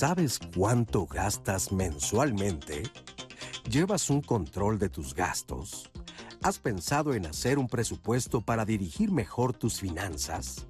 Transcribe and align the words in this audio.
¿Sabes 0.00 0.38
cuánto 0.56 1.04
gastas 1.04 1.72
mensualmente? 1.72 2.84
¿Llevas 3.68 4.08
un 4.08 4.22
control 4.22 4.78
de 4.78 4.88
tus 4.88 5.14
gastos? 5.14 5.90
¿Has 6.42 6.58
pensado 6.58 7.12
en 7.12 7.26
hacer 7.26 7.58
un 7.58 7.68
presupuesto 7.68 8.40
para 8.40 8.64
dirigir 8.64 9.12
mejor 9.12 9.52
tus 9.52 9.78
finanzas? 9.78 10.66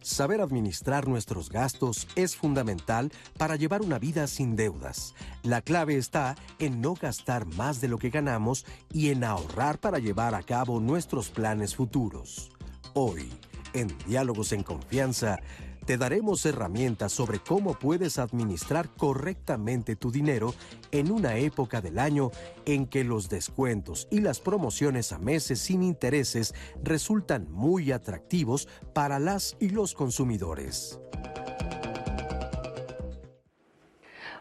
Saber 0.00 0.40
administrar 0.40 1.08
nuestros 1.08 1.50
gastos 1.50 2.06
es 2.14 2.36
fundamental 2.36 3.10
para 3.36 3.56
llevar 3.56 3.82
una 3.82 3.98
vida 3.98 4.28
sin 4.28 4.54
deudas. 4.54 5.16
La 5.42 5.60
clave 5.60 5.96
está 5.96 6.36
en 6.60 6.80
no 6.80 6.94
gastar 6.94 7.46
más 7.56 7.80
de 7.80 7.88
lo 7.88 7.98
que 7.98 8.10
ganamos 8.10 8.64
y 8.92 9.08
en 9.08 9.24
ahorrar 9.24 9.80
para 9.80 9.98
llevar 9.98 10.36
a 10.36 10.42
cabo 10.44 10.78
nuestros 10.78 11.30
planes 11.30 11.74
futuros. 11.74 12.52
Hoy, 12.94 13.28
en 13.72 13.88
Diálogos 14.06 14.52
en 14.52 14.62
Confianza, 14.62 15.40
te 15.84 15.96
daremos 15.96 16.44
herramientas 16.46 17.12
sobre 17.12 17.38
cómo 17.40 17.74
puedes 17.78 18.18
administrar 18.18 18.88
correctamente 18.90 19.96
tu 19.96 20.10
dinero 20.10 20.54
en 20.90 21.10
una 21.10 21.36
época 21.36 21.80
del 21.80 21.98
año 21.98 22.30
en 22.64 22.86
que 22.86 23.04
los 23.04 23.28
descuentos 23.28 24.08
y 24.10 24.20
las 24.20 24.40
promociones 24.40 25.12
a 25.12 25.18
meses 25.18 25.60
sin 25.60 25.82
intereses 25.82 26.54
resultan 26.82 27.50
muy 27.50 27.92
atractivos 27.92 28.68
para 28.92 29.18
las 29.18 29.56
y 29.60 29.70
los 29.70 29.94
consumidores. 29.94 31.00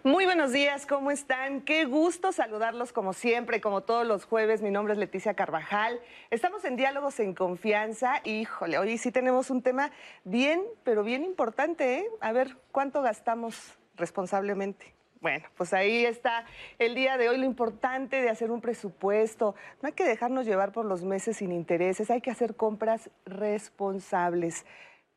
Muy 0.03 0.25
buenos 0.25 0.51
días, 0.51 0.87
¿cómo 0.87 1.11
están? 1.11 1.61
Qué 1.61 1.85
gusto 1.85 2.31
saludarlos 2.31 2.91
como 2.91 3.13
siempre, 3.13 3.61
como 3.61 3.81
todos 3.81 4.03
los 4.07 4.25
jueves. 4.25 4.63
Mi 4.63 4.71
nombre 4.71 4.93
es 4.93 4.99
Leticia 4.99 5.35
Carvajal. 5.35 5.99
Estamos 6.31 6.65
en 6.65 6.75
Diálogos 6.75 7.19
en 7.19 7.35
Confianza. 7.35 8.19
Híjole, 8.23 8.79
hoy 8.79 8.97
sí 8.97 9.11
tenemos 9.11 9.51
un 9.51 9.61
tema 9.61 9.91
bien, 10.23 10.63
pero 10.83 11.03
bien 11.03 11.23
importante, 11.23 11.99
¿eh? 11.99 12.07
A 12.19 12.31
ver, 12.31 12.57
¿cuánto 12.71 13.03
gastamos 13.03 13.77
responsablemente? 13.95 14.95
Bueno, 15.19 15.45
pues 15.55 15.71
ahí 15.71 16.03
está 16.03 16.45
el 16.79 16.95
día 16.95 17.17
de 17.17 17.29
hoy 17.29 17.37
lo 17.37 17.45
importante 17.45 18.23
de 18.23 18.29
hacer 18.31 18.49
un 18.49 18.59
presupuesto. 18.59 19.53
No 19.83 19.87
hay 19.87 19.93
que 19.93 20.03
dejarnos 20.03 20.47
llevar 20.47 20.71
por 20.71 20.85
los 20.85 21.03
meses 21.03 21.37
sin 21.37 21.51
intereses, 21.51 22.09
hay 22.09 22.21
que 22.21 22.31
hacer 22.31 22.55
compras 22.55 23.11
responsables 23.23 24.65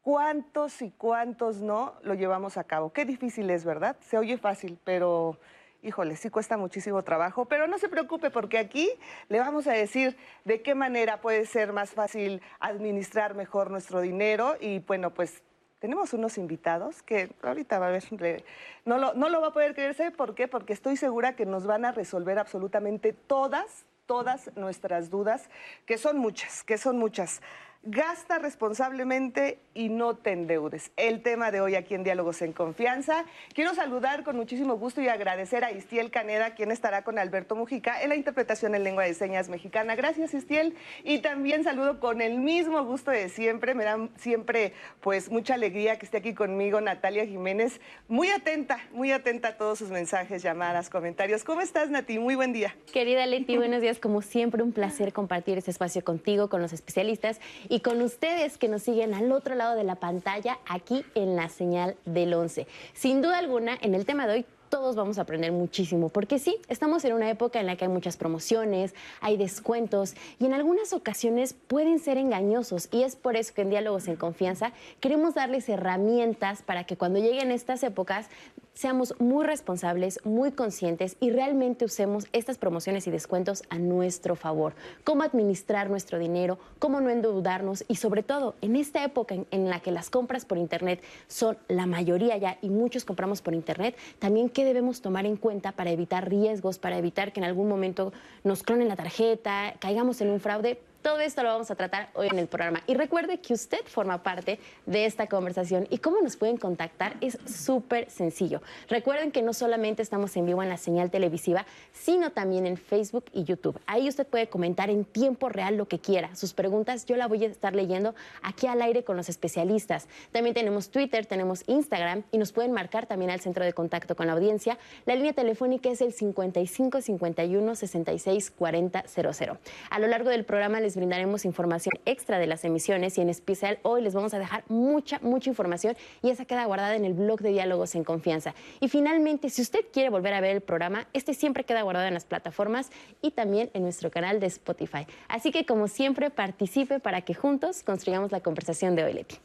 cuántos 0.05 0.83
y 0.83 0.91
cuántos 0.91 1.63
no 1.63 1.95
lo 2.03 2.15
llevamos 2.15 2.59
a 2.59 2.65
cabo. 2.65 2.93
Qué 2.93 3.07
difícil 3.07 3.49
es, 3.51 3.65
¿verdad? 3.65 3.97
Se 4.01 4.19
oye 4.19 4.37
fácil, 4.37 4.79
pero 4.85 5.39
híjole, 5.83 6.15
sí 6.17 6.29
cuesta 6.29 6.59
muchísimo 6.59 7.03
trabajo, 7.03 7.47
pero 7.47 7.67
no 7.67 7.79
se 7.79 7.89
preocupe 7.89 8.31
porque 8.31 8.59
aquí 8.59 8.91
le 9.29 9.41
vamos 9.41 9.67
a 9.67 9.73
decir 9.73 10.17
de 10.45 10.63
qué 10.63 10.75
manera 10.75 11.21
puede 11.21 11.47
ser 11.47 11.73
más 11.73 11.91
fácil 11.91 12.43
administrar 12.61 13.35
mejor 13.35 13.71
nuestro 13.71 14.03
dinero 14.03 14.57
y 14.61 14.81
bueno, 14.81 15.11
pues 15.11 15.43
tenemos 15.79 16.13
unos 16.13 16.37
invitados 16.39 17.03
que 17.03 17.31
ahorita 17.43 17.79
va 17.79 17.89
a 17.89 17.91
ver, 17.91 18.45
no 18.85 18.99
lo, 18.99 19.15
no 19.15 19.31
lo 19.31 19.41
va 19.41 19.49
a 19.49 19.53
poder 19.53 19.75
creerse, 19.75 20.11
¿por 20.11 20.35
qué? 20.35 20.49
Porque 20.49 20.75
estoy 20.75 20.97
segura 20.97 21.35
que 21.35 21.47
nos 21.47 21.67
van 21.67 21.85
a 21.87 21.93
resolver 21.93 22.39
absolutamente 22.39 23.15
todas, 23.15 23.87
todas 24.07 24.51
nuestras 24.57 25.09
dudas, 25.09 25.49
que 25.87 25.97
son 25.97 26.19
muchas, 26.19 26.63
que 26.63 26.77
son 26.77 26.99
muchas. 26.99 27.41
Gasta 27.87 28.39
responsablemente 28.39 29.59
y 29.75 29.91
no 29.91 30.17
te 30.17 30.33
endeudes. 30.33 30.91
El 30.97 31.21
tema 31.21 31.51
de 31.51 31.61
hoy 31.61 31.75
aquí 31.75 31.95
en 31.95 32.03
Diálogos 32.03 32.41
en 32.41 32.55
Confianza. 32.55 33.27
Quiero 33.53 33.75
saludar 33.75 34.25
con 34.25 34.37
muchísimo 34.37 34.79
gusto 34.79 35.03
y 35.03 35.09
agradecer 35.09 35.65
a 35.65 35.71
Istiel 35.71 36.11
Caneda, 36.11 36.55
quien 36.55 36.71
estará 36.71 37.05
con 37.05 37.19
Alberto 37.19 37.57
Mujica 37.57 38.01
en 38.01 38.09
la 38.09 38.17
interpretación 38.17 38.75
en 38.75 38.85
lengua 38.85 39.05
de 39.05 39.13
señas 39.13 39.51
mexicana. 39.51 39.97
Gracias, 39.97 40.33
Istiel. 40.33 40.75
Y 41.03 41.19
también 41.19 41.63
saludo 41.63 42.01
con 42.01 42.23
el 42.23 42.39
mismo 42.39 42.83
gusto 42.87 43.11
de 43.11 43.29
siempre. 43.29 43.75
Me 43.75 43.85
da 43.85 44.09
siempre 44.17 44.73
pues 45.03 45.31
mucha 45.31 45.53
alegría 45.53 45.99
que 45.99 46.07
esté 46.07 46.17
aquí 46.17 46.33
conmigo 46.33 46.81
Natalia 46.81 47.27
Jiménez. 47.27 47.83
Muy 48.09 48.31
atenta, 48.31 48.79
muy 48.93 49.13
atenta 49.13 49.49
a 49.49 49.57
todos 49.59 49.79
sus 49.79 49.91
mensajes, 49.91 50.43
llamadas, 50.43 50.89
comentarios. 50.89 51.45
¿Cómo 51.45 51.61
estás, 51.61 51.91
Nati? 51.91 52.19
Muy 52.19 52.35
buen 52.35 52.55
día. 52.55 52.75
Querida 52.95 53.27
Leti, 53.27 53.59
buenos 53.59 53.83
días. 53.83 53.99
Como 53.99 54.23
siempre, 54.23 54.63
un 54.63 54.73
placer 54.73 55.13
compartir 55.13 55.59
este 55.59 55.71
espacio 55.71 56.03
contigo, 56.03 56.49
con 56.49 56.63
los 56.63 56.73
especialistas 56.73 57.41
con 57.81 58.03
ustedes 58.03 58.59
que 58.59 58.69
nos 58.69 58.83
siguen 58.83 59.15
al 59.15 59.33
otro 59.33 59.55
lado 59.55 59.75
de 59.75 59.85
la 59.85 59.97
pantalla, 59.97 60.59
aquí 60.67 61.05
en 61.15 61.37
la 61.37 61.49
señal 61.49 61.97
del 62.05 62.35
11. 62.35 62.67
Sin 62.93 63.23
duda 63.23 63.39
alguna, 63.39 63.79
en 63.81 63.95
el 63.95 64.07
tema 64.07 64.27
de 64.27 64.33
hoy 64.33 64.47
todos 64.75 64.97
vamos 64.97 65.19
a 65.19 65.23
aprender 65.23 65.53
muchísimo, 65.53 66.09
porque 66.09 66.41
sí, 66.41 66.57
estamos 66.69 67.05
en 67.05 67.13
una 67.13 67.31
época 67.31 67.61
en 67.61 67.67
la 67.67 67.77
que 67.77 67.85
hay 67.85 67.91
muchas 67.91 68.17
promociones, 68.17 68.93
hay 69.21 69.37
descuentos 69.37 70.15
y 70.41 70.47
en 70.47 70.53
algunas 70.53 70.93
ocasiones 70.93 71.55
pueden 71.55 72.01
ser 72.01 72.19
engañosos 72.19 72.89
y 72.91 73.05
es 73.05 73.15
por 73.15 73.37
eso 73.37 73.55
que 73.55 73.63
en 73.63 73.71
Diálogos 73.71 74.09
en 74.09 74.17
Confianza 74.17 74.73
queremos 74.99 75.35
darles 75.35 75.69
herramientas 75.69 76.63
para 76.63 76.83
que 76.85 76.97
cuando 76.97 77.21
lleguen 77.21 77.53
estas 77.53 77.85
épocas 77.85 78.29
seamos 78.75 79.15
muy 79.21 79.47
responsables, 79.47 80.21
muy 80.25 80.53
conscientes 80.53 81.17
y 81.21 81.31
realmente 81.31 81.85
usemos 81.85 82.27
estas 82.33 82.59
promociones 82.59 83.07
y 83.07 83.11
descuentos 83.11 83.63
a 83.71 83.79
nuestro 83.79 84.37
favor. 84.37 84.75
Cómo 85.05 85.23
administrar 85.23 85.89
nuestro 85.89 86.19
dinero, 86.19 86.59
cómo 86.79 87.01
no 87.01 87.11
endeudarnos 87.11 87.85
y 87.89 87.97
sobre 87.97 88.23
todo 88.23 88.57
en 88.61 88.77
esta 88.77 89.05
época 89.05 89.37
en, 89.51 89.71
la 89.71 89.81
que 89.81 89.93
las 89.93 90.11
compras 90.11 90.45
por 90.45 90.59
Internet 90.59 91.03
son 91.29 91.57
la 91.69 91.87
mayoría 91.87 92.37
ya 92.37 92.59
y 92.61 92.69
muchos 92.69 93.05
compramos 93.05 93.41
por 93.41 93.55
Internet, 93.55 93.97
también 94.19 94.51
qué 94.51 94.65
debemos 94.65 95.01
tomar 95.01 95.25
en 95.25 95.37
cuenta 95.37 95.73
para 95.73 95.91
evitar 95.91 96.29
riesgos, 96.29 96.79
para 96.79 96.99
evitar 96.99 97.33
que 97.33 97.41
en 97.41 97.45
algún 97.45 97.69
momento 97.69 98.13
nos 98.43 98.63
clonen 98.63 98.89
la 98.89 98.97
tarjeta, 98.97 99.75
caigamos 99.79 100.21
en 100.21 100.31
un 100.31 100.41
fraude 100.41 100.81
todo 101.05 101.21
esto 101.21 101.43
lo 101.43 101.51
vamos 101.51 101.71
a 101.71 101.75
tratar 101.75 102.09
hoy 102.15 102.29
en 102.29 102.39
el 102.39 102.47
programa. 102.47 102.83
Y 102.87 102.95
recuerde 102.95 103.39
que 103.39 103.53
usted 103.53 103.85
forma 103.85 104.23
parte 104.23 104.59
de 104.87 105.05
esta 105.05 105.27
conversación 105.27 105.87
y 105.91 105.99
cómo 105.99 106.19
nos 106.23 106.37
pueden 106.37 106.57
contactar 106.57 107.15
es 107.21 107.37
súper 107.45 108.11
sencillo. 108.11 108.63
Recuerden 108.89 109.31
que 109.31 109.43
no 109.43 109.53
solamente 109.53 110.01
estamos 110.01 110.35
en 110.39 110.47
vivo 110.47 110.63
en 110.63 110.71
la 110.71 110.79
señal 110.79 111.11
televisiva, 111.11 111.67
sino 111.93 112.31
también 112.31 112.67
en 112.67 112.79
Facebook 112.79 113.27
y 113.35 113.45
YouTube. 113.45 113.79
Ahí 113.87 114.09
usted 114.09 114.27
puede 114.27 114.49
comentar 114.49 114.89
en 114.89 115.05
tiempo 115.05 115.51
real 115.51 115.77
lo 115.77 115.89
que 115.89 115.99
quiera. 115.99 116.35
Sus 116.35 116.55
preguntas 116.55 117.05
yo 117.05 117.17
la 117.17 117.29
voy 117.29 117.45
a 117.45 117.49
estar 117.49 117.75
leyendo 117.75 118.15
aquí 118.41 118.67
al 118.67 118.81
aire 118.81 119.05
con 119.05 119.19
los 119.19 119.29
especialistas. 119.29 120.09
También 120.33 120.55
tenemos 120.55 120.89
Twitter, 120.89 121.27
tenemos 121.27 121.65
Instagram 121.67 122.23
y 122.33 122.39
nos 122.39 122.53
pueden 122.53 122.73
marcar 122.73 123.05
también 123.05 123.31
al 123.31 123.41
centro 123.41 123.63
de 123.63 123.75
contacto 123.75 124.17
con 124.17 124.27
la 124.27 124.33
audiencia. 124.33 124.79
La 125.05 125.15
línea 125.15 125.35
telefónica 125.35 125.91
es 125.91 126.01
el 126.01 126.15
55 126.15 127.03
51 127.03 127.75
66 127.75 128.51
40 128.53 129.05
00. 129.07 129.59
A 129.91 129.99
lo 129.99 130.07
largo 130.07 130.31
del 130.31 130.47
programa 130.47 130.81
les 130.81 130.94
brindaremos 130.97 131.45
información 131.45 131.95
extra 132.05 132.39
de 132.39 132.47
las 132.47 132.65
emisiones 132.65 133.19
y 133.19 133.21
en 133.21 133.29
especial 133.29 133.79
hoy 133.83 134.03
les 134.03 134.15
vamos 134.15 134.35
a 134.35 134.39
dejar 134.39 134.65
mucha, 134.69 135.19
mucha 135.21 135.51
información 135.51 135.97
y 136.23 136.31
esa 136.31 136.45
queda 136.45 136.65
guardada 136.65 136.97
en 136.97 137.05
el 137.05 137.15
blog 137.15 137.41
de 137.41 137.51
Diálogos 137.51 137.95
en 137.95 138.05
Confianza. 138.05 138.55
Y 138.81 138.89
finalmente, 138.89 139.51
si 139.51 139.63
usted 139.63 139.85
quiere 139.93 140.11
volver 140.11 140.35
a 140.35 140.41
ver 140.41 140.57
el 140.57 140.61
programa, 140.61 141.07
este 141.13 141.35
siempre 141.35 141.65
queda 141.65 141.83
guardado 141.83 142.07
en 142.07 142.15
las 142.15 142.25
plataformas 142.25 142.91
y 143.23 143.31
también 143.31 143.71
en 143.75 143.83
nuestro 143.83 144.11
canal 144.11 144.41
de 144.41 144.47
Spotify. 144.47 145.07
Así 145.29 145.51
que 145.51 145.67
como 145.67 145.89
siempre, 145.89 146.31
participe 146.31 147.01
para 147.01 147.23
que 147.23 147.35
juntos 147.35 147.83
construyamos 147.83 148.33
la 148.33 148.41
conversación 148.41 148.97
de 148.97 149.05
hoy, 149.05 149.15
Leti. 149.15 149.37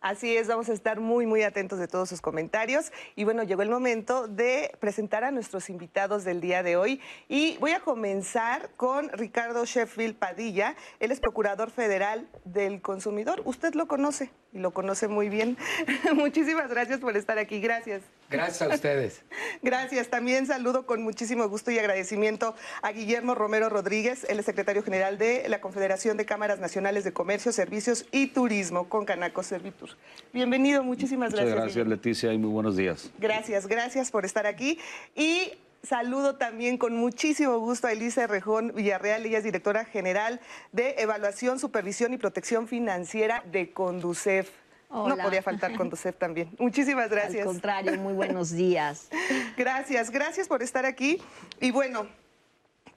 Así 0.00 0.34
es, 0.34 0.48
vamos 0.48 0.70
a 0.70 0.72
estar 0.72 0.98
muy, 0.98 1.26
muy 1.26 1.42
atentos 1.42 1.78
de 1.78 1.86
todos 1.86 2.08
sus 2.08 2.22
comentarios. 2.22 2.90
Y 3.16 3.24
bueno, 3.24 3.42
llegó 3.42 3.60
el 3.60 3.68
momento 3.68 4.28
de 4.28 4.72
presentar 4.80 5.24
a 5.24 5.30
nuestros 5.30 5.68
invitados 5.68 6.24
del 6.24 6.40
día 6.40 6.62
de 6.62 6.78
hoy. 6.78 7.02
Y 7.28 7.58
voy 7.58 7.72
a 7.72 7.80
comenzar 7.80 8.70
con 8.76 9.10
Ricardo 9.10 9.62
Sheffield 9.66 10.16
Padilla. 10.16 10.74
Él 11.00 11.12
es 11.12 11.20
Procurador 11.20 11.70
Federal 11.70 12.26
del 12.46 12.80
Consumidor. 12.80 13.42
Usted 13.44 13.74
lo 13.74 13.88
conoce 13.88 14.30
y 14.52 14.58
lo 14.58 14.72
conoce 14.72 15.08
muy 15.08 15.28
bien. 15.28 15.56
Muchísimas 16.14 16.68
gracias 16.68 17.00
por 17.00 17.16
estar 17.16 17.38
aquí. 17.38 17.60
Gracias. 17.60 18.02
Gracias 18.28 18.62
a 18.62 18.74
ustedes. 18.74 19.22
Gracias. 19.62 20.08
También 20.08 20.46
saludo 20.46 20.86
con 20.86 21.02
muchísimo 21.02 21.48
gusto 21.48 21.70
y 21.70 21.78
agradecimiento 21.78 22.54
a 22.82 22.92
Guillermo 22.92 23.34
Romero 23.34 23.68
Rodríguez, 23.68 24.24
el 24.28 24.42
secretario 24.44 24.82
general 24.82 25.18
de 25.18 25.48
la 25.48 25.60
Confederación 25.60 26.16
de 26.16 26.24
Cámaras 26.24 26.58
Nacionales 26.58 27.04
de 27.04 27.12
Comercio, 27.12 27.52
Servicios 27.52 28.06
y 28.12 28.28
Turismo 28.28 28.88
con 28.88 29.04
Canaco 29.04 29.42
Servitur. 29.42 29.90
Bienvenido, 30.32 30.82
muchísimas 30.82 31.32
gracias. 31.32 31.50
Muchas 31.50 31.64
gracias, 31.64 31.86
Leticia, 31.86 32.32
y 32.32 32.38
muy 32.38 32.50
buenos 32.50 32.76
días. 32.76 33.10
Gracias, 33.18 33.66
gracias 33.66 34.10
por 34.10 34.24
estar 34.24 34.46
aquí. 34.46 34.78
Y 35.14 35.52
Saludo 35.82 36.36
también 36.36 36.76
con 36.76 36.94
muchísimo 36.94 37.58
gusto 37.58 37.86
a 37.86 37.92
Elisa 37.92 38.26
Rejón 38.26 38.72
Villarreal, 38.74 39.24
ella 39.24 39.38
es 39.38 39.44
directora 39.44 39.86
general 39.86 40.40
de 40.72 40.94
Evaluación, 40.98 41.58
Supervisión 41.58 42.12
y 42.12 42.18
Protección 42.18 42.68
Financiera 42.68 43.42
de 43.50 43.72
Conducef. 43.72 44.50
No 44.90 45.16
podía 45.16 45.40
faltar 45.40 45.74
Conducef 45.76 46.16
también. 46.16 46.50
Muchísimas 46.58 47.08
gracias. 47.08 47.42
Al 47.42 47.46
contrario, 47.46 47.96
muy 47.96 48.12
buenos 48.12 48.50
días. 48.54 49.08
gracias, 49.56 50.10
gracias 50.10 50.48
por 50.48 50.62
estar 50.62 50.84
aquí. 50.84 51.22
Y 51.60 51.70
bueno, 51.70 52.06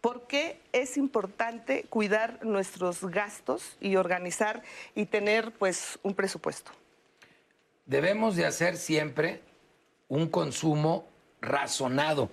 ¿por 0.02 0.28
qué 0.28 0.60
es 0.74 0.98
importante 0.98 1.86
cuidar 1.90 2.44
nuestros 2.44 3.06
gastos 3.06 3.78
y 3.80 3.96
organizar 3.96 4.62
y 4.94 5.06
tener 5.06 5.54
pues 5.54 6.00
un 6.04 6.16
presupuesto? 6.16 6.72
Debemos 7.86 8.36
de 8.36 8.46
hacer 8.46 8.76
siempre 8.76 9.42
un 10.10 10.28
consumo 10.28 11.06
razonado 11.40 12.30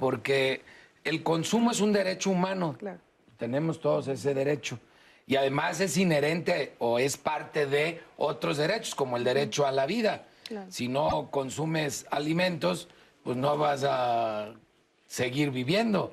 porque 0.00 0.62
el 1.04 1.22
consumo 1.22 1.70
es 1.70 1.80
un 1.80 1.92
derecho 1.92 2.30
humano. 2.30 2.76
Tenemos 3.36 3.80
todos 3.80 4.08
ese 4.08 4.34
derecho. 4.34 4.78
Y 5.26 5.36
además 5.36 5.80
es 5.80 5.96
inherente 5.96 6.74
o 6.78 6.98
es 6.98 7.16
parte 7.16 7.66
de 7.66 8.02
otros 8.16 8.56
derechos, 8.56 8.96
como 8.96 9.16
el 9.16 9.22
derecho 9.22 9.66
a 9.66 9.70
la 9.70 9.86
vida. 9.86 10.26
Si 10.68 10.88
no 10.88 11.30
consumes 11.30 12.06
alimentos, 12.10 12.88
pues 13.22 13.36
no 13.36 13.56
vas 13.56 13.84
a 13.84 14.54
seguir 15.06 15.50
viviendo. 15.50 16.12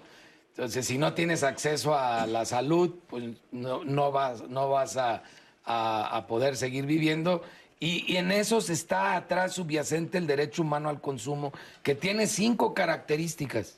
Entonces, 0.50 0.86
si 0.88 0.98
no 0.98 1.14
tienes 1.14 1.44
acceso 1.44 1.96
a 1.96 2.26
la 2.26 2.46
salud, 2.46 2.96
pues 3.08 3.24
no, 3.52 4.12
vas, 4.12 4.42
no 4.50 4.70
vas 4.70 4.98
a, 4.98 6.26
poder 6.28 6.56
seguir 6.56 6.86
viviendo. 6.86 7.44
Y, 7.80 8.12
y, 8.12 8.18
en 8.18 8.32
eso 8.32 8.58
está 8.58 9.16
atrás 9.16 9.54
subyacente 9.54 10.18
el 10.18 10.26
derecho 10.26 10.64
humano 10.64 10.90
al 10.90 11.00
consumo, 11.00 11.54
que 11.84 11.94
tiene 11.94 12.26
cinco 12.26 12.74
características. 12.74 13.78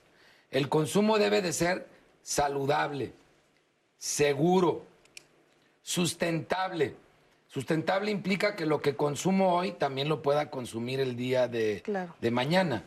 El 0.51 0.69
consumo 0.69 1.18
debe 1.18 1.42
de 1.42 1.51
ser 1.51 1.88
saludable, 2.22 3.13
seguro, 3.98 4.86
sustentable. 5.81 6.96
Sustentable 7.48 8.12
implica 8.12 8.56
que 8.56 8.66
lo 8.66 8.80
que 8.80 8.96
consumo 8.96 9.56
hoy 9.56 9.72
también 9.72 10.07
lo 10.07 10.22
pueda 10.22 10.51
consumir 10.51 11.00
el 11.00 11.16
día 11.16 11.48
de, 11.48 11.84
de 12.22 12.31
mañana. 12.31 12.84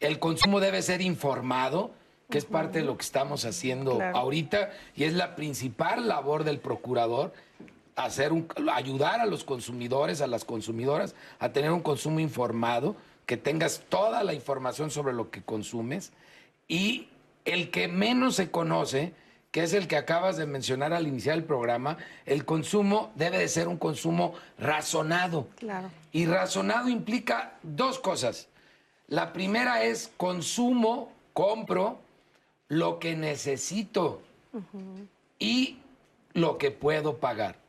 El 0.00 0.18
consumo 0.18 0.58
debe 0.58 0.82
ser 0.82 1.02
informado, 1.02 1.92
que 2.28 2.38
es 2.38 2.44
parte 2.44 2.80
de 2.80 2.84
lo 2.84 2.96
que 2.96 3.04
estamos 3.04 3.44
haciendo 3.44 4.00
ahorita 4.02 4.70
y 4.96 5.04
es 5.04 5.12
la 5.14 5.36
principal 5.36 6.08
labor 6.08 6.44
del 6.44 6.58
procurador, 6.58 7.32
hacer 8.04 8.32
un, 8.32 8.48
ayudar 8.72 9.20
a 9.20 9.26
los 9.26 9.44
consumidores, 9.44 10.20
a 10.20 10.26
las 10.26 10.44
consumidoras, 10.44 11.14
a 11.38 11.50
tener 11.50 11.70
un 11.70 11.80
consumo 11.80 12.20
informado, 12.20 12.96
que 13.26 13.36
tengas 13.36 13.82
toda 13.88 14.24
la 14.24 14.34
información 14.34 14.90
sobre 14.90 15.12
lo 15.12 15.30
que 15.30 15.42
consumes 15.42 16.12
y 16.66 17.08
el 17.44 17.70
que 17.70 17.86
menos 17.86 18.36
se 18.36 18.50
conoce, 18.50 19.12
que 19.52 19.62
es 19.62 19.72
el 19.72 19.86
que 19.86 19.96
acabas 19.96 20.36
de 20.36 20.46
mencionar 20.46 20.92
al 20.92 21.06
iniciar 21.06 21.36
el 21.36 21.44
programa, 21.44 21.96
el 22.26 22.44
consumo 22.44 23.12
debe 23.14 23.38
de 23.38 23.48
ser 23.48 23.68
un 23.68 23.76
consumo 23.76 24.34
razonado. 24.58 25.48
Claro. 25.56 25.90
Y 26.12 26.26
razonado 26.26 26.88
implica 26.88 27.54
dos 27.62 27.98
cosas. 27.98 28.48
La 29.06 29.32
primera 29.32 29.84
es 29.84 30.10
consumo, 30.16 31.12
compro 31.32 31.98
lo 32.66 32.98
que 32.98 33.16
necesito 33.16 34.22
y 35.38 35.78
lo 36.32 36.58
que 36.58 36.70
puedo 36.70 37.18
pagar. 37.18 37.59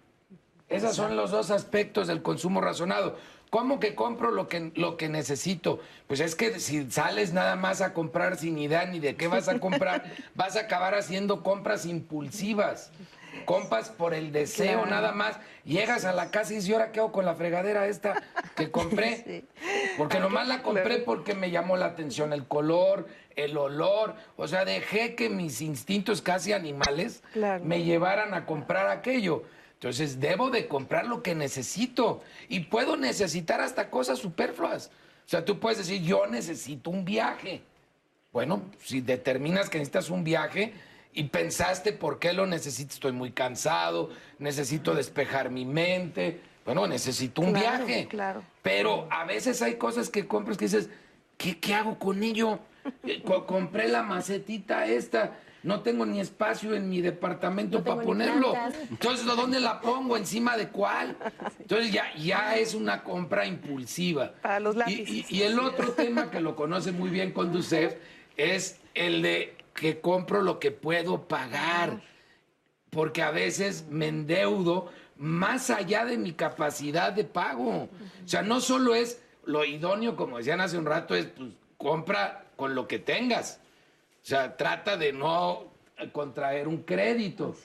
Esos 0.71 0.95
son 0.95 1.17
los 1.17 1.31
dos 1.31 1.51
aspectos 1.51 2.07
del 2.07 2.21
consumo 2.21 2.61
razonado. 2.61 3.17
¿Cómo 3.49 3.81
que 3.81 3.93
compro 3.93 4.31
lo 4.31 4.47
que, 4.47 4.71
lo 4.75 4.95
que 4.95 5.09
necesito? 5.09 5.81
Pues 6.07 6.21
es 6.21 6.35
que 6.35 6.61
si 6.61 6.89
sales 6.89 7.33
nada 7.33 7.57
más 7.57 7.81
a 7.81 7.93
comprar 7.93 8.37
sin 8.37 8.57
idea 8.57 8.85
ni 8.85 8.99
de 8.99 9.17
qué 9.17 9.27
vas 9.27 9.49
a 9.49 9.59
comprar, 9.59 10.05
vas 10.35 10.55
a 10.55 10.61
acabar 10.61 10.95
haciendo 10.95 11.43
compras 11.43 11.85
impulsivas. 11.85 12.91
Compras 13.45 13.89
por 13.89 14.13
el 14.13 14.31
deseo 14.31 14.85
nada 14.85 15.11
más. 15.11 15.37
Llegas 15.65 16.05
a 16.05 16.13
la 16.13 16.31
casa 16.31 16.53
y 16.53 16.55
dices, 16.55 16.69
¿y 16.69 16.73
ahora 16.73 16.93
qué 16.93 17.01
hago 17.01 17.11
con 17.11 17.25
la 17.25 17.35
fregadera 17.35 17.87
esta 17.87 18.23
que 18.55 18.71
compré? 18.71 19.43
Porque 19.97 20.19
nomás 20.19 20.47
la 20.47 20.63
compré 20.63 20.99
porque 20.99 21.33
me 21.33 21.51
llamó 21.51 21.75
la 21.75 21.87
atención 21.87 22.31
el 22.31 22.47
color, 22.47 23.07
el 23.35 23.57
olor. 23.57 24.15
O 24.37 24.47
sea, 24.47 24.63
dejé 24.63 25.15
que 25.15 25.29
mis 25.29 25.61
instintos 25.61 26.21
casi 26.21 26.53
animales 26.53 27.23
me 27.63 27.83
llevaran 27.83 28.33
a 28.33 28.45
comprar 28.45 28.87
aquello. 28.87 29.43
Entonces 29.81 30.19
debo 30.19 30.51
de 30.51 30.67
comprar 30.67 31.07
lo 31.07 31.23
que 31.23 31.33
necesito 31.33 32.21
y 32.47 32.59
puedo 32.59 32.97
necesitar 32.97 33.61
hasta 33.61 33.89
cosas 33.89 34.19
superfluas. 34.19 34.91
O 35.25 35.29
sea, 35.29 35.43
tú 35.43 35.59
puedes 35.59 35.79
decir, 35.79 36.03
yo 36.03 36.27
necesito 36.27 36.91
un 36.91 37.03
viaje. 37.03 37.63
Bueno, 38.31 38.61
si 38.83 39.01
determinas 39.01 39.71
que 39.71 39.79
necesitas 39.79 40.11
un 40.11 40.23
viaje 40.23 40.75
y 41.13 41.23
pensaste 41.23 41.93
por 41.93 42.19
qué 42.19 42.31
lo 42.31 42.45
necesitas, 42.45 42.93
estoy 42.93 43.11
muy 43.11 43.31
cansado, 43.31 44.11
necesito 44.37 44.93
despejar 44.93 45.49
mi 45.49 45.65
mente, 45.65 46.41
bueno, 46.63 46.85
necesito 46.85 47.41
un 47.41 47.51
viaje. 47.51 48.05
Claro. 48.07 48.43
Pero 48.61 49.07
a 49.09 49.25
veces 49.25 49.63
hay 49.63 49.77
cosas 49.77 50.11
que 50.11 50.27
compras 50.27 50.57
que 50.57 50.65
dices, 50.65 50.91
¿qué, 51.39 51.59
qué 51.59 51.73
hago 51.73 51.97
con 51.97 52.21
ello? 52.21 52.59
Eh, 53.03 53.21
compré 53.45 53.87
la 53.87 54.01
macetita 54.01 54.87
esta 54.87 55.37
no 55.63 55.81
tengo 55.81 56.05
ni 56.05 56.19
espacio 56.19 56.73
en 56.73 56.89
mi 56.89 57.01
departamento 57.01 57.83
para 57.83 58.01
ponerlo. 58.01 58.53
Entonces, 58.89 59.25
¿dónde 59.25 59.59
la 59.59 59.79
pongo? 59.79 60.17
¿Encima 60.17 60.57
de 60.57 60.69
cuál? 60.69 61.15
Entonces 61.59 61.91
ya, 61.91 62.13
ya 62.15 62.57
es 62.57 62.73
una 62.73 63.03
compra 63.03 63.45
impulsiva. 63.45 64.33
Para 64.41 64.59
los 64.59 64.75
lápices. 64.75 65.31
Y, 65.31 65.43
el 65.43 65.59
otro 65.59 65.91
tema 65.91 66.31
que 66.31 66.39
lo 66.39 66.55
conoce 66.55 66.91
muy 66.91 67.09
bien 67.09 67.31
Conducef 67.31 67.95
es 68.37 68.79
el 68.93 69.21
de 69.21 69.55
que 69.73 69.99
compro 70.01 70.41
lo 70.41 70.59
que 70.59 70.71
puedo 70.71 71.27
pagar. 71.27 72.01
Porque 72.89 73.21
a 73.21 73.31
veces 73.31 73.85
me 73.89 74.07
endeudo 74.07 74.91
más 75.15 75.69
allá 75.69 76.05
de 76.05 76.17
mi 76.17 76.33
capacidad 76.33 77.13
de 77.13 77.23
pago. 77.23 77.87
O 78.25 78.27
sea, 78.27 78.41
no 78.41 78.59
solo 78.59 78.95
es 78.95 79.21
lo 79.45 79.63
idóneo, 79.63 80.15
como 80.15 80.37
decían 80.37 80.59
hace 80.59 80.77
un 80.77 80.85
rato, 80.85 81.15
es 81.15 81.27
pues 81.27 81.51
compra 81.77 82.45
con 82.55 82.75
lo 82.75 82.87
que 82.87 82.99
tengas. 82.99 83.60
O 84.23 84.25
sea, 84.25 84.55
trata 84.55 84.97
de 84.97 85.13
no 85.13 85.71
contraer 86.11 86.67
un 86.67 86.83
crédito. 86.83 87.55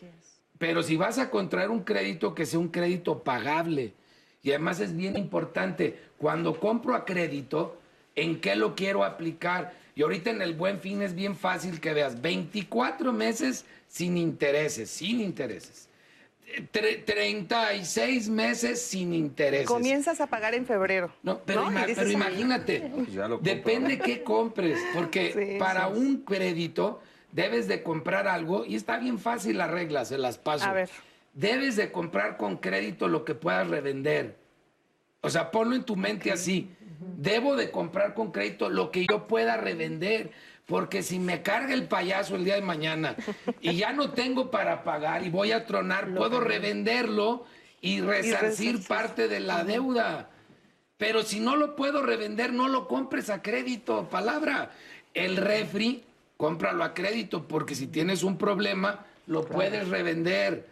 Pero 0.59 0.83
si 0.83 0.97
vas 0.97 1.19
a 1.19 1.31
contraer 1.31 1.71
un 1.71 1.83
crédito, 1.83 2.35
que 2.35 2.47
sea 2.47 2.59
un 2.59 2.69
crédito 2.69 3.23
pagable. 3.23 3.95
Y 4.43 4.51
además 4.51 4.81
es 4.81 4.97
bien 4.97 5.17
importante, 5.17 5.99
cuando 6.19 6.59
compro 6.59 6.95
a 6.95 7.05
crédito, 7.05 7.79
¿en 8.15 8.41
qué 8.41 8.57
lo 8.57 8.75
quiero 8.75 9.05
aplicar? 9.05 9.75
Y 9.95 10.03
ahorita 10.03 10.31
en 10.31 10.41
el 10.41 10.55
buen 10.55 10.81
fin 10.81 11.03
es 11.03 11.15
bien 11.15 11.37
fácil 11.37 11.81
que 11.81 11.93
veas 11.93 12.21
24 12.21 13.13
meses 13.13 13.65
sin 13.89 14.17
intereses, 14.17 14.89
sin 14.91 15.21
intereses. 15.21 15.86
36 16.71 18.29
meses 18.29 18.81
sin 18.81 19.13
intereses. 19.13 19.67
Comienzas 19.67 20.21
a 20.21 20.27
pagar 20.29 20.55
en 20.55 20.65
febrero. 20.65 21.13
No, 21.23 21.41
pero, 21.45 21.67
imagínate, 22.09 22.91
depende 23.41 23.99
qué 23.99 24.23
compres, 24.23 24.79
porque 24.95 25.57
para 25.59 25.89
un 25.89 26.23
crédito 26.23 27.01
debes 27.33 27.69
de 27.69 27.83
comprar 27.83 28.29
algo 28.29 28.65
y 28.65 28.77
está 28.77 28.99
bien 28.99 29.19
fácil 29.19 29.59
la 29.59 29.67
regla, 29.67 30.05
se 30.05 30.19
las 30.19 30.39
paso. 30.39 30.67
A 30.67 30.73
ver. 30.73 30.89
Debes 31.35 31.77
de 31.77 31.93
comprar 31.93 32.37
con 32.37 32.57
crédito 32.57 33.09
lo 33.09 33.25
que 33.25 33.35
puedas 33.35 33.69
revender. 33.69 34.37
O 35.21 35.29
sea, 35.29 35.51
ponlo 35.51 35.75
en 35.75 35.85
tu 35.85 35.97
mente 35.97 36.33
así. 36.33 36.71
Debo 37.19 37.57
de 37.57 37.71
comprar 37.71 38.15
con 38.15 38.31
crédito 38.33 38.71
lo 38.71 38.91
que 38.91 39.07
yo 39.07 39.27
pueda 39.27 39.57
revender 39.57 40.31
porque 40.67 41.03
si 41.03 41.19
me 41.19 41.43
carga 41.43 41.73
el 41.73 41.87
payaso 41.87 42.35
el 42.35 42.45
día 42.45 42.57
de 42.57 42.61
mañana 42.61 43.17
y 43.61 43.77
ya 43.77 43.93
no 43.93 44.11
tengo 44.11 44.51
para 44.51 44.83
pagar 44.83 45.25
y 45.25 45.31
voy 45.31 45.53
a 45.53 45.65
tronar, 45.65 46.13
puedo 46.13 46.41
revenderlo 46.41 47.47
y 47.81 48.01
resarcir 48.01 48.85
parte 48.87 49.29
de 49.29 49.41
la 49.41 49.63
deuda. 49.63 50.29
Pero 50.97 51.23
si 51.23 51.41
no 51.41 51.57
lo 51.57 51.77
puedo 51.77 52.03
revender, 52.03 52.53
no 52.53 52.69
lo 52.69 52.89
compres 52.89 53.31
a 53.31 53.43
crédito, 53.43 54.09
palabra. 54.09 54.73
El 55.15 55.37
refri, 55.37 56.03
cómpralo 56.37 56.83
a 56.83 56.95
crédito, 56.95 57.47
porque 57.47 57.75
si 57.75 57.87
tienes 57.87 58.23
un 58.25 58.37
problema, 58.37 59.07
lo 59.27 59.45
puedes 59.45 59.89
revender. 59.89 60.67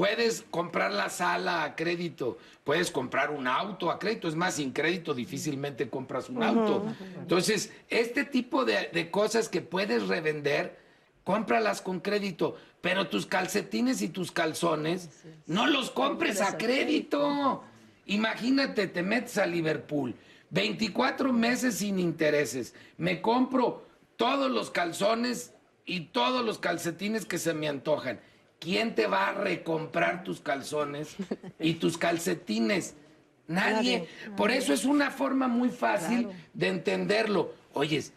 Puedes 0.00 0.46
comprar 0.50 0.92
la 0.92 1.10
sala 1.10 1.62
a 1.62 1.76
crédito, 1.76 2.38
puedes 2.64 2.90
comprar 2.90 3.30
un 3.30 3.46
auto 3.46 3.90
a 3.90 3.98
crédito, 3.98 4.28
es 4.28 4.34
más, 4.34 4.54
sin 4.54 4.72
crédito 4.72 5.12
difícilmente 5.12 5.90
compras 5.90 6.30
un 6.30 6.42
auto. 6.42 6.86
Entonces, 7.18 7.70
este 7.90 8.24
tipo 8.24 8.64
de, 8.64 9.10
cosas 9.10 9.50
que 9.50 9.60
puedes 9.60 10.08
revender, 10.08 10.78
cómpralas 11.22 11.82
con 11.82 12.00
crédito, 12.00 12.56
pero 12.80 13.08
tus 13.08 13.26
calcetines 13.26 14.00
y 14.00 14.08
tus 14.08 14.32
calzones, 14.32 15.10
no 15.46 15.66
los 15.66 15.90
compres 15.90 16.40
a 16.40 16.56
crédito. 16.56 17.62
Imagínate, 18.06 18.86
te 18.86 19.02
metes 19.02 19.36
a 19.36 19.44
Liverpool, 19.44 20.14
24 20.48 21.30
meses 21.30 21.74
sin 21.74 21.98
intereses, 21.98 22.74
me 22.96 23.20
compro 23.20 23.86
todos 24.16 24.50
los 24.50 24.70
calzones 24.70 25.52
y 25.84 26.06
todos 26.06 26.42
los 26.42 26.58
calcetines 26.58 27.26
que 27.26 27.36
se 27.36 27.52
me 27.52 27.68
antojan 27.68 28.18
¿quién 28.60 28.94
te 28.94 29.08
va 29.08 29.28
a 29.28 29.32
recomprar 29.32 30.22
tus 30.22 30.40
calzones 30.40 31.16
y 31.58 31.74
tus 31.74 31.98
calcetines? 31.98 32.94
Nadie. 33.48 34.06
Por 34.36 34.52
eso 34.52 34.72
es 34.72 34.84
una 34.84 35.10
forma 35.10 35.48
muy 35.48 35.70
fácil 35.70 36.28
de 36.54 36.68
entenderlo. 36.68 37.52
Oyes, 37.72 38.12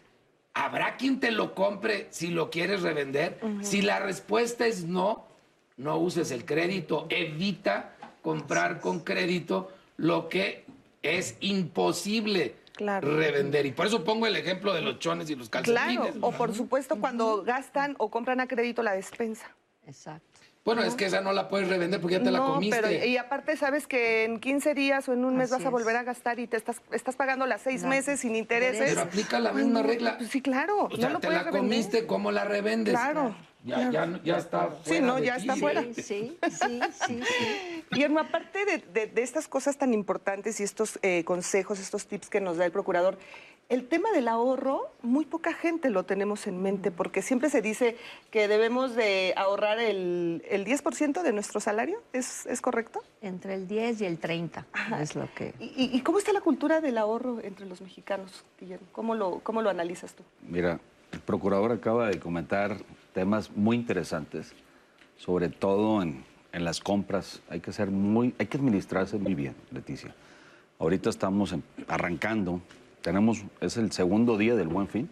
¿habrá 0.52 0.96
quien 0.96 1.18
te 1.18 1.32
lo 1.32 1.56
compre 1.56 2.06
si 2.10 2.28
lo 2.28 2.50
quieres 2.50 2.82
revender? 2.82 3.40
Si 3.60 3.82
la 3.82 3.98
respuesta 3.98 4.64
es 4.64 4.84
no, 4.84 5.26
no 5.76 5.98
uses 5.98 6.30
el 6.30 6.44
crédito. 6.44 7.08
Evita 7.10 7.96
comprar 8.22 8.80
con 8.80 9.00
crédito 9.00 9.72
lo 9.96 10.28
que 10.28 10.64
es 11.02 11.36
imposible. 11.40 12.54
revender. 12.78 13.66
Y 13.66 13.72
por 13.72 13.86
eso 13.86 14.04
pongo 14.04 14.26
el 14.26 14.36
ejemplo 14.36 14.72
de 14.72 14.82
los 14.82 15.00
chones 15.00 15.28
y 15.30 15.34
los 15.34 15.48
calcetines. 15.48 15.96
Claro, 15.96 16.14
o 16.20 16.30
por 16.32 16.54
supuesto 16.54 16.96
cuando 17.00 17.42
gastan 17.42 17.96
o 17.98 18.08
compran 18.08 18.40
a 18.40 18.46
crédito 18.46 18.84
la 18.84 18.94
despensa. 18.94 19.50
Exacto. 19.86 20.33
Bueno, 20.64 20.82
es 20.82 20.94
que 20.94 21.04
esa 21.06 21.20
no 21.20 21.32
la 21.32 21.48
puedes 21.48 21.68
revender 21.68 22.00
porque 22.00 22.16
ya 22.16 22.22
te 22.22 22.30
la 22.30 22.38
comiste. 22.40 22.80
Pero, 22.80 23.04
y 23.04 23.16
aparte 23.18 23.54
sabes 23.56 23.86
que 23.86 24.24
en 24.24 24.40
15 24.40 24.72
días 24.74 25.06
o 25.08 25.12
en 25.12 25.24
un 25.24 25.36
mes 25.36 25.50
vas 25.50 25.64
a 25.64 25.68
volver 25.68 25.94
a 25.96 26.02
gastar 26.04 26.38
y 26.40 26.46
te 26.46 26.56
estás, 26.56 26.80
estás 26.90 27.16
pagando 27.16 27.44
las 27.46 27.60
seis 27.60 27.84
meses 27.84 28.20
sin 28.20 28.34
intereses. 28.34 28.88
Pero 28.94 29.02
aplica 29.02 29.38
la 29.40 29.52
misma 29.52 29.82
regla. 29.82 30.18
sí, 30.30 30.40
claro. 30.40 30.84
O 30.90 30.96
sea, 30.96 31.18
te 31.18 31.28
la 31.28 31.50
comiste, 31.50 32.06
¿cómo 32.06 32.32
la 32.32 32.44
revendes? 32.44 32.94
Claro. 32.94 33.36
Ya, 33.66 33.90
ya, 33.90 34.20
ya 34.22 34.36
está 34.36 34.68
fuera 34.68 34.84
Sí, 34.84 35.00
no, 35.00 35.14
de 35.16 35.26
ya 35.26 35.36
está 35.36 35.56
fuera. 35.56 35.82
Sí, 35.82 36.02
sí, 36.02 36.38
sí, 36.50 36.80
sí, 37.06 37.20
sí. 37.22 37.84
Guillermo, 37.90 38.20
aparte 38.20 38.66
de, 38.66 38.78
de- 38.92 39.06
de 39.06 39.22
estas 39.22 39.48
cosas 39.48 39.78
tan 39.78 39.94
importantes 39.94 40.60
y 40.60 40.64
estos 40.64 40.98
eh, 41.00 41.24
consejos, 41.24 41.78
estos 41.80 42.06
tips 42.06 42.28
que 42.28 42.42
nos 42.42 42.58
da 42.58 42.66
el 42.66 42.72
procurador, 42.72 43.18
el 43.68 43.86
tema 43.88 44.10
del 44.12 44.28
ahorro, 44.28 44.90
muy 45.02 45.24
poca 45.24 45.52
gente 45.54 45.88
lo 45.90 46.04
tenemos 46.04 46.46
en 46.46 46.60
mente, 46.62 46.90
porque 46.90 47.22
siempre 47.22 47.48
se 47.50 47.62
dice 47.62 47.96
que 48.30 48.46
debemos 48.46 48.94
de 48.94 49.32
ahorrar 49.36 49.78
el, 49.78 50.42
el 50.50 50.64
10% 50.64 51.22
de 51.22 51.32
nuestro 51.32 51.60
salario, 51.60 52.02
¿Es, 52.12 52.46
¿es 52.46 52.60
correcto? 52.60 53.02
Entre 53.22 53.54
el 53.54 53.66
10 53.66 54.02
y 54.02 54.04
el 54.04 54.18
30 54.18 54.66
es 55.00 55.16
lo 55.16 55.28
que... 55.34 55.54
¿Y, 55.58 55.64
y- 55.84 55.90
y 55.96 56.00
cómo 56.02 56.18
está 56.18 56.32
la 56.32 56.40
cultura 56.42 56.80
del 56.80 56.98
ahorro 56.98 57.40
entre 57.42 57.66
los 57.66 57.80
mexicanos, 57.80 58.44
Guillermo? 58.60 58.86
¿Cómo 58.92 59.14
lo, 59.14 59.40
cómo 59.40 59.62
lo 59.62 59.70
analizas 59.70 60.14
tú? 60.14 60.22
Mira, 60.46 60.78
el 61.12 61.20
procurador 61.20 61.72
acaba 61.72 62.08
de 62.08 62.18
comentar 62.20 62.76
temas 63.14 63.50
muy 63.56 63.76
interesantes, 63.76 64.52
sobre 65.16 65.48
todo 65.48 66.02
en, 66.02 66.24
en 66.52 66.64
las 66.64 66.80
compras. 66.80 67.40
Hay 67.48 67.60
que 67.60 67.72
ser 67.72 67.90
muy, 67.90 68.34
hay 68.38 68.46
que 68.46 68.58
administrarse 68.58 69.16
muy 69.16 69.34
bien, 69.34 69.54
Leticia. 69.70 70.14
Ahorita 70.78 71.08
estamos 71.08 71.52
en- 71.52 71.62
arrancando, 71.88 72.60
tenemos, 73.04 73.44
es 73.60 73.76
el 73.76 73.92
segundo 73.92 74.38
día 74.38 74.56
del 74.56 74.68
Buen 74.68 74.88
Fin. 74.88 75.10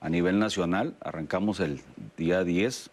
A 0.00 0.08
nivel 0.08 0.40
nacional, 0.40 0.96
arrancamos 1.00 1.60
el 1.60 1.80
día 2.16 2.42
10 2.42 2.90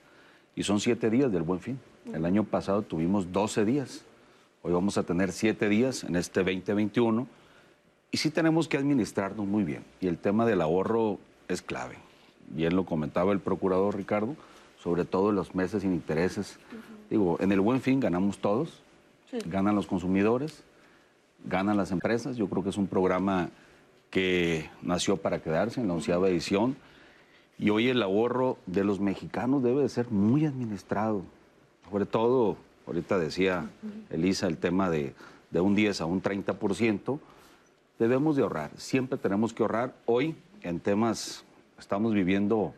y 0.55 0.61
son 0.61 0.79
siete 0.79 1.09
días 1.09 1.31
del 1.31 1.41
Buen 1.41 1.59
Fin. 1.59 1.79
El 2.13 2.23
año 2.23 2.43
pasado 2.43 2.83
tuvimos 2.83 3.33
12 3.33 3.65
días. 3.65 4.05
Hoy 4.61 4.73
vamos 4.73 4.99
a 4.99 5.03
tener 5.03 5.31
siete 5.31 5.67
días 5.69 6.03
en 6.03 6.15
este 6.15 6.41
2021 6.41 7.27
y 8.11 8.17
sí 8.17 8.29
tenemos 8.29 8.67
que 8.67 8.77
administrarnos 8.77 9.47
muy 9.47 9.63
bien. 9.63 9.83
Y 10.01 10.07
el 10.07 10.19
tema 10.19 10.45
del 10.45 10.61
ahorro 10.61 11.17
es 11.47 11.63
clave. 11.63 11.95
Bien 12.47 12.75
lo 12.75 12.85
comentaba 12.85 13.33
el 13.33 13.39
procurador 13.39 13.97
Ricardo, 13.97 14.35
sobre 14.77 15.03
todo 15.03 15.31
en 15.31 15.35
los 15.35 15.55
meses 15.55 15.81
sin 15.81 15.93
intereses. 15.93 16.59
Digo, 17.09 17.37
en 17.39 17.51
el 17.51 17.59
buen 17.59 17.81
fin 17.81 17.99
ganamos 17.99 18.37
todos, 18.37 18.83
ganan 19.47 19.73
los 19.73 19.87
consumidores, 19.87 20.63
ganan 21.43 21.75
las 21.75 21.89
empresas. 21.91 22.37
Yo 22.37 22.47
creo 22.47 22.61
que 22.61 22.69
es 22.69 22.77
un 22.77 22.85
programa 22.85 23.49
que 24.09 24.69
nació 24.81 25.17
para 25.17 25.39
quedarse 25.39 25.81
en 25.81 25.87
la 25.87 25.93
onceava 25.93 26.29
edición. 26.29 26.75
Y 27.57 27.69
hoy 27.69 27.89
el 27.89 28.01
ahorro 28.03 28.57
de 28.65 28.83
los 28.83 28.99
mexicanos 28.99 29.63
debe 29.63 29.81
de 29.81 29.89
ser 29.89 30.09
muy 30.11 30.45
administrado. 30.45 31.23
Sobre 31.89 32.05
todo, 32.05 32.57
ahorita 32.85 33.17
decía 33.17 33.69
Elisa, 34.09 34.47
el 34.47 34.57
tema 34.57 34.89
de, 34.89 35.13
de 35.51 35.59
un 35.59 35.75
10 35.75 36.01
a 36.01 36.05
un 36.05 36.21
30%, 36.21 37.19
debemos 37.99 38.35
de 38.35 38.43
ahorrar. 38.43 38.71
Siempre 38.77 39.17
tenemos 39.17 39.53
que 39.53 39.63
ahorrar. 39.63 39.95
Hoy, 40.05 40.35
en 40.61 40.79
temas, 40.79 41.43
estamos 41.79 42.13
viviendo 42.13 42.73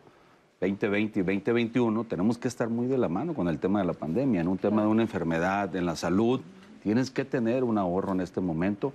2020 0.60 1.20
y 1.20 1.22
2021, 1.22 2.04
tenemos 2.04 2.36
que 2.36 2.48
estar 2.48 2.68
muy 2.68 2.86
de 2.86 2.98
la 2.98 3.08
mano 3.08 3.34
con 3.34 3.48
el 3.48 3.58
tema 3.58 3.80
de 3.80 3.86
la 3.86 3.94
pandemia, 3.94 4.42
en 4.42 4.48
un 4.48 4.58
tema 4.58 4.82
de 4.82 4.88
una 4.88 5.02
enfermedad, 5.02 5.74
en 5.74 5.86
la 5.86 5.96
salud. 5.96 6.40
Tienes 6.82 7.10
que 7.10 7.24
tener 7.24 7.64
un 7.64 7.78
ahorro 7.78 8.12
en 8.12 8.20
este 8.20 8.40
momento. 8.40 8.92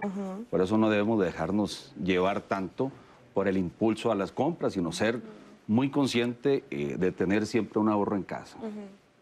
Por 0.50 0.62
eso 0.62 0.78
no 0.78 0.90
debemos 0.90 1.20
dejarnos 1.24 1.94
llevar 2.04 2.42
tanto 2.42 2.92
por 3.34 3.48
el 3.48 3.58
impulso 3.58 4.12
a 4.12 4.16
las 4.16 4.32
compras, 4.32 4.74
sino 4.74 4.92
ser 4.92 5.22
muy 5.68 5.90
consciente 5.90 6.64
eh, 6.72 6.96
de 6.98 7.12
tener 7.12 7.46
siempre 7.46 7.80
un 7.80 7.90
ahorro 7.90 8.16
en 8.16 8.24
casa. 8.24 8.58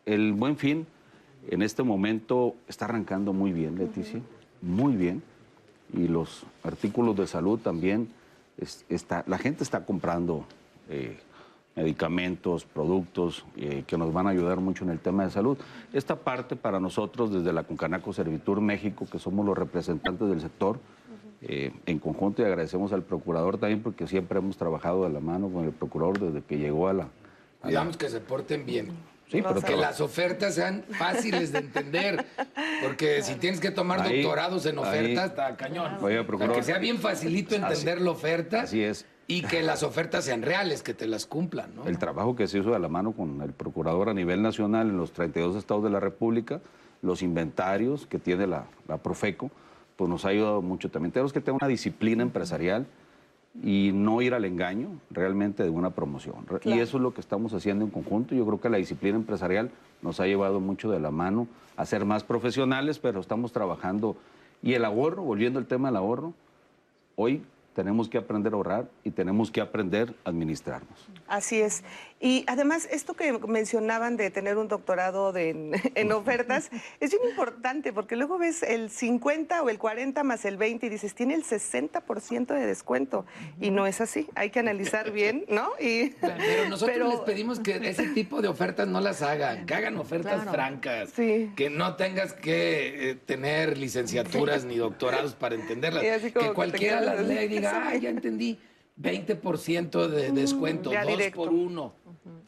El 0.05 0.34
buen 0.34 0.58
fin 0.58 0.86
en 1.50 1.62
este 1.62 1.84
momento 1.84 2.55
está 2.67 2.86
arrancando 2.86 3.34
muy 3.34 3.51
bien, 3.51 3.77
Leticia, 3.77 4.22
muy 4.62 4.96
bien. 4.96 5.22
Y 5.93 6.08
los 6.08 6.43
artículos 6.63 7.15
de 7.17 7.27
salud 7.27 7.60
también, 7.60 8.08
es- 8.58 8.86
está, 8.89 9.24
la 9.27 9.38
gente 9.38 9.63
está 9.63 9.86
comprando 9.86 10.46
eh, 10.89 11.17
medicamentos, 11.75 12.65
productos 12.65 13.45
eh, 13.57 13.83
que 13.87 13.97
nos 13.97 14.13
van 14.13 14.27
a 14.27 14.29
ayudar 14.31 14.59
mucho 14.59 14.83
en 14.83 14.91
el 14.91 14.99
tema 14.99 15.23
de 15.25 15.31
salud. 15.31 15.57
Esta 15.91 16.15
parte 16.15 16.55
para 16.55 16.79
nosotros 16.79 17.33
desde 17.33 17.51
la 17.53 17.63
Concanaco 17.63 18.13
Servitur 18.13 18.61
México, 18.61 19.07
que 19.11 19.19
somos 19.19 19.45
los 19.45 19.57
representantes 19.57 20.27
del 20.29 20.41
sector, 20.41 20.79
eh, 21.41 21.71
en 21.85 21.99
conjunto 21.99 22.41
y 22.41 22.45
agradecemos 22.45 22.93
al 22.93 23.03
procurador 23.03 23.57
también 23.57 23.81
porque 23.81 24.07
siempre 24.07 24.39
hemos 24.39 24.55
trabajado 24.55 25.03
de 25.03 25.09
la 25.09 25.19
mano 25.19 25.49
con 25.49 25.65
el 25.65 25.71
procurador 25.71 26.19
desde 26.19 26.41
que 26.45 26.57
llegó 26.57 26.87
a 26.87 26.93
la... 26.93 27.03
a 27.03 27.05
la- 27.05 27.09
Cuidamos 27.63 27.97
que 27.97 28.09
se 28.09 28.19
porten 28.21 28.65
bien. 28.65 28.89
Sí, 29.29 29.41
pero 29.41 29.61
Que 29.61 29.75
las 29.75 29.99
ofertas 29.99 30.53
sean 30.55 30.83
fáciles 30.91 31.51
de 31.51 31.59
entender. 31.59 32.23
Porque 32.83 33.23
si 33.23 33.35
tienes 33.35 33.59
que 33.59 33.71
tomar 33.71 33.99
Ahí- 34.01 34.21
doctorados 34.21 34.65
en 34.67 34.77
ahí- 34.77 34.83
ofertas, 34.83 35.29
está 35.31 35.55
cañón. 35.57 35.93
Oiga, 36.01 36.01
O 36.01 36.09
sea, 36.09 36.27
procurador. 36.27 36.55
que 36.57 36.63
sea 36.63 36.77
bien 36.77 36.99
facilito 36.99 37.55
entender 37.55 37.99
la 37.99 38.11
oferta. 38.11 38.61
Así 38.61 38.83
es. 38.83 39.05
Y 39.27 39.41
que 39.43 39.63
las 39.63 39.83
ofertas 39.83 40.25
sean 40.25 40.41
reales, 40.41 40.83
que 40.83 40.93
te 40.93 41.07
las 41.07 41.25
cumplan, 41.25 41.75
¿no? 41.75 41.85
El 41.85 41.97
trabajo 41.97 42.35
que 42.35 42.47
se 42.47 42.59
hizo 42.59 42.71
de 42.71 42.79
la 42.79 42.89
mano 42.89 43.13
con 43.13 43.41
el 43.41 43.53
procurador 43.53 44.09
a 44.09 44.13
nivel 44.13 44.41
nacional 44.41 44.89
en 44.89 44.97
los 44.97 45.13
32 45.13 45.55
estados 45.55 45.83
de 45.83 45.89
la 45.89 45.99
República, 45.99 46.61
los 47.01 47.21
inventarios 47.21 48.05
que 48.05 48.19
tiene 48.19 48.47
la, 48.47 48.65
la 48.87 48.97
Profeco, 48.97 49.49
pues 49.95 50.09
nos 50.09 50.25
ha 50.25 50.29
ayudado 50.29 50.61
mucho 50.61 50.89
también. 50.89 51.11
Tenemos 51.11 51.31
que 51.31 51.41
tener 51.41 51.57
una 51.61 51.67
disciplina 51.67 52.23
empresarial 52.23 52.85
y 53.61 53.91
no 53.93 54.21
ir 54.21 54.33
al 54.33 54.45
engaño 54.45 54.89
realmente 55.11 55.63
de 55.63 55.69
una 55.69 55.91
promoción. 55.91 56.45
Y 56.63 56.79
eso 56.79 56.97
es 56.97 57.03
lo 57.03 57.13
que 57.13 57.21
estamos 57.21 57.53
haciendo 57.53 57.85
en 57.85 57.91
conjunto. 57.91 58.33
Yo 58.33 58.45
creo 58.45 58.59
que 58.59 58.69
la 58.69 58.77
disciplina 58.77 59.17
empresarial 59.17 59.69
nos 60.01 60.19
ha 60.19 60.25
llevado 60.25 60.59
mucho 60.59 60.89
de 60.89 60.99
la 60.99 61.11
mano 61.11 61.47
a 61.77 61.85
ser 61.85 62.05
más 62.05 62.23
profesionales, 62.23 62.99
pero 62.99 63.19
estamos 63.19 63.51
trabajando. 63.51 64.15
Y 64.63 64.73
el 64.73 64.85
ahorro, 64.85 65.23
volviendo 65.23 65.59
al 65.59 65.67
tema 65.67 65.89
del 65.89 65.97
ahorro, 65.97 66.33
hoy 67.15 67.43
tenemos 67.73 68.07
que 68.07 68.17
aprender 68.17 68.53
a 68.53 68.55
ahorrar 68.55 68.89
y 69.03 69.11
tenemos 69.11 69.51
que 69.51 69.61
aprender 69.61 70.15
a 70.23 70.29
administrarnos. 70.29 71.07
Así 71.27 71.61
es. 71.61 71.83
Y 72.25 72.45
además, 72.47 72.87
esto 72.89 73.15
que 73.15 73.33
mencionaban 73.49 74.15
de 74.15 74.31
tener 74.31 74.57
un 74.57 74.69
doctorado 74.69 75.33
de- 75.33 75.49
en, 75.49 75.71
en 75.95 76.11
ofertas 76.13 76.69
es 77.01 77.11
bien 77.11 77.21
importante 77.29 77.91
porque 77.91 78.15
luego 78.15 78.37
ves 78.37 78.63
el 78.63 78.89
50 78.89 79.61
o 79.61 79.69
el 79.69 79.77
40 79.77 80.23
más 80.23 80.45
el 80.45 80.55
20 80.55 80.85
y 80.85 80.89
dices, 80.89 81.13
tiene 81.15 81.33
el 81.35 81.43
60% 81.43 82.45
de 82.47 82.65
descuento. 82.65 83.25
Y 83.59 83.71
no 83.71 83.85
es 83.87 83.99
así. 83.99 84.27
Hay 84.35 84.51
que 84.51 84.59
analizar 84.59 85.11
bien, 85.11 85.43
¿no? 85.49 85.69
Y, 85.81 86.11
Pero 86.21 86.69
nosotros 86.69 86.95
pero- 86.95 87.09
les 87.09 87.19
pedimos 87.19 87.59
que 87.59 87.75
ese 87.89 88.07
tipo 88.07 88.41
de 88.41 88.47
ofertas 88.47 88.87
no 88.87 89.01
las 89.01 89.21
hagan, 89.21 89.65
que 89.65 89.73
hagan 89.73 89.97
ofertas 89.97 90.35
Claro. 90.35 90.51
francas, 90.51 91.09
Sí. 91.13 91.51
que 91.57 91.69
no 91.69 91.97
tengas 91.97 92.31
que 92.31 93.09
eh, 93.11 93.15
tener 93.15 93.77
licenciaturas 93.77 94.63
ni 94.63 94.77
doctorados 94.77 95.35
para 95.35 95.55
entenderlas, 95.55 96.03
Y 96.23 96.31
que 96.31 96.53
cualquiera 96.53 97.01
las 97.01 97.19
así. 97.19 97.47
diga, 97.49 97.89
ah, 97.89 97.95
ya 97.95 98.09
entendí, 98.09 98.57
20% 99.01 100.07
de 100.07 100.31
descuento, 100.31 100.91
ya 100.91 101.03
dos 101.03 101.17
directo. 101.17 101.38
por 101.38 101.50
uno. 101.50 101.93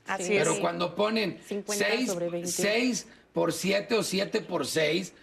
Así 0.05 0.23
Sí. 0.25 0.37
es. 0.37 0.47
Pero 0.47 0.59
cuando 0.61 0.95
ponen 0.95 1.39
50 1.47 1.85
6, 1.85 2.07
sobre 2.11 2.29
20. 2.29 2.47
6 2.51 3.07
por 3.33 3.51
7 3.53 3.95
o 3.95 4.03
7 4.03 4.41
por 4.41 4.65
6, 4.67 5.13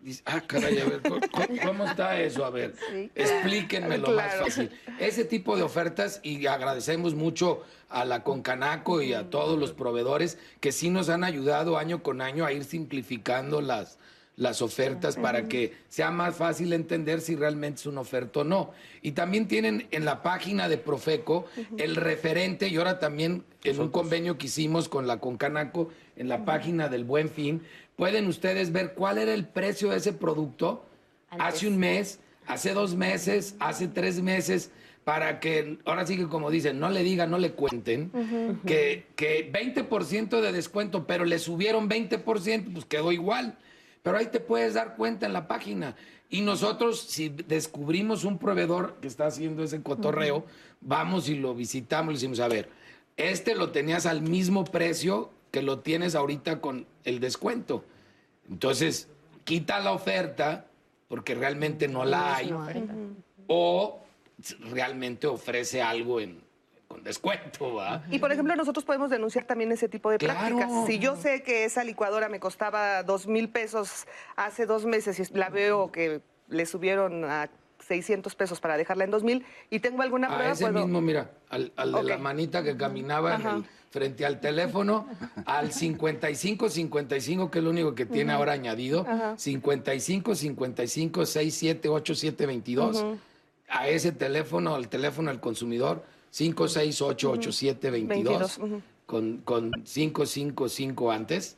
dices, 0.00 0.22
ah, 0.26 0.40
caray, 0.46 0.78
a 0.78 0.84
ver, 0.84 1.02
¿cómo, 1.02 1.20
cómo 1.64 1.84
está 1.84 2.20
eso? 2.20 2.44
A 2.44 2.50
ver, 2.50 2.74
Sí, 2.92 3.10
explíquenmelo 3.16 4.12
más 4.12 4.26
Claro. 4.34 4.44
fácil. 4.44 4.70
Ese 5.00 5.24
tipo 5.24 5.56
de 5.56 5.62
ofertas, 5.64 6.20
y 6.22 6.46
agradecemos 6.46 7.14
mucho 7.14 7.62
a 7.88 8.04
la 8.04 8.22
Concanaco 8.22 9.02
y 9.02 9.14
a 9.14 9.28
todos 9.30 9.58
los 9.58 9.72
proveedores 9.72 10.38
que 10.60 10.70
sí 10.72 10.90
nos 10.90 11.08
han 11.08 11.24
ayudado 11.24 11.76
año 11.78 12.02
con 12.02 12.20
año 12.20 12.44
a 12.46 12.52
ir 12.52 12.64
simplificando 12.64 13.60
las, 13.60 13.98
las 14.38 14.62
ofertas 14.62 15.16
para 15.16 15.48
que 15.48 15.74
sea 15.88 16.12
más 16.12 16.36
fácil 16.36 16.72
entender 16.72 17.20
si 17.20 17.34
realmente 17.34 17.80
es 17.80 17.86
una 17.86 18.00
oferta 18.00 18.40
o 18.40 18.44
no. 18.44 18.70
Y 19.02 19.12
también 19.12 19.48
tienen 19.48 19.88
en 19.90 20.04
la 20.04 20.22
página 20.22 20.68
de 20.68 20.78
Profeco 20.78 21.46
el 21.76 21.96
referente 21.96 22.68
y 22.68 22.76
ahora 22.76 23.00
también 23.00 23.44
en 23.64 23.80
un 23.80 23.88
convenio 23.88 24.38
que 24.38 24.46
hicimos 24.46 24.88
con 24.88 25.08
la 25.08 25.18
Concanaco 25.18 25.90
en 26.16 26.28
la 26.28 26.44
página 26.44 26.88
del 26.88 27.04
Buen 27.04 27.28
Fin, 27.28 27.62
pueden 27.96 28.28
ustedes 28.28 28.70
ver 28.70 28.94
cuál 28.94 29.18
era 29.18 29.34
el 29.34 29.44
precio 29.44 29.90
de 29.90 29.96
ese 29.96 30.12
producto 30.12 30.86
hace 31.30 31.66
un 31.66 31.76
mes, 31.76 32.20
hace 32.46 32.72
dos 32.72 32.94
meses, 32.94 33.56
hace 33.58 33.88
tres 33.88 34.22
meses, 34.22 34.70
para 35.02 35.40
que, 35.40 35.78
ahora 35.84 36.06
sí 36.06 36.16
que 36.16 36.28
como 36.28 36.50
dicen, 36.50 36.78
no 36.78 36.90
le 36.90 37.02
digan, 37.02 37.30
no 37.30 37.38
le 37.38 37.52
cuenten, 37.52 38.10
que, 38.66 39.06
que 39.16 39.50
20% 39.52 40.40
de 40.40 40.52
descuento, 40.52 41.06
pero 41.06 41.24
le 41.24 41.38
subieron 41.38 41.88
20%, 41.88 42.72
pues 42.72 42.84
quedó 42.84 43.10
igual. 43.10 43.58
Pero 44.02 44.18
ahí 44.18 44.26
te 44.26 44.40
puedes 44.40 44.74
dar 44.74 44.96
cuenta 44.96 45.26
en 45.26 45.32
la 45.32 45.48
página. 45.48 45.96
Y 46.30 46.42
nosotros, 46.42 47.00
si 47.00 47.28
descubrimos 47.28 48.24
un 48.24 48.38
proveedor 48.38 48.96
que 49.00 49.08
está 49.08 49.26
haciendo 49.26 49.62
ese 49.62 49.82
cotorreo, 49.82 50.44
vamos 50.80 51.28
y 51.28 51.36
lo 51.36 51.54
visitamos 51.54 52.10
y 52.10 52.14
le 52.14 52.18
decimos, 52.18 52.40
a 52.40 52.48
ver, 52.48 52.68
este 53.16 53.54
lo 53.54 53.70
tenías 53.70 54.06
al 54.06 54.22
mismo 54.22 54.64
precio 54.64 55.30
que 55.50 55.62
lo 55.62 55.80
tienes 55.80 56.14
ahorita 56.14 56.60
con 56.60 56.86
el 57.04 57.20
descuento. 57.20 57.84
Entonces, 58.48 59.08
quita 59.44 59.80
la 59.80 59.92
oferta 59.92 60.66
porque 61.08 61.34
realmente 61.34 61.88
no 61.88 62.04
la 62.04 62.36
hay. 62.36 62.54
O 63.46 64.04
realmente 64.70 65.26
ofrece 65.26 65.80
algo 65.80 66.20
en, 66.20 66.42
con 66.88 67.04
descuento, 67.04 67.74
¿va? 67.74 68.02
Y 68.10 68.18
por 68.18 68.32
ejemplo, 68.32 68.56
nosotros 68.56 68.84
podemos 68.84 69.10
denunciar 69.10 69.44
también 69.44 69.70
ese 69.70 69.88
tipo 69.90 70.10
de 70.10 70.16
Claro. 70.16 70.56
prácticas. 70.56 70.86
Si 70.86 70.98
yo 70.98 71.16
sé 71.16 71.42
que 71.42 71.64
esa 71.66 71.84
licuadora 71.84 72.30
me 72.30 72.40
costaba 72.40 73.02
dos 73.02 73.26
mil 73.26 73.50
pesos 73.50 74.06
hace 74.36 74.64
dos 74.64 74.86
meses 74.86 75.20
y 75.20 75.34
la 75.36 75.50
veo 75.50 75.92
que 75.92 76.22
le 76.48 76.64
subieron 76.64 77.24
a 77.26 77.50
600 77.86 78.34
pesos 78.34 78.58
para 78.60 78.76
dejarla 78.78 79.04
en 79.04 79.10
dos 79.10 79.22
mil 79.22 79.44
y 79.68 79.80
tengo 79.80 80.00
alguna 80.02 80.28
A 80.28 80.34
prueba, 80.34 80.52
ese 80.52 80.64
puedo- 80.64 80.80
mismo, 80.86 81.00
mira, 81.02 81.30
al, 81.50 81.72
al 81.76 81.92
de 81.92 82.02
la 82.04 82.18
manita 82.18 82.62
que 82.64 82.74
caminaba 82.76 83.34
en 83.34 83.40
Ajá. 83.46 83.56
el 83.56 83.64
frente 83.90 84.24
al 84.26 84.40
teléfono 84.40 85.06
al 85.44 85.72
55 85.72 86.68
55, 86.70 87.50
que 87.50 87.58
es 87.58 87.64
lo 87.64 87.70
único 87.70 87.94
que 87.94 88.06
tiene 88.06 88.32
ahora 88.32 88.52
añadido, 88.52 89.06
55 89.36 90.34
55 90.34 91.26
67 91.26 91.88
87 91.90 92.46
22. 92.46 93.04
A 93.70 93.88
ese 93.88 94.12
teléfono, 94.12 94.74
al 94.74 94.88
teléfono 94.88 95.30
del 95.30 95.40
consumidor, 95.40 96.02
568 96.30 97.30
87 97.30 97.90
22, 97.90 98.60
con, 99.06 99.38
con 99.38 99.72
555 99.72 101.10
antes. 101.10 101.56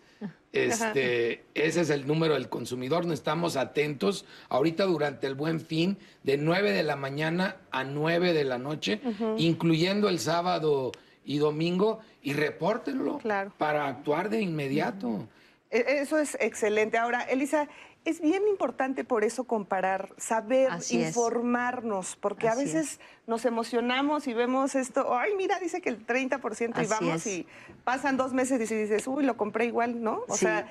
Este, 0.53 1.45
ese 1.55 1.81
es 1.83 1.91
el 1.91 2.07
número 2.07 2.35
del 2.35 2.49
consumidor. 2.49 3.07
No 3.07 3.13
estamos 3.13 3.57
atentos. 3.57 4.25
Ahorita 4.49 4.85
durante 4.85 5.27
el 5.27 5.35
buen 5.35 5.61
fin, 5.61 5.97
de 6.25 6.39
9 6.39 6.73
de 6.73 6.83
la 6.83 6.97
mañana 6.97 7.57
a 7.71 7.85
9 7.85 8.33
de 8.33 8.45
la 8.45 8.59
noche, 8.59 9.01
incluyendo 9.39 10.09
el 10.09 10.19
sábado 10.19 10.93
y 11.25 11.39
domingo, 11.39 12.01
y 12.23 12.33
repórtenlo 12.33 13.21
para 13.59 13.87
actuar 13.87 14.31
de 14.31 14.41
inmediato. 14.41 15.09
E, 15.09 15.40
eso 15.71 16.19
es 16.19 16.37
excelente. 16.41 16.99
Ahora, 16.99 17.23
Elisa, 17.23 17.69
es 18.05 18.21
bien 18.21 18.43
importante 18.49 19.05
por 19.05 19.25
eso 19.25 19.45
comparar, 19.45 20.15
saber, 20.17 20.71
informarnos, 20.91 22.17
porque 22.17 22.49
a 22.49 22.55
veces 22.55 22.99
nos 23.27 23.45
emocionamos 23.45 24.27
y 24.27 24.35
vemos 24.35 24.75
esto, 24.75 25.15
ay, 25.15 25.33
mira, 25.37 25.59
dice 25.61 25.81
que 25.81 25.91
el 25.91 26.07
30% 26.07 26.83
y 26.83 26.87
vamos 26.87 27.27
y 27.27 27.47
pasan 27.85 28.17
dos 28.17 28.33
meses 28.33 28.71
y 28.71 28.75
dices, 28.75 29.07
uy, 29.07 29.25
lo 29.25 29.37
compré 29.37 29.67
igual, 29.67 30.03
¿no? 30.03 30.23
O 30.29 30.37
sea, 30.37 30.67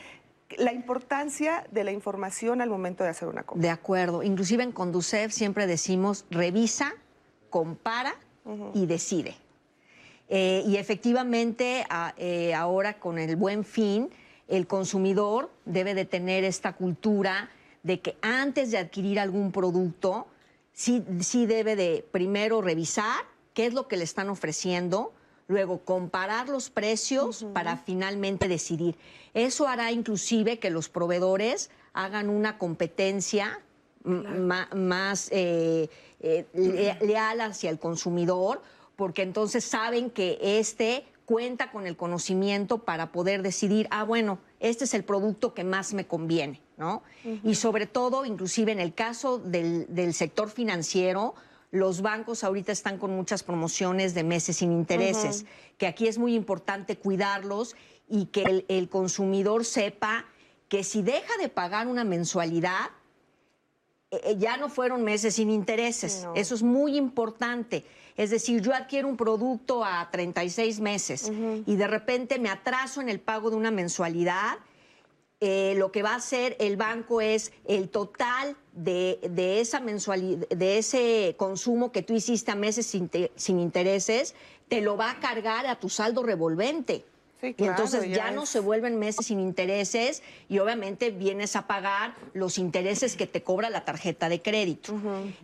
la 0.58 0.74
importancia 0.74 1.66
de 1.72 1.84
la 1.84 1.92
información 1.92 2.62
al 2.62 2.70
momento 2.70 3.04
de 3.04 3.12
hacer 3.12 3.28
una 3.28 3.44
compra. 3.44 3.62
De 3.62 3.70
acuerdo. 3.70 4.24
Inclusive 4.24 4.64
en 4.64 4.72
Conducef 4.72 5.32
siempre 5.32 5.68
decimos, 5.68 6.26
revisa, 6.32 6.94
compara 7.52 8.16
y 8.74 8.88
decide. 8.88 9.36
Eh, 10.30 10.64
y 10.66 10.78
efectivamente, 10.78 11.86
eh, 12.18 12.54
ahora 12.56 13.00
con 13.00 13.20
el 13.20 13.36
buen 13.36 13.64
fin, 13.64 14.10
el 14.50 14.68
consumidor 14.68 15.50
debe 15.66 15.94
de 15.94 16.06
tener 16.06 16.44
esta 16.44 16.74
cultura 16.74 17.50
de 17.84 18.02
que 18.02 18.18
antes 18.22 18.72
de 18.72 18.80
adquirir 18.80 19.20
algún 19.20 19.52
producto, 19.52 20.28
sí, 20.74 21.04
sí 21.22 21.46
debe 21.46 21.76
de 21.76 22.06
primero 22.12 22.62
revisar 22.62 23.26
qué 23.54 23.68
es 23.68 23.74
lo 23.74 23.88
que 23.88 23.98
le 23.98 24.04
están 24.04 24.30
ofreciendo, 24.30 25.14
luego 25.48 25.80
comparar 25.80 26.50
los 26.50 26.70
precios 26.70 27.46
para 27.54 27.78
finalmente 27.78 28.48
decidir. 28.48 28.96
Eso 29.34 29.68
hará 29.68 29.92
inclusive 29.92 30.60
que 30.60 30.70
los 30.70 30.90
proveedores 30.90 31.70
hagan 31.94 32.30
una 32.30 32.58
competencia 32.58 33.62
más 34.04 35.30
eh, 35.32 35.90
eh, 36.22 36.46
leal 37.02 37.42
hacia 37.42 37.70
el 37.70 37.80
consumidor, 37.80 38.62
porque 38.96 39.22
entonces 39.22 39.64
saben 39.64 40.10
que 40.10 40.40
este 40.42 41.06
cuenta 41.30 41.70
con 41.70 41.86
el 41.86 41.96
conocimiento 41.96 42.80
para 42.80 43.12
poder 43.12 43.44
decidir, 43.44 43.88
ah, 43.92 44.04
bueno, 44.04 44.40
este 44.60 44.86
es 44.86 44.96
el 44.96 45.04
producto 45.04 45.54
que 45.54 45.64
más 45.64 45.94
me 45.94 46.08
conviene, 46.08 46.60
¿no? 46.76 47.04
Y 47.44 47.54
sobre 47.54 47.86
todo, 47.86 48.26
inclusive 48.26 48.72
en 48.72 48.80
el 48.80 48.96
caso 48.96 49.38
del, 49.38 49.86
sector 50.16 50.50
financiero, 50.50 51.36
los 51.70 52.02
bancos 52.02 52.44
ahorita 52.44 52.72
están 52.72 52.98
con 52.98 53.16
muchas 53.16 53.44
promociones 53.44 54.16
de 54.16 54.24
meses 54.24 54.58
sin 54.58 54.72
intereses, 54.72 55.46
que 55.78 55.86
aquí 55.86 56.08
es 56.08 56.18
muy 56.18 56.34
importante 56.34 56.98
cuidarlos 56.98 57.76
y 58.08 58.26
que 58.26 58.66
el, 58.68 58.90
consumidor 58.90 59.66
sepa 59.66 60.26
que 60.68 60.84
si 60.84 61.04
deja 61.04 61.38
de 61.40 61.48
pagar 61.48 61.86
una 61.86 62.04
mensualidad, 62.04 62.90
eh, 64.12 64.36
ya 64.40 64.58
no 64.58 64.70
fueron 64.70 65.04
meses 65.04 65.36
sin 65.36 65.52
intereses. 65.52 66.28
Eso 66.36 66.56
es 66.56 66.64
muy 66.64 66.98
importante. 66.98 67.86
Es 68.18 68.32
decir, 68.32 68.62
yo 68.62 68.74
adquiero 68.74 69.08
un 69.08 69.16
producto 69.16 69.86
a 69.86 70.10
36 70.12 70.80
meses 70.80 71.32
y 71.66 71.76
de 71.76 71.88
repente 71.88 72.40
me 72.40 72.50
atraso 72.50 73.02
en 73.02 73.10
el 73.10 73.20
pago 73.20 73.50
de 73.50 73.56
una 73.56 73.72
mensualidad. 73.72 74.58
Eh, 75.42 75.76
lo 75.78 75.92
que 75.94 76.04
va 76.04 76.12
a 76.12 76.16
hacer 76.16 76.58
el 76.60 76.76
banco 76.76 77.22
es 77.22 77.54
el 77.66 77.88
total 77.88 78.58
de, 78.74 79.20
esa 79.62 79.80
mensualidad, 79.80 80.50
de 80.50 80.80
ese 80.80 81.36
consumo 81.38 81.94
que 81.94 82.02
tú 82.02 82.14
hiciste 82.14 82.52
a 82.52 82.56
meses 82.56 82.88
sin 82.88 83.60
intereses, 83.60 84.36
te 84.68 84.82
lo 84.82 84.98
va 84.98 85.12
a 85.12 85.20
cargar 85.22 85.66
a 85.66 85.80
tu 85.80 85.88
saldo 85.88 86.24
revolvente 86.24 87.06
y 87.42 87.64
entonces 87.64 88.10
ya, 88.10 88.32
no 88.32 88.46
se 88.46 88.60
vuelven 88.60 89.00
meses 89.00 89.28
sin 89.28 89.40
intereses 89.40 90.22
y 90.50 90.60
obviamente 90.60 91.12
vienes 91.12 91.56
a 91.56 91.68
pagar 91.68 92.16
los 92.34 92.58
intereses 92.58 93.16
que 93.16 93.28
te 93.28 93.44
cobra 93.44 93.70
la 93.70 93.86
tarjeta 93.86 94.28
de 94.30 94.42
crédito. 94.42 94.94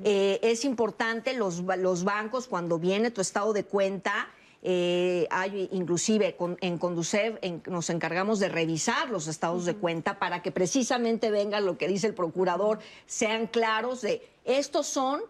Eh, 0.04 0.40
es 0.44 0.66
importante 0.66 1.34
los, 1.34 1.62
los 1.62 2.04
bancos 2.04 2.48
cuando 2.48 2.80
viene 2.80 3.12
tu 3.12 3.22
estado 3.22 3.54
de 3.54 3.64
cuenta. 3.64 4.30
Eh, 4.68 5.28
hay, 5.30 5.70
inclusive 5.72 6.36
en 6.60 6.78
Conducev 6.80 7.40
nos 7.68 7.92
encargamos 7.92 8.40
de 8.40 8.50
revisar 8.50 9.12
los 9.12 9.28
estados 9.28 9.66
de 9.66 9.76
cuenta 9.76 10.18
para 10.18 10.42
que 10.42 10.52
precisamente 10.52 11.30
venga 11.30 11.60
lo 11.60 11.78
que 11.78 11.88
dice 11.88 12.08
el 12.08 12.16
procurador, 12.16 12.80
sean 13.06 13.46
claros 13.46 14.02
de 14.02 14.28
estos 14.44 14.88
son 14.88 15.22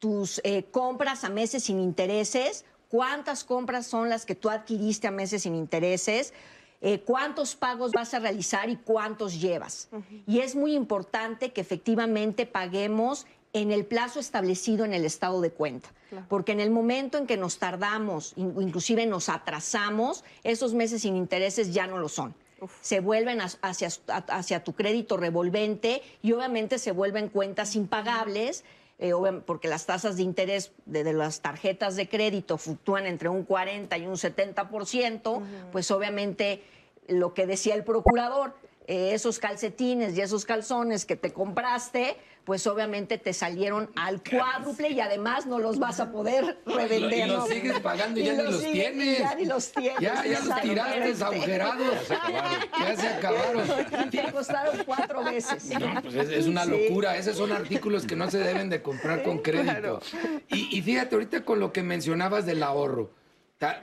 tus 0.00 0.40
eh, 0.44 0.64
compras 0.72 1.22
a 1.24 1.28
meses 1.28 1.64
sin 1.64 1.78
intereses 1.78 2.64
cuántas 2.90 3.44
compras 3.44 3.86
son 3.86 4.10
las 4.10 4.26
que 4.26 4.34
tú 4.34 4.50
adquiriste 4.50 5.06
a 5.06 5.10
meses 5.10 5.42
sin 5.42 5.54
intereses, 5.54 6.34
eh, 6.82 7.00
cuántos 7.00 7.54
pagos 7.54 7.92
vas 7.92 8.12
a 8.14 8.18
realizar 8.18 8.68
y 8.68 8.76
cuántos 8.76 9.40
llevas. 9.40 9.88
Y 10.26 10.40
es 10.40 10.56
muy 10.56 10.74
importante 10.74 11.52
que 11.52 11.60
efectivamente 11.60 12.46
paguemos 12.46 13.26
en 13.52 13.70
el 13.70 13.84
plazo 13.84 14.20
establecido 14.20 14.84
en 14.84 14.94
el 14.94 15.04
estado 15.04 15.40
de 15.40 15.50
cuenta. 15.50 15.90
Porque 16.28 16.52
en 16.52 16.60
el 16.60 16.70
momento 16.70 17.18
en 17.18 17.26
que 17.26 17.36
nos 17.36 17.58
tardamos, 17.58 18.32
inclusive 18.36 19.06
nos 19.06 19.28
atrasamos, 19.28 20.24
esos 20.42 20.74
meses 20.74 21.02
sin 21.02 21.16
intereses 21.16 21.72
ya 21.72 21.86
no 21.86 21.98
lo 21.98 22.08
son. 22.08 22.34
Se 22.80 23.00
vuelven 23.00 23.40
hacia, 23.40 23.88
hacia 24.08 24.64
tu 24.64 24.72
crédito 24.74 25.16
revolvente 25.16 26.02
y 26.22 26.32
obviamente 26.32 26.78
se 26.78 26.92
vuelven 26.92 27.28
cuentas 27.28 27.76
impagables 27.76 28.64
eh, 29.02 29.12
porque 29.46 29.66
las 29.66 29.86
tasas 29.86 30.18
de 30.18 30.22
interés 30.22 30.72
de, 30.84 31.10
las 31.14 31.40
tarjetas 31.40 31.96
de 31.96 32.06
crédito 32.06 32.58
fluctúan 32.58 33.06
entre 33.06 33.30
un 33.30 33.44
40 33.44 33.96
y 33.96 34.06
un 34.06 34.16
70%, 34.16 35.42
pues 35.72 35.90
obviamente 35.90 36.62
lo 37.08 37.32
que 37.32 37.46
decía 37.46 37.74
el 37.74 37.82
procurador, 37.82 38.54
eh, 38.86 39.14
esos 39.14 39.38
calcetines 39.38 40.18
y 40.18 40.20
esos 40.20 40.44
calzones 40.44 41.06
que 41.06 41.16
te 41.16 41.32
compraste, 41.32 42.18
pues 42.50 42.66
obviamente 42.66 43.16
te 43.16 43.32
salieron 43.32 43.90
al 43.94 44.24
cuádruple 44.24 44.90
y 44.90 44.98
además 44.98 45.46
no 45.46 45.60
los 45.60 45.78
vas 45.78 46.00
a 46.00 46.10
poder 46.10 46.58
revender. 46.66 47.28
Y 47.28 47.30
los 47.30 47.48
sigues 47.48 47.78
pagando 47.78 48.18
y, 48.18 48.24
ya 48.24 48.32
ni 48.32 48.42
los 48.42 48.60
tienes. 48.60 49.18
Ya 49.20 49.34
ni 49.36 49.44
los 49.44 49.70
tienes. 49.70 50.00
Ya, 50.00 50.24
ya 50.24 50.40
los 50.40 50.60
tiraste 50.60 51.24
agujerados. 51.24 52.08
Ya 52.08 52.96
se 52.96 53.06
acabaron. 53.06 53.68
Te 54.10 54.32
costaron 54.32 54.82
cuatro 54.84 55.22
veces. 55.22 55.70
No, 55.78 56.02
pues 56.02 56.28
es, 56.28 56.48
una 56.48 56.64
locura. 56.64 57.16
Esos 57.16 57.36
son 57.36 57.52
artículos 57.52 58.04
que 58.04 58.16
no 58.16 58.28
se 58.28 58.38
deben 58.38 58.68
de 58.68 58.82
comprar 58.82 59.22
con 59.22 59.38
crédito. 59.38 60.00
Y, 60.48 60.76
y, 60.76 60.82
fíjate, 60.82 61.14
ahorita 61.14 61.44
con 61.44 61.60
lo 61.60 61.72
que 61.72 61.84
mencionabas 61.84 62.46
del 62.46 62.64
ahorro, 62.64 63.12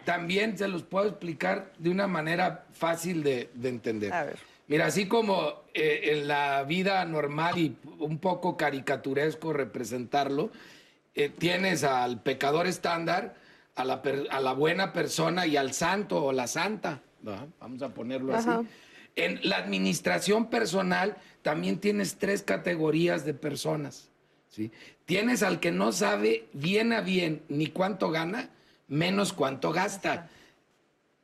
también 0.04 0.58
se 0.58 0.68
los 0.68 0.84
puedo 0.84 1.08
explicar 1.08 1.72
de 1.78 1.90
una 1.90 2.08
manera 2.08 2.66
fácil 2.74 3.24
de, 3.24 3.50
de 3.54 3.70
entender. 3.70 4.12
A 4.12 4.26
ver. 4.26 4.57
Mira, 4.68 4.88
así 4.88 5.08
como 5.08 5.64
eh, 5.74 6.02
en 6.12 6.28
la 6.28 6.64
vida 6.64 7.04
normal 7.06 7.58
y 7.58 7.78
un 8.00 8.20
poco 8.20 8.58
caricaturesco 8.58 9.54
representarlo, 9.54 10.52
eh, 11.16 11.30
tienes 11.30 11.84
al 11.84 12.22
pecador 12.22 12.68
estándar, 12.68 13.36
a 13.76 13.86
la, 13.86 14.02
a 14.30 14.40
la, 14.42 14.54
buena 14.54 14.92
persona 14.92 15.48
y 15.48 15.56
al 15.56 15.72
santo 15.74 16.24
o 16.26 16.32
la 16.34 16.48
santa, 16.48 17.02
vamos 17.60 17.82
a 17.82 17.90
ponerlo 17.90 18.36
así. 18.36 18.50
En 19.16 19.40
la 19.44 19.58
administración 19.58 20.50
personal 20.50 21.18
también 21.42 21.80
tienes 21.80 22.18
tres 22.18 22.44
categorías 22.44 23.24
de 23.26 23.34
personas. 23.34 24.10
¿sí? 24.50 24.72
Tienes 25.06 25.44
al 25.44 25.60
que 25.60 25.72
no 25.72 25.92
sabe 25.92 26.46
bien 26.54 26.92
a 26.92 27.02
bien 27.02 27.42
ni 27.50 27.68
cuánto 27.68 28.12
gana, 28.12 28.50
menos 28.88 29.34
cuánto 29.34 29.72
gasta. 29.72 30.30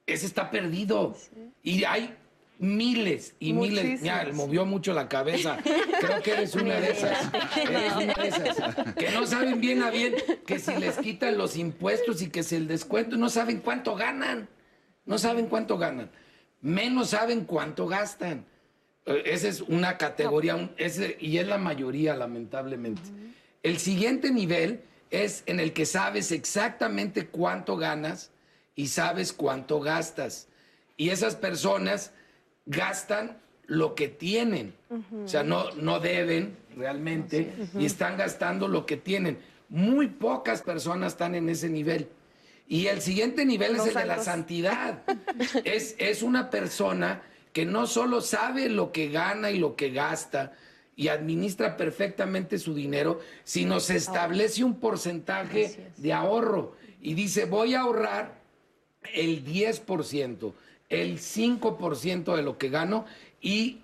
Ese 0.05 0.25
está 0.25 0.49
perdido. 0.49 1.15
Y 1.61 1.83
hay 1.83 2.15
miles 2.63 3.35
y 3.39 3.53
miles. 3.53 4.01
Ya, 4.01 4.27
movió 4.33 4.65
mucho 4.65 4.93
la 4.93 5.09
cabeza. 5.09 5.57
Creo 5.99 6.21
que 6.23 6.31
eres 6.31 6.55
una 6.55 6.79
de 6.79 6.91
esas. 6.91 7.29
Eres 7.57 7.93
una 7.93 8.13
de 8.13 8.27
esas. 8.29 8.93
Que 8.95 9.11
no 9.11 9.27
saben 9.27 9.59
bien 9.59 9.83
a 9.83 9.91
bien 9.91 10.15
que 10.45 10.59
si 10.59 10.75
les 10.77 10.97
quitan 10.97 11.37
los 11.37 11.57
impuestos 11.57 12.21
y 12.21 12.29
que 12.29 12.41
si 12.41 12.55
el 12.55 12.67
descuento, 12.67 13.17
no 13.17 13.29
saben 13.29 13.59
cuánto 13.59 13.95
ganan. 13.95 14.47
No 15.05 15.17
saben 15.17 15.47
cuánto 15.47 15.77
ganan. 15.77 16.09
Menos 16.61 17.09
saben 17.09 17.43
cuánto 17.43 17.87
gastan. 17.87 18.45
Eh, 19.05 19.23
esa 19.25 19.49
es 19.49 19.61
una 19.61 19.97
categoría, 19.97 20.69
y 21.19 21.37
es 21.37 21.47
la 21.47 21.57
mayoría, 21.57 22.15
lamentablemente. 22.15 23.01
El 23.61 23.77
siguiente 23.77 24.31
nivel 24.31 24.81
es 25.09 25.43
en 25.45 25.59
el 25.59 25.73
que 25.73 25.85
sabes 25.85 26.31
exactamente 26.31 27.27
cuánto 27.27 27.75
ganas 27.75 28.31
y 28.75 28.87
sabes 28.87 29.33
cuánto 29.33 29.81
gastas. 29.81 30.47
Y 30.95 31.09
esas 31.09 31.35
personas 31.35 32.13
gastan 32.65 33.37
lo 33.65 33.95
que 33.95 34.07
tienen. 34.07 34.73
O 35.23 35.27
sea, 35.27 35.43
no, 35.43 35.71
no 35.71 35.99
deben 35.99 36.57
realmente 36.75 37.53
y 37.77 37.85
están 37.85 38.17
gastando 38.17 38.67
lo 38.67 38.85
que 38.85 38.97
tienen. 38.97 39.39
Muy 39.69 40.07
pocas 40.07 40.61
personas 40.61 41.13
están 41.13 41.35
en 41.35 41.49
ese 41.49 41.69
nivel. 41.69 42.09
Y 42.67 42.87
el 42.87 43.01
siguiente 43.01 43.45
nivel 43.45 43.75
es 43.75 43.87
el 43.87 43.93
de 43.93 44.05
la 44.05 44.23
santidad. 44.23 45.03
es, 45.63 45.95
es 45.97 46.23
una 46.23 46.49
persona 46.49 47.21
que 47.51 47.65
no 47.65 47.87
solo 47.87 48.21
sabe 48.21 48.69
lo 48.69 48.91
que 48.91 49.09
gana 49.09 49.51
y 49.51 49.59
lo 49.59 49.75
que 49.75 49.91
gasta 49.91 50.53
y 50.95 51.07
administra 51.07 51.75
perfectamente 51.77 52.59
su 52.59 52.73
dinero, 52.73 53.19
sino 53.43 53.79
se 53.79 53.95
establece 53.95 54.63
un 54.63 54.79
porcentaje 54.79 55.91
de 55.97 56.13
ahorro 56.13 56.75
y 57.01 57.13
dice, 57.15 57.45
voy 57.45 57.73
a 57.73 57.81
ahorrar 57.81 58.41
el 59.13 59.45
10%, 59.45 60.53
el 61.01 61.17
5% 61.17 62.35
de 62.35 62.43
lo 62.43 62.57
que 62.57 62.69
gano 62.69 63.05
y 63.41 63.81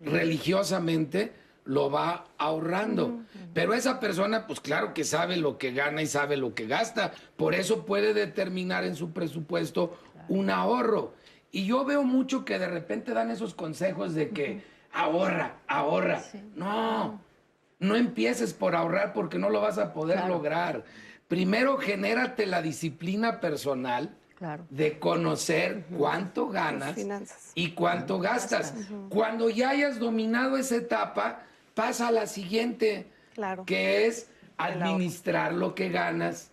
religiosamente 0.00 1.32
lo 1.64 1.90
va 1.90 2.24
ahorrando. 2.38 3.20
Pero 3.52 3.74
esa 3.74 4.00
persona, 4.00 4.46
pues 4.46 4.60
claro 4.60 4.94
que 4.94 5.04
sabe 5.04 5.36
lo 5.36 5.58
que 5.58 5.72
gana 5.72 6.02
y 6.02 6.06
sabe 6.06 6.36
lo 6.36 6.54
que 6.54 6.66
gasta. 6.66 7.12
Por 7.36 7.54
eso 7.54 7.84
puede 7.84 8.14
determinar 8.14 8.84
en 8.84 8.96
su 8.96 9.12
presupuesto 9.12 9.98
un 10.28 10.50
ahorro. 10.50 11.14
Y 11.50 11.66
yo 11.66 11.84
veo 11.84 12.02
mucho 12.04 12.44
que 12.44 12.58
de 12.58 12.68
repente 12.68 13.12
dan 13.12 13.30
esos 13.30 13.54
consejos 13.54 14.14
de 14.14 14.30
que 14.30 14.62
ahorra, 14.92 15.58
ahorra. 15.66 16.22
No, 16.54 17.20
no 17.78 17.96
empieces 17.96 18.54
por 18.54 18.74
ahorrar 18.74 19.12
porque 19.12 19.38
no 19.38 19.50
lo 19.50 19.60
vas 19.60 19.78
a 19.78 19.92
poder 19.92 20.24
lograr. 20.26 20.84
Primero 21.28 21.76
genérate 21.76 22.46
la 22.46 22.62
disciplina 22.62 23.40
personal 23.40 24.16
de 24.70 24.98
conocer 24.98 25.84
cuánto 25.96 26.48
ganas 26.48 26.96
y 27.54 27.70
cuánto 27.72 28.18
gastas. 28.18 28.74
Cuando 29.08 29.50
ya 29.50 29.70
hayas 29.70 29.98
dominado 29.98 30.56
esa 30.56 30.76
etapa, 30.76 31.42
pasa 31.74 32.08
a 32.08 32.12
la 32.12 32.26
siguiente, 32.26 33.06
que 33.66 34.06
es 34.06 34.28
administrar 34.56 35.52
lo 35.52 35.74
que 35.74 35.88
ganas 35.88 36.50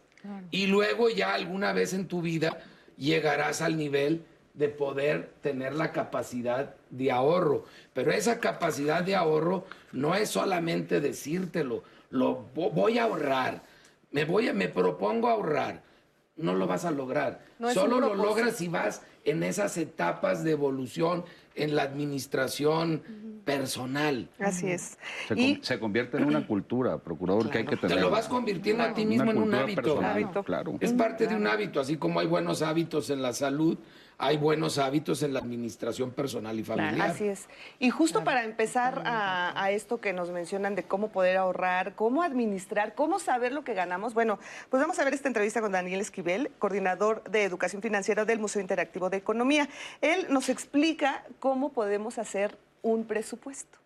y 0.52 0.67
luego 0.67 1.10
ya 1.10 1.34
alguna 1.34 1.74
vez 1.74 1.93
en 1.93 2.08
tu 2.08 2.21
vida 2.21 2.60
llegarás 2.98 3.62
al 3.62 3.78
nivel 3.78 4.26
de 4.54 4.69
poder 4.69 5.34
tener 5.41 5.76
la 5.76 5.91
capacidad 5.91 6.76
de 6.89 7.12
ahorro. 7.12 7.65
Pero 7.93 8.12
esa 8.12 8.39
capacidad 8.39 9.04
de 9.04 9.15
ahorro 9.15 9.65
no 9.91 10.15
es 10.15 10.30
solamente 10.30 11.02
decírtelo, 11.02 11.84
lo 12.10 12.45
voy 12.56 12.98
a 12.98 13.04
ahorrar, 13.04 13.62
me 14.12 14.24
voy 14.24 14.48
a, 14.48 14.54
me 14.54 14.69
propongo 14.69 15.28
ahorrar. 15.28 15.82
No 16.38 16.54
lo 16.54 16.67
vas 16.67 16.86
a 16.86 16.91
lograr. 16.91 17.45
Solo 17.74 18.00
lo 18.00 18.15
logras 18.15 18.58
si 18.58 18.67
vas 18.67 19.02
en 19.24 19.43
esas 19.43 19.78
etapas 19.78 20.43
de 20.43 20.52
evolución 20.52 21.24
en 21.56 21.76
la 21.76 21.84
administración 21.84 23.02
personal. 23.45 24.28
Así 24.39 24.67
es. 24.67 24.98
Se, 25.62 25.80
convierte 25.80 26.17
en 26.17 26.26
una 26.26 26.45
cultura, 26.48 26.98
procurador, 26.98 27.50
que 27.50 27.60
hay 27.60 27.65
que 27.65 27.78
tener. 27.78 27.95
Te 27.95 28.02
lo 28.02 28.10
vas 28.10 28.28
convirtiendo 28.28 28.84
a 28.84 28.93
ti 28.93 29.06
mismo 29.06 29.32
en 29.32 29.38
un 29.38 29.54
hábito. 29.54 30.43
Claro. 30.43 30.76
Es 30.80 30.93
parte 30.93 31.28
de 31.28 31.36
un 31.36 31.48
hábito, 31.48 31.80
así 31.80 31.98
como 31.98 32.19
hay 32.19 32.28
buenos 32.28 32.62
hábitos 32.62 33.10
en 33.10 33.21
la 33.21 33.34
salud, 33.34 33.78
hay 34.17 34.38
buenos 34.38 34.78
hábitos 34.78 35.23
en 35.23 35.34
la 35.34 35.39
administración 35.39 36.12
personal 36.12 36.60
y 36.60 36.63
familiar. 36.63 37.10
Así 37.10 37.28
es. 37.28 37.47
Y 37.80 37.89
justo 37.89 38.23
para 38.23 38.43
empezar 38.43 39.01
a, 39.06 39.71
esto 39.71 39.99
que 39.99 40.13
nos 40.13 40.32
mencionan 40.32 40.75
de 40.75 40.84
cómo 40.84 41.10
poder 41.10 41.38
ahorrar, 41.38 41.95
cómo 41.95 42.23
administrar, 42.23 42.95
cómo 42.95 43.19
saber 43.19 43.51
lo 43.51 43.63
que 43.63 43.73
ganamos, 43.73 44.13
bueno, 44.13 44.39
pues 44.69 44.82
vamos 44.82 44.99
a 44.99 45.04
ver 45.04 45.13
esta 45.13 45.28
entrevista 45.28 45.62
con 45.62 45.71
Daniel 45.71 46.01
Esquivel, 46.01 46.51
coordinador 46.60 47.23
de 47.23 47.43
Educación 47.43 47.82
Financiera 47.82 48.25
del 48.25 48.39
Museo 48.39 48.62
Interactivo 48.62 49.10
de 49.10 49.17
Economía. 49.17 49.67
Él 50.01 50.28
nos 50.30 50.49
explica 50.49 51.23
cómo 51.39 51.73
podemos 51.73 52.17
hacer 52.17 52.58
un 52.82 53.06
presupuesto. 53.06 53.80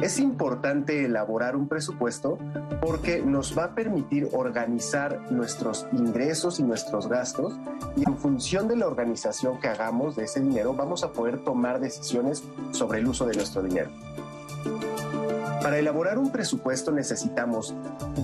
Es 0.00 0.20
importante 0.20 1.04
elaborar 1.04 1.56
un 1.56 1.66
presupuesto 1.66 2.38
porque 2.80 3.20
nos 3.20 3.58
va 3.58 3.64
a 3.64 3.74
permitir 3.74 4.28
organizar 4.32 5.32
nuestros 5.32 5.86
ingresos 5.92 6.60
y 6.60 6.62
nuestros 6.62 7.08
gastos 7.08 7.58
y 7.96 8.08
en 8.08 8.16
función 8.16 8.68
de 8.68 8.76
la 8.76 8.86
organización 8.86 9.58
que 9.58 9.66
hagamos 9.66 10.14
de 10.14 10.24
ese 10.24 10.40
dinero 10.40 10.72
vamos 10.72 11.02
a 11.02 11.12
poder 11.12 11.42
tomar 11.42 11.80
decisiones 11.80 12.44
sobre 12.70 13.00
el 13.00 13.08
uso 13.08 13.26
de 13.26 13.34
nuestro 13.34 13.60
dinero. 13.60 13.90
Para 15.62 15.78
elaborar 15.78 16.18
un 16.18 16.30
presupuesto 16.30 16.92
necesitamos, 16.92 17.74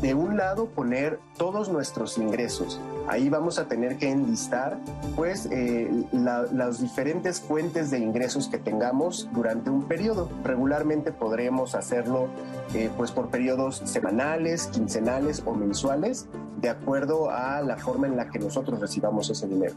de 0.01 0.15
un 0.15 0.37
lado, 0.37 0.67
poner 0.67 1.19
todos 1.37 1.69
nuestros 1.69 2.17
ingresos. 2.19 2.81
Ahí 3.07 3.29
vamos 3.29 3.59
a 3.59 3.67
tener 3.67 3.99
que 3.99 4.11
enlistar, 4.11 4.79
pues, 5.15 5.47
eh, 5.51 5.91
las 6.13 6.81
diferentes 6.81 7.41
fuentes 7.41 7.91
de 7.91 7.99
ingresos 7.99 8.49
que 8.49 8.59
tengamos 8.59 9.29
durante 9.33 9.71
un 9.71 9.85
periodo. 9.85 10.29
Regularmente 10.43 11.13
podremos 11.13 11.75
hacerlo, 11.75 12.29
eh, 12.75 12.91
pues, 12.97 13.11
por 13.11 13.29
periodos 13.29 13.83
semanales, 13.85 14.69
quincenales 14.69 15.43
o 15.45 15.55
mensuales, 15.55 16.27
de 16.61 16.71
acuerdo 16.71 17.31
a 17.31 17.61
la 17.61 17.77
forma 17.77 18.07
en 18.07 18.17
la 18.17 18.31
que 18.31 18.39
nosotros 18.39 18.81
recibamos 18.81 19.29
ese 19.29 19.47
dinero. 19.47 19.75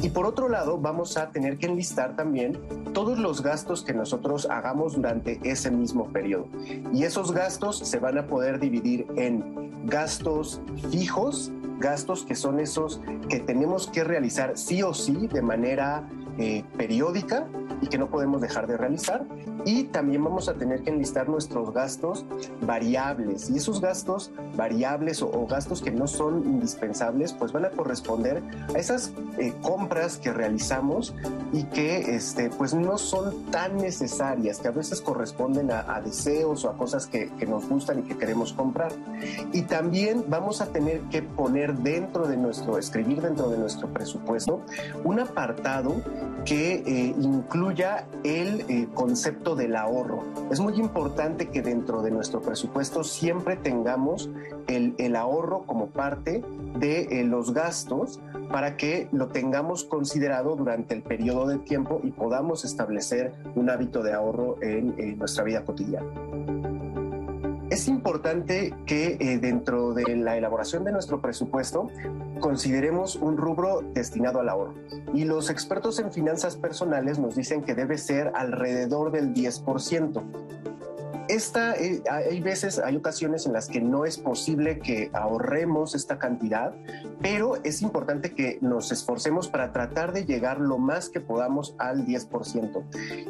Y 0.00 0.10
por 0.10 0.26
otro 0.26 0.48
lado, 0.48 0.78
vamos 0.78 1.16
a 1.16 1.30
tener 1.30 1.58
que 1.58 1.66
enlistar 1.66 2.14
también 2.14 2.58
todos 2.92 3.18
los 3.18 3.42
gastos 3.42 3.82
que 3.82 3.94
nosotros 3.94 4.46
hagamos 4.48 4.94
durante 4.94 5.40
ese 5.42 5.70
mismo 5.70 6.08
periodo. 6.12 6.46
Y 6.92 7.02
esos 7.02 7.32
gastos 7.32 7.78
se 7.78 7.98
van 7.98 8.18
a 8.18 8.26
poder 8.26 8.60
dividir 8.60 9.06
en 9.16 9.86
gastos 9.86 10.60
fijos, 10.90 11.50
gastos 11.80 12.24
que 12.24 12.34
son 12.34 12.60
esos 12.60 13.00
que 13.28 13.40
tenemos 13.40 13.88
que 13.88 14.04
realizar 14.04 14.56
sí 14.56 14.82
o 14.82 14.94
sí 14.94 15.26
de 15.26 15.42
manera 15.42 16.08
eh, 16.40 16.64
periódica 16.78 17.46
y 17.82 17.86
que 17.88 17.98
no 17.98 18.08
podemos 18.08 18.40
dejar 18.40 18.66
de 18.66 18.78
realizar. 18.78 19.26
Y 19.66 19.84
también 19.84 20.24
vamos 20.24 20.48
a 20.48 20.54
tener 20.54 20.82
que 20.82 20.88
enlistar 20.88 21.28
nuestros 21.28 21.72
gastos 21.74 22.24
variables. 22.62 23.50
Y 23.50 23.58
esos 23.58 23.80
gastos 23.80 24.32
variables 24.56 25.20
o, 25.20 25.46
gastos 25.46 25.82
que 25.82 25.90
no 25.90 26.06
son 26.06 26.44
indispensables, 26.46 27.34
pues 27.34 27.52
van 27.52 27.66
a 27.66 27.70
corresponder 27.70 28.42
a 28.74 28.78
esas 28.78 29.12
eh, 29.38 29.52
compras 29.60 30.16
que 30.16 30.32
realizamos 30.32 31.14
y 31.52 31.64
que 31.64 32.16
este, 32.16 32.48
pues 32.48 32.72
no 32.72 32.96
son 32.96 33.44
tan 33.50 33.76
necesarias, 33.76 34.60
que 34.60 34.68
a 34.68 34.72
veces 34.72 35.02
corresponden 35.02 35.70
a, 35.70 36.00
deseos 36.00 36.64
o 36.64 36.70
a 36.70 36.76
cosas 36.76 37.06
que, 37.06 37.28
que 37.38 37.44
nos 37.44 37.68
gustan 37.68 37.98
y 37.98 38.02
que 38.02 38.16
queremos 38.16 38.54
comprar. 38.54 38.92
Y 39.52 39.62
también 39.62 40.24
vamos 40.28 40.62
a 40.62 40.66
tener 40.66 41.00
que 41.10 41.22
poner 41.22 41.74
dentro 41.74 42.26
de 42.26 42.38
nuestro, 42.38 42.78
escribir 42.78 43.20
dentro 43.20 43.50
de 43.50 43.58
nuestro 43.58 43.88
presupuesto, 43.88 44.62
un 45.04 45.20
apartado 45.20 45.96
que 46.44 46.74
eh, 46.74 47.14
incluya 47.20 48.06
el 48.24 48.62
eh, 48.68 48.88
concepto 48.94 49.54
del 49.54 49.76
ahorro. 49.76 50.24
Es 50.50 50.60
muy 50.60 50.74
importante 50.74 51.48
que 51.48 51.62
dentro 51.62 52.02
de 52.02 52.10
nuestro 52.10 52.40
presupuesto 52.40 53.04
siempre 53.04 53.56
tengamos 53.56 54.30
el, 54.66 55.16
ahorro 55.16 55.62
como 55.66 55.88
parte 55.88 56.42
de 56.78 57.02
eh, 57.20 57.24
los 57.24 57.52
gastos 57.52 58.20
para 58.50 58.76
que 58.76 59.08
lo 59.12 59.28
tengamos 59.28 59.84
considerado 59.84 60.56
durante 60.56 60.94
el 60.94 61.02
periodo 61.02 61.46
de 61.46 61.58
tiempo 61.58 62.00
y 62.02 62.10
podamos 62.10 62.64
establecer 62.64 63.32
un 63.54 63.70
hábito 63.70 64.02
de 64.02 64.12
ahorro 64.12 64.56
en 64.62 65.18
nuestra 65.18 65.44
vida 65.44 65.64
cotidiana. 65.64 66.06
Es 67.70 67.86
importante 67.86 68.74
que 68.84 69.16
eh, 69.20 69.38
dentro 69.38 69.94
de 69.94 70.16
la 70.16 70.36
elaboración 70.36 70.82
de 70.82 70.90
nuestro 70.90 71.22
presupuesto 71.22 71.86
consideremos 72.40 73.14
un 73.14 73.36
rubro 73.36 73.82
destinado 73.94 74.40
al 74.40 74.48
ahorro. 74.48 74.74
Y 75.14 75.24
los 75.24 75.50
expertos 75.50 76.00
en 76.00 76.10
finanzas 76.10 76.56
personales 76.56 77.20
nos 77.20 77.36
dicen 77.36 77.62
que 77.62 77.76
debe 77.76 77.96
ser 77.96 78.32
alrededor 78.34 79.12
del 79.12 79.32
10%. 79.32 80.20
Esta, 81.30 81.76
eh, 81.76 82.02
hay 82.10 82.40
veces, 82.40 82.80
hay 82.80 82.96
ocasiones 82.96 83.46
en 83.46 83.52
las 83.52 83.68
que 83.68 83.80
no 83.80 84.04
es 84.04 84.18
posible 84.18 84.80
que 84.80 85.10
ahorremos 85.12 85.94
esta 85.94 86.18
cantidad, 86.18 86.74
pero 87.22 87.54
es 87.62 87.82
importante 87.82 88.34
que 88.34 88.58
nos 88.62 88.90
esforcemos 88.90 89.46
para 89.46 89.70
tratar 89.70 90.12
de 90.12 90.24
llegar 90.24 90.58
lo 90.58 90.76
más 90.76 91.08
que 91.08 91.20
podamos 91.20 91.76
al 91.78 92.04
10%. 92.04 92.82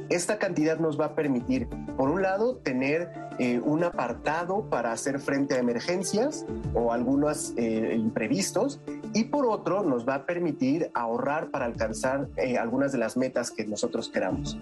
Esta 0.08 0.38
cantidad 0.38 0.78
nos 0.78 0.98
va 0.98 1.06
a 1.06 1.14
permitir, 1.14 1.68
por 1.98 2.08
un 2.08 2.22
lado, 2.22 2.56
tener 2.56 3.12
eh, 3.38 3.60
un 3.62 3.84
apartado 3.84 4.70
para 4.70 4.92
hacer 4.92 5.20
frente 5.20 5.56
a 5.56 5.58
emergencias 5.58 6.46
o 6.72 6.94
algunos 6.94 7.52
eh, 7.58 7.96
imprevistos, 7.98 8.80
y 9.12 9.24
por 9.24 9.44
otro, 9.44 9.82
nos 9.82 10.08
va 10.08 10.14
a 10.14 10.24
permitir 10.24 10.90
ahorrar 10.94 11.50
para 11.50 11.66
alcanzar 11.66 12.30
algunas 12.58 12.92
de 12.92 12.98
las 12.98 13.18
metas 13.18 13.50
que 13.50 13.66
nosotros 13.66 14.08
queramos. 14.08 14.56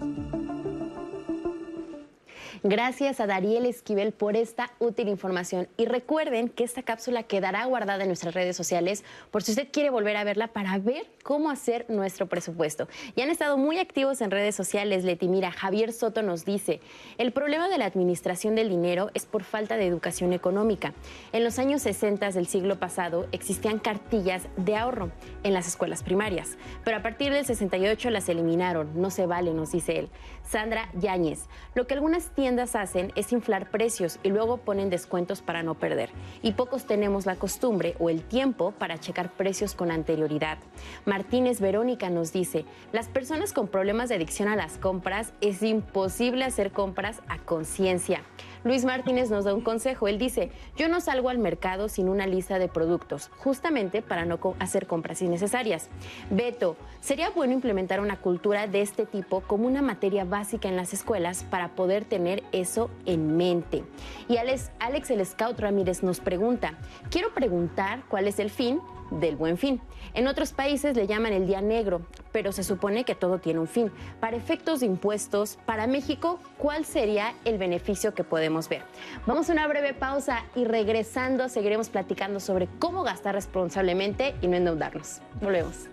Gracias 2.63 3.21
a 3.21 3.27
Dariel 3.27 3.65
Esquivel 3.65 4.11
por 4.11 4.35
esta 4.35 4.71
útil 4.79 5.07
información. 5.07 5.69
Y 5.77 5.85
recuerden 5.85 6.49
que 6.49 6.65
esta 6.65 6.83
cápsula 6.83 7.23
quedará 7.23 7.63
guardada 7.63 8.03
en 8.03 8.09
nuestras 8.09 8.33
redes 8.33 8.57
sociales 8.57 9.05
por 9.31 9.43
si 9.43 9.51
usted 9.51 9.69
quiere 9.71 9.89
volver 9.89 10.17
a 10.17 10.25
verla 10.25 10.49
para 10.49 10.77
ver 10.77 11.07
cómo 11.23 11.51
hacer 11.51 11.85
nuestro 11.87 12.27
presupuesto. 12.27 12.89
Y 13.15 13.21
han 13.21 13.29
estado 13.29 13.57
muy 13.57 13.79
activos 13.79 14.19
en 14.19 14.29
redes 14.29 14.55
sociales. 14.55 15.05
Leti, 15.05 15.29
mira, 15.29 15.51
Javier 15.51 15.93
Soto 15.93 16.21
nos 16.21 16.43
dice, 16.43 16.81
el 17.17 17.31
problema 17.31 17.69
de 17.69 17.77
la 17.77 17.85
administración 17.85 18.55
del 18.55 18.67
dinero 18.67 19.09
es 19.13 19.25
por 19.25 19.43
falta 19.43 19.77
de 19.77 19.87
educación 19.87 20.33
económica. 20.33 20.93
En 21.31 21.45
los 21.45 21.59
años 21.59 21.81
60 21.83 22.29
del 22.31 22.47
siglo 22.47 22.77
pasado 22.77 23.27
existían 23.31 23.79
cartillas 23.79 24.47
de 24.57 24.75
ahorro 24.75 25.11
en 25.43 25.53
las 25.53 25.65
escuelas 25.65 26.03
primarias, 26.03 26.57
pero 26.83 26.97
a 26.97 27.01
partir 27.03 27.31
del 27.31 27.45
68 27.45 28.09
las 28.09 28.27
eliminaron. 28.27 28.99
No 28.99 29.11
se 29.11 29.27
vale, 29.27 29.53
nos 29.53 29.71
dice 29.71 29.97
él. 29.97 30.09
Sandra 30.49 30.89
Yáñez, 30.99 31.45
lo 31.75 31.85
que 31.85 31.93
algunas 31.93 32.29
tiendas 32.29 32.75
hacen 32.75 33.11
es 33.15 33.31
inflar 33.33 33.69
precios 33.69 34.17
y 34.23 34.29
luego 34.29 34.57
ponen 34.57 34.89
descuentos 34.89 35.41
para 35.41 35.61
no 35.61 35.75
perder. 35.75 36.09
Y 36.41 36.53
pocos 36.53 36.85
tenemos 36.85 37.27
la 37.27 37.35
costumbre 37.35 37.95
o 37.99 38.09
el 38.09 38.23
tiempo 38.23 38.71
para 38.71 38.97
checar 38.97 39.31
precios 39.31 39.75
con 39.75 39.91
anterioridad. 39.91 40.57
Martínez 41.05 41.61
Verónica 41.61 42.09
nos 42.09 42.33
dice, 42.33 42.65
las 42.91 43.07
personas 43.07 43.53
con 43.53 43.67
problemas 43.67 44.09
de 44.09 44.15
adicción 44.15 44.47
a 44.47 44.55
las 44.55 44.79
compras 44.79 45.33
es 45.39 45.61
imposible 45.61 46.45
hacer 46.45 46.71
compras 46.71 47.21
a 47.27 47.37
conciencia. 47.37 48.23
Luis 48.63 48.85
Martínez 48.85 49.29
nos 49.29 49.45
da 49.45 49.53
un 49.53 49.61
consejo. 49.61 50.07
Él 50.07 50.17
dice, 50.17 50.51
yo 50.75 50.89
no 50.89 51.01
salgo 51.01 51.29
al 51.29 51.37
mercado 51.37 51.89
sin 51.89 52.09
una 52.09 52.27
lista 52.27 52.59
de 52.59 52.67
productos, 52.67 53.29
justamente 53.37 54.01
para 54.01 54.25
no 54.25 54.39
hacer 54.59 54.87
compras 54.87 55.21
innecesarias. 55.21 55.89
Beto, 56.29 56.75
sería 56.99 57.29
bueno 57.29 57.53
implementar 57.53 57.99
una 58.01 58.17
cultura 58.17 58.67
de 58.67 58.81
este 58.81 59.05
tipo 59.05 59.41
como 59.41 59.67
una 59.67 59.81
materia 59.81 60.25
básica 60.25 60.67
en 60.67 60.75
las 60.75 60.93
escuelas 60.93 61.45
para 61.49 61.69
poder 61.69 62.05
tener 62.05 62.43
eso 62.51 62.89
en 63.05 63.37
mente. 63.37 63.83
Y 64.27 64.37
Alex, 64.37 64.71
Alex 64.79 65.09
el 65.11 65.25
Scout 65.25 65.59
Ramírez 65.59 66.03
nos 66.03 66.19
pregunta, 66.19 66.73
quiero 67.09 67.33
preguntar 67.33 68.03
cuál 68.09 68.27
es 68.27 68.39
el 68.39 68.49
fin 68.49 68.81
del 69.11 69.35
buen 69.35 69.57
fin. 69.57 69.81
En 70.13 70.27
otros 70.27 70.53
países 70.53 70.95
le 70.95 71.07
llaman 71.07 71.33
el 71.33 71.47
día 71.47 71.61
negro, 71.61 72.01
pero 72.31 72.51
se 72.51 72.63
supone 72.63 73.03
que 73.03 73.15
todo 73.15 73.39
tiene 73.39 73.59
un 73.59 73.67
fin. 73.67 73.91
Para 74.19 74.37
efectos 74.37 74.79
de 74.79 74.85
impuestos, 74.85 75.57
para 75.65 75.87
México, 75.87 76.39
¿cuál 76.57 76.85
sería 76.85 77.33
el 77.45 77.57
beneficio 77.57 78.13
que 78.13 78.23
podemos 78.23 78.69
ver? 78.69 78.83
Vamos 79.25 79.49
a 79.49 79.53
una 79.53 79.67
breve 79.67 79.93
pausa 79.93 80.45
y 80.55 80.65
regresando 80.65 81.49
seguiremos 81.49 81.89
platicando 81.89 82.39
sobre 82.39 82.67
cómo 82.79 83.03
gastar 83.03 83.35
responsablemente 83.35 84.35
y 84.41 84.47
no 84.47 84.57
endeudarnos. 84.57 85.21
Volvemos. 85.41 85.89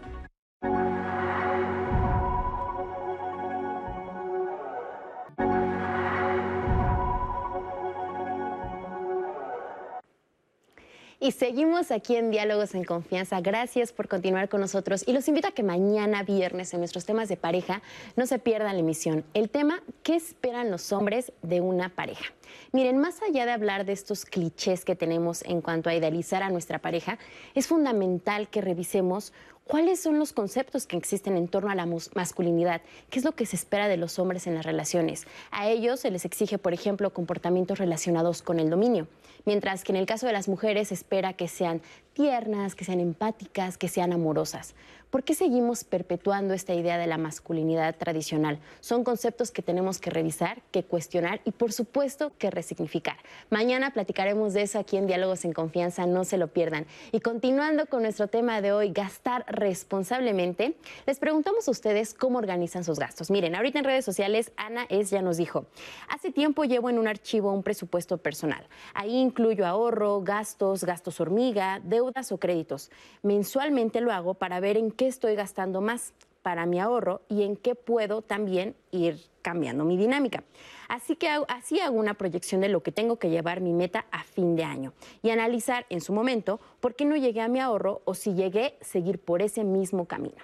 Y 11.19 11.33
seguimos 11.33 11.91
aquí 11.91 12.15
en 12.17 12.31
Diálogos 12.31 12.75
en 12.75 12.85
Confianza. 12.85 13.41
Gracias 13.41 13.91
por 13.91 14.07
continuar 14.07 14.51
con 14.51 14.61
nosotros 14.61 15.03
y 15.07 15.13
los 15.13 15.27
invito 15.29 15.49
a 15.49 15.53
que 15.53 15.63
mañana 15.63 16.23
viernes 16.23 16.75
en 16.75 16.81
nuestros 16.81 17.07
temas 17.07 17.31
de 17.31 17.39
pareja 17.39 17.81
no 18.17 18.27
se 18.27 18.39
pierdan 18.39 18.75
la 18.75 18.81
emisión. 18.81 19.25
El 19.33 19.49
tema, 19.49 19.83
¿qué 20.03 20.15
esperan 20.15 20.71
los 20.71 20.93
hombres 20.93 21.33
de 21.41 21.63
una 21.63 21.89
pareja? 21.89 22.36
Miren, 22.73 22.99
más 22.99 23.23
allá 23.23 23.47
de 23.47 23.53
hablar 23.53 23.85
de 23.85 23.93
estos 23.93 24.25
clichés 24.25 24.85
que 24.85 24.97
tenemos 24.97 25.43
en 25.43 25.61
cuanto 25.61 25.91
a 25.91 25.95
idealizar 25.95 26.43
a 26.43 26.51
nuestra 26.51 26.79
pareja, 26.81 27.19
es 27.55 27.67
fundamental 27.67 28.49
que 28.49 28.61
revisemos 28.61 29.33
¿Cuáles 29.67 29.99
son 29.99 30.21
los 30.21 30.33
conceptos 30.33 30.87
que 30.87 30.97
existen 30.97 31.37
en 31.37 31.49
torno 31.49 31.73
a 31.73 31.75
la 31.75 31.87
masculinidad? 32.15 32.83
¿Qué 33.11 33.19
es 33.19 33.25
lo 33.25 33.33
que 33.33 33.47
se 33.47 33.57
espera 33.57 33.89
de 33.89 33.97
los 33.97 34.21
hombres 34.21 34.47
en 34.47 34.55
las 34.55 34.65
relaciones? 34.65 35.27
A 35.51 35.69
ellos 35.69 35.99
se 35.99 36.13
les 36.13 36.25
exige, 36.25 36.57
por 36.57 36.73
ejemplo, 36.73 37.13
comportamientos 37.13 37.81
relacionados 37.81 38.43
con 38.43 38.61
el 38.61 38.71
dominio, 38.71 39.09
mientras 39.45 39.83
que 39.83 39.91
en 39.91 39.97
el 39.97 40.07
caso 40.07 40.25
de 40.27 40.33
las 40.33 40.47
mujeres 40.47 40.89
se 40.89 40.95
espera 40.95 41.33
que 41.33 41.49
sean 41.49 41.83
tiernas, 42.17 42.75
que 42.75 42.87
sean 42.87 42.99
empáticas, 42.99 43.77
que 43.77 43.89
sean 43.89 44.11
amorosas. 44.11 44.75
¿Por 45.11 45.23
qué 45.23 45.35
seguimos 45.35 45.85
perpetuando 45.85 46.53
esta 46.53 46.75
idea 46.75 46.99
de 46.99 47.07
la 47.07 47.17
masculinidad 47.17 47.95
tradicional? 47.95 48.59
Son 48.81 49.05
conceptos 49.05 49.51
que 49.51 49.63
tenemos 49.63 50.01
que 50.01 50.11
revisar, 50.11 50.63
que 50.73 50.83
cuestionar 50.83 51.41
y 51.45 51.53
por 51.53 51.73
supuesto 51.73 52.33
que 52.39 52.51
resignificar. 52.51 53.17
Mañana 53.49 53.93
platicaremos 53.93 54.53
de 54.53 54.63
eso 54.63 54.79
aquí 54.81 54.97
en 54.97 55.07
Diálogos 55.07 55.45
en 55.45 55.53
Confianza, 55.53 56.07
no 56.07 56.25
se 56.25 56.39
lo 56.39 56.49
pierdan. 56.49 56.87
Y 57.13 57.21
continuando 57.21 57.87
con 57.87 58.03
nuestro 58.03 58.27
tema 58.27 58.61
de 58.61 58.73
hoy, 58.73 58.91
gastar 58.91 59.45
responsablemente, 59.47 60.77
les 61.07 61.19
preguntamos 61.21 61.69
a 61.69 61.71
ustedes 61.71 62.13
cómo 62.13 62.39
organizan 62.39 62.83
sus 62.83 62.99
gastos. 62.99 63.31
Miren, 63.31 63.55
ahorita 63.55 63.79
en 63.79 63.85
redes 63.85 64.05
sociales 64.05 64.53
Ana 64.57 64.87
Es 64.89 65.11
ya 65.11 65.23
nos 65.23 65.37
dijo, 65.37 65.67
hace 66.09 66.33
tiempo 66.33 66.65
llevo 66.65 66.91
en 66.91 66.99
un 66.99 67.07
archivo 67.07 67.53
un 67.53 67.63
presupuesto 67.63 68.19
personal. 68.19 68.67
Ahí 68.93 69.17
incluyo 69.17 69.67
ahorro, 69.67 70.23
gastos, 70.23 70.83
gastos 70.83 71.21
hormiga, 71.21 71.81
deudas 72.07 72.33
o 72.33 72.39
créditos. 72.39 72.91
Mensualmente 73.23 74.01
lo 74.01 74.13
hago 74.13 74.35
para 74.35 74.61
ver 74.61 74.77
en 74.77 74.91
qué 74.91 75.09
estoy 75.09 75.35
gastando 75.35 75.81
más 75.81 76.13
para 76.43 76.65
mi 76.65 76.79
ahorro 76.79 77.23
y 77.29 77.43
en 77.43 77.57
qué 77.57 77.75
puedo 77.75 78.23
también 78.23 78.77
ir 78.93 79.19
cambiando 79.43 79.85
mi 79.85 79.97
dinámica. 79.97 80.45
Así 80.89 81.17
que 81.17 81.29
así 81.49 81.81
hago 81.81 81.99
una 81.99 82.15
proyección 82.15 82.61
de 82.61 82.69
lo 82.69 82.83
que 82.83 82.93
tengo 82.93 83.19
que 83.19 83.31
llevar 83.31 83.61
mi 83.61 83.73
meta 83.73 84.07
a 84.13 84.23
fin 84.23 84.55
de 84.55 84.63
año 84.63 84.93
y 85.23 85.31
analizar 85.31 85.87
en 85.89 86.01
su 86.01 86.13
momento 86.13 86.61
por 86.81 86.95
qué 86.95 87.05
no 87.05 87.17
llegué 87.17 87.41
a 87.41 87.49
mi 87.49 87.59
ahorro 87.59 88.03
o 88.05 88.15
si 88.15 88.35
llegué, 88.35 88.79
seguir 88.81 89.19
por 89.19 89.43
ese 89.43 89.65
mismo 89.65 90.07
camino. 90.07 90.37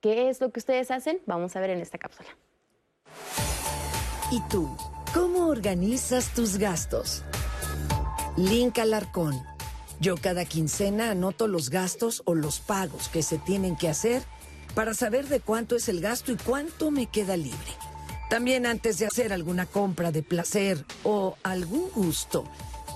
¿Qué 0.00 0.30
es 0.30 0.40
lo 0.40 0.50
que 0.50 0.60
ustedes 0.60 0.90
hacen? 0.90 1.20
Vamos 1.26 1.54
a 1.56 1.60
ver 1.60 1.70
en 1.70 1.80
esta 1.80 1.98
cápsula. 1.98 2.28
¿Y 4.30 4.40
tú? 4.48 4.74
¿Cómo 5.12 5.48
organizas 5.48 6.34
tus 6.34 6.56
gastos? 6.56 7.22
Link 8.36 8.78
Alarcón 8.78 9.53
yo 10.00 10.16
cada 10.16 10.44
quincena 10.44 11.10
anoto 11.10 11.46
los 11.48 11.70
gastos 11.70 12.22
o 12.24 12.34
los 12.34 12.60
pagos 12.60 13.08
que 13.08 13.22
se 13.22 13.38
tienen 13.38 13.76
que 13.76 13.88
hacer 13.88 14.22
para 14.74 14.94
saber 14.94 15.28
de 15.28 15.40
cuánto 15.40 15.76
es 15.76 15.88
el 15.88 16.00
gasto 16.00 16.32
y 16.32 16.36
cuánto 16.36 16.90
me 16.90 17.06
queda 17.06 17.36
libre. 17.36 17.58
También 18.28 18.66
antes 18.66 18.98
de 18.98 19.06
hacer 19.06 19.32
alguna 19.32 19.66
compra 19.66 20.10
de 20.10 20.22
placer 20.22 20.84
o 21.04 21.36
algún 21.42 21.90
gusto, 21.94 22.44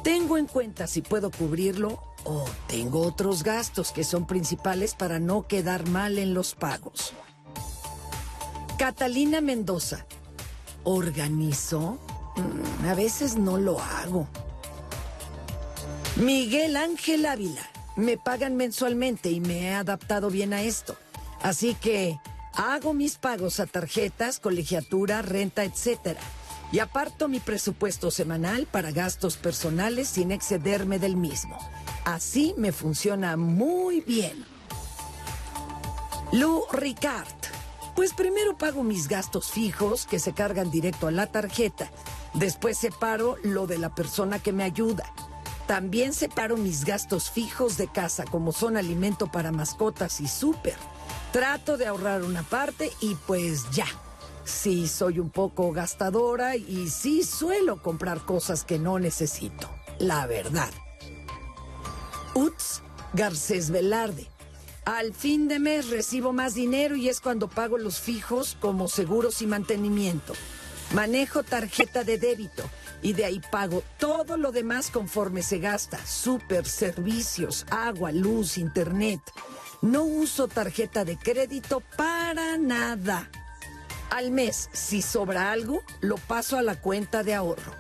tengo 0.03 0.37
en 0.37 0.47
cuenta 0.47 0.87
si 0.87 1.03
puedo 1.03 1.31
cubrirlo 1.31 2.03
o 2.25 2.45
tengo 2.67 3.03
otros 3.03 3.43
gastos 3.43 3.93
que 3.93 4.05
son 4.05 4.27
principales 4.27 4.95
para 4.95 5.19
no 5.21 5.47
quedar 5.47 5.89
mal 5.89 6.19
en 6.19 6.35
los 6.35 6.55
pagos. 6.55 7.13
Catalina 8.79 9.41
Mendoza. 9.41 10.07
¿Organizo? 10.85 11.99
Mm, 12.37 12.87
a 12.87 12.95
veces 12.95 13.37
no 13.37 13.59
lo 13.59 13.81
hago. 13.81 14.29
Miguel 16.19 16.77
Ángel 16.77 17.27
Ávila. 17.27 17.63
Me 17.95 18.17
pagan 18.19 18.57
mensualmente 18.57 19.31
y 19.31 19.39
me 19.39 19.69
he 19.69 19.75
adaptado 19.75 20.31
bien 20.31 20.53
a 20.53 20.63
esto. 20.63 20.97
Así 21.43 21.75
que 21.75 22.19
hago 22.55 22.93
mis 22.93 23.19
pagos 23.19 23.61
a 23.61 23.67
tarjetas, 23.67 24.41
colegiatura, 24.41 25.23
renta, 25.23 25.63
etc. 25.63 26.17
Y 26.73 26.81
aparto 26.81 27.29
mi 27.29 27.39
presupuesto 27.39 28.11
semanal 28.11 28.67
para 28.67 28.91
gastos 28.91 29.37
personales 29.37 30.09
sin 30.09 30.33
excederme 30.33 30.99
del 30.99 31.17
mismo. 31.17 31.57
Así 32.05 32.53
me 32.57 32.73
funciona 32.73 33.37
muy 33.37 34.01
bien. 34.01 34.45
Lu 36.33 36.65
Ricard. 36.73 37.29
Pues 37.95 38.13
primero 38.13 38.59
pago 38.59 38.83
mis 38.83 39.07
gastos 39.07 39.53
fijos 39.53 40.05
que 40.05 40.19
se 40.19 40.33
cargan 40.33 40.73
directo 40.73 41.07
a 41.07 41.13
la 41.13 41.29
tarjeta. 41.29 41.93
Después 42.35 42.77
separo 42.77 43.37
lo 43.45 43.69
de 43.69 43.79
la 43.79 43.95
persona 43.95 44.41
que 44.41 44.53
me 44.53 44.65
ayuda. 44.65 45.05
También 45.69 46.15
separo 46.15 46.57
mis 46.57 46.87
gastos 46.87 47.31
fijos 47.31 47.77
de 47.77 47.89
casa, 47.89 48.25
como 48.25 48.53
son 48.53 48.79
alimento 48.79 49.31
para 49.31 49.53
mascotas 49.53 50.19
y 50.23 50.27
súper. 50.27 50.77
Trato 51.31 51.77
de 51.77 51.87
ahorrar 51.87 52.23
una 52.23 52.43
parte 52.43 52.91
y 53.03 53.15
pues 53.27 53.71
ya. 53.71 53.85
Sí, 54.45 54.89
soy 54.89 55.19
un 55.19 55.29
poco 55.29 55.71
gastadora 55.73 56.57
y 56.57 56.89
sí 56.89 57.23
suelo 57.23 57.83
comprar 57.83 58.25
cosas 58.25 58.65
que 58.65 58.79
no 58.79 58.99
necesito. 58.99 59.69
La 59.99 60.27
verdad. 60.27 60.71
Uts, 62.33 62.83
Garcés 63.13 63.71
Velarde. 63.71 64.27
Al 64.87 65.13
fin 65.13 65.49
de 65.49 65.59
mes 65.59 65.91
recibo 65.91 66.33
más 66.33 66.55
dinero 66.55 66.97
y 66.97 67.11
es 67.11 67.21
cuando 67.21 67.47
pago 67.47 67.77
los 67.77 68.01
fijos 68.01 68.57
como 68.59 68.89
seguros 68.89 69.43
y 69.43 69.47
mantenimiento. 69.47 70.33
Manejo 70.93 71.43
tarjeta 71.43 72.03
de 72.03 72.17
débito 72.17 72.63
y 73.03 73.13
de 73.13 73.27
ahí 73.27 73.41
pago 73.51 73.83
todo 73.99 74.37
lo 74.37 74.53
demás 74.53 74.91
conforme 74.91 75.43
se 75.43 75.59
gasta. 75.59 76.05
Super, 76.07 76.67
servicios, 76.67 77.67
agua, 77.71 78.11
luz, 78.11 78.57
internet. 78.57 79.21
No 79.83 80.05
uso 80.05 80.49
tarjeta 80.49 81.05
de 81.05 81.17
crédito 81.19 81.83
para 81.97 82.57
nada. 82.57 83.31
Al 84.11 84.31
mes, 84.31 84.71
si 84.73 85.03
sobra 85.03 85.53
algo, 85.53 85.83
lo 86.01 86.17
paso 86.17 86.57
a 86.57 86.63
la 86.63 86.81
cuenta 86.81 87.23
de 87.23 87.35
ahorro. 87.35 87.73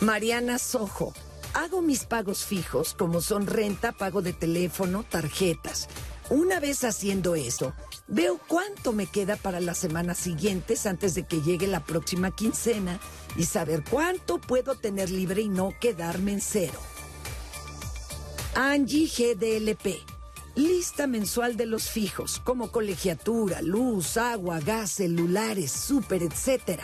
Mariana 0.00 0.58
Sojo. 0.58 1.14
Hago 1.54 1.82
mis 1.82 2.06
pagos 2.06 2.44
fijos, 2.44 2.94
como 2.94 3.20
son 3.20 3.46
renta, 3.46 3.92
pago 3.92 4.22
de 4.22 4.32
teléfono, 4.32 5.04
tarjetas. 5.04 5.88
Una 6.30 6.60
vez 6.60 6.82
haciendo 6.82 7.34
eso, 7.34 7.74
veo 8.08 8.38
cuánto 8.46 8.92
me 8.92 9.06
queda 9.06 9.36
para 9.36 9.60
las 9.60 9.78
semanas 9.78 10.18
siguientes 10.18 10.86
antes 10.86 11.14
de 11.14 11.24
que 11.24 11.40
llegue 11.40 11.66
la 11.66 11.84
próxima 11.84 12.30
quincena 12.30 13.00
y 13.36 13.44
saber 13.44 13.84
cuánto 13.88 14.38
puedo 14.38 14.74
tener 14.74 15.10
libre 15.10 15.42
y 15.42 15.48
no 15.48 15.72
quedarme 15.80 16.32
en 16.32 16.40
cero. 16.40 16.78
Angie 18.54 19.06
GDLP. 19.06 20.00
Lista 20.54 21.06
mensual 21.06 21.56
de 21.56 21.64
los 21.64 21.88
fijos, 21.88 22.38
como 22.38 22.70
colegiatura, 22.70 23.62
luz, 23.62 24.18
agua, 24.18 24.60
gas, 24.60 24.90
celulares, 24.90 25.72
súper, 25.72 26.22
etc. 26.22 26.82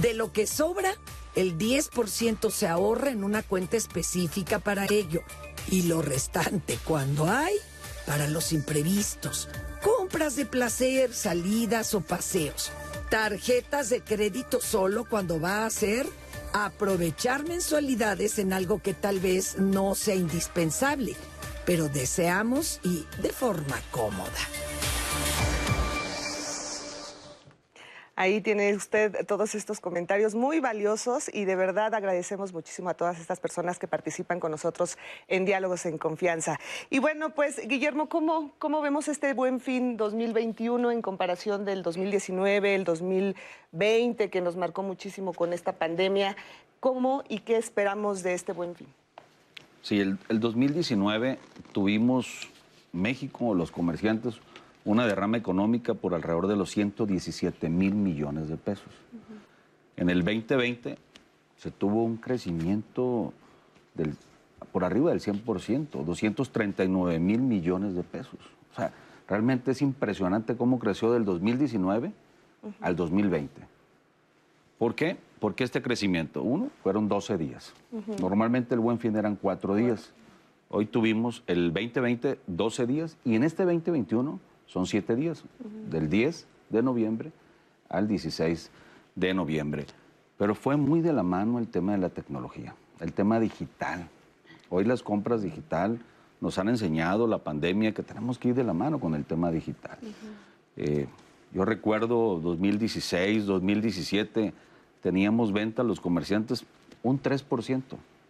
De 0.00 0.14
lo 0.14 0.32
que 0.32 0.46
sobra, 0.46 0.94
el 1.34 1.58
10% 1.58 2.50
se 2.52 2.68
ahorra 2.68 3.10
en 3.10 3.24
una 3.24 3.42
cuenta 3.42 3.76
específica 3.76 4.60
para 4.60 4.84
ello. 4.84 5.22
Y 5.68 5.82
lo 5.82 6.00
restante, 6.00 6.78
cuando 6.84 7.28
hay, 7.28 7.54
para 8.06 8.28
los 8.28 8.52
imprevistos, 8.52 9.48
compras 9.82 10.36
de 10.36 10.46
placer, 10.46 11.12
salidas 11.12 11.94
o 11.94 12.00
paseos. 12.00 12.72
Tarjetas 13.10 13.90
de 13.90 14.00
crédito 14.00 14.60
solo 14.60 15.04
cuando 15.04 15.38
va 15.40 15.66
a 15.66 15.70
ser 15.70 16.06
aprovechar 16.52 17.44
mensualidades 17.44 18.38
en 18.38 18.52
algo 18.52 18.80
que 18.80 18.94
tal 18.94 19.20
vez 19.20 19.58
no 19.58 19.94
sea 19.94 20.14
indispensable, 20.14 21.16
pero 21.64 21.88
deseamos 21.88 22.80
y 22.82 23.06
de 23.20 23.32
forma 23.32 23.80
cómoda. 23.90 24.30
Ahí 28.14 28.42
tiene 28.42 28.74
usted 28.74 29.26
todos 29.26 29.54
estos 29.54 29.80
comentarios 29.80 30.34
muy 30.34 30.60
valiosos 30.60 31.30
y 31.32 31.46
de 31.46 31.56
verdad 31.56 31.94
agradecemos 31.94 32.52
muchísimo 32.52 32.90
a 32.90 32.94
todas 32.94 33.18
estas 33.18 33.40
personas 33.40 33.78
que 33.78 33.88
participan 33.88 34.38
con 34.38 34.50
nosotros 34.50 34.98
en 35.28 35.46
Diálogos 35.46 35.86
en 35.86 35.96
Confianza. 35.96 36.60
Y 36.90 36.98
bueno, 36.98 37.30
pues 37.30 37.66
Guillermo, 37.66 38.10
¿cómo, 38.10 38.52
cómo 38.58 38.82
vemos 38.82 39.08
este 39.08 39.32
buen 39.32 39.60
fin 39.60 39.96
2021 39.96 40.90
en 40.90 41.00
comparación 41.00 41.64
del 41.64 41.82
2019, 41.82 42.74
el 42.74 42.84
2020 42.84 44.28
que 44.28 44.40
nos 44.42 44.56
marcó 44.56 44.82
muchísimo 44.82 45.32
con 45.32 45.54
esta 45.54 45.72
pandemia? 45.72 46.36
¿Cómo 46.80 47.24
y 47.30 47.38
qué 47.38 47.56
esperamos 47.56 48.22
de 48.22 48.34
este 48.34 48.52
buen 48.52 48.74
fin? 48.74 48.88
Sí, 49.80 50.00
el, 50.00 50.18
el 50.28 50.38
2019 50.38 51.38
tuvimos 51.72 52.48
México, 52.92 53.54
los 53.54 53.70
comerciantes, 53.70 54.34
una 54.84 55.06
derrama 55.06 55.36
económica 55.36 55.94
por 55.94 56.14
alrededor 56.14 56.48
de 56.48 56.56
los 56.56 56.70
117 56.70 57.68
mil 57.68 57.94
millones 57.94 58.48
de 58.48 58.56
pesos. 58.56 58.92
En 59.96 60.10
el 60.10 60.24
2020 60.24 60.98
se 61.56 61.70
tuvo 61.70 62.04
un 62.04 62.16
crecimiento 62.16 63.32
del, 63.94 64.16
por 64.72 64.84
arriba 64.84 65.10
del 65.10 65.20
100%, 65.20 66.04
239 66.04 67.18
mil 67.20 67.40
millones 67.40 67.94
de 67.94 68.02
pesos. 68.02 68.40
O 68.72 68.74
sea, 68.74 68.92
realmente 69.28 69.70
es 69.70 69.82
impresionante 69.82 70.56
cómo 70.56 70.78
creció 70.78 71.12
del 71.12 71.24
2019 71.24 72.12
al 72.80 72.96
2020. 72.96 73.62
¿Por 74.78 74.94
qué? 74.94 75.16
Porque 75.38 75.62
este 75.62 75.82
crecimiento, 75.82 76.42
uno, 76.42 76.70
fueron 76.82 77.08
12 77.08 77.38
días. 77.38 77.72
Normalmente 78.20 78.74
el 78.74 78.80
buen 78.80 78.98
fin 78.98 79.14
eran 79.14 79.36
cuatro 79.36 79.76
días. 79.76 80.12
Hoy 80.68 80.86
tuvimos 80.86 81.44
el 81.46 81.72
2020 81.72 82.38
12 82.46 82.86
días 82.86 83.18
y 83.24 83.36
en 83.36 83.44
este 83.44 83.64
2021 83.64 84.40
son 84.66 84.86
siete 84.86 85.16
días, 85.16 85.44
del 85.90 86.08
10 86.08 86.46
de 86.70 86.82
noviembre 86.82 87.32
al 87.88 88.08
16 88.08 88.70
de 89.14 89.34
noviembre. 89.34 89.86
Pero 90.38 90.54
fue 90.54 90.76
muy 90.76 91.00
de 91.00 91.12
la 91.12 91.22
mano 91.22 91.58
el 91.58 91.68
tema 91.68 91.92
de 91.92 91.98
la 91.98 92.08
tecnología, 92.08 92.74
el 93.00 93.12
tema 93.12 93.38
digital. 93.38 94.08
Hoy 94.70 94.84
las 94.84 95.02
compras 95.02 95.42
digital 95.42 96.00
nos 96.40 96.58
han 96.58 96.68
enseñado 96.68 97.26
la 97.26 97.38
pandemia 97.38 97.92
que 97.92 98.02
tenemos 98.02 98.38
que 98.38 98.48
ir 98.48 98.54
de 98.54 98.64
la 98.64 98.72
mano 98.72 98.98
con 98.98 99.14
el 99.14 99.24
tema 99.24 99.50
digital. 99.50 99.98
Eh, 100.76 101.06
yo 101.52 101.64
recuerdo 101.64 102.40
2016, 102.40 103.46
2017, 103.46 104.52
teníamos 105.02 105.52
venta 105.52 105.82
los 105.82 106.00
comerciantes 106.00 106.64
un 107.02 107.22
3% 107.22 107.82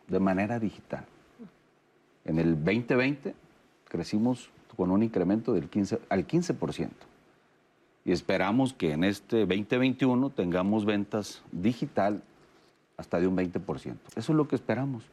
de 0.08 0.20
manera 0.20 0.58
digital. 0.58 1.06
En 2.24 2.38
el 2.38 2.56
2020 2.56 3.34
crecimos 3.88 4.50
con 4.76 4.90
un 4.90 5.02
incremento 5.02 5.52
del 5.52 5.68
15 5.68 6.00
al 6.08 6.26
15%. 6.26 6.88
Y 8.04 8.12
esperamos 8.12 8.72
que 8.72 8.92
en 8.92 9.04
este 9.04 9.40
2021 9.40 10.30
tengamos 10.30 10.84
ventas 10.84 11.42
digital 11.52 12.22
hasta 12.96 13.20
de 13.20 13.26
un 13.26 13.36
20%. 13.36 13.96
Eso 14.16 14.32
es 14.32 14.36
lo 14.36 14.48
que 14.48 14.56
esperamos. 14.56 15.04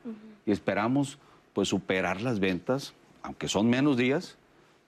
Y 0.45 0.51
esperamos 0.51 1.19
pues 1.53 1.69
superar 1.69 2.21
las 2.21 2.39
ventas, 2.39 2.93
aunque 3.21 3.47
son 3.47 3.69
menos 3.69 3.97
días, 3.97 4.37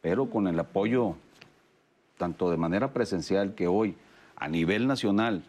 pero 0.02 0.30
con 0.30 0.48
el 0.48 0.60
apoyo 0.60 1.16
tanto 2.18 2.50
de 2.52 2.58
manera 2.58 2.94
presencial 2.94 3.56
que 3.56 3.68
hoy 3.68 3.96
a 4.36 4.48
nivel 4.48 4.88
nacional 4.88 5.44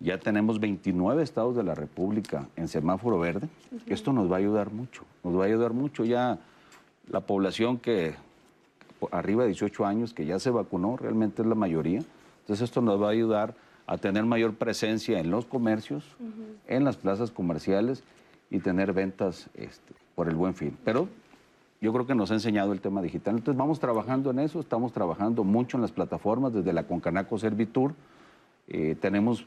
ya 0.00 0.18
tenemos 0.18 0.60
29 0.60 1.22
estados 1.22 1.56
de 1.56 1.62
la 1.62 1.74
República 1.74 2.48
en 2.56 2.68
semáforo 2.68 3.18
verde, 3.18 3.48
esto 3.86 4.12
nos 4.12 4.30
va 4.30 4.36
a 4.36 4.38
ayudar 4.38 4.72
mucho, 4.72 5.04
nos 5.24 5.36
va 5.36 5.44
a 5.44 5.46
ayudar 5.46 5.72
mucho 5.72 6.04
ya 6.04 6.38
la 7.08 7.20
población 7.20 7.78
que 7.78 8.14
arriba 9.10 9.42
de 9.42 9.48
18 9.48 9.86
años 9.86 10.14
que 10.14 10.26
ya 10.26 10.38
se 10.38 10.50
vacunó, 10.50 10.96
realmente 10.96 11.42
es 11.42 11.48
la 11.48 11.54
mayoría. 11.54 12.00
Entonces 12.40 12.64
esto 12.64 12.80
nos 12.80 13.00
va 13.00 13.08
a 13.08 13.10
ayudar 13.10 13.54
a 13.86 13.96
tener 13.98 14.24
mayor 14.24 14.54
presencia 14.54 15.18
en 15.18 15.30
los 15.30 15.46
comercios, 15.46 16.04
en 16.66 16.84
las 16.84 16.96
plazas 16.96 17.30
comerciales 17.30 18.04
y 18.50 18.58
tener 18.58 18.92
ventas 18.92 19.48
este, 19.54 19.94
por 20.14 20.28
el 20.28 20.34
buen 20.34 20.54
fin. 20.54 20.76
Pero 20.84 21.08
yo 21.80 21.92
creo 21.92 22.06
que 22.06 22.14
nos 22.14 22.30
ha 22.30 22.34
enseñado 22.34 22.72
el 22.72 22.80
tema 22.80 23.00
digital. 23.02 23.36
Entonces 23.36 23.58
vamos 23.58 23.78
trabajando 23.78 24.30
en 24.30 24.40
eso, 24.40 24.60
estamos 24.60 24.92
trabajando 24.92 25.44
mucho 25.44 25.76
en 25.76 25.82
las 25.82 25.92
plataformas, 25.92 26.52
desde 26.52 26.72
la 26.72 26.82
Concanaco 26.84 27.38
Servitur. 27.38 27.94
Eh, 28.66 28.96
tenemos, 29.00 29.46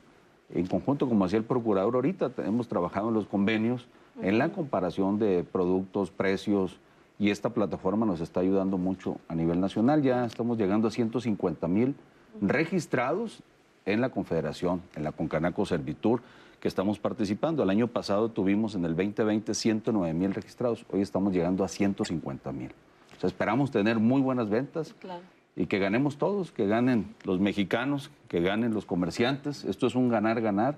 en 0.50 0.66
conjunto, 0.66 1.08
como 1.08 1.26
hacía 1.26 1.40
el 1.40 1.46
procurador 1.46 1.96
ahorita, 1.96 2.32
hemos 2.46 2.68
trabajado 2.68 3.10
en 3.10 3.16
los 3.16 3.28
convenios, 3.28 3.88
en 4.22 4.38
la 4.38 4.50
comparación 4.50 5.20
de 5.20 5.44
productos, 5.44 6.10
precios, 6.10 6.80
y 7.22 7.30
esta 7.30 7.52
plataforma 7.52 8.04
nos 8.08 8.20
está 8.20 8.40
ayudando 8.40 8.80
mucho 8.80 9.20
a 9.28 9.36
nivel 9.36 9.62
nacional. 9.62 10.02
Ya 10.02 10.26
estamos 10.26 10.58
llegando 10.58 10.88
a 10.88 10.92
150 10.92 11.68
mil 11.68 11.94
registrados 12.42 13.44
en 13.86 14.02
la 14.02 14.10
Confederación, 14.10 14.82
en 14.96 15.04
la 15.04 15.12
Concanaco 15.12 15.64
Servitur, 15.68 16.24
que 16.60 16.68
estamos 16.68 16.98
participando. 16.98 17.62
El 17.62 17.70
año 17.70 17.86
pasado 17.86 18.30
tuvimos 18.30 18.74
en 18.74 18.86
el 18.86 18.96
2020 18.96 19.54
109 19.54 20.18
mil 20.18 20.34
registrados, 20.34 20.84
hoy 20.92 21.02
estamos 21.02 21.32
llegando 21.32 21.64
a 21.64 21.68
150 21.68 22.52
mil. 22.54 22.72
O 23.16 23.20
sea, 23.20 23.28
esperamos 23.28 23.70
tener 23.70 24.00
muy 24.00 24.20
buenas 24.20 24.50
ventas. 24.50 24.96
Claro 25.00 25.22
y 25.56 25.66
que 25.66 25.80
ganemos 25.80 26.18
todos, 26.18 26.52
que 26.52 26.66
ganen 26.66 27.14
los 27.24 27.40
mexicanos, 27.40 28.10
que 28.28 28.40
ganen 28.40 28.74
los 28.74 28.86
comerciantes. 28.86 29.66
Esto 29.66 29.88
es 29.88 29.96
un 29.96 30.10
ganar-ganar 30.10 30.78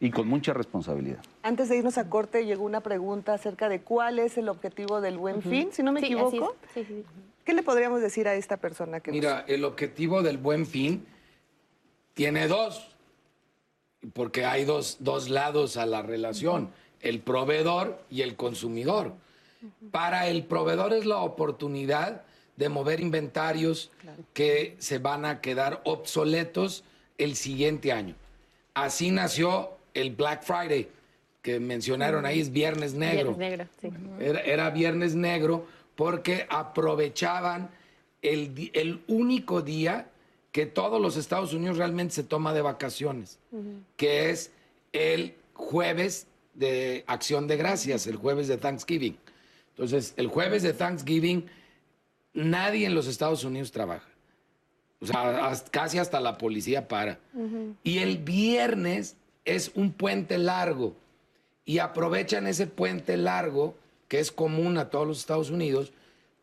y 0.00 0.10
con 0.10 0.26
mucha 0.26 0.52
responsabilidad. 0.52 1.20
Antes 1.42 1.68
de 1.68 1.78
irnos 1.78 1.96
a 1.98 2.08
corte 2.08 2.44
llegó 2.44 2.64
una 2.64 2.80
pregunta 2.80 3.34
acerca 3.34 3.68
de 3.68 3.80
cuál 3.80 4.18
es 4.18 4.36
el 4.36 4.48
objetivo 4.48 5.00
del 5.00 5.18
buen 5.18 5.42
fin, 5.42 5.68
si 5.72 5.82
no 5.82 5.92
me 5.92 6.00
equivoco. 6.00 6.56
¿Qué 7.44 7.54
le 7.54 7.62
podríamos 7.62 8.00
decir 8.00 8.28
a 8.28 8.34
esta 8.34 8.56
persona 8.56 9.00
que 9.00 9.12
Mira, 9.12 9.44
el 9.46 9.64
objetivo 9.64 10.22
del 10.22 10.38
buen 10.38 10.66
fin 10.66 11.06
tiene 12.14 12.48
dos, 12.48 12.94
porque 14.12 14.44
hay 14.44 14.64
dos, 14.64 14.98
dos 15.00 15.30
lados 15.30 15.76
a 15.76 15.86
la 15.86 16.02
relación, 16.02 16.70
el 17.00 17.20
proveedor 17.20 18.02
y 18.10 18.22
el 18.22 18.36
consumidor. 18.36 19.14
Para 19.90 20.26
el 20.28 20.44
proveedor 20.44 20.92
es 20.92 21.06
la 21.06 21.18
oportunidad 21.18 22.22
de 22.60 22.68
mover 22.68 23.00
inventarios 23.00 23.90
que 24.34 24.76
se 24.78 24.98
van 24.98 25.24
a 25.24 25.40
quedar 25.40 25.80
obsoletos 25.84 26.84
el 27.16 27.34
siguiente 27.34 27.90
año. 27.90 28.14
Así 28.74 29.10
nació 29.10 29.70
el 29.94 30.14
Black 30.14 30.42
Friday, 30.42 30.86
que 31.40 31.58
mencionaron 31.58 32.26
ahí, 32.26 32.38
es 32.38 32.52
Viernes 32.52 32.92
Negro. 32.92 33.34
Viernes 33.34 33.68
Negro, 33.80 33.98
sí. 34.18 34.24
Era, 34.44 34.68
Viernes 34.68 35.14
Negro 35.14 35.66
porque 35.94 36.46
aprovechaban 36.50 37.70
el, 38.20 38.70
el, 38.74 39.02
único 39.08 39.62
día 39.62 40.10
que 40.52 40.66
todos 40.66 41.00
los 41.00 41.16
Estados 41.16 41.54
Unidos 41.54 41.78
realmente 41.78 42.14
se 42.14 42.24
toma 42.24 42.52
de 42.52 42.60
vacaciones, 42.60 43.38
que 43.96 44.28
es 44.28 44.52
el 44.92 45.34
jueves 45.54 46.26
de 46.52 47.04
Acción 47.06 47.46
de 47.46 47.56
Gracias, 47.56 48.06
el 48.06 48.16
jueves 48.16 48.48
de 48.48 48.58
Thanksgiving. 48.58 49.16
Entonces, 49.70 50.12
el 50.18 50.26
jueves 50.26 50.62
de 50.62 50.74
Thanksgiving 50.74 51.48
nadie 52.32 52.86
en 52.86 52.94
los 52.94 53.06
Estados 53.06 53.44
Unidos 53.44 53.72
trabaja. 53.72 54.08
O 55.00 55.06
sea, 55.06 55.52
casi 55.70 55.98
hasta 55.98 56.20
la 56.20 56.36
policía 56.36 56.86
para. 56.86 57.18
Y 57.82 57.98
el 57.98 58.18
viernes 58.18 59.16
es 59.44 59.72
un 59.74 59.92
puente 59.92 60.36
largo. 60.38 60.94
Y 61.64 61.78
aprovechan 61.78 62.46
ese 62.46 62.66
puente 62.66 63.16
largo, 63.16 63.74
que 64.08 64.18
es 64.18 64.30
común 64.30 64.76
a 64.76 64.90
todos 64.90 65.06
los 65.06 65.18
Estados 65.20 65.50
Unidos, 65.50 65.92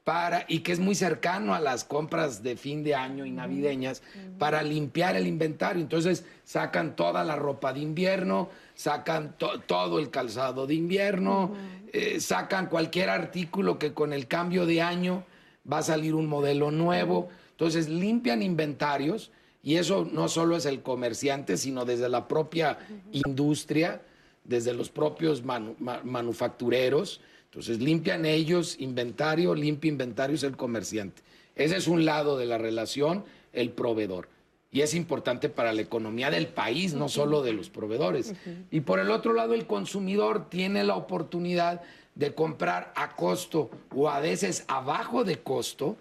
para, 0.03 0.45
y 0.47 0.59
que 0.59 0.71
es 0.71 0.79
muy 0.79 0.95
cercano 0.95 1.53
a 1.53 1.59
las 1.59 1.83
compras 1.83 2.41
de 2.41 2.55
fin 2.55 2.81
de 2.81 2.95
año 2.95 3.25
y 3.25 3.31
navideñas, 3.31 4.01
para 4.39 4.63
limpiar 4.63 5.15
el 5.17 5.27
inventario. 5.27 5.81
Entonces 5.81 6.25
sacan 6.43 6.95
toda 6.95 7.23
la 7.23 7.35
ropa 7.35 7.73
de 7.73 7.81
invierno, 7.81 8.49
sacan 8.73 9.35
todo 9.37 9.99
el 9.99 10.09
calzado 10.09 10.65
de 10.65 10.75
invierno, 10.75 11.51
eh, 11.93 12.19
sacan 12.21 12.67
cualquier 12.67 13.09
artículo 13.09 13.77
que 13.77 13.93
con 13.93 14.13
el 14.13 14.27
cambio 14.27 14.65
de 14.65 14.81
año 14.81 15.25
va 15.71 15.79
a 15.79 15.83
salir 15.83 16.15
un 16.15 16.27
modelo 16.27 16.71
nuevo. 16.71 17.29
Entonces 17.51 17.89
limpian 17.89 18.41
inventarios 18.41 19.31
y 19.63 19.75
eso 19.75 20.07
no 20.11 20.29
solo 20.29 20.55
es 20.55 20.65
el 20.65 20.81
comerciante, 20.81 21.57
sino 21.57 21.85
desde 21.85 22.09
la 22.09 22.27
propia 22.27 22.77
industria, 23.11 24.01
desde 24.43 24.73
los 24.73 24.89
propios 24.89 25.43
manufactureros. 25.43 27.21
Entonces 27.45 27.79
limpian 27.79 28.25
ellos 28.25 28.77
inventario, 28.79 29.55
limpia 29.55 29.89
inventario 29.89 30.35
es 30.35 30.43
el 30.43 30.55
comerciante. 30.55 31.21
Ese 31.55 31.77
es 31.77 31.87
un 31.87 32.05
lado 32.05 32.37
de 32.37 32.45
la 32.45 32.57
relación, 32.57 33.25
el 33.51 33.71
proveedor. 33.71 34.29
Y 34.71 34.81
es 34.81 34.93
importante 34.93 35.49
para 35.49 35.73
la 35.73 35.81
economía 35.81 36.29
del 36.29 36.47
país, 36.47 36.93
no 36.93 37.09
solo 37.09 37.41
de 37.41 37.53
los 37.53 37.69
proveedores. 37.69 38.35
Y 38.69 38.81
por 38.81 38.99
el 38.99 39.09
otro 39.09 39.33
lado, 39.33 39.53
el 39.53 39.65
consumidor 39.65 40.49
tiene 40.49 40.83
la 40.83 40.95
oportunidad 40.95 41.81
de 42.17 42.33
comprar 42.33 42.91
a 42.95 43.15
costo 43.15 43.69
o 43.95 44.09
a 44.09 44.19
veces 44.19 44.65
abajo 44.67 45.23
de 45.23 45.37
costo 45.39 45.95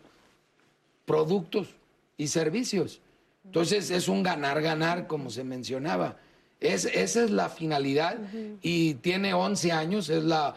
productos 1.04 1.68
y 2.16 2.28
servicios. 2.28 3.00
Entonces 3.44 3.90
es 3.90 4.08
un 4.08 4.22
ganar-ganar, 4.22 5.06
como 5.06 5.30
se 5.30 5.44
mencionaba. 5.44 6.16
Es, 6.58 6.86
esa 6.86 7.22
es 7.22 7.30
la 7.30 7.50
finalidad 7.50 8.16
y 8.62 8.94
tiene 8.94 9.34
11 9.34 9.72
años, 9.72 10.08
es 10.08 10.24
la, 10.24 10.54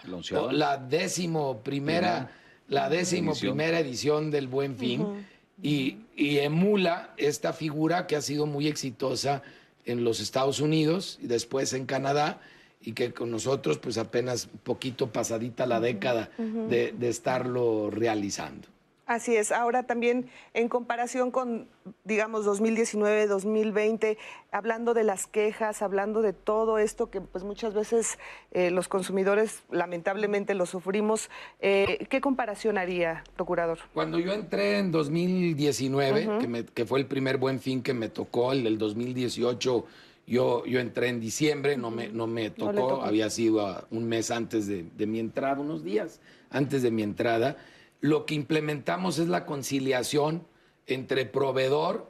la 0.51 0.77
décimo 0.77 1.57
primera, 1.57 2.31
la 2.69 2.89
décimo 2.89 3.33
edición. 3.33 3.51
primera 3.51 3.79
edición 3.81 4.31
del 4.31 4.47
Buen 4.47 4.77
Fin 4.77 5.27
y, 5.61 5.97
y, 6.15 6.37
emula 6.37 7.13
esta 7.17 7.51
figura 7.51 8.07
que 8.07 8.15
ha 8.15 8.21
sido 8.21 8.45
muy 8.45 8.67
exitosa 8.67 9.43
en 9.85 10.05
los 10.05 10.21
Estados 10.21 10.61
Unidos 10.61 11.19
y 11.21 11.27
después 11.27 11.73
en 11.73 11.85
Canadá 11.85 12.39
y 12.81 12.93
que 12.93 13.13
con 13.13 13.31
nosotros 13.31 13.77
pues 13.77 13.97
apenas 13.97 14.47
poquito 14.63 15.11
pasadita 15.11 15.65
la 15.65 15.79
década 15.79 16.29
de, 16.37 16.93
de 16.97 17.09
estarlo 17.09 17.89
realizando. 17.89 18.67
Así 19.09 19.35
es. 19.35 19.51
Ahora 19.51 19.81
también 19.81 20.29
en 20.53 20.69
comparación 20.69 21.31
con, 21.31 21.67
digamos, 22.03 22.45
2019, 22.45 23.25
2020, 23.25 24.19
hablando 24.51 24.93
de 24.93 25.03
las 25.03 25.25
quejas, 25.25 25.81
hablando 25.81 26.21
de 26.21 26.31
todo 26.31 26.77
esto 26.77 27.09
que 27.09 27.19
pues 27.19 27.43
muchas 27.43 27.73
veces 27.73 28.19
eh, 28.51 28.69
los 28.69 28.87
consumidores 28.87 29.63
lamentablemente 29.71 30.53
lo 30.53 30.67
sufrimos, 30.67 31.31
eh, 31.59 32.05
¿qué 32.07 32.21
comparación 32.21 32.77
haría, 32.77 33.23
procurador? 33.35 33.79
Cuando 33.95 34.19
yo 34.19 34.31
entré 34.31 34.77
en 34.77 34.91
2019, 34.91 36.37
que, 36.39 36.47
me, 36.47 36.65
que, 36.65 36.85
fue 36.85 36.99
el 36.99 37.07
primer 37.07 37.37
buen 37.37 37.59
fin 37.59 37.81
que 37.81 37.95
me 37.95 38.09
tocó, 38.09 38.51
el 38.51 38.63
del 38.63 38.77
2018, 38.77 39.85
yo, 40.29 40.65
yo 40.65 40.79
entré 40.79 41.09
en 41.09 41.19
diciembre, 41.19 41.75
no 41.75 41.91
me, 41.91 42.07
no 42.09 42.27
me 42.27 42.49
tocó, 42.49 43.01
había 43.01 43.29
sido 43.29 43.87
un 43.91 44.07
mes 44.07 44.31
antes 44.31 44.67
de, 44.67 44.85
de 44.95 45.07
mi 45.07 45.19
entrada, 45.19 45.59
unos 45.59 45.83
días 45.83 46.21
antes 46.51 46.81
de 46.81 46.91
mi 46.91 47.03
entrada 47.03 47.57
lo 48.01 48.25
que 48.25 48.35
implementamos 48.35 49.19
es 49.19 49.27
la 49.27 49.45
conciliación 49.45 50.45
entre 50.87 51.25
proveedor 51.25 52.09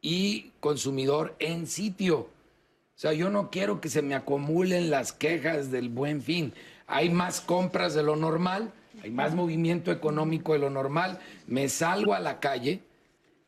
y 0.00 0.52
consumidor 0.60 1.34
en 1.38 1.66
sitio. 1.66 2.18
O 2.18 3.00
sea, 3.00 3.12
yo 3.12 3.30
no 3.30 3.50
quiero 3.50 3.80
que 3.80 3.88
se 3.88 4.02
me 4.02 4.14
acumulen 4.14 4.90
las 4.90 5.12
quejas 5.12 5.70
del 5.70 5.88
buen 5.88 6.22
fin. 6.22 6.52
Hay 6.86 7.10
más 7.10 7.40
compras 7.40 7.94
de 7.94 8.02
lo 8.02 8.16
normal, 8.16 8.72
hay 9.02 9.10
más 9.10 9.34
movimiento 9.34 9.92
económico 9.92 10.52
de 10.52 10.60
lo 10.60 10.70
normal. 10.70 11.20
Me 11.46 11.68
salgo 11.68 12.14
a 12.14 12.20
la 12.20 12.40
calle 12.40 12.80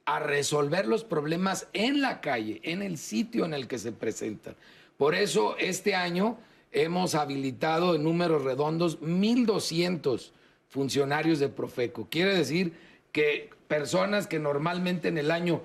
a 0.05 0.19
resolver 0.19 0.87
los 0.87 1.05
problemas 1.05 1.69
en 1.73 2.01
la 2.01 2.21
calle, 2.21 2.61
en 2.65 2.83
el 2.83 2.99
sitio 2.99 3.45
en 3.45 3.55
el 3.55 3.69
que 3.69 3.79
se 3.79 3.93
presentan. 3.93 4.57
Por 4.97 5.15
eso 5.15 5.57
este 5.59 5.95
año 5.95 6.39
hemos 6.73 7.15
habilitado 7.15 7.95
en 7.95 8.05
números 8.05 8.45
redondos 8.45 9.01
1.200 9.01 10.31
funcionarios 10.69 11.39
de 11.39 11.49
Profeco. 11.49 12.09
Quiere 12.11 12.35
decir 12.35 12.75
que 13.13 13.51
personas 13.69 14.27
que 14.27 14.39
normalmente 14.39 15.09
en 15.09 15.19
el 15.19 15.31
año 15.31 15.63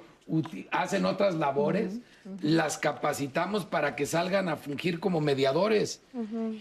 hacen 0.71 1.05
otras 1.05 1.36
labores, 1.36 1.99
las 2.41 2.79
capacitamos 2.79 3.65
para 3.65 3.95
que 3.95 4.07
salgan 4.07 4.49
a 4.49 4.55
fungir 4.55 4.99
como 4.99 5.21
mediadores 5.21 6.01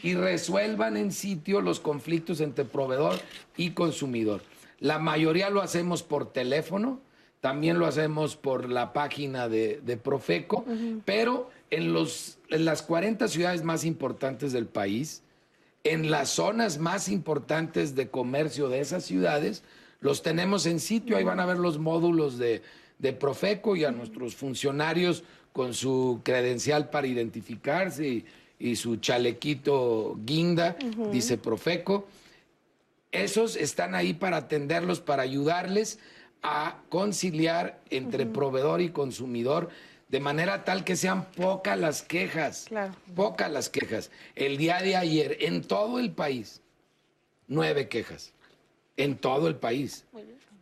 y 0.02 0.14
resuelvan 0.14 0.98
en 0.98 1.12
sitio 1.12 1.62
los 1.62 1.80
conflictos 1.80 2.40
entre 2.40 2.66
proveedor 2.66 3.18
y 3.56 3.70
consumidor. 3.70 4.42
La 4.80 4.98
mayoría 4.98 5.48
lo 5.48 5.62
hacemos 5.62 6.02
por 6.02 6.30
teléfono, 6.30 7.00
también 7.44 7.78
lo 7.78 7.84
hacemos 7.84 8.36
por 8.36 8.70
la 8.70 8.94
página 8.94 9.50
de, 9.50 10.00
Profeco, 10.02 10.64
pero 11.04 11.50
en, 11.68 11.92
los, 11.92 12.38
en 12.48 12.64
las 12.64 12.80
40 12.80 13.28
ciudades 13.28 13.62
más 13.62 13.84
importantes 13.84 14.54
del 14.54 14.64
país, 14.64 15.22
en 15.84 16.10
las 16.10 16.30
zonas 16.30 16.78
más 16.78 17.10
importantes 17.10 17.94
de 17.94 18.08
comercio 18.08 18.70
de 18.70 18.80
esas 18.80 19.04
ciudades, 19.04 19.62
los 20.00 20.22
tenemos 20.22 20.64
en 20.64 20.80
sitio, 20.80 21.18
ahí 21.18 21.24
van 21.24 21.38
a 21.38 21.44
ver 21.44 21.58
los 21.58 21.78
módulos 21.78 22.38
de, 22.38 22.62
Profeco 23.20 23.76
y 23.76 23.84
a 23.84 23.90
nuestros 23.90 24.34
funcionarios 24.34 25.22
con 25.52 25.74
su 25.74 26.22
credencial 26.24 26.88
para 26.88 27.08
identificarse 27.08 28.24
y, 28.58 28.76
su 28.76 28.96
chalequito 28.96 30.16
guinda, 30.24 30.78
dice 31.12 31.36
Profeco. 31.36 32.08
Esos 33.12 33.54
están 33.56 33.94
ahí 33.94 34.14
para 34.14 34.38
atenderlos, 34.38 35.00
para 35.00 35.22
ayudarles 35.22 35.98
a 36.44 36.76
conciliar 36.90 37.80
entre 37.88 38.26
proveedor 38.26 38.82
y 38.82 38.90
consumidor 38.90 39.70
de 40.08 40.20
manera 40.20 40.62
tal 40.62 40.84
que 40.84 40.94
sean 40.94 41.24
pocas 41.32 41.78
las 41.78 42.02
quejas, 42.02 42.66
pocas 43.16 43.50
las 43.50 43.70
quejas. 43.70 44.10
El 44.36 44.58
día 44.58 44.80
de 44.82 44.94
ayer, 44.94 45.38
en 45.40 45.62
todo 45.62 45.98
el 45.98 46.12
país, 46.12 46.60
nueve 47.48 47.88
quejas, 47.88 48.34
en 48.98 49.16
todo 49.16 49.48
el 49.48 49.56
país. 49.56 50.04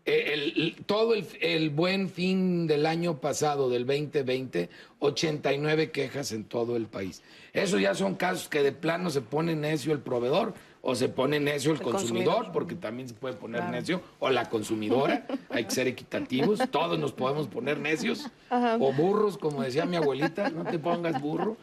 Eh, 0.05 0.74
todo 0.87 1.14
el, 1.14 1.70
buen 1.70 2.09
fin 2.09 2.66
del 2.66 2.87
año 2.87 3.20
pasado, 3.20 3.68
del 3.68 3.85
2020, 3.85 4.68
89 5.01 5.91
quejas 5.91 6.33
en 6.33 6.45
todo 6.45 6.76
el 6.76 6.87
país. 6.87 7.22
Eso 7.53 7.78
ya 7.78 7.95
son 7.95 8.14
casos 8.14 8.49
que 8.49 8.62
de 8.62 8.72
plano 8.72 9.11
se 9.11 9.20
pone 9.20 9.55
necio 9.57 9.93
el 9.93 10.01
proveedor 10.01 10.55
o 10.85 10.97
se 10.97 11.09
pone 11.09 11.39
necio 11.39 11.72
el, 11.72 11.80
consumidor, 11.80 12.51
porque 12.53 12.74
también 12.74 13.09
se 13.09 13.14
puede 13.14 13.35
poner 13.35 13.64
necio, 13.70 14.03
o 14.18 14.28
la 14.30 14.51
consumidora, 14.51 15.26
hay 15.49 15.64
que 15.64 15.70
ser 15.70 15.87
equitativos, 15.87 16.61
todos 16.70 16.99
nos 16.99 17.12
podemos 17.12 17.47
poner 17.47 17.78
necios, 17.78 18.28
o 18.51 18.93
burros, 18.93 19.39
como 19.39 19.62
decía 19.62 19.87
mi 19.87 19.97
abuelita, 19.97 20.51
no 20.51 20.64
te 20.64 20.80
pongas 20.80 21.20
burro, 21.20 21.57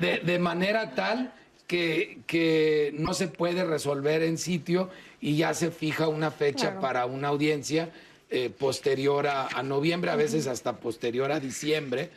de, 0.00 0.38
manera 0.38 0.94
tal 0.94 1.32
que, 1.66 2.20
que, 2.26 2.94
no 2.98 3.14
se 3.14 3.28
puede 3.28 3.64
resolver 3.64 4.22
en 4.22 4.36
sitio 4.36 4.90
y 5.20 5.36
ya 5.36 5.54
se 5.54 5.70
fija 5.70 6.08
una 6.08 6.30
fecha 6.30 6.78
para 6.78 7.06
una 7.06 7.28
audiencia 7.28 7.90
eh, 8.28 8.50
posterior 8.50 9.26
a, 9.26 9.62
noviembre, 9.62 10.10
a 10.10 10.16
veces 10.16 10.46
hasta 10.46 10.76
posterior 10.76 11.32
a 11.32 11.40
diciembre. 11.40 12.10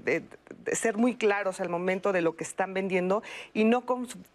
ser 0.73 0.97
muy 0.99 1.17
claros 1.17 1.61
al 1.61 1.71
momento 1.71 2.13
de 2.13 2.21
lo 2.21 2.37
que 2.37 2.45
están 2.45 2.75
vendiendo 2.75 3.23
y 3.55 3.65
no, 3.65 3.85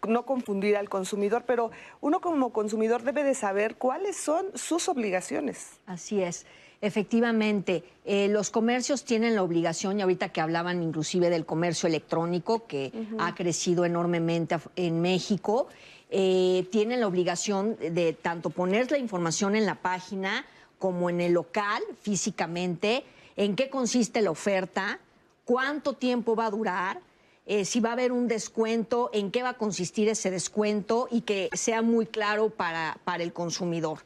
no 0.06 0.26
confundir 0.26 0.76
al 0.76 0.88
consumidor, 0.88 1.44
pero 1.46 1.70
uno 2.00 2.20
como 2.20 2.52
consumidor 2.52 3.02
debe 3.02 3.22
de 3.22 3.34
saber 3.34 3.76
cuáles 3.76 4.16
son 4.16 4.46
sus 4.54 4.88
obligaciones. 4.88 5.80
Así 5.86 6.22
es. 6.22 6.44
Efectivamente, 6.86 7.82
eh, 8.04 8.28
los 8.28 8.50
comercios 8.50 9.02
tienen 9.02 9.34
la 9.34 9.42
obligación, 9.42 9.98
y 9.98 10.02
ahorita 10.02 10.28
que 10.28 10.40
hablaban 10.40 10.84
inclusive 10.84 11.30
del 11.30 11.44
comercio 11.44 11.88
electrónico, 11.88 12.68
que 12.68 12.92
ha 13.18 13.34
crecido 13.34 13.84
enormemente 13.84 14.56
en 14.76 15.00
México, 15.00 15.66
eh, 16.10 16.68
tienen 16.70 17.00
la 17.00 17.08
obligación 17.08 17.76
de 17.76 18.12
tanto 18.12 18.50
poner 18.50 18.88
la 18.92 18.98
información 18.98 19.56
en 19.56 19.66
la 19.66 19.74
página 19.74 20.46
como 20.78 21.10
en 21.10 21.20
el 21.20 21.32
local, 21.32 21.82
físicamente, 22.00 23.02
en 23.34 23.56
qué 23.56 23.68
consiste 23.68 24.22
la 24.22 24.30
oferta, 24.30 25.00
cuánto 25.44 25.94
tiempo 25.94 26.36
va 26.36 26.46
a 26.46 26.50
durar, 26.50 27.00
eh, 27.46 27.64
si 27.64 27.80
va 27.80 27.88
a 27.88 27.92
haber 27.94 28.12
un 28.12 28.28
descuento, 28.28 29.10
en 29.12 29.32
qué 29.32 29.42
va 29.42 29.50
a 29.50 29.58
consistir 29.58 30.08
ese 30.08 30.30
descuento 30.30 31.08
y 31.10 31.22
que 31.22 31.50
sea 31.52 31.82
muy 31.82 32.06
claro 32.06 32.50
para 32.50 32.96
el 33.18 33.32
consumidor. 33.32 33.98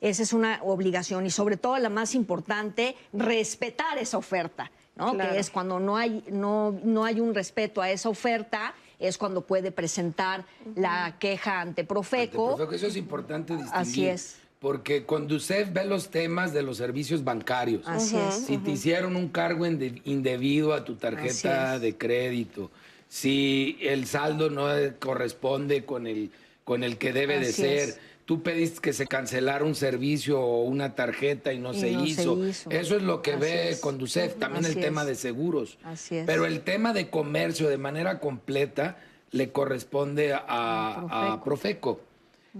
Esa 0.00 0.22
es 0.22 0.32
una 0.32 0.60
obligación 0.62 1.26
y 1.26 1.30
sobre 1.30 1.56
todo 1.56 1.78
la 1.78 1.88
más 1.88 2.14
importante, 2.14 2.96
respetar 3.12 3.98
esa 3.98 4.18
oferta, 4.18 4.70
¿no? 4.96 5.16
Que 5.16 5.38
es 5.38 5.50
cuando 5.50 5.80
no 5.80 5.96
hay, 5.96 6.22
no, 6.30 6.78
no 6.84 7.04
hay 7.04 7.20
un 7.20 7.34
respeto 7.34 7.80
a 7.80 7.90
esa 7.90 8.08
oferta, 8.08 8.74
es 8.98 9.18
cuando 9.18 9.42
puede 9.42 9.72
presentar 9.72 10.44
la 10.74 11.16
queja 11.18 11.60
ante 11.60 11.84
Profeco. 11.84 12.50
Ante 12.50 12.56
Profeco. 12.56 12.74
Eso 12.74 12.86
es 12.86 12.96
importante 12.96 13.54
distinguir. 13.54 13.80
Así 13.80 14.06
es. 14.06 14.36
Porque 14.58 15.04
cuando 15.04 15.36
usted 15.36 15.68
ve 15.70 15.84
los 15.84 16.10
temas 16.10 16.52
de 16.52 16.62
los 16.62 16.78
servicios 16.78 17.22
bancarios, 17.22 17.82
Así 17.86 18.16
es. 18.16 18.46
si 18.46 18.56
te 18.56 18.70
hicieron 18.70 19.14
un 19.14 19.28
cargo 19.28 19.66
indebido 19.66 20.72
a 20.72 20.84
tu 20.84 20.96
tarjeta 20.96 21.78
de 21.78 21.96
crédito, 21.96 22.70
si 23.08 23.78
el 23.82 24.06
saldo 24.06 24.48
no 24.48 24.66
corresponde 24.98 25.84
con 25.84 26.06
el, 26.06 26.30
con 26.64 26.84
el 26.84 26.96
que 26.96 27.12
debe 27.12 27.38
de 27.38 27.52
ser, 27.52 28.00
tú 28.26 28.42
pediste 28.42 28.80
que 28.80 28.92
se 28.92 29.06
cancelara 29.06 29.64
un 29.64 29.74
servicio 29.74 30.40
o 30.40 30.64
una 30.64 30.94
tarjeta 30.94 31.52
y 31.52 31.58
no, 31.58 31.72
se, 31.72 31.90
hizo. 31.90 32.44
Eso 32.44 32.96
es 32.96 33.02
lo 33.02 33.22
que 33.22 33.36
ve 33.36 33.76
Conducef, 33.80 34.34
también 34.34 34.64
el 34.66 34.74
tema 34.74 35.04
de 35.04 35.14
seguros. 35.14 35.78
Así 35.84 36.16
es. 36.16 36.26
Pero 36.26 36.44
el 36.44 36.60
tema 36.60 36.92
de 36.92 37.08
comercio 37.08 37.68
de 37.68 37.78
manera 37.78 38.18
completa 38.18 38.98
le 39.30 39.52
corresponde 39.52 40.34
a, 40.34 41.40
Profeco. 41.44 42.00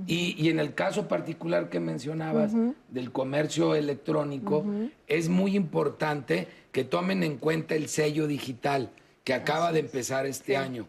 y, 0.07 0.49
en 0.49 0.61
el 0.61 0.75
caso 0.75 1.09
particular 1.09 1.69
que 1.69 1.81
mencionabas 1.81 2.53
del 2.89 3.11
comercio 3.11 3.75
electrónico, 3.75 4.64
es 5.09 5.29
muy 5.29 5.57
importante 5.57 6.47
que 6.71 6.85
tomen 6.85 7.25
en 7.25 7.39
cuenta 7.39 7.75
el 7.75 7.89
sello 7.89 8.29
digital 8.29 8.91
que 9.25 9.35
acaba 9.35 9.73
de 9.73 9.81
empezar 9.81 10.27
este 10.27 10.57
año. 10.57 10.87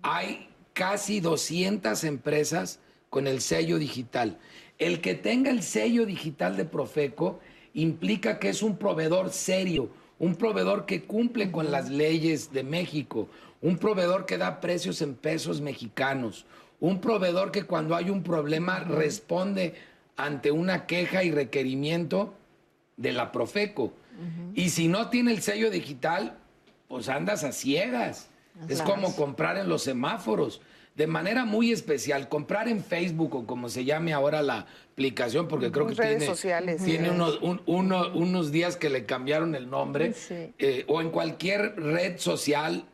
Hay 0.00 0.48
casi 0.72 1.20
200 1.20 2.04
empresas 2.04 2.80
con 3.10 3.26
el 3.26 3.40
sello 3.40 3.78
digital. 3.78 4.38
El 4.78 5.00
que 5.00 5.14
tenga 5.14 5.50
el 5.50 5.62
sello 5.62 6.06
digital 6.06 6.56
de 6.56 6.64
Profeco 6.64 7.40
implica 7.74 8.38
que 8.38 8.48
es 8.48 8.62
un 8.62 8.76
proveedor 8.76 9.30
serio, 9.30 9.90
un 10.18 10.34
proveedor 10.34 10.86
que 10.86 11.04
cumple 11.04 11.50
con 11.50 11.70
las 11.70 11.90
leyes 11.90 12.52
de 12.52 12.62
México, 12.62 13.28
un 13.60 13.78
proveedor 13.78 14.26
que 14.26 14.38
da 14.38 14.60
precios 14.60 15.02
en 15.02 15.14
pesos 15.14 15.60
mexicanos, 15.60 16.46
un 16.80 17.00
proveedor 17.00 17.52
que 17.52 17.64
cuando 17.64 17.96
hay 17.96 18.10
un 18.10 18.22
problema 18.22 18.80
responde 18.80 19.74
ante 20.16 20.50
una 20.50 20.86
queja 20.86 21.24
y 21.24 21.30
requerimiento 21.30 22.34
de 22.96 23.12
la 23.12 23.32
Profeco. 23.32 23.92
Y 24.54 24.70
si 24.70 24.88
no 24.88 25.10
tiene 25.10 25.32
el 25.32 25.42
sello 25.42 25.70
digital, 25.70 26.38
pues 26.88 27.08
andas 27.08 27.44
a 27.44 27.52
ciegas. 27.52 28.30
Es 28.68 28.80
como 28.80 29.14
comprar 29.14 29.58
en 29.58 29.68
los 29.68 29.82
semáforos 29.82 30.62
de 30.96 31.06
manera 31.06 31.44
muy 31.44 31.72
especial, 31.72 32.28
comprar 32.28 32.68
en 32.68 32.82
Facebook 32.82 33.34
o 33.34 33.46
como 33.46 33.68
se 33.68 33.84
llame 33.84 34.14
ahora 34.14 34.40
la 34.42 34.66
aplicación, 34.92 35.46
porque 35.46 35.70
creo 35.70 35.86
que 35.86 35.94
redes 35.94 36.18
tiene, 36.18 36.26
sociales, 36.26 36.82
tiene 36.82 37.10
unos, 37.10 37.38
unos 37.66 38.50
días 38.50 38.76
que 38.76 38.88
le 38.88 39.04
cambiaron 39.04 39.54
el 39.54 39.68
nombre, 39.68 40.14
eh, 40.30 40.84
o 40.88 41.02
en 41.02 41.10
cualquier 41.10 41.78
red 41.78 42.18
social, 42.18 42.86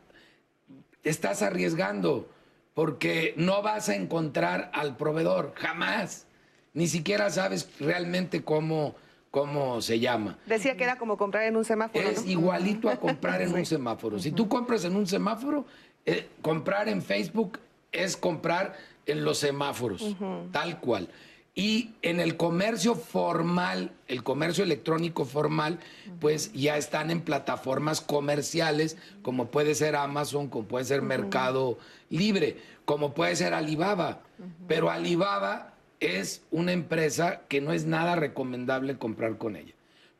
estás 1.03 1.41
arriesgando, 1.41 2.29
porque 2.73 3.33
no 3.37 3.61
vas 3.61 3.87
a 3.87 3.95
encontrar 3.95 4.69
al 4.73 4.97
proveedor, 4.97 5.53
jamás. 5.55 6.27
Ni 6.73 6.87
siquiera 6.87 7.29
sabes 7.29 7.69
realmente 7.79 8.43
cómo, 8.43 8.95
cómo 9.31 9.81
se 9.81 10.01
llama. 10.01 10.39
Decía 10.45 10.75
que 10.75 10.83
era 10.83 10.97
como 10.97 11.15
comprar 11.15 11.45
en 11.45 11.55
un 11.55 11.63
semáforo. 11.63 12.05
Es 12.05 12.25
igualito 12.25 12.89
a 12.89 12.97
comprar 12.97 13.41
en 13.41 13.53
un 13.53 13.65
semáforo. 13.65 14.19
Si 14.19 14.31
tú 14.31 14.49
compras 14.49 14.83
en 14.83 14.97
un 14.97 15.07
semáforo, 15.07 15.65
eh, 16.05 16.27
comprar 16.41 16.89
en 16.89 17.01
Facebook 17.01 17.59
es 17.93 18.17
comprar 18.17 18.77
en 19.05 19.23
los 19.23 19.37
semáforos, 19.37 20.15
tal 20.51 20.79
cual. 20.79 21.09
Y 21.55 21.91
en 22.01 22.19
el 22.19 22.35
comercio 22.35 22.95
formal, 22.95 23.91
el 24.07 24.23
comercio 24.23 24.63
electrónico 24.63 25.23
formal, 25.23 25.79
pues 26.19 26.51
ya 26.53 26.77
están 26.77 27.11
en 27.11 27.21
plataformas 27.21 28.01
comerciales, 28.01 28.97
como 29.21 29.51
puede 29.51 29.75
ser 29.75 29.95
Amazon, 29.95 30.49
como 30.49 30.67
puede 30.67 30.85
ser 30.85 31.03
Mercado 31.03 31.77
Libre, 32.09 32.57
como 32.85 33.13
puede 33.13 33.35
ser 33.35 33.53
Alibaba. 33.53 34.21
Pero 34.67 34.89
Alibaba 34.89 35.75
es 35.99 36.41
una 36.49 36.71
empresa 36.71 37.41
que 37.47 37.61
no 37.61 37.71
es 37.71 37.85
nada 37.85 38.15
recomendable 38.15 38.97
comprar 38.97 39.37
con 39.37 39.55
ella, 39.55 39.73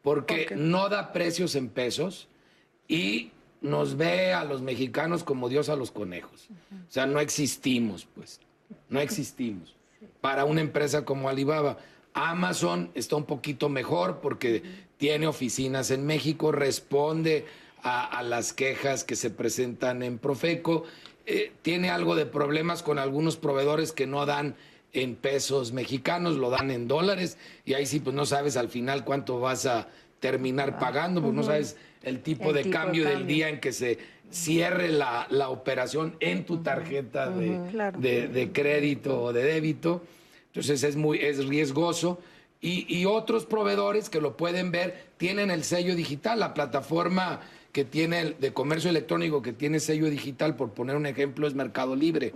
porque 0.04 0.54
no 0.56 0.88
da 0.88 1.14
precios 1.14 1.56
en 1.56 1.68
pesos 1.68 2.28
y 2.88 3.32
nos 3.64 3.98
ve 3.98 4.34
a 4.34 4.44
los 4.44 4.62
mexicanos 4.62 5.24
como 5.24 5.50
Dios 5.50 5.70
a 5.70 5.76
los 5.76 5.90
conejos. 5.90 6.50
O 6.88 6.92
sea, 6.92 7.08
no 7.08 7.20
existimos, 7.20 8.06
pues. 8.14 8.40
No 8.90 9.00
existimos. 9.00 9.76
Para 10.22 10.46
una 10.46 10.62
empresa 10.62 11.06
como 11.06 11.30
Alibaba. 11.30 11.78
Amazon 12.14 12.92
está 12.94 13.16
un 13.16 13.24
poquito 13.24 13.70
mejor 13.70 14.20
porque 14.22 14.62
tiene 14.98 15.26
oficinas 15.26 15.90
en 15.90 16.06
México, 16.06 16.52
responde 16.52 17.46
a, 17.82 18.22
las 18.24 18.54
quejas 18.54 19.04
que 19.04 19.16
se 19.16 19.30
presentan 19.30 20.04
en 20.04 20.18
Profeco, 20.18 20.84
eh, 21.26 21.52
tiene 21.64 21.90
algo 21.90 22.16
de 22.16 22.26
problemas 22.26 22.84
con 22.84 22.98
algunos 22.98 23.36
proveedores 23.36 23.92
que 23.92 24.08
no 24.08 24.26
dan 24.26 24.56
en 24.94 25.16
pesos 25.16 25.74
mexicanos, 25.74 26.38
lo 26.38 26.50
dan 26.50 26.72
en 26.72 26.88
dólares 26.88 27.38
y 27.66 27.74
ahí 27.74 27.86
sí 27.86 28.00
pues 28.00 28.16
no 28.16 28.26
sabes 28.26 28.56
al 28.56 28.70
final 28.70 29.04
cuánto 29.04 29.40
vas 29.40 29.66
a 29.66 29.90
terminar 30.22 30.80
pagando, 30.80 31.22
porque 31.22 31.36
no 31.36 31.44
sabes 31.44 31.76
el 32.04 32.22
tipo, 32.22 32.54
de, 32.54 32.70
cambio 32.70 33.08
del 33.08 33.26
día 33.26 33.50
en 33.50 33.60
que 33.60 33.72
se 33.72 33.98
cierre 34.30 34.90
la, 34.90 35.50
operación 35.50 36.16
en 36.20 36.46
tu 36.46 36.58
tarjeta 36.58 37.30
de, 37.30 38.50
crédito 38.54 39.22
o 39.22 39.34
de 39.34 39.44
débito. 39.44 40.04
Entonces 40.48 40.84
es 40.84 40.96
muy 40.96 41.20
es 41.20 41.46
riesgoso. 41.48 42.20
Y, 42.62 43.06
otros 43.06 43.46
proveedores 43.46 44.10
que 44.10 44.22
lo 44.22 44.38
pueden 44.38 44.72
ver 44.72 45.08
tienen 45.18 45.52
el 45.52 45.64
sello 45.64 45.96
digital, 45.96 46.40
la 46.40 46.54
plataforma 46.54 47.42
que 47.74 47.84
tiene 47.84 48.36
de 48.40 48.54
comercio 48.54 48.90
electrónico 48.90 49.42
que 49.42 49.52
tiene 49.52 49.80
sello 49.80 50.10
digital, 50.10 50.56
por 50.56 50.72
poner 50.72 50.96
un 50.96 51.06
ejemplo, 51.06 51.48
es 51.48 51.56
Mercado 51.56 51.96
Libre. 51.96 52.32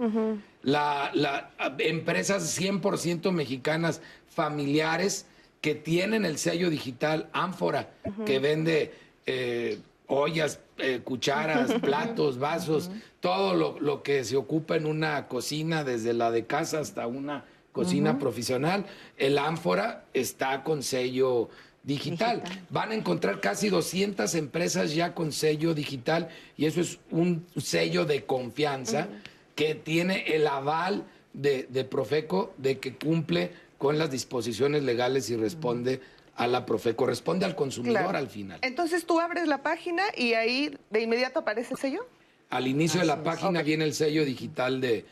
la, 0.63 1.11
la, 1.13 1.51
empresas 1.77 2.59
100% 2.59 3.31
mexicanas 3.31 4.01
familiares 4.27 5.27
que 5.61 5.75
tienen 5.75 6.25
el 6.25 6.37
sello 6.37 6.69
digital 6.69 7.29
Ánfora, 7.33 7.89
que 8.25 8.39
vende 8.39 8.91
eh, 9.27 9.77
ollas, 10.07 10.59
eh, 10.79 11.01
cucharas, 11.03 11.73
platos, 11.81 12.39
vasos, 12.39 12.89
todo 13.19 13.79
lo, 13.79 14.01
que 14.01 14.23
se 14.23 14.37
ocupa 14.37 14.75
en 14.75 14.85
una 14.85 15.27
cocina, 15.27 15.83
desde 15.83 16.13
la 16.13 16.31
de 16.31 16.45
casa 16.45 16.79
hasta 16.79 17.05
una 17.05 17.45
cocina 17.71 18.17
profesional. 18.17 18.85
El 19.17 19.37
ánfora 19.37 20.05
está 20.13 20.63
con 20.63 20.81
sello 20.81 21.49
digital. 21.83 22.43
Van 22.69 22.91
a 22.91 22.95
encontrar 22.95 23.39
casi 23.39 23.69
200 23.69 24.33
empresas 24.35 24.95
ya 24.95 25.13
con 25.13 25.31
sello 25.31 25.73
digital 25.73 26.29
y 26.57 26.65
eso 26.65 26.81
es 26.81 26.99
un 27.11 27.45
sello 27.55 28.05
de 28.05 28.25
confianza 28.25 29.07
que 29.55 29.75
tiene 29.75 30.23
el 30.27 30.47
aval 30.47 31.05
de, 31.33 31.87
Profeco 31.89 32.53
de 32.57 32.79
que 32.79 32.95
cumple 32.95 33.51
con 33.77 33.97
las 33.97 34.11
disposiciones 34.11 34.83
legales 34.83 35.29
y 35.29 35.35
responde 35.35 36.01
a 36.37 36.47
la 36.47 36.65
profe, 36.65 36.95
corresponde 36.95 37.45
al 37.45 37.55
consumidor 37.55 38.15
al 38.15 38.29
final. 38.29 38.59
Entonces 38.61 39.05
tú 39.05 39.19
abres 39.19 39.47
la 39.47 39.63
página 39.63 40.03
y 40.15 40.33
ahí 40.33 40.77
de 40.91 41.01
inmediato 41.01 41.39
aparece 41.39 41.73
el 41.73 41.79
sello. 41.79 42.07
Al 42.49 42.67
inicio 42.67 43.01
de 43.01 43.07
la 43.07 43.23
página 43.23 43.63
viene 43.63 43.83
el 43.83 43.93
sello 43.93 44.23
digital 44.23 44.79
de, 44.79 45.05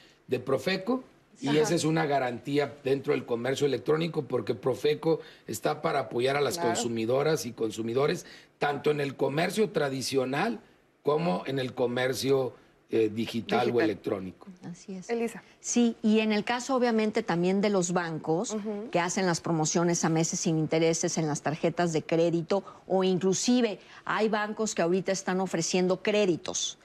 Profeco 0.45 1.03
y 1.41 1.57
esa 1.57 1.75
es 1.75 1.83
una 1.83 2.05
garantía 2.05 2.73
dentro 2.83 3.13
del 3.13 3.25
comercio 3.25 3.67
electrónico 3.67 4.23
porque 4.23 4.55
Profeco 4.55 5.19
está 5.47 5.81
para 5.81 5.99
apoyar 5.99 6.37
a 6.37 6.41
las 6.41 6.57
consumidoras 6.57 7.45
y 7.45 7.51
consumidores 7.51 8.25
tanto 8.57 8.91
en 8.91 9.01
el 9.01 9.15
comercio 9.15 9.69
tradicional 9.69 10.59
como 11.03 11.43
en 11.45 11.59
el 11.59 11.73
comercio 11.73 12.53
eh, 12.91 13.09
digital, 13.11 13.71
o 13.73 13.81
electrónico. 13.81 14.47
Así 14.63 14.95
es. 14.95 15.09
Elisa. 15.09 15.41
Sí, 15.59 15.97
y 16.03 16.19
en 16.19 16.31
el 16.31 16.43
caso 16.43 16.75
obviamente 16.75 17.23
también 17.23 17.59
de 17.59 17.71
los 17.71 17.93
bancos 17.93 18.55
que 18.91 18.99
hacen 18.99 19.25
las 19.25 19.41
promociones 19.41 20.05
a 20.05 20.09
meses 20.09 20.41
sin 20.41 20.59
intereses 20.59 21.17
en 21.17 21.27
las 21.27 21.41
tarjetas 21.41 21.93
de 21.93 22.03
crédito 22.03 22.63
o 22.87 23.03
inclusive 23.03 23.79
hay 24.05 24.29
bancos 24.29 24.75
que 24.75 24.83
ahorita 24.83 25.11
están 25.11 25.39
ofreciendo 25.39 26.03
créditos 26.03 26.77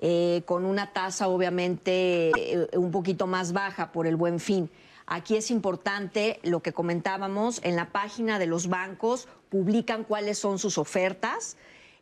eh, 0.00 0.42
con 0.44 0.66
una 0.66 0.92
tasa 0.92 1.28
obviamente 1.28 2.30
eh, 2.36 2.68
un 2.76 2.90
poquito 2.90 3.26
más 3.26 3.52
baja 3.54 3.90
por 3.90 4.06
el 4.06 4.16
buen 4.16 4.40
fin. 4.40 4.68
Aquí 5.06 5.36
es 5.36 5.50
importante 5.50 6.40
lo 6.42 6.60
que 6.60 6.74
comentábamos, 6.74 7.62
en 7.64 7.74
la 7.74 7.90
página 7.90 8.38
de 8.38 8.44
los 8.44 8.68
bancos 8.68 9.28
publican 9.48 10.04
cuáles 10.04 10.38
son 10.38 10.58
sus 10.58 10.76
ofertas 10.76 11.56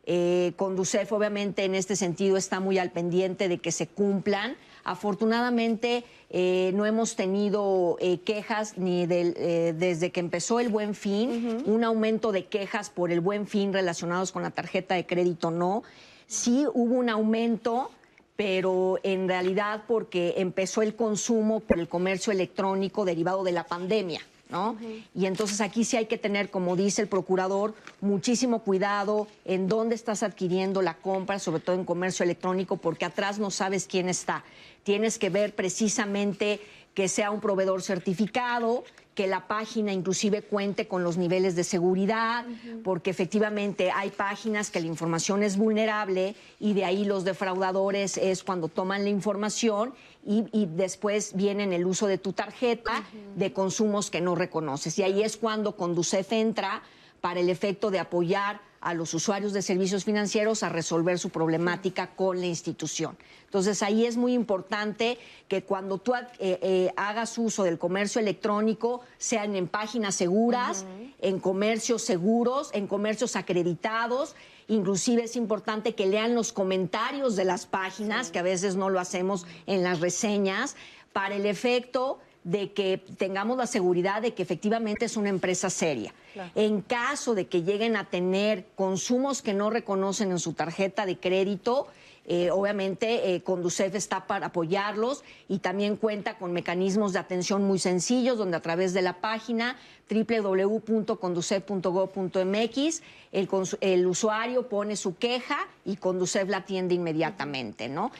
eh, 0.07 0.53
Conducef 0.55 1.11
obviamente 1.11 1.65
en 1.65 1.75
este 1.75 1.97
sentido 1.97 2.37
está 2.37 2.61
muy 2.61 2.79
al 2.79 2.91
pendiente 2.91 3.49
de 3.49 3.59
que 3.59 3.71
se 3.71 3.87
cumplan. 3.87 4.55
Afortunadamente 4.85 6.05
eh, 6.29 6.71
no 6.73 6.85
hemos 6.85 7.17
tenido 7.17 7.97
eh, 7.99 8.19
quejas 8.21 8.77
ni 8.77 9.03
eh, 9.03 9.75
desde 9.77 10.11
que 10.13 10.21
empezó 10.21 10.61
el 10.61 10.69
buen 10.69 10.95
fin, 10.95 11.61
un 11.65 11.83
aumento 11.83 12.31
de 12.31 12.45
quejas 12.45 12.89
por 12.89 13.11
el 13.11 13.19
buen 13.19 13.47
fin 13.47 13.73
relacionados 13.73 14.31
con 14.31 14.43
la 14.43 14.51
tarjeta 14.51 14.95
de 14.95 15.05
crédito 15.05 15.51
no. 15.51 15.83
Sí 16.25 16.65
hubo 16.73 16.95
un 16.95 17.09
aumento 17.09 17.91
pero 18.37 18.99
en 19.03 19.27
realidad 19.27 19.83
porque 19.87 20.35
empezó 20.37 20.83
el 20.83 20.95
consumo 20.95 21.59
por 21.59 21.79
el 21.79 21.89
comercio 21.89 22.31
electrónico 22.31 23.03
derivado 23.03 23.43
de 23.43 23.51
la 23.51 23.65
pandemia. 23.65 24.21
¿No? 24.49 24.77
Y 25.13 25.25
entonces 25.25 25.61
aquí 25.61 25.83
sí 25.83 25.97
hay 25.97 26.05
que 26.05 26.17
tener, 26.17 26.49
como 26.49 26.75
dice 26.75 27.01
el 27.01 27.07
procurador, 27.07 27.75
muchísimo 28.01 28.59
cuidado 28.59 29.27
en 29.45 29.67
dónde 29.67 29.95
estás 29.95 30.23
adquiriendo 30.23 30.81
la 30.81 30.95
compra, 30.95 31.39
sobre 31.39 31.61
todo 31.61 31.75
en 31.75 31.85
comercio 31.85 32.23
electrónico, 32.23 32.77
porque 32.77 33.05
atrás 33.05 33.39
no 33.39 33.51
sabes 33.51 33.87
quién 33.87 34.09
está. 34.09 34.43
Tienes 34.83 35.19
que 35.19 35.29
ver 35.29 35.53
precisamente 35.55 36.61
que 36.93 37.07
sea 37.07 37.29
un 37.29 37.41
proveedor 37.41 37.81
certificado, 37.81 38.83
que 39.13 39.27
la 39.27 39.47
página 39.47 39.93
inclusive 39.93 40.43
cuente 40.43 40.87
con 40.87 41.03
los 41.03 41.17
niveles 41.17 41.55
de 41.55 41.63
seguridad, 41.63 42.45
porque 42.83 43.09
efectivamente 43.09 43.89
hay 43.89 44.11
páginas 44.11 44.69
que 44.69 44.79
la 44.79 44.85
información 44.85 45.41
es 45.41 45.57
vulnerable 45.57 46.35
y 46.59 46.73
de 46.73 46.85
ahí 46.85 47.03
los 47.03 47.23
defraudadores 47.23 48.17
es 48.17 48.43
cuando 48.43 48.67
toman 48.67 49.03
la 49.03 49.09
información 49.09 49.93
y, 50.27 50.65
después 50.65 51.33
viene 51.35 51.63
el 51.73 51.85
uso 51.85 52.05
de 52.05 52.17
tu 52.17 52.33
tarjeta 52.33 53.03
de 53.35 53.53
consumos 53.53 54.11
que 54.11 54.19
no 54.19 54.35
reconoces. 54.35 54.99
Y 54.99 55.03
ahí 55.03 55.23
es 55.23 55.37
cuando 55.37 55.77
Conducef 55.77 56.33
entra 56.33 56.83
para 57.21 57.39
el 57.39 57.49
efecto 57.49 57.91
de 57.91 57.99
apoyar 57.99 58.59
a 58.81 58.93
los 58.93 59.13
usuarios 59.13 59.53
de 59.53 59.61
servicios 59.61 60.03
financieros 60.03 60.63
a 60.63 60.69
resolver 60.69 61.17
su 61.17 61.29
problemática 61.29 62.15
con 62.15 62.39
la 62.39 62.45
institución. 62.45 63.17
Entonces 63.45 63.81
ahí 63.81 64.05
es 64.05 64.17
muy 64.17 64.33
importante 64.33 65.17
que 65.47 65.63
cuando 65.63 65.97
tú 65.97 66.13
eh, 66.13 66.27
eh, 66.39 66.93
hagas 66.95 67.37
uso 67.37 67.63
del 67.63 67.77
comercio 67.77 68.21
electrónico, 68.21 69.01
sean 69.17 69.55
en 69.55 69.67
páginas 69.67 70.15
seguras, 70.15 70.85
en 71.19 71.39
comercios 71.39 72.03
seguros, 72.03 72.69
en 72.73 72.87
comercios 72.87 73.35
acreditados. 73.35 74.35
Inclusive 74.67 75.23
es 75.23 75.35
importante 75.35 75.95
que 75.95 76.07
lean 76.07 76.35
los 76.35 76.51
comentarios 76.51 77.35
de 77.35 77.45
las 77.45 77.65
páginas, 77.65 78.31
que 78.31 78.39
a 78.39 78.43
veces 78.43 78.75
no 78.75 78.89
lo 78.89 78.99
hacemos 78.99 79.45
en 79.65 79.83
las 79.83 80.01
reseñas, 80.01 80.75
para 81.13 81.35
el 81.35 81.45
efecto 81.45 82.19
de 82.43 82.71
que 82.71 82.97
tengamos 83.17 83.57
la 83.57 83.67
seguridad 83.67 84.21
de 84.21 84.33
que 84.33 84.43
efectivamente 84.43 85.05
es 85.05 85.17
una 85.17 85.29
empresa 85.29 85.69
seria. 85.69 86.13
En 86.55 86.81
caso 86.81 87.33
de 87.33 87.47
que 87.47 87.63
lleguen 87.63 87.95
a 87.95 88.09
tener 88.09 88.67
consumos 88.75 89.41
que 89.41 89.53
no 89.53 89.69
reconocen 89.69 90.31
en 90.31 90.39
su 90.39 90.53
tarjeta 90.53 91.05
de 91.05 91.17
crédito, 91.17 91.87
eh, 92.27 92.51
obviamente 92.51 93.33
eh, 93.33 93.41
Conducef 93.41 93.95
está 93.95 94.27
para 94.27 94.47
apoyarlos 94.47 95.23
y 95.47 95.59
también 95.59 95.95
cuenta 95.95 96.37
con 96.37 96.51
mecanismos 96.51 97.13
de 97.13 97.19
atención 97.19 97.63
muy 97.63 97.79
sencillos 97.79 98.37
donde 98.37 98.57
a 98.57 98.61
través 98.61 98.93
de 98.93 99.01
la 99.01 99.13
página 99.13 99.77
www.conducef.gov.mx 100.09 103.01
el, 103.31 103.49
el 103.79 104.07
usuario 104.07 104.67
pone 104.67 104.97
su 104.97 105.15
queja 105.15 105.69
y 105.85 105.95
Conducef 105.95 106.49
la 106.49 106.57
atiende 106.57 106.95
inmediatamente, 106.95 107.87
¿no? 107.87 108.11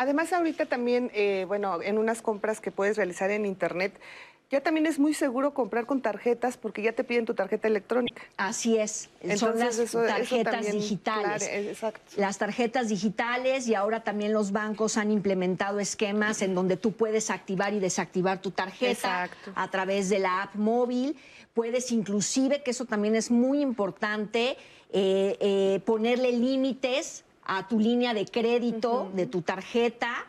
Además, 0.00 0.32
ahorita 0.32 0.64
también, 0.64 1.10
eh, 1.12 1.44
bueno, 1.46 1.82
en 1.82 1.98
unas 1.98 2.22
compras 2.22 2.62
que 2.62 2.70
puedes 2.70 2.96
realizar 2.96 3.30
en 3.30 3.44
Internet, 3.44 3.92
ya 4.50 4.60
también 4.60 4.86
es 4.86 4.98
muy 4.98 5.14
seguro 5.14 5.54
comprar 5.54 5.86
con 5.86 6.02
tarjetas 6.02 6.56
porque 6.56 6.82
ya 6.82 6.92
te 6.92 7.04
piden 7.04 7.24
tu 7.24 7.34
tarjeta 7.34 7.68
electrónica. 7.68 8.20
Así 8.36 8.76
es, 8.76 9.08
son 9.36 9.56
las 9.56 9.76
tarjetas 9.92 10.72
digitales. 10.72 11.78
Las 12.16 12.38
tarjetas 12.38 12.88
digitales 12.88 13.68
y 13.68 13.76
ahora 13.76 14.02
también 14.02 14.32
los 14.32 14.50
bancos 14.50 14.96
han 14.96 15.12
implementado 15.12 15.78
esquemas 15.78 16.42
en 16.42 16.56
donde 16.56 16.76
tú 16.76 16.90
puedes 16.92 17.30
activar 17.30 17.74
y 17.74 17.78
desactivar 17.78 18.42
tu 18.42 18.50
tarjeta 18.50 19.30
a 19.54 19.70
través 19.70 20.08
de 20.08 20.18
la 20.18 20.42
app 20.42 20.56
móvil. 20.56 21.16
Puedes 21.54 21.92
inclusive, 21.92 22.62
que 22.64 22.72
eso 22.72 22.86
también 22.86 23.14
es 23.14 23.30
muy 23.30 23.60
importante, 23.60 24.56
eh, 24.92 25.36
eh, 25.40 25.80
ponerle 25.84 26.32
límites 26.32 27.24
a 27.44 27.68
tu 27.68 27.78
línea 27.78 28.14
de 28.14 28.26
crédito 28.26 29.12
de 29.14 29.26
tu 29.26 29.42
tarjeta. 29.42 30.26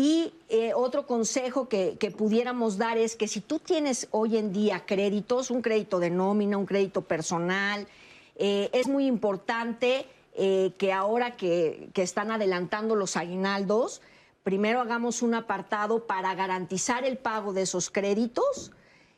Y 0.00 0.32
eh, 0.48 0.74
otro 0.76 1.08
consejo 1.08 1.68
que, 1.68 1.96
pudiéramos 2.16 2.78
dar 2.78 2.96
es 2.96 3.16
que 3.16 3.26
si 3.26 3.40
tú 3.40 3.58
tienes 3.58 4.06
hoy 4.12 4.36
en 4.36 4.52
día 4.52 4.86
créditos, 4.86 5.50
un 5.50 5.60
crédito 5.60 5.98
de 5.98 6.08
nómina, 6.08 6.56
un 6.56 6.66
crédito 6.66 7.02
personal, 7.02 7.88
eh, 8.36 8.70
es 8.72 8.86
muy 8.86 9.06
importante 9.06 10.06
eh, 10.36 10.70
que 10.78 10.92
ahora 10.92 11.36
que, 11.36 11.90
que, 11.94 12.02
están 12.02 12.30
adelantando 12.30 12.94
los 12.94 13.16
aguinaldos, 13.16 14.00
primero 14.44 14.80
hagamos 14.80 15.20
un 15.20 15.34
apartado 15.34 16.06
para 16.06 16.32
garantizar 16.36 17.02
el 17.02 17.18
pago 17.18 17.52
de 17.52 17.62
esos 17.62 17.90
créditos 17.90 18.70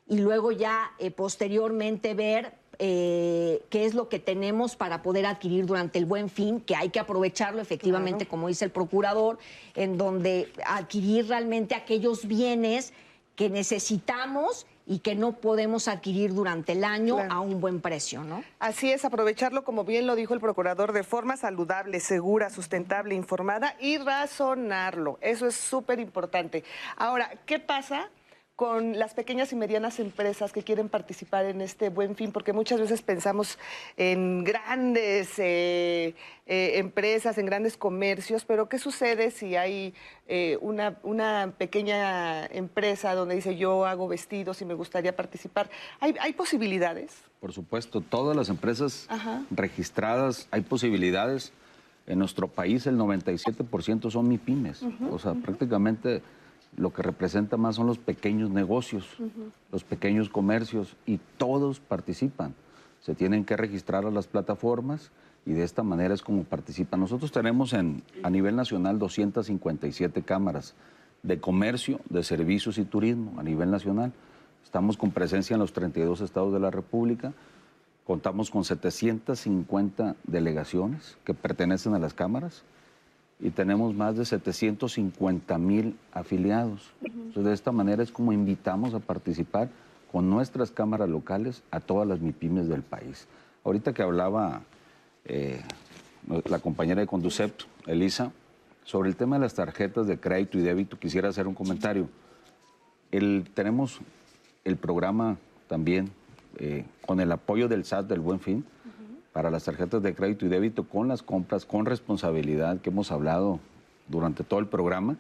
y 0.09 0.17
luego 0.21 0.51
ya 0.51 0.93
posteriormente 1.15 2.15
ver 2.15 2.55
eh, 2.83 3.63
qué 3.69 3.85
es 3.85 3.93
lo 3.93 4.09
que 4.09 4.19
tenemos 4.19 4.75
para 4.75 5.03
poder 5.03 5.27
adquirir 5.27 5.67
durante 5.67 5.99
el 5.99 6.07
buen 6.07 6.31
fin, 6.31 6.63
que 6.63 6.75
hay 6.75 6.89
que 6.89 6.99
aprovecharlo 6.99 7.61
efectivamente, 7.61 8.27
como 8.27 8.49
dice 8.49 8.65
el 8.65 8.71
procurador, 8.71 9.39
en 9.75 9.99
donde 9.99 10.51
adquirir 10.65 11.29
realmente 11.29 11.75
aquellos 11.75 12.27
bienes 12.27 12.95
que 13.37 13.51
necesitamos 13.51 14.67
y 14.87 15.01
que 15.01 15.15
no 15.15 15.37
podemos 15.37 15.89
adquirir 15.89 16.33
durante 16.33 16.73
el 16.73 16.83
año 16.83 17.19
a 17.29 17.41
un 17.41 17.61
buen 17.61 17.83
precio, 17.83 18.25
¿no? 18.25 18.43
Así 18.59 18.91
es, 18.91 19.05
aprovecharlo, 19.05 19.63
como 19.63 19.85
bien 19.85 20.07
lo 20.07 20.17
dijo 20.17 20.33
el 20.33 20.41
procurador, 20.41 20.93
de 20.93 21.05
forma 21.05 21.37
saludable, 21.37 22.01
segura, 22.01 22.49
sustentable, 22.49 23.15
informada 23.15 23.77
y 23.79 23.99
razonarlo. 23.99 25.19
Eso 25.21 25.47
es 25.47 25.55
súper 25.55 26.01
importante. 26.01 26.65
Ahora, 26.97 27.31
¿qué 27.45 27.59
pasa 27.59 28.09
con 28.61 28.99
las 28.99 29.15
pequeñas 29.15 29.51
y 29.55 29.57
medianas 29.57 30.01
empresas 30.01 30.53
que 30.53 30.63
quieren 30.63 30.91
participar 30.91 31.47
en 31.47 31.63
este 31.63 31.89
buen 31.89 32.15
fin, 32.15 32.31
porque 32.31 32.53
muchas 32.53 32.79
veces 32.79 33.01
pensamos 33.01 33.57
en 33.97 34.45
grandes 34.45 35.39
eh, 35.39 36.15
eh, 36.47 36.73
empresas, 36.75 37.39
en 37.39 37.47
grandes 37.47 37.79
comercios, 37.79 38.45
pero 38.45 38.69
¿qué 38.69 38.79
sucede 38.79 39.31
si 39.31 39.57
hay 39.57 39.95
eh, 40.29 40.59
una, 40.61 40.99
una, 41.05 41.55
pequeña 41.57 42.45
empresa 42.45 43.15
donde 43.15 43.35
dice 43.35 43.57
yo 43.57 43.87
hago 43.87 44.09
vestidos 44.09 44.61
y 44.61 44.67
me 44.67 44.75
gustaría 44.75 45.17
participar? 45.17 45.71
¿Hay, 45.99 46.15
hay 46.21 46.35
posibilidades? 46.35 47.17
Por 47.41 47.55
supuesto, 47.55 48.03
todas 48.03 48.37
las 48.37 48.51
empresas 48.51 49.09
registradas, 49.51 50.49
hay 50.51 50.61
posibilidades. 50.61 51.55
En 52.07 52.19
nuestro 52.19 52.47
país 52.47 52.87
el 52.87 52.99
97% 52.99 54.11
son 54.11 54.29
MIPIMES, 54.29 54.83
o 55.11 55.19
sea, 55.19 55.33
prácticamente 55.33 56.21
lo 56.77 56.93
que 56.93 57.03
representa 57.03 57.57
más 57.57 57.77
son 57.77 57.87
los 57.87 57.99
pequeños 57.99 58.51
negocios, 58.51 59.07
los 59.73 59.85
pequeños 59.85 60.29
comercios 60.29 60.97
y 61.07 61.19
todos 61.37 61.81
participan. 61.81 62.55
Se 63.01 63.15
tienen 63.15 63.45
que 63.45 63.57
registrar 63.57 64.05
a 64.05 64.11
las 64.11 64.27
plataformas 64.27 65.11
y 65.47 65.53
de 65.53 65.65
esta 65.65 65.83
manera 65.83 66.15
es 66.15 66.23
como 66.23 66.45
participan. 66.45 67.01
Nosotros 67.01 67.33
tenemos 67.33 67.73
en, 67.73 68.03
a 68.23 68.31
nivel 68.31 68.57
nacional 68.57 68.99
257 68.99 70.23
cámaras 70.23 70.75
de 71.23 71.41
comercio, 71.41 72.01
de 72.09 72.23
servicios 72.23 72.79
y 72.79 72.85
turismo 72.85 73.39
a 73.39 73.43
nivel 73.43 73.71
nacional. 73.71 74.13
Estamos 74.65 74.97
con 74.97 75.11
presencia 75.11 75.55
en 75.55 75.61
los 75.61 75.73
32 75.73 76.21
estados 76.21 76.53
de 76.53 76.61
la 76.61 76.71
República. 76.71 77.33
Contamos 78.07 78.51
con 78.51 78.65
750 78.65 80.17
delegaciones 80.25 81.17
que 81.25 81.35
pertenecen 81.35 81.95
a 81.95 81.99
las 81.99 82.15
cámaras 82.15 82.65
y 83.41 83.51
tenemos 83.51 83.95
más 83.95 84.17
de 84.17 84.25
750 84.25 85.59
mil 85.59 85.97
afiliados. 86.13 86.91
Entonces, 87.03 87.45
de 87.45 87.53
esta 87.55 87.73
manera 87.73 88.03
es 88.03 88.13
como 88.13 88.33
invitamos 88.33 88.95
a 88.95 89.01
participar 89.01 89.71
con 90.13 90.29
nuestras 90.29 90.71
cámaras 90.71 91.09
locales 91.09 91.63
a 91.71 91.81
todas 91.81 92.07
las 92.07 92.21
MIPIMES 92.21 92.69
del 92.69 92.83
país. 92.83 93.27
Ahorita 93.65 93.93
que 93.93 94.03
hablaba 94.03 94.63
eh, 95.25 95.61
la 96.47 96.59
compañera 96.59 97.01
de 97.01 97.07
Conducept, 97.07 97.63
Elisa, 97.87 98.33
sobre 98.85 99.09
el 99.09 99.17
tema 99.17 99.37
de 99.37 99.43
las 99.43 99.55
tarjetas 99.55 100.07
de 100.07 100.19
crédito 100.19 100.59
y 100.59 100.63
débito, 100.63 100.99
quisiera 100.99 101.29
hacer 101.29 101.47
un 101.47 101.55
comentario. 101.55 102.09
El, 103.11 103.49
tenemos 103.55 104.01
el 104.65 104.77
programa 104.77 105.39
también 105.69 106.11
eh, 106.59 106.85
con 107.07 107.21
el 107.21 107.31
apoyo 107.31 107.69
del 107.69 107.85
SAT 107.85 108.07
del 108.07 108.21
Buen 108.21 108.41
Fin, 108.41 108.65
para 109.33 109.51
las 109.51 109.65
tarjetas 109.65 110.03
de 110.03 110.15
crédito 110.15 110.47
y 110.47 110.49
débito 110.49 110.85
con 110.85 111.09
las 111.09 111.23
compras 111.23 111.65
con 111.65 111.87
responsabilidad 111.87 112.81
que 112.81 112.91
hemos 112.91 113.13
hablado 113.13 113.61
durante 114.09 114.45
todo 114.45 114.61
el 114.61 114.67
programa, 114.67 115.17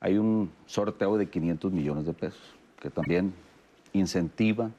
hay 0.00 0.16
un 0.16 0.50
sorteo 0.66 1.16
de 1.16 1.28
500 1.28 1.72
millones 1.72 2.06
de 2.06 2.14
pesos 2.14 2.54
que 2.80 2.90
también 2.90 3.34
incentiva 3.92 4.70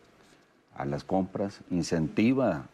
a 0.75 0.85
las 0.85 1.03
compras, 1.03 1.61
incentiva 1.69 2.67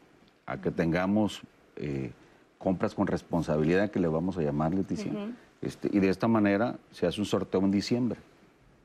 a 0.46 0.62
que 0.62 0.72
tengamos 0.72 1.42
eh, 1.76 2.12
compras 2.58 2.94
con 2.94 3.08
responsabilidad, 3.08 3.90
que 3.90 4.00
le 4.00 4.08
vamos 4.08 4.38
a 4.38 4.42
llamar, 4.42 4.74
Leticia. 4.74 5.12
este, 5.62 5.90
y 5.92 6.00
de 6.00 6.10
esta 6.10 6.28
manera 6.28 6.78
se 6.92 7.08
hace 7.08 7.20
un 7.20 7.26
sorteo 7.26 7.62
en 7.62 7.72
diciembre 7.72 8.20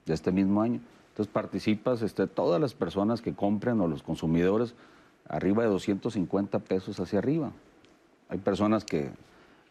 de 0.07 0.15
este 0.15 0.33
mismo 0.33 0.63
año. 0.63 0.81
Entonces 1.11 1.33
participas 1.33 2.03
este, 2.03 2.27
todas 2.27 2.61
las 2.61 2.75
personas 2.75 3.21
que 3.21 3.35
compren 3.35 3.81
o 3.81 3.89
los 3.89 4.03
consumidores 4.03 4.75
arriba 5.31 5.63
de 5.63 5.69
250 5.71 6.59
pesos 6.59 6.99
hacia 7.01 7.21
arriba. 7.21 7.53
Hay 8.29 8.39
personas 8.39 8.85
que, 8.85 9.11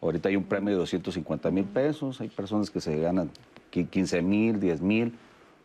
ahorita 0.02 0.30
hay 0.30 0.38
un 0.38 0.46
premio 0.46 0.72
de 0.72 0.80
250 0.80 1.52
mil 1.52 1.66
pesos, 1.66 2.22
hay 2.22 2.30
personas 2.30 2.70
que 2.70 2.82
se 2.82 2.98
ganan 2.98 3.30
15 3.72 4.22
mil, 4.22 4.60
10 4.60 4.82
mil. 4.82 5.14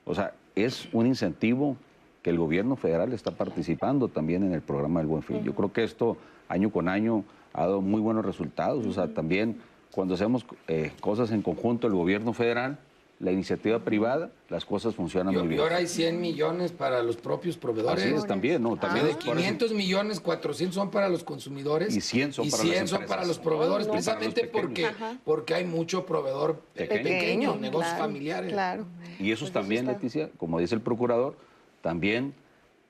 O 0.05 0.15
sea, 0.15 0.35
es 0.55 0.89
un 0.93 1.07
incentivo 1.07 1.77
que 2.23 2.31
el 2.31 2.39
gobierno 2.39 2.77
federal 2.77 3.13
está 3.13 3.31
participando 3.33 4.09
también 4.09 4.43
en 4.43 4.53
el 4.53 4.63
programa 4.63 5.01
del 5.01 5.07
Buen 5.07 5.23
Fin. 5.23 5.43
Yo 5.45 5.55
creo 5.55 5.73
que 5.73 5.85
esto 5.85 6.17
año 6.49 6.71
con 6.71 6.89
año 6.89 7.25
ha 7.53 7.63
dado 7.63 7.81
muy 7.81 8.01
buenos 8.01 8.25
resultados. 8.25 8.85
O 8.87 8.93
sea, 8.93 9.09
también 9.09 9.61
cuando 9.93 10.15
hacemos 10.15 10.45
eh, 10.67 10.91
cosas 11.01 11.31
en 11.31 11.43
conjunto 11.43 11.87
el 11.87 11.95
gobierno 11.95 12.33
federal 12.33 12.79
la 13.21 13.31
iniciativa 13.31 13.79
privada, 13.79 14.31
las 14.49 14.65
cosas 14.65 14.95
funcionan 14.95 15.35
muy 15.35 15.47
bien. 15.47 15.61
Y 15.61 15.63
ahora 15.63 15.77
hay 15.77 15.87
100 15.87 16.21
millones 16.21 16.73
para 16.73 17.03
los 17.03 17.17
propios 17.17 17.57
proveedores. 17.57 18.05
Así 18.05 18.15
es, 18.15 18.27
también, 18.27 18.63
¿no? 18.63 18.77
También 18.77 19.07
de 19.07 19.17
500 19.17 19.73
millones, 19.73 20.21
400 20.21 20.75
son 20.75 20.91
para 20.91 21.09
los 21.09 21.23
consumidores. 21.23 21.95
Y 21.97 22.01
100 22.01 22.33
son, 22.33 22.51
para, 22.51 22.63
100 22.63 22.81
las 22.81 22.91
son 22.91 23.07
para 23.07 23.25
los 23.25 23.39
proveedores, 23.39 23.87
precisamente 23.87 24.47
porque, 24.47 24.89
porque 25.25 25.55
hay 25.55 25.65
mucho 25.65 26.05
proveedor 26.05 26.61
pequeño, 26.75 27.57
negocios 27.57 27.97
familiares. 27.97 28.53
Claro. 28.53 28.87
Y 29.19 29.31
esos 29.31 29.51
pues 29.51 29.53
también, 29.53 29.87
Leticia, 29.87 30.31
como 30.37 30.59
dice 30.59 30.75
el 30.75 30.81
procurador, 30.81 31.37
también 31.83 32.35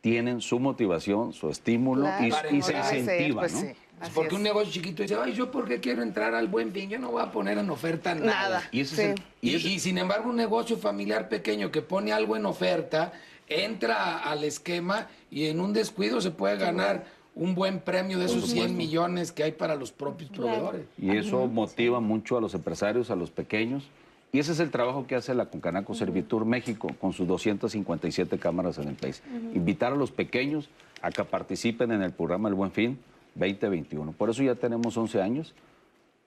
tienen 0.00 0.40
su 0.40 0.58
motivación, 0.58 1.32
su 1.32 1.48
estímulo 1.48 2.06
y, 2.20 2.60
se 2.62 2.76
incentiva, 2.76 3.40
pues 3.40 3.54
¿no? 3.54 3.83
Porque 4.12 4.34
un 4.34 4.42
negocio 4.42 4.72
chiquito 4.72 5.02
dice, 5.02 5.16
ay, 5.20 5.32
¿yo 5.32 5.50
por 5.50 5.66
qué 5.66 5.80
quiero 5.80 6.02
entrar 6.02 6.34
al 6.34 6.48
buen 6.48 6.72
fin? 6.72 6.90
Yo 6.90 6.98
no 6.98 7.10
voy 7.12 7.22
a 7.22 7.30
poner 7.30 7.58
en 7.58 7.70
oferta 7.70 8.14
nada. 8.14 8.62
Y, 8.70 8.84
sin 8.84 9.98
embargo, 9.98 10.30
un 10.30 10.36
negocio 10.36 10.76
familiar 10.76 11.28
pequeño 11.28 11.70
que 11.70 11.82
pone 11.82 12.12
algo 12.12 12.36
en 12.36 12.46
oferta, 12.46 13.12
entra 13.48 14.18
al 14.18 14.44
esquema 14.44 15.08
y 15.30 15.46
en 15.46 15.60
un 15.60 15.72
descuido 15.72 16.20
se 16.20 16.30
puede 16.30 16.56
ganar 16.56 17.04
un 17.34 17.54
buen 17.54 17.80
premio 17.80 18.18
de 18.18 18.26
esos 18.26 18.48
100 18.50 18.76
millones 18.76 19.32
que 19.32 19.42
hay 19.42 19.52
para 19.52 19.74
los 19.74 19.92
propios 19.92 20.30
proveedores. 20.30 20.86
Y 20.98 21.16
eso 21.16 21.46
motiva 21.46 22.00
mucho 22.00 22.36
a 22.36 22.40
los 22.40 22.54
empresarios, 22.54 23.10
a 23.10 23.16
los 23.16 23.30
pequeños. 23.30 23.88
Y 24.32 24.40
ese 24.40 24.50
es 24.50 24.58
el 24.58 24.70
trabajo 24.70 25.06
que 25.06 25.14
hace 25.14 25.32
la 25.32 25.46
Concanaco 25.46 25.94
Servitur 25.94 26.44
México 26.44 26.88
con 27.00 27.12
sus 27.12 27.26
257 27.28 28.36
cámaras 28.38 28.78
en 28.78 28.88
el 28.88 28.94
país. 28.94 29.22
Invitar 29.54 29.92
a 29.92 29.96
los 29.96 30.10
pequeños 30.10 30.68
a 31.02 31.10
que 31.10 31.22
participen 31.22 31.92
en 31.92 32.02
el 32.02 32.12
programa 32.12 32.48
El 32.48 32.54
Buen 32.54 32.72
Fin 32.72 32.98
2021. 33.34 34.12
Por 34.12 34.30
eso 34.30 34.42
ya 34.42 34.54
tenemos 34.54 34.96
11 34.96 35.22
años 35.22 35.54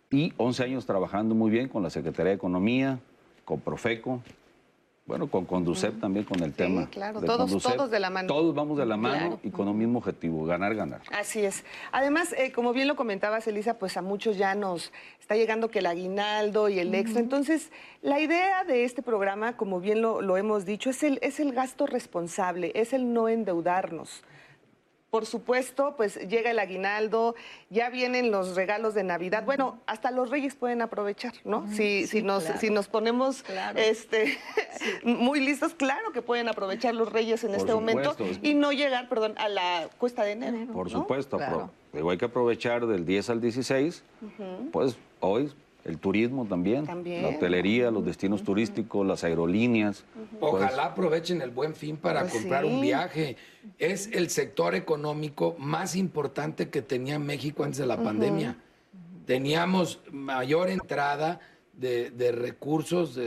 y 0.10 0.34
11 0.38 0.64
años 0.64 0.86
trabajando 0.86 1.36
muy 1.36 1.52
bien 1.52 1.68
con 1.68 1.84
la 1.84 1.90
Secretaría 1.90 2.32
de 2.32 2.36
Economía, 2.36 3.00
con 3.46 3.60
Profeco, 3.60 4.22
bueno, 5.08 5.28
con 5.28 5.46
Conducep 5.46 6.02
también 6.02 6.26
con 6.26 6.44
el 6.44 6.54
tema. 6.54 6.90
claro, 6.90 7.22
todos, 7.22 7.64
todos 7.64 7.90
de 7.90 7.98
la 7.98 8.10
mano. 8.10 8.28
Todos 8.28 8.54
vamos 8.54 8.78
de 8.78 8.86
la 8.86 8.98
mano 8.98 9.40
y 9.42 9.52
con 9.52 9.70
un 9.70 9.78
mismo 9.78 10.00
objetivo, 10.00 10.44
ganar, 10.44 10.76
ganar. 10.76 11.02
Así 11.14 11.46
es. 11.46 11.64
Además, 11.94 12.36
eh, 12.38 12.52
como 12.52 12.74
bien 12.74 12.90
lo 12.90 12.98
comentabas, 12.98 13.48
Elisa, 13.48 13.80
pues 13.80 13.96
a 13.96 14.02
muchos 14.02 14.38
ya 14.38 14.54
nos 14.54 14.92
está 15.22 15.38
llegando 15.38 15.72
que 15.72 15.80
el 15.80 15.86
aguinaldo 15.86 16.68
y 16.68 16.80
el 16.80 16.94
extra. 16.94 17.22
Entonces, 17.22 17.72
la 18.02 18.20
idea 18.20 18.66
de 18.66 18.84
este 18.84 19.02
programa, 19.02 19.56
como 19.56 19.80
bien 19.80 20.02
lo, 20.02 20.22
lo 20.22 20.36
hemos 20.36 20.66
dicho, 20.66 20.90
es 20.90 21.02
el, 21.04 21.20
es 21.22 21.40
el 21.40 21.54
gasto 21.54 21.86
responsable, 21.86 22.74
es 22.76 22.92
el 22.92 23.14
no 23.14 23.30
endeudarnos 23.30 24.24
por 25.10 25.26
supuesto, 25.26 25.96
pues 25.96 26.16
llega 26.28 26.52
el 26.52 26.60
aguinaldo, 26.60 27.36
ya 27.70 27.90
vienen 27.90 28.30
los 28.30 28.56
regalos 28.56 28.94
de 28.94 29.04
Navidad. 29.04 29.46
Bueno, 29.46 29.80
hasta 29.86 30.12
los 30.12 30.30
reyes 30.30 30.56
pueden 30.56 30.82
aprovechar, 30.82 31.34
¿no? 31.46 31.66
si, 31.72 32.08
si, 32.08 32.22
nos, 32.22 32.44
si 32.60 32.70
nos 32.70 32.88
ponemos 32.88 33.46
este, 33.76 34.38
muy 35.04 35.40
listos, 35.40 35.74
claro 35.74 36.12
que 36.12 36.22
pueden 36.22 36.50
aprovechar 36.50 36.94
los 36.94 37.12
reyes 37.12 37.44
en 37.44 37.56
este 37.56 37.74
momento 37.74 38.16
y 38.42 38.54
no 38.54 38.72
llegar, 38.72 39.08
perdón, 39.08 39.36
a 39.38 39.48
la 39.48 39.90
cuesta 39.98 40.24
de 40.24 40.32
enero. 40.32 40.74
Por 40.74 40.90
supuesto, 40.90 41.40
pero 41.92 42.10
hay 42.10 42.18
que 42.18 42.26
aprovechar 42.26 42.86
del 42.86 43.06
10 43.06 43.30
al 43.30 43.42
16, 43.42 44.04
pues 44.72 44.98
hoy 45.22 45.52
el 45.88 45.98
turismo 46.00 46.46
también, 46.46 46.86
la 46.86 47.30
hotelería, 47.30 47.90
los 47.92 48.06
destinos 48.06 48.44
turísticos, 48.44 49.06
las 49.06 49.24
aerolíneas. 49.24 50.04
Pues 50.40 50.54
Ojalá 50.54 50.86
aprovechen 50.86 51.42
el 51.42 51.52
buen 51.52 51.74
fin 51.74 51.98
para 51.98 52.22
pues 52.22 52.34
comprar 52.34 52.66
un 52.66 52.82
viaje. 52.82 53.38
Es 53.80 54.10
el 54.12 54.30
sector 54.30 54.76
económico 54.76 55.56
más 55.58 55.96
importante 55.96 56.70
que 56.70 56.82
tenía 56.82 57.20
México 57.20 57.64
antes 57.64 57.80
de 57.80 57.86
la 57.86 58.02
pandemia. 58.04 58.58
Teníamos 59.26 60.02
mayor 60.12 60.70
entrada 60.70 61.40
de, 61.74 62.32
recursos 62.32 63.20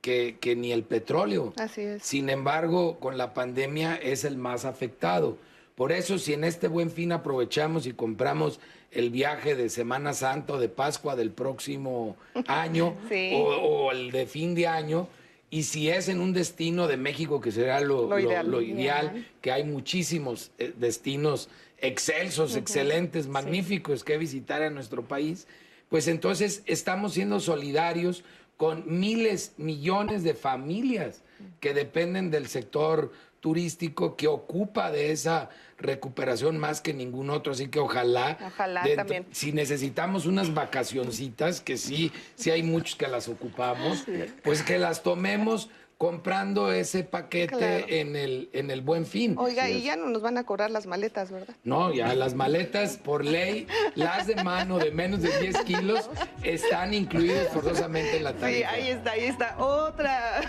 que, 0.00 0.38
que, 0.40 0.56
ni 0.56 0.72
el 0.72 0.84
petróleo. 0.84 1.52
Así 1.58 1.82
es. 1.82 2.02
Sin 2.02 2.30
embargo, 2.30 2.98
con 2.98 3.18
la 3.18 3.34
pandemia 3.34 3.96
es 3.96 4.24
el 4.24 4.38
más 4.38 4.64
afectado. 4.64 5.36
Por 5.74 5.92
eso, 5.92 6.18
si 6.18 6.32
en 6.32 6.42
este 6.42 6.68
buen 6.68 6.90
fin 6.90 7.12
aprovechamos 7.12 7.86
y 7.86 7.92
compramos 7.92 8.58
el 8.90 9.10
viaje 9.10 9.54
de 9.54 9.68
Semana 9.68 10.14
Santa 10.14 10.54
o 10.54 10.58
de 10.58 10.68
Pascua 10.68 11.16
del 11.16 11.30
próximo 11.30 12.16
año 12.46 12.96
o, 13.34 13.92
el 13.92 14.10
de 14.10 14.26
fin 14.26 14.54
de 14.54 14.66
año. 14.66 15.08
Y 15.50 15.62
si 15.62 15.88
es 15.88 16.08
en 16.08 16.20
un 16.20 16.32
destino 16.32 16.86
de 16.86 16.98
México, 16.98 17.40
que 17.40 17.52
será 17.52 17.80
lo, 17.80 18.18
ideal, 18.18 19.26
que 19.40 19.50
hay 19.50 19.64
muchísimos 19.64 20.50
eh, 20.58 20.74
destinos 20.76 21.48
excelsos, 21.80 22.56
excelentes, 22.56 23.28
magníficos 23.28 24.04
que 24.04 24.18
visitar 24.18 24.62
en 24.62 24.74
nuestro 24.74 25.06
país, 25.06 25.46
pues 25.88 26.08
entonces 26.08 26.62
estamos 26.66 27.14
siendo 27.14 27.40
solidarios 27.40 28.24
con 28.58 28.84
miles, 28.86 29.52
millones 29.56 30.24
de 30.24 30.34
familias 30.34 31.22
que 31.60 31.72
dependen 31.72 32.30
del 32.30 32.48
sector 32.48 33.12
turístico 33.40 34.16
que 34.16 34.26
ocupa 34.26 34.90
de 34.90 35.12
esa 35.12 35.48
recuperación 35.78 36.58
más 36.58 36.80
que 36.80 36.92
ningún 36.92 37.30
otro, 37.30 37.52
así 37.52 37.68
que 37.68 37.78
ojalá, 37.78 38.36
ojalá 38.44 38.82
también. 38.96 39.26
si 39.30 39.52
necesitamos 39.52 40.26
unas 40.26 40.52
vacacioncitas, 40.52 41.60
que 41.60 41.76
sí, 41.76 42.10
sí 42.34 42.50
hay 42.50 42.62
muchos 42.62 42.96
que 42.96 43.06
las 43.06 43.28
ocupamos, 43.28 44.04
pues 44.42 44.62
que 44.62 44.78
las 44.78 45.02
tomemos 45.02 45.70
comprando 45.98 46.70
ese 46.70 47.02
paquete 47.02 48.00
en, 48.00 48.14
el, 48.14 48.50
en 48.52 48.70
el 48.70 48.82
buen 48.82 49.04
fin. 49.04 49.34
Oiga, 49.36 49.68
y 49.68 49.82
ya 49.82 49.96
no 49.96 50.06
nos 50.06 50.22
van 50.22 50.38
a 50.38 50.44
cobrar 50.44 50.70
las 50.70 50.86
maletas, 50.86 51.32
¿verdad? 51.32 51.56
No, 51.64 51.92
ya 51.92 52.14
las 52.14 52.34
maletas 52.34 52.96
por 52.96 53.24
ley, 53.24 53.66
las 53.96 54.28
de 54.28 54.36
mano 54.44 54.78
de 54.78 54.92
menos 54.92 55.22
de 55.22 55.36
10 55.40 55.62
kilos, 55.62 56.08
están 56.44 56.94
incluidas 56.94 57.48
forzosamente 57.48 58.16
en 58.16 58.24
la 58.24 58.32
tarifa. 58.32 58.48
Sí, 58.48 58.62
ahí 58.62 58.88
está, 58.90 59.10
ahí 59.10 59.24
está. 59.24 59.56
Otra. 59.58 60.40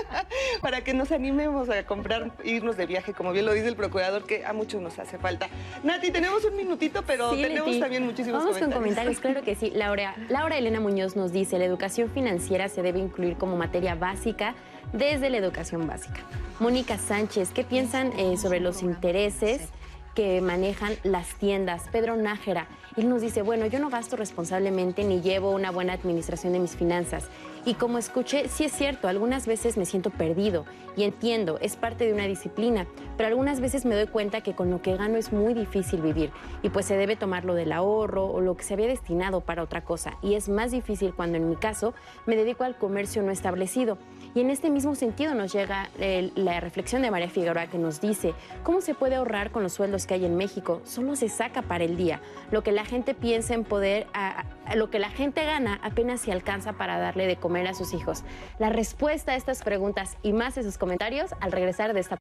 Para 0.62 0.84
que 0.84 0.94
nos 0.94 1.10
animemos 1.10 1.68
a 1.70 1.84
comprar, 1.84 2.30
irnos 2.44 2.76
de 2.76 2.86
viaje, 2.86 3.14
como 3.14 3.32
bien 3.32 3.46
lo 3.46 3.52
dice 3.52 3.66
el 3.66 3.76
procurador, 3.76 4.24
que 4.26 4.44
a 4.46 4.52
muchos 4.52 4.80
nos 4.80 4.96
hace 5.00 5.18
falta. 5.18 5.48
Nati, 5.82 6.12
tenemos 6.12 6.44
un 6.44 6.56
minutito, 6.56 7.02
pero 7.04 7.32
tenemos 7.32 7.80
también 7.80 8.04
muchísimos 8.04 8.44
Vamos 8.44 8.58
con 8.58 8.70
comentarios, 8.70 9.18
claro 9.18 9.42
que 9.42 9.56
sí. 9.56 9.72
Laura, 9.74 10.14
Laura 10.28 10.56
Elena 10.56 10.78
Muñoz 10.78 11.16
nos 11.16 11.32
dice, 11.32 11.58
la 11.58 11.64
educación 11.64 12.10
financiera 12.10 12.68
se 12.68 12.80
debe 12.80 13.00
incluir 13.00 13.36
como 13.36 13.56
materia 13.56 13.96
básica 13.96 14.54
desde 14.92 15.30
la 15.30 15.38
educación 15.38 15.86
básica. 15.86 16.20
Mónica 16.60 16.98
Sánchez, 16.98 17.50
¿qué 17.52 17.64
piensan 17.64 18.12
eh, 18.18 18.36
sobre 18.36 18.60
los 18.60 18.82
intereses 18.82 19.62
que 20.14 20.40
manejan 20.40 20.94
las 21.02 21.34
tiendas? 21.34 21.84
Pedro 21.90 22.16
Nájera, 22.16 22.68
él 22.96 23.08
nos 23.08 23.22
dice, 23.22 23.42
bueno, 23.42 23.66
yo 23.66 23.80
no 23.80 23.90
gasto 23.90 24.16
responsablemente 24.16 25.02
ni 25.04 25.20
llevo 25.20 25.50
una 25.50 25.70
buena 25.70 25.94
administración 25.94 26.52
de 26.52 26.60
mis 26.60 26.76
finanzas. 26.76 27.24
Y 27.66 27.74
como 27.74 27.96
escuché, 27.96 28.48
sí 28.48 28.64
es 28.64 28.72
cierto, 28.72 29.08
algunas 29.08 29.46
veces 29.46 29.78
me 29.78 29.86
siento 29.86 30.10
perdido 30.10 30.66
y 30.96 31.04
entiendo, 31.04 31.58
es 31.62 31.76
parte 31.76 32.04
de 32.04 32.12
una 32.12 32.26
disciplina, 32.26 32.86
pero 33.16 33.28
algunas 33.28 33.58
veces 33.60 33.86
me 33.86 33.94
doy 33.94 34.06
cuenta 34.06 34.42
que 34.42 34.54
con 34.54 34.70
lo 34.70 34.82
que 34.82 34.96
gano 34.96 35.16
es 35.16 35.32
muy 35.32 35.54
difícil 35.54 36.02
vivir 36.02 36.30
y 36.62 36.68
pues 36.68 36.84
se 36.84 36.96
debe 36.96 37.16
tomar 37.16 37.46
lo 37.46 37.54
del 37.54 37.72
ahorro 37.72 38.26
o 38.26 38.42
lo 38.42 38.54
que 38.54 38.64
se 38.64 38.74
había 38.74 38.86
destinado 38.86 39.40
para 39.40 39.62
otra 39.62 39.82
cosa. 39.82 40.18
Y 40.20 40.34
es 40.34 40.50
más 40.50 40.72
difícil 40.72 41.14
cuando 41.14 41.38
en 41.38 41.48
mi 41.48 41.56
caso 41.56 41.94
me 42.26 42.36
dedico 42.36 42.64
al 42.64 42.76
comercio 42.76 43.22
no 43.22 43.32
establecido. 43.32 43.96
Y 44.34 44.40
en 44.40 44.50
este 44.50 44.68
mismo 44.68 44.94
sentido 44.94 45.34
nos 45.34 45.52
llega 45.52 45.88
la 46.34 46.60
reflexión 46.60 47.00
de 47.00 47.10
María 47.10 47.30
Figueroa 47.30 47.68
que 47.68 47.78
nos 47.78 48.00
dice, 48.00 48.34
¿cómo 48.62 48.82
se 48.82 48.94
puede 48.94 49.14
ahorrar 49.14 49.52
con 49.52 49.62
los 49.62 49.72
sueldos 49.72 50.06
que 50.06 50.14
hay 50.14 50.26
en 50.26 50.36
México? 50.36 50.82
Solo 50.84 51.16
se 51.16 51.30
saca 51.30 51.62
para 51.62 51.84
el 51.84 51.96
día. 51.96 52.20
Lo 52.50 52.62
que 52.62 52.72
la 52.72 52.84
gente 52.84 53.14
piensa 53.14 53.54
en 53.54 53.64
poder, 53.64 54.06
lo 54.74 54.90
que 54.90 54.98
la 54.98 55.08
gente 55.08 55.46
gana 55.46 55.80
apenas 55.82 56.20
se 56.20 56.30
alcanza 56.30 56.74
para 56.74 56.98
darle 56.98 57.26
de 57.26 57.36
comer 57.36 57.53
a 57.54 57.74
sus 57.74 57.94
hijos. 57.94 58.24
La 58.58 58.68
respuesta 58.68 59.32
a 59.32 59.36
estas 59.36 59.62
preguntas 59.62 60.16
y 60.22 60.32
más 60.32 60.56
en 60.56 60.64
sus 60.64 60.78
comentarios 60.78 61.30
al 61.40 61.52
regresar 61.52 61.94
de 61.94 62.00
esta 62.00 62.18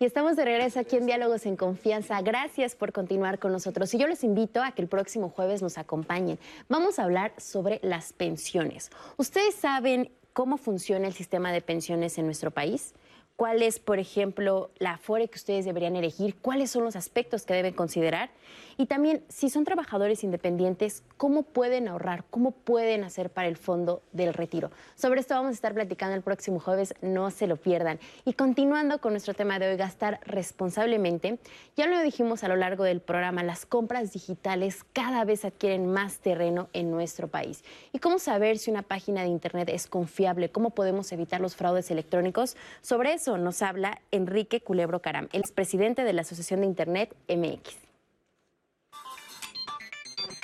Y 0.00 0.04
estamos 0.04 0.36
de 0.36 0.44
regreso 0.44 0.78
aquí 0.78 0.94
en 0.94 1.06
Diálogos 1.06 1.44
en 1.44 1.56
Confianza. 1.56 2.22
Gracias 2.22 2.76
por 2.76 2.92
continuar 2.92 3.40
con 3.40 3.50
nosotros. 3.50 3.92
Y 3.94 3.98
yo 3.98 4.06
les 4.06 4.22
invito 4.22 4.62
a 4.62 4.70
que 4.70 4.80
el 4.80 4.86
próximo 4.86 5.28
jueves 5.28 5.60
nos 5.60 5.76
acompañen. 5.76 6.38
Vamos 6.68 7.00
a 7.00 7.02
hablar 7.02 7.32
sobre 7.36 7.80
las 7.82 8.12
pensiones. 8.12 8.90
¿Ustedes 9.16 9.56
saben 9.56 10.12
cómo 10.32 10.56
funciona 10.56 11.08
el 11.08 11.14
sistema 11.14 11.50
de 11.50 11.62
pensiones 11.62 12.16
en 12.16 12.26
nuestro 12.26 12.52
país? 12.52 12.94
Cuál 13.38 13.62
es, 13.62 13.78
por 13.78 14.00
ejemplo, 14.00 14.68
la 14.80 14.94
afore 14.94 15.28
que 15.28 15.36
ustedes 15.36 15.64
deberían 15.64 15.94
elegir, 15.94 16.34
cuáles 16.42 16.72
son 16.72 16.82
los 16.82 16.96
aspectos 16.96 17.44
que 17.44 17.54
deben 17.54 17.72
considerar 17.72 18.30
y 18.76 18.86
también 18.86 19.24
si 19.28 19.48
son 19.48 19.64
trabajadores 19.64 20.24
independientes, 20.24 21.04
cómo 21.16 21.44
pueden 21.44 21.86
ahorrar, 21.86 22.24
cómo 22.30 22.50
pueden 22.50 23.04
hacer 23.04 23.30
para 23.30 23.46
el 23.46 23.56
fondo 23.56 24.02
del 24.12 24.34
retiro. 24.34 24.72
Sobre 24.96 25.20
esto 25.20 25.34
vamos 25.34 25.50
a 25.50 25.54
estar 25.54 25.72
platicando 25.72 26.16
el 26.16 26.22
próximo 26.22 26.58
jueves, 26.58 26.94
no 27.00 27.30
se 27.30 27.46
lo 27.46 27.56
pierdan. 27.56 28.00
Y 28.24 28.32
continuando 28.32 29.00
con 29.00 29.12
nuestro 29.12 29.34
tema 29.34 29.60
de 29.60 29.70
hoy, 29.70 29.76
gastar 29.76 30.18
responsablemente, 30.24 31.38
ya 31.76 31.86
lo 31.86 32.00
dijimos 32.00 32.42
a 32.42 32.48
lo 32.48 32.56
largo 32.56 32.82
del 32.82 33.00
programa, 33.00 33.44
las 33.44 33.66
compras 33.66 34.12
digitales 34.12 34.84
cada 34.92 35.24
vez 35.24 35.44
adquieren 35.44 35.86
más 35.86 36.18
terreno 36.18 36.68
en 36.72 36.90
nuestro 36.90 37.28
país. 37.28 37.62
¿Y 37.92 38.00
cómo 38.00 38.18
saber 38.18 38.58
si 38.58 38.70
una 38.70 38.82
página 38.82 39.22
de 39.22 39.28
internet 39.28 39.68
es 39.72 39.86
confiable? 39.86 40.50
¿Cómo 40.50 40.70
podemos 40.70 41.12
evitar 41.12 41.40
los 41.40 41.56
fraudes 41.56 41.90
electrónicos? 41.92 42.56
Sobre 42.80 43.12
eso 43.12 43.27
nos 43.36 43.62
habla 43.62 44.00
Enrique 44.10 44.60
Culebro 44.60 45.02
Caram, 45.02 45.28
el 45.32 45.42
presidente 45.54 46.04
de 46.04 46.12
la 46.12 46.22
Asociación 46.22 46.60
de 46.60 46.66
Internet 46.66 47.14
MX. 47.28 47.76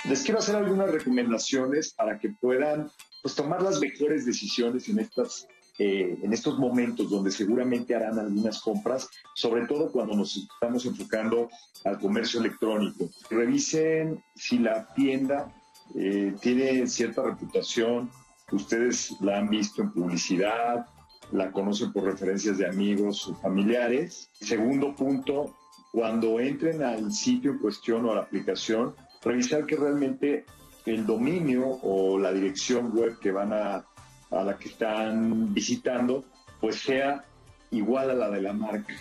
Les 0.07 0.21
quiero 0.21 0.39
hacer 0.39 0.55
algunas 0.55 0.91
recomendaciones 0.91 1.93
para 1.93 2.19
que 2.19 2.29
puedan 2.29 2.91
pues, 3.23 3.33
tomar 3.33 3.63
las 3.63 3.79
mejores 3.79 4.25
decisiones 4.25 4.87
en 4.89 4.99
estas 4.99 5.47
eh, 5.77 6.17
en 6.23 6.31
estos 6.31 6.57
momentos 6.57 7.09
donde 7.09 7.29
seguramente 7.31 7.93
harán 7.93 8.17
algunas 8.17 8.61
compras, 8.61 9.09
sobre 9.33 9.67
todo 9.67 9.91
cuando 9.91 10.15
nos 10.15 10.37
estamos 10.37 10.85
enfocando 10.85 11.49
al 11.83 11.99
comercio 11.99 12.39
electrónico. 12.39 13.09
Revisen 13.29 14.23
si 14.35 14.59
la 14.59 14.87
tienda 14.93 15.53
eh, 15.93 16.33
tiene 16.39 16.87
cierta 16.87 17.23
reputación, 17.23 18.09
ustedes 18.53 19.17
la 19.19 19.39
han 19.39 19.49
visto 19.49 19.81
en 19.81 19.91
publicidad, 19.91 20.85
la 21.31 21.51
conocen 21.51 21.91
por 21.91 22.03
referencias 22.03 22.57
de 22.57 22.67
amigos 22.67 23.27
o 23.27 23.35
familiares. 23.35 24.29
Segundo 24.33 24.95
punto, 24.95 25.55
cuando 25.91 26.39
entren 26.39 26.83
al 26.83 27.11
sitio 27.11 27.51
en 27.51 27.59
cuestión 27.59 28.05
o 28.05 28.11
a 28.11 28.15
la 28.15 28.21
aplicación, 28.21 28.95
revisar 29.23 29.65
que 29.65 29.75
realmente 29.75 30.45
el 30.85 31.05
dominio 31.05 31.67
o 31.81 32.19
la 32.19 32.31
dirección 32.31 32.95
web 32.95 33.17
que 33.19 33.31
van 33.31 33.53
a 33.53 33.85
a 34.31 34.43
la 34.43 34.57
que 34.57 34.69
están 34.69 35.53
visitando, 35.53 36.25
pues 36.59 36.79
sea 36.79 37.23
igual 37.71 38.09
a 38.09 38.13
la 38.13 38.29
de 38.29 38.41
la 38.41 38.53
marca. 38.53 38.93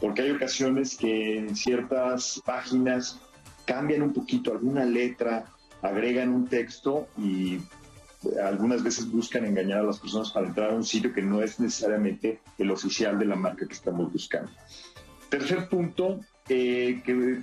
Porque 0.00 0.22
hay 0.22 0.30
ocasiones 0.30 0.96
que 0.96 1.38
en 1.38 1.56
ciertas 1.56 2.40
páginas 2.44 3.20
cambian 3.64 4.02
un 4.02 4.12
poquito 4.12 4.52
alguna 4.52 4.84
letra, 4.84 5.46
agregan 5.82 6.30
un 6.30 6.46
texto 6.46 7.08
y 7.16 7.58
algunas 8.42 8.82
veces 8.82 9.10
buscan 9.10 9.44
engañar 9.44 9.80
a 9.80 9.84
las 9.84 9.98
personas 9.98 10.30
para 10.30 10.46
entrar 10.46 10.70
a 10.70 10.74
un 10.74 10.84
sitio 10.84 11.12
que 11.12 11.22
no 11.22 11.42
es 11.42 11.60
necesariamente 11.60 12.40
el 12.58 12.70
oficial 12.70 13.18
de 13.18 13.26
la 13.26 13.36
marca 13.36 13.66
que 13.66 13.74
estamos 13.74 14.12
buscando. 14.12 14.50
Tercer 15.28 15.68
punto, 15.68 16.20
eh, 16.48 17.02
que 17.04 17.40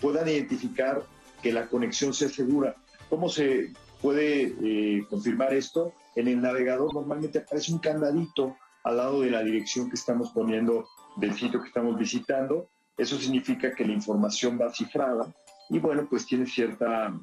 puedan 0.00 0.28
identificar 0.28 1.02
que 1.42 1.52
la 1.52 1.66
conexión 1.66 2.12
sea 2.12 2.28
segura. 2.28 2.76
¿Cómo 3.08 3.28
se 3.28 3.72
puede 4.00 4.54
eh, 4.62 5.04
confirmar 5.08 5.54
esto? 5.54 5.94
en 6.16 6.28
el 6.28 6.40
navegador 6.40 6.94
normalmente 6.94 7.38
aparece 7.38 7.72
un 7.72 7.78
candadito 7.78 8.56
al 8.84 8.96
lado 8.96 9.20
de 9.20 9.30
la 9.30 9.42
dirección 9.42 9.88
que 9.88 9.96
estamos 9.96 10.30
poniendo 10.30 10.86
del 11.16 11.34
sitio 11.34 11.60
que 11.60 11.68
estamos 11.68 11.98
visitando. 11.98 12.68
Eso 12.96 13.18
significa 13.18 13.74
que 13.74 13.84
la 13.84 13.92
información 13.92 14.58
va 14.60 14.72
cifrada 14.72 15.32
y 15.68 15.78
bueno, 15.78 16.06
pues 16.08 16.26
tiene 16.26 16.46
cierta 16.46 17.14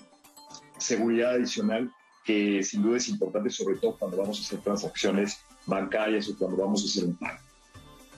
seguridad 0.78 1.32
adicional 1.32 1.92
que 2.28 2.62
sin 2.62 2.84
duda 2.84 2.98
es 2.98 3.08
importante, 3.08 3.50
sobre 3.50 3.78
todo 3.78 3.96
cuando 3.98 4.18
vamos 4.18 4.38
a 4.38 4.42
hacer 4.42 4.60
transacciones 4.60 5.40
bancarias 5.66 6.28
o 6.28 6.38
cuando 6.38 6.58
vamos 6.58 6.84
a 6.84 6.86
hacer 6.86 7.06
un 7.06 7.16
pago. 7.16 7.40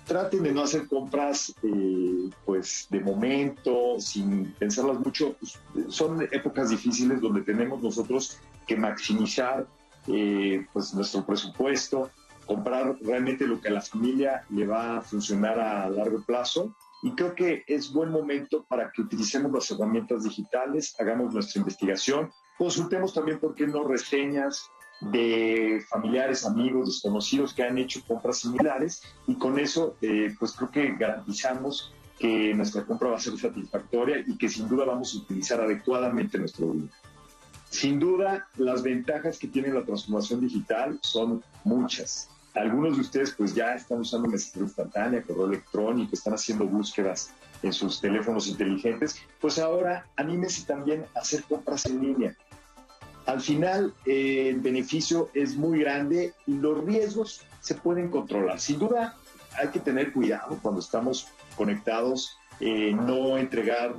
Traten 0.07 0.41
de 0.41 0.51
no 0.51 0.63
hacer 0.63 0.87
compras 0.87 1.53
eh, 1.61 2.29
pues 2.43 2.87
de 2.89 3.01
momento, 3.01 3.99
sin 3.99 4.51
pensarlas 4.53 4.99
mucho. 4.99 5.35
Pues, 5.39 5.59
son 5.89 6.23
épocas 6.31 6.71
difíciles 6.71 7.21
donde 7.21 7.41
tenemos 7.41 7.83
nosotros 7.83 8.39
que 8.65 8.75
maximizar 8.75 9.67
eh, 10.07 10.65
pues 10.73 10.91
nuestro 10.95 11.23
presupuesto, 11.23 12.09
comprar 12.47 12.97
realmente 13.01 13.45
lo 13.45 13.61
que 13.61 13.67
a 13.67 13.73
la 13.73 13.81
familia 13.81 14.43
le 14.49 14.65
va 14.65 14.97
a 14.97 15.01
funcionar 15.01 15.59
a 15.59 15.87
largo 15.87 16.23
plazo. 16.23 16.75
Y 17.03 17.11
creo 17.11 17.35
que 17.35 17.63
es 17.67 17.93
buen 17.93 18.09
momento 18.09 18.65
para 18.67 18.91
que 18.91 19.03
utilicemos 19.03 19.51
las 19.51 19.69
herramientas 19.69 20.23
digitales, 20.23 20.95
hagamos 20.99 21.31
nuestra 21.31 21.59
investigación, 21.59 22.31
consultemos 22.59 23.13
también, 23.13 23.39
¿por 23.39 23.55
qué 23.55 23.65
no?, 23.65 23.85
reseñas 23.85 24.69
de 24.99 25.81
familiares, 25.87 26.45
amigos, 26.45 26.87
desconocidos 26.87 27.53
que 27.53 27.63
han 27.63 27.77
hecho 27.77 28.01
compras 28.05 28.39
similares 28.39 29.01
y 29.27 29.35
con 29.35 29.57
eso, 29.57 29.95
eh, 30.01 30.35
pues 30.37 30.51
creo 30.51 30.69
que 30.69 30.95
garantizamos 30.97 31.93
que 32.19 32.53
nuestra 32.53 32.83
compra 32.85 33.11
va 33.11 33.15
a 33.15 33.19
ser 33.19 33.37
satisfactoria 33.37 34.21
y 34.27 34.37
que 34.37 34.49
sin 34.49 34.67
duda 34.67 34.83
vamos 34.83 35.15
a 35.15 35.19
utilizar 35.19 35.61
adecuadamente 35.61 36.37
nuestro 36.37 36.73
dinero. 36.73 36.93
Sin 37.69 37.97
duda, 37.97 38.49
las 38.57 38.83
ventajas 38.83 39.39
que 39.39 39.47
tiene 39.47 39.71
la 39.71 39.85
transformación 39.85 40.41
digital 40.41 40.99
son 41.01 41.41
muchas. 41.63 42.29
Algunos 42.55 42.95
de 42.95 43.01
ustedes 43.01 43.31
pues 43.31 43.55
ya 43.55 43.75
están 43.75 44.01
usando 44.01 44.27
mensajería 44.27 44.67
instantánea, 44.67 45.21
correo 45.21 45.45
electrónico, 45.45 46.09
están 46.13 46.33
haciendo 46.33 46.65
búsquedas 46.65 47.31
en 47.63 47.71
sus 47.71 48.01
teléfonos 48.01 48.47
inteligentes, 48.47 49.21
pues 49.39 49.59
ahora 49.59 50.05
anímense 50.17 50.65
también 50.65 51.05
a 51.15 51.19
hacer 51.19 51.43
compras 51.43 51.85
en 51.85 52.01
línea. 52.01 52.35
Al 53.29 53.41
final, 53.41 53.93
eh, 54.07 54.49
el 54.49 54.59
beneficio 54.59 55.29
es 55.35 55.55
muy 55.55 55.81
grande 55.81 56.33
y 56.47 56.53
los 56.55 56.83
riesgos 56.83 57.43
se 57.61 57.75
pueden 57.75 58.09
controlar. 58.09 58.59
Sin 58.59 58.79
duda, 58.79 59.15
hay 59.55 59.67
que 59.67 59.79
tener 59.79 60.11
cuidado 60.13 60.57
cuando 60.63 60.81
estamos 60.81 61.27
conectados, 61.55 62.39
eh, 62.59 62.91
no 62.91 63.37
entregar 63.37 63.93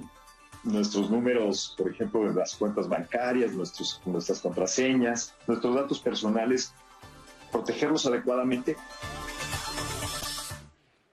nuestros 0.64 1.12
números, 1.12 1.76
por 1.78 1.92
ejemplo, 1.92 2.28
las 2.32 2.56
cuentas 2.56 2.88
bancarias, 2.88 3.52
nuestras 3.52 4.40
contraseñas, 4.40 5.32
nuestros 5.46 5.76
datos 5.76 6.00
personales, 6.00 6.74
protegerlos 7.52 8.06
adecuadamente. 8.06 8.76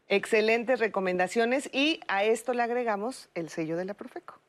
Excelentes 0.07 0.79
recomendaciones 0.79 1.69
y 1.71 1.99
a 2.07 2.23
esto 2.23 2.55
le 2.55 2.63
agregamos 2.63 3.29
el 3.35 3.49
sello 3.49 3.77
de 3.77 3.85
la 3.85 3.93
Profeco. 3.93 4.41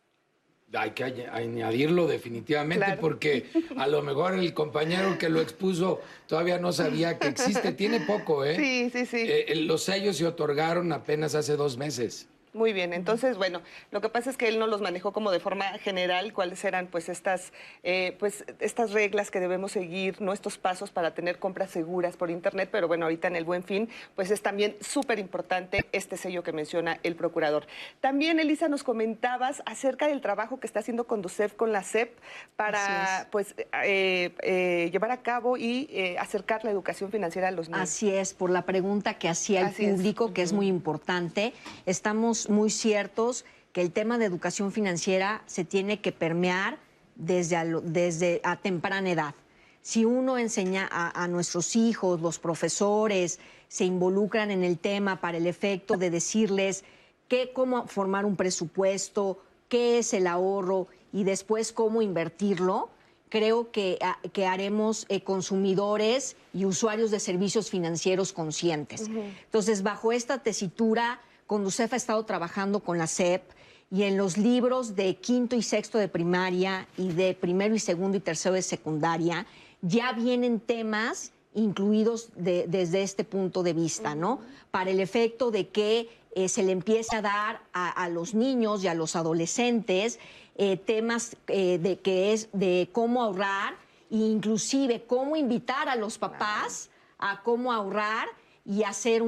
Hay 0.74 0.90
que 0.90 1.04
añadirlo 1.04 2.06
definitivamente 2.06 2.98
porque 3.00 3.46
a 3.76 3.86
lo 3.86 4.02
mejor 4.02 4.34
el 4.34 4.52
compañero 4.52 5.16
que 5.18 5.30
lo 5.30 5.40
expuso 5.40 6.00
todavía 6.26 6.58
no 6.58 6.72
sabía 6.72 7.18
que 7.18 7.28
existe. 7.28 7.72
Tiene 7.72 8.00
poco, 8.00 8.44
¿eh? 8.44 8.56
Sí, 8.56 8.90
sí, 8.92 9.06
sí. 9.06 9.26
Eh, 9.28 9.54
los 9.56 9.84
sellos 9.84 10.18
se 10.18 10.26
otorgaron 10.26 10.92
apenas 10.92 11.34
hace 11.34 11.56
dos 11.56 11.78
meses. 11.78 12.28
Muy 12.54 12.72
bien, 12.72 12.94
entonces, 12.94 13.36
bueno, 13.36 13.60
lo 13.90 14.00
que 14.00 14.08
pasa 14.08 14.30
es 14.30 14.36
que 14.36 14.48
él 14.48 14.58
no 14.58 14.66
los 14.66 14.80
manejó 14.80 15.12
como 15.12 15.30
de 15.30 15.38
forma 15.38 15.66
general, 15.78 16.32
cuáles 16.32 16.64
eran 16.64 16.86
pues 16.86 17.08
estas, 17.08 17.52
eh, 17.82 18.16
pues 18.18 18.44
estas 18.58 18.92
reglas 18.92 19.30
que 19.30 19.38
debemos 19.38 19.72
seguir, 19.72 20.20
¿no? 20.22 20.32
estos 20.32 20.56
pasos 20.56 20.90
para 20.90 21.12
tener 21.12 21.38
compras 21.38 21.70
seguras 21.70 22.16
por 22.16 22.30
Internet, 22.30 22.70
pero 22.72 22.88
bueno, 22.88 23.04
ahorita 23.04 23.28
en 23.28 23.36
el 23.36 23.44
Buen 23.44 23.64
Fin, 23.64 23.90
pues 24.16 24.30
es 24.30 24.40
también 24.40 24.76
súper 24.80 25.18
importante 25.18 25.84
este 25.92 26.16
sello 26.16 26.42
que 26.42 26.52
menciona 26.52 26.98
el 27.02 27.16
procurador. 27.16 27.66
También, 28.00 28.40
Elisa, 28.40 28.68
nos 28.68 28.82
comentabas 28.82 29.62
acerca 29.66 30.08
del 30.08 30.22
trabajo 30.22 30.58
que 30.58 30.66
está 30.66 30.80
haciendo 30.80 31.06
Conducef 31.06 31.52
con 31.54 31.72
la 31.72 31.82
CEP 31.82 32.16
para 32.56 33.28
pues 33.30 33.54
eh, 33.84 34.34
eh, 34.42 34.88
llevar 34.90 35.10
a 35.10 35.18
cabo 35.18 35.56
y 35.56 36.16
acercar 36.18 36.64
la 36.64 36.70
educación 36.70 37.10
financiera 37.10 37.48
a 37.48 37.50
los 37.50 37.68
niños. 37.68 37.82
Así 37.82 38.10
es, 38.10 38.32
por 38.32 38.50
la 38.50 38.62
pregunta 38.62 39.14
que 39.14 39.28
hacía 39.28 39.68
el 39.68 39.74
público, 39.74 40.32
que 40.32 40.42
es 40.42 40.52
muy 40.52 40.66
importante. 40.66 41.52
Estamos 41.84 42.37
muy 42.48 42.70
ciertos 42.70 43.44
que 43.72 43.80
el 43.80 43.92
tema 43.92 44.18
de 44.18 44.26
educación 44.26 44.72
financiera 44.72 45.42
se 45.46 45.64
tiene 45.64 46.00
que 46.00 46.12
permear 46.12 46.78
desde 47.16 47.56
a, 47.56 47.64
desde 47.64 48.40
a 48.44 48.56
temprana 48.56 49.10
edad. 49.10 49.34
Si 49.82 50.04
uno 50.04 50.36
enseña 50.36 50.88
a, 50.90 51.26
nuestros 51.28 51.74
hijos, 51.74 52.20
los 52.20 52.38
profesores, 52.38 53.38
se 53.68 53.84
involucran 53.84 54.50
en 54.50 54.62
el 54.62 54.78
tema 54.78 55.20
para 55.20 55.38
el 55.38 55.46
efecto 55.46 55.96
de 55.96 56.10
decirles 56.10 56.84
qué, 57.26 57.52
cómo 57.54 57.86
formar 57.86 58.26
un 58.26 58.36
presupuesto, 58.36 59.38
qué 59.68 59.98
es 59.98 60.12
el 60.12 60.26
ahorro 60.26 60.88
y 61.12 61.24
después 61.24 61.72
cómo 61.72 62.02
invertirlo, 62.02 62.90
creo 63.30 63.70
que, 63.70 63.98
que 64.32 64.46
haremos 64.46 65.06
eh, 65.08 65.22
consumidores 65.22 66.36
y 66.52 66.64
usuarios 66.64 67.10
de 67.10 67.20
servicios 67.20 67.70
financieros 67.70 68.32
conscientes. 68.32 69.08
Entonces, 69.08 69.82
bajo 69.82 70.12
esta 70.12 70.42
tesitura, 70.42 71.20
Conducef 71.48 71.94
ha 71.94 71.96
estado 71.96 72.24
trabajando 72.26 72.80
con 72.80 72.98
la 72.98 73.06
SEP 73.06 73.42
y 73.90 74.02
en 74.02 74.18
los 74.18 74.36
libros 74.36 74.94
de 74.94 75.16
quinto 75.16 75.56
y 75.56 75.62
sexto 75.62 75.96
de 75.96 76.06
primaria 76.06 76.86
y 76.98 77.08
de 77.08 77.34
primero 77.34 77.74
y 77.74 77.78
segundo 77.78 78.18
y 78.18 78.20
tercero 78.20 78.54
de 78.54 78.60
secundaria 78.60 79.46
ya 79.80 80.12
vienen 80.12 80.60
temas 80.60 81.32
incluidos 81.54 82.28
desde 82.36 83.02
este 83.02 83.24
punto 83.24 83.62
de 83.62 83.72
vista, 83.72 84.14
¿no? 84.14 84.40
Para 84.70 84.90
el 84.90 85.00
efecto 85.00 85.50
de 85.50 85.68
que 85.68 86.10
eh, 86.34 86.50
se 86.50 86.62
le 86.62 86.72
empiece 86.72 87.16
a 87.16 87.22
dar 87.22 87.62
a, 87.72 88.08
los 88.10 88.34
niños 88.34 88.84
y 88.84 88.88
a 88.88 88.94
los 88.94 89.16
adolescentes 89.16 90.18
eh, 90.56 90.76
temas 90.76 91.34
eh, 91.46 91.78
de 91.78 91.98
que 91.98 92.34
es 92.34 92.50
de 92.52 92.90
cómo 92.92 93.22
ahorrar 93.22 93.74
e 94.10 94.16
inclusive 94.16 95.04
cómo 95.06 95.34
invitar 95.34 95.88
a 95.88 95.96
los 95.96 96.18
papás 96.18 96.90
a 97.18 97.42
cómo 97.42 97.72
ahorrar 97.72 98.28
y 98.68 98.82
hacer 98.82 99.22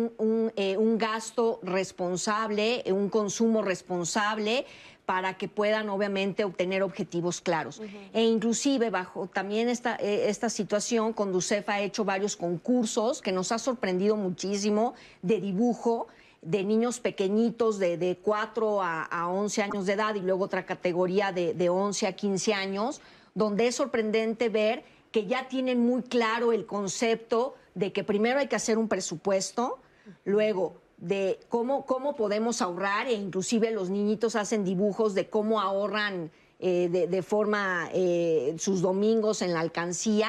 eh, 0.57 0.77
un, 0.77 0.99
gasto 0.99 1.61
responsable, 1.63 2.85
un 2.93 3.09
consumo 3.09 3.63
responsable 3.63 4.67
para 5.07 5.39
que 5.39 5.49
puedan 5.49 5.89
obviamente 5.89 6.45
obtener 6.45 6.83
objetivos 6.83 7.41
claros. 7.41 7.81
E 8.13 8.23
inclusive 8.23 8.91
bajo 8.91 9.29
también 9.29 9.71
esta, 9.71 9.97
eh, 9.97 10.29
esta 10.29 10.51
situación, 10.51 11.15
Conducef 11.15 11.67
ha 11.71 11.81
hecho 11.81 12.05
varios 12.05 12.37
concursos 12.37 13.23
que 13.23 13.33
nos 13.33 13.51
ha 13.51 13.59
sorprendido 13.59 14.15
muchísimo 14.15 14.93
de 15.23 15.41
dibujo 15.41 16.09
de 16.43 16.63
niños 16.63 17.01
pequeñitos 17.01 17.79
de, 17.79 17.97
de 17.97 18.19
4 18.23 18.83
a, 18.83 19.29
11 19.29 19.63
años 19.63 19.87
de 19.87 19.95
edad 19.95 20.15
y 20.15 20.21
luego 20.21 20.45
otra 20.45 20.67
categoría 20.67 21.33
de, 21.33 21.55
de 21.55 21.69
11 21.71 22.07
a 22.07 22.13
15 22.13 22.55
años, 22.55 23.01
donde 23.35 23.69
es 23.69 23.75
sorprendente 23.75 24.51
ver 24.51 24.85
que 25.11 25.27
ya 25.27 25.49
tienen 25.49 25.85
muy 25.85 26.03
claro 26.03 26.53
el 26.53 26.67
concepto 26.67 27.55
de 27.75 27.93
que 27.93 28.05
primero 28.05 28.39
hay 28.39 28.49
que 28.49 28.57
hacer 28.57 28.79
un 28.79 28.89
presupuesto, 28.89 29.79
luego 30.25 30.75
de 30.99 31.41
cómo, 31.49 31.87
cómo 31.87 32.15
podemos 32.15 32.61
ahorrar 32.61 33.07
e 33.09 33.15
inclusive 33.15 33.71
los 33.71 33.91
niñitos 33.91 34.37
hacen 34.37 34.65
dibujos 34.65 35.15
de 35.15 35.29
cómo 35.29 35.61
ahorran 35.61 36.31
eh, 36.59 36.89
de, 37.09 37.23
forma 37.23 37.89
eh, 37.95 38.55
sus 38.59 38.83
domingos 38.83 39.41
en 39.41 39.55
la 39.55 39.61
alcancía, 39.61 40.29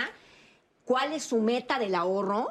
cuál 0.85 1.11
es 1.11 1.23
su 1.23 1.41
meta 1.41 1.77
del 1.77 1.93
ahorro, 1.93 2.47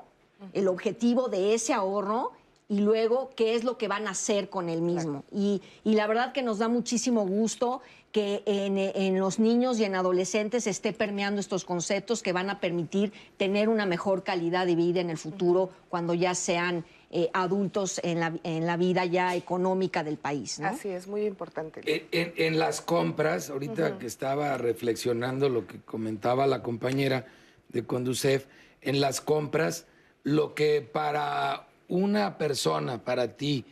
el 0.53 0.69
objetivo 0.69 1.29
de 1.29 1.55
ese 1.55 1.73
ahorro 1.73 2.33
y 2.69 2.81
luego 2.81 3.31
qué 3.35 3.55
es 3.55 3.65
lo 3.65 3.79
que 3.79 3.89
van 3.89 4.07
a 4.07 4.11
hacer 4.11 4.51
con 4.51 4.69
el 4.69 4.83
mismo. 4.83 5.25
Y, 5.33 5.63
la 5.85 6.07
verdad 6.07 6.33
que 6.33 6.43
nos 6.43 6.59
da 6.59 6.69
muchísimo 6.69 7.27
gusto 7.27 7.81
que 8.13 8.43
en, 8.47 8.77
en, 8.77 9.19
los 9.19 9.39
niños 9.39 9.79
y 9.79 9.85
en 9.85 9.95
adolescentes 9.95 10.67
esté 10.67 10.93
permeando 10.93 11.41
estos 11.41 11.65
conceptos 11.65 12.23
que 12.23 12.33
van 12.33 12.51
a 12.51 12.59
permitir 12.59 13.13
tener 13.37 13.69
una 13.69 13.87
mejor 13.87 14.25
calidad 14.25 14.67
de 14.67 14.75
vida 14.75 15.01
en 15.01 15.11
el 15.11 15.19
futuro 15.19 15.71
cuando 15.89 16.15
ya 16.15 16.35
sean 16.35 16.85
eh, 17.13 17.29
adultos 17.33 18.01
en 18.05 18.21
la, 18.21 18.33
en 18.45 18.67
la, 18.67 18.77
vida 18.77 19.05
ya 19.05 19.35
económica 19.35 20.05
del 20.05 20.17
país. 20.17 20.61
Así 20.61 20.91
es, 20.91 21.09
muy 21.09 21.23
importante. 21.23 21.81
En, 22.13 22.57
las 22.57 22.81
compras, 22.81 23.51
ahorita 23.51 23.99
que 23.99 24.07
estaba 24.07 24.57
reflexionando 24.57 25.49
lo 25.49 25.67
que 25.67 25.81
comentaba 25.81 26.47
la 26.47 26.63
compañera 26.63 27.27
de 27.69 27.85
Conducef, 27.85 28.47
en 28.81 29.01
las 29.01 29.21
compras, 29.21 29.87
lo 30.23 30.55
que 30.55 30.83
para 30.83 31.67
una 31.89 32.39
persona, 32.39 33.05
para 33.05 33.37
ti, 33.37 33.65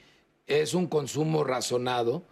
es 0.49 0.75
un 0.75 0.89
consumo 0.89 1.45
razonado, 1.45 2.25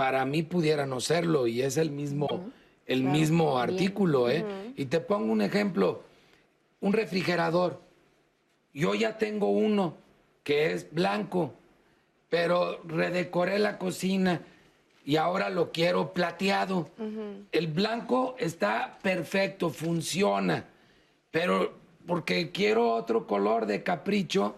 para 0.00 0.24
mí 0.24 0.42
pudiera 0.42 0.86
no 0.86 0.98
serlo 0.98 1.46
y 1.46 1.60
es 1.60 1.76
el 1.76 1.90
mismo, 1.90 2.50
el 2.86 3.02
mismo 3.02 3.58
artículo. 3.58 4.30
¿eh? 4.30 4.72
Y 4.74 4.86
te 4.86 4.98
pongo 4.98 5.30
un 5.30 5.42
ejemplo, 5.42 6.04
un 6.80 6.94
refrigerador. 6.94 7.82
Yo 8.72 8.94
ya 8.94 9.18
tengo 9.18 9.50
uno 9.50 9.98
que 10.42 10.72
es 10.72 10.90
blanco, 10.90 11.52
pero 12.30 12.80
redecoré 12.84 13.58
la 13.58 13.76
cocina 13.76 14.40
y 15.04 15.16
ahora 15.16 15.50
lo 15.50 15.70
quiero 15.70 16.14
plateado. 16.14 16.88
El 17.52 17.66
blanco 17.66 18.36
está 18.38 18.98
perfecto, 19.02 19.68
funciona, 19.68 20.64
pero 21.30 21.74
porque 22.06 22.50
quiero 22.52 22.94
otro 22.94 23.26
color 23.26 23.66
de 23.66 23.82
capricho, 23.82 24.54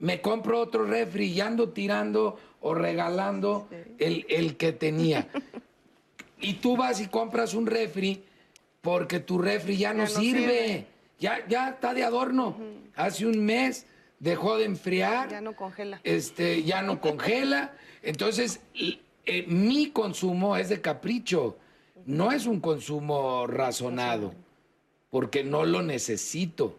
me 0.00 0.20
compro 0.20 0.60
otro 0.60 0.84
refri 0.84 1.28
y 1.28 1.40
ando 1.40 1.70
tirando 1.70 2.38
o 2.64 2.74
regalando 2.74 3.68
el, 3.98 4.56
que 4.56 4.72
tenía. 4.72 5.28
y 6.40 6.54
tú 6.54 6.78
vas 6.78 6.98
y 6.98 7.08
compras 7.08 7.52
un 7.52 7.66
refri 7.66 8.24
porque 8.80 9.20
tu 9.20 9.38
refri 9.38 9.76
ya 9.76 9.92
no, 9.92 10.06
sirve. 10.06 10.86
Ya, 11.18 11.46
ya 11.46 11.68
está 11.68 11.92
de 11.92 12.04
adorno. 12.04 12.56
Hace 12.96 13.26
un 13.26 13.44
mes 13.44 13.86
dejó 14.18 14.56
de 14.56 14.64
enfriar. 14.64 15.28
Ya 15.28 15.42
no 15.42 15.54
congela. 15.54 16.00
Este, 16.04 16.62
ya 16.62 16.80
no 16.80 17.02
congela. 17.02 17.74
Entonces, 18.02 18.60
eh, 19.26 19.44
mi 19.46 19.90
consumo 19.90 20.56
es 20.56 20.70
de 20.70 20.80
capricho, 20.80 21.58
no 22.06 22.32
es 22.32 22.46
un 22.46 22.60
consumo 22.60 23.46
razonado, 23.46 24.32
porque 25.10 25.44
no 25.44 25.66
lo 25.66 25.82
necesito. 25.82 26.78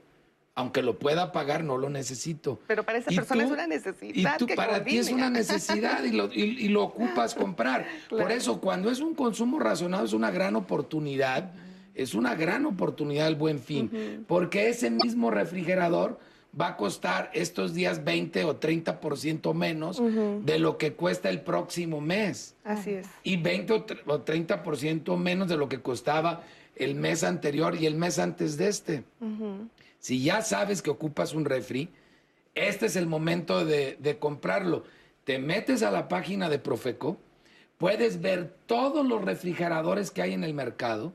Aunque 0.57 0.81
lo 0.81 0.97
pueda 0.97 1.33
pagar, 1.33 1.65
no 1.65 1.77
lo 1.77 1.89
necesito. 1.89 2.59
Pero 2.65 2.83
para 2.83 2.99
esa 2.99 3.11
persona 3.11 3.43
es 3.43 3.51
una 3.51 3.67
necesidad. 3.67 4.35
Y 4.35 4.37
tú, 4.37 4.47
para 4.55 4.83
ti 4.83 4.97
es 4.97 5.11
una 5.11 5.29
necesidad 5.41 6.03
y 6.03 6.11
lo, 6.11 6.31
y, 6.31 6.69
lo 6.69 6.83
ocupas 6.83 7.35
comprar. 7.35 7.85
Por 8.09 8.31
eso, 8.31 8.61
cuando 8.61 8.89
es 8.89 9.01
un 9.01 9.15
consumo 9.15 9.59
razonado, 9.59 10.05
es 10.05 10.13
una 10.13 10.31
gran 10.31 10.55
oportunidad. 10.55 11.51
Es 11.93 12.13
una 12.13 12.35
gran 12.35 12.65
oportunidad 12.65 13.27
el 13.27 13.35
buen 13.35 13.59
fin. 13.59 14.23
Porque 14.27 14.69
ese 14.69 14.89
mismo 14.89 15.29
refrigerador 15.29 16.19
va 16.59 16.69
a 16.69 16.77
costar 16.77 17.29
estos 17.33 17.73
días 17.73 18.03
20 18.03 18.45
o 18.45 18.59
30% 18.59 19.53
menos 19.53 20.01
de 20.45 20.59
lo 20.59 20.77
que 20.77 20.93
cuesta 20.93 21.29
el 21.29 21.41
próximo 21.41 21.99
mes. 22.01 22.55
Así 22.63 22.91
es. 22.91 23.07
Y 23.23 23.37
20 23.37 23.73
o 23.73 23.85
30% 24.25 25.17
menos 25.17 25.49
de 25.49 25.57
lo 25.57 25.67
que 25.67 25.81
costaba 25.81 26.43
el 26.75 26.95
mes 26.95 27.23
anterior 27.23 27.75
y 27.75 27.85
el 27.85 27.95
mes 27.95 28.19
antes 28.19 28.57
de 28.57 28.67
este. 28.67 29.03
Si 30.05 30.21
ya 30.21 30.43
sabes 30.43 30.83
que 30.83 30.91
ocupas 30.91 31.33
un 31.33 31.45
refri, 31.45 31.89
este 32.53 32.85
es 32.85 32.95
el 32.95 33.07
momento 33.07 33.65
de, 33.65 33.97
de 33.99 34.19
comprarlo. 34.19 34.83
Te 35.23 35.39
metes 35.39 35.81
a 35.81 35.89
la 35.89 36.07
página 36.09 36.47
de 36.47 36.59
Profeco, 36.59 37.17
puedes 37.79 38.21
ver 38.21 38.53
todos 38.67 39.03
los 39.03 39.25
refrigeradores 39.25 40.11
que 40.11 40.21
hay 40.21 40.33
en 40.33 40.43
el 40.43 40.53
mercado 40.53 41.11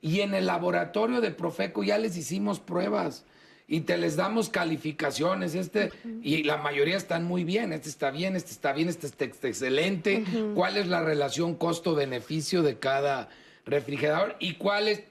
y 0.00 0.20
en 0.20 0.34
el 0.34 0.46
laboratorio 0.46 1.20
de 1.20 1.32
Profeco 1.32 1.82
ya 1.82 1.98
les 1.98 2.16
hicimos 2.16 2.60
pruebas 2.60 3.24
y 3.66 3.80
te 3.80 3.98
les 3.98 4.14
damos 4.14 4.50
calificaciones. 4.50 5.56
Este, 5.56 5.90
y 6.22 6.44
la 6.44 6.58
mayoría 6.58 6.96
están 6.96 7.24
muy 7.24 7.42
bien. 7.42 7.72
Este 7.72 7.88
está 7.88 8.12
bien, 8.12 8.36
este 8.36 8.52
está 8.52 8.72
bien, 8.72 8.88
este 8.88 9.08
está 9.08 9.24
excelente. 9.24 10.22
¿Cuál 10.54 10.76
es 10.76 10.86
la 10.86 11.02
relación 11.02 11.56
costo-beneficio 11.56 12.62
de 12.62 12.78
cada 12.78 13.30
refrigerador? 13.68 14.36
¿Y 14.40 14.54
cuáles 14.54 15.02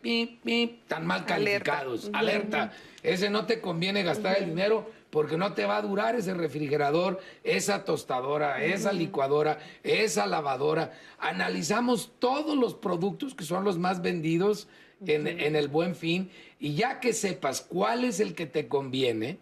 tan 0.88 1.05
mal 1.05 1.26
calificados? 1.26 2.10
Alerta. 2.14 2.74
Ese 3.03 3.30
no 3.30 3.45
te 3.45 3.62
conviene 3.62 4.03
gastar 4.03 4.38
el 4.38 4.47
dinero 4.47 4.89
porque 5.10 5.38
no 5.38 5.53
te 5.53 5.66
va 5.66 5.78
a 5.78 5.82
durar 5.82 6.16
ese 6.16 6.34
refrigerador, 6.34 7.20
esa 7.43 7.86
tostadora, 7.86 8.64
esa 8.64 8.91
licuadora, 8.91 9.60
esa 9.84 10.28
lavadora. 10.28 10.93
Analizamos 11.18 12.12
todos 12.20 12.58
los 12.58 12.74
productos 12.76 13.34
que 13.34 13.45
son 13.45 13.64
los 13.64 13.78
más 13.78 14.01
vendidos 14.01 14.68
en, 15.05 15.55
el 15.55 15.68
buen 15.68 15.95
fin 15.95 16.30
y 16.60 16.74
ya 16.74 16.99
que 16.99 17.14
sepas 17.14 17.62
cuál 17.62 18.03
es 18.03 18.20
el 18.20 18.34
que 18.34 18.47
te 18.47 18.68
conviene, 18.68 19.38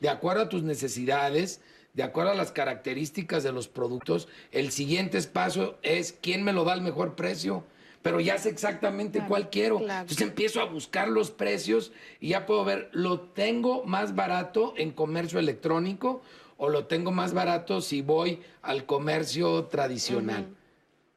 de 0.00 0.08
acuerdo 0.08 0.42
a 0.42 0.48
tus 0.48 0.62
necesidades, 0.62 1.60
de 1.94 2.02
acuerdo 2.02 2.32
a 2.32 2.34
las 2.34 2.52
características 2.52 3.42
de 3.42 3.52
los 3.52 3.68
productos, 3.68 4.28
el 4.52 4.70
siguiente 4.70 5.20
paso 5.22 5.78
es 5.82 6.12
quién 6.20 6.44
me 6.44 6.52
lo 6.52 6.64
da 6.64 6.74
al 6.74 6.82
mejor 6.82 7.14
precio. 7.14 7.64
Pero 8.06 8.20
ya 8.20 8.38
sé 8.38 8.50
exactamente 8.50 9.20
cuál 9.26 9.50
quiero. 9.50 9.80
Entonces 9.80 10.20
empiezo 10.20 10.60
a 10.60 10.66
buscar 10.66 11.08
los 11.08 11.32
precios 11.32 11.90
y 12.20 12.28
ya 12.28 12.46
puedo 12.46 12.64
ver, 12.64 12.88
¿lo 12.92 13.18
tengo 13.18 13.82
más 13.82 14.14
barato 14.14 14.74
en 14.76 14.92
comercio 14.92 15.40
electrónico 15.40 16.22
o 16.56 16.68
lo 16.68 16.86
tengo 16.86 17.10
más 17.10 17.34
barato 17.34 17.80
si 17.80 18.02
voy 18.02 18.42
al 18.62 18.86
comercio 18.86 19.64
tradicional? 19.64 20.46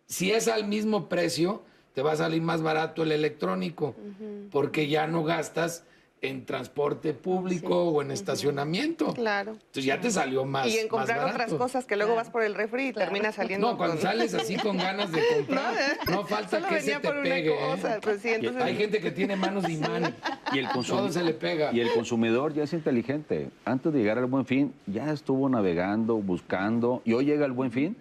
Si 0.08 0.32
es 0.32 0.48
al 0.48 0.68
mismo 0.68 1.10
precio, 1.10 1.62
te 1.94 2.02
va 2.02 2.14
a 2.14 2.16
salir 2.16 2.42
más 2.42 2.64
barato 2.64 3.04
el 3.04 3.12
electrónico, 3.12 3.94
porque 4.52 4.88
ya 4.88 5.06
no 5.06 5.24
gastas 5.24 5.84
en 6.22 6.45
transporte 6.45 7.13
público 7.13 7.89
o 7.89 8.01
en 8.01 8.11
estacionamiento. 8.11 9.13
Claro. 9.13 9.53
Entonces 9.53 9.86
ya 9.86 9.99
te 9.99 10.11
salió 10.11 10.45
más. 10.45 10.67
Y 10.67 10.78
en 10.78 10.88
comprar 10.88 11.26
otras 11.30 11.53
cosas 11.53 11.86
que 11.86 11.95
luego 11.95 12.15
vas 12.15 12.30
por 12.30 12.43
el 12.43 12.55
refri 12.55 12.88
y 12.88 12.93
terminas 12.93 13.36
saliendo. 13.36 13.72
No, 13.72 13.78
cuando 13.78 14.01
sales 14.01 14.34
así 14.34 14.55
con 14.57 14.78
ganas 14.78 15.11
de 15.11 15.22
comprar, 15.36 15.74
no, 16.09 16.26
falta 16.26 16.67
que 16.67 16.82
se 16.82 16.99
te 16.99 17.11
pegue. 17.11 17.53
¿eh? 17.53 17.99
Pues 18.01 18.26
Hay 18.26 18.76
gente 18.76 18.99
que 18.99 19.11
tiene 19.11 19.36
manos 19.36 19.63
de 19.63 19.74
imán 19.74 20.15
y 20.51 20.59
el 20.59 20.70
consumidor 20.70 21.11
se 21.13 21.24
le 21.24 21.34
pega. 21.34 21.72
Y 21.74 21.80
el 21.80 21.91
consumidor 21.93 22.53
ya 22.53 22.63
es 22.63 22.74
inteligente. 22.74 23.49
Antes 23.65 23.93
de 23.93 23.99
llegar 23.99 24.17
al 24.17 24.26
buen 24.26 24.45
fin, 24.45 24.74
ya 24.88 25.11
estuvo 25.11 25.49
navegando, 25.49 26.15
buscando, 26.17 27.01
y 27.05 27.13
hoy 27.13 27.26
llega 27.26 27.45
el 27.45 27.53
buen 27.53 27.72
fin 27.72 27.95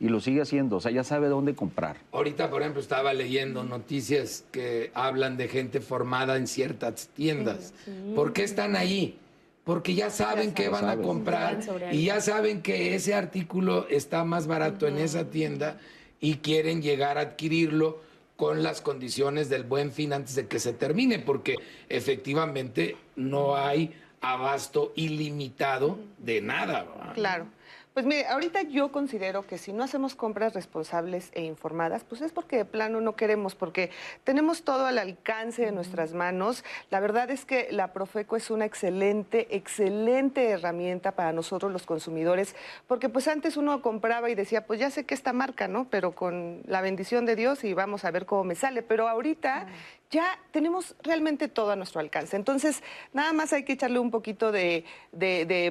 y 0.00 0.08
lo 0.08 0.20
sigue 0.20 0.42
haciendo, 0.42 0.76
o 0.76 0.80
sea, 0.80 0.90
ya 0.90 1.04
sabe 1.04 1.28
dónde 1.28 1.54
comprar. 1.54 1.96
Ahorita, 2.12 2.50
por 2.50 2.62
ejemplo, 2.62 2.80
estaba 2.80 3.14
leyendo 3.14 3.62
noticias 3.64 4.44
que 4.50 4.90
hablan 4.94 5.36
de 5.36 5.48
gente 5.48 5.80
formada 5.80 6.36
en 6.36 6.46
ciertas 6.46 7.08
tiendas. 7.14 7.72
¿Por 8.14 8.32
qué 8.32 8.42
están 8.42 8.76
ahí? 8.76 9.18
Porque 9.64 9.94
ya 9.94 10.10
saben 10.10 10.52
qué 10.52 10.68
van 10.68 10.88
a 10.90 10.96
comprar 10.98 11.60
y 11.90 12.04
ya 12.04 12.20
saben 12.20 12.60
que 12.60 12.94
ese 12.94 13.14
artículo 13.14 13.86
está 13.88 14.24
más 14.24 14.46
barato 14.46 14.86
en 14.86 14.98
esa 14.98 15.30
tienda 15.30 15.78
y 16.20 16.36
quieren 16.36 16.82
llegar 16.82 17.16
a 17.16 17.22
adquirirlo 17.22 18.00
con 18.36 18.62
las 18.62 18.80
condiciones 18.80 19.48
del 19.48 19.62
buen 19.62 19.92
fin 19.92 20.12
antes 20.12 20.34
de 20.34 20.48
que 20.48 20.58
se 20.58 20.72
termine, 20.72 21.18
porque 21.18 21.54
efectivamente 21.88 22.96
no 23.16 23.56
hay 23.56 23.94
abasto 24.20 24.92
ilimitado 24.96 25.98
de 26.18 26.40
nada. 26.40 27.12
Claro. 27.14 27.46
Pues 27.94 28.06
mire, 28.06 28.26
ahorita 28.26 28.62
yo 28.62 28.90
considero 28.90 29.46
que 29.46 29.56
si 29.56 29.72
no 29.72 29.84
hacemos 29.84 30.16
compras 30.16 30.52
responsables 30.52 31.30
e 31.32 31.44
informadas, 31.44 32.02
pues 32.02 32.22
es 32.22 32.32
porque 32.32 32.56
de 32.56 32.64
plano 32.64 33.00
no 33.00 33.14
queremos, 33.14 33.54
porque 33.54 33.90
tenemos 34.24 34.64
todo 34.64 34.86
al 34.86 34.98
alcance 34.98 35.64
de 35.64 35.70
nuestras 35.70 36.12
manos. 36.12 36.64
La 36.90 36.98
verdad 36.98 37.30
es 37.30 37.44
que 37.44 37.68
la 37.70 37.92
Profeco 37.92 38.34
es 38.34 38.50
una 38.50 38.64
excelente, 38.64 39.46
excelente 39.54 40.48
herramienta 40.48 41.12
para 41.12 41.32
nosotros 41.32 41.70
los 41.70 41.86
consumidores, 41.86 42.56
porque 42.88 43.08
pues 43.08 43.28
antes 43.28 43.56
uno 43.56 43.80
compraba 43.80 44.28
y 44.28 44.34
decía, 44.34 44.66
pues 44.66 44.80
ya 44.80 44.90
sé 44.90 45.06
que 45.06 45.14
esta 45.14 45.32
marca, 45.32 45.68
¿no? 45.68 45.86
Pero 45.88 46.16
con 46.16 46.62
la 46.66 46.80
bendición 46.80 47.26
de 47.26 47.36
Dios 47.36 47.62
y 47.62 47.74
vamos 47.74 48.04
a 48.04 48.10
ver 48.10 48.26
cómo 48.26 48.42
me 48.42 48.56
sale. 48.56 48.82
Pero 48.82 49.08
ahorita 49.08 49.68
ya 50.14 50.38
tenemos 50.52 50.94
realmente 51.02 51.48
todo 51.48 51.72
a 51.72 51.76
nuestro 51.76 52.00
alcance. 52.00 52.36
Entonces, 52.36 52.82
nada 53.12 53.32
más 53.32 53.52
hay 53.52 53.64
que 53.64 53.72
echarle 53.72 53.98
un 53.98 54.12
poquito 54.12 54.52
de, 54.52 54.84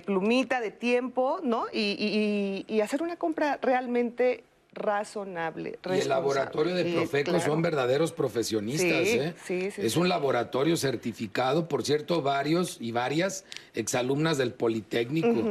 plumita, 0.05 0.59
de 0.59 0.71
tiempo, 0.71 1.39
¿no? 1.41 1.65
Y, 1.71 2.81
hacer 2.83 3.01
una 3.01 3.15
compra 3.15 3.57
realmente 3.61 4.43
razonable. 4.73 5.79
Y 5.85 5.99
el 5.99 6.09
laboratorio 6.09 6.75
de 6.75 6.83
Profeco 6.83 7.39
son 7.39 7.61
verdaderos 7.61 8.11
profesionistas. 8.11 9.07
¿eh? 9.07 9.33
Sí, 9.45 9.71
sí, 9.71 9.81
es 9.81 9.95
un 9.95 10.09
laboratorio 10.09 10.75
certificado, 10.75 11.69
por 11.69 11.85
cierto, 11.85 12.21
varios 12.21 12.77
y 12.81 12.91
varias 12.91 13.45
exalumnas 13.73 14.37
del 14.37 14.51
Politécnico 14.51 15.47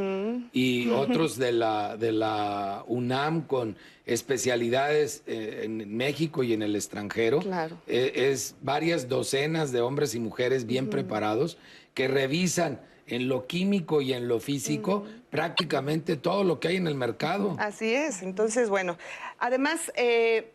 y 0.53 0.91
otros 0.91 1.39
de 1.39 1.53
la, 1.53 1.97
de 1.97 2.13
la 2.13 2.85
UNAM 2.87 3.47
con 3.47 3.77
especialidades 4.07 5.23
eh, 5.27 5.63
en 5.65 5.97
México 5.97 6.43
y 6.43 6.53
en 6.53 6.63
el 6.63 6.75
extranjero. 6.75 7.41
Claro. 7.41 7.77
Eh, 7.87 8.31
es 8.31 8.57
varias 8.61 9.09
docenas 9.09 9.73
de 9.73 9.81
hombres 9.81 10.15
y 10.15 10.21
mujeres 10.21 10.67
bien 10.67 10.91
preparados 10.91 11.59
que 11.95 12.09
revisan 12.09 12.81
en 13.07 13.29
lo 13.29 13.47
químico 13.47 14.01
y 14.01 14.13
en 14.13 14.29
lo 14.29 14.41
físico 14.41 15.05
prácticamente 15.31 16.17
todo 16.17 16.45
lo 16.45 16.61
que 16.61 16.69
hay 16.69 16.77
en 16.77 16.87
el 16.87 16.95
mercado. 16.95 17.57
Así 17.59 17.93
es. 17.93 18.23
Entonces, 18.23 18.69
bueno, 18.69 18.97
además... 19.39 19.93
Eh, 19.97 20.53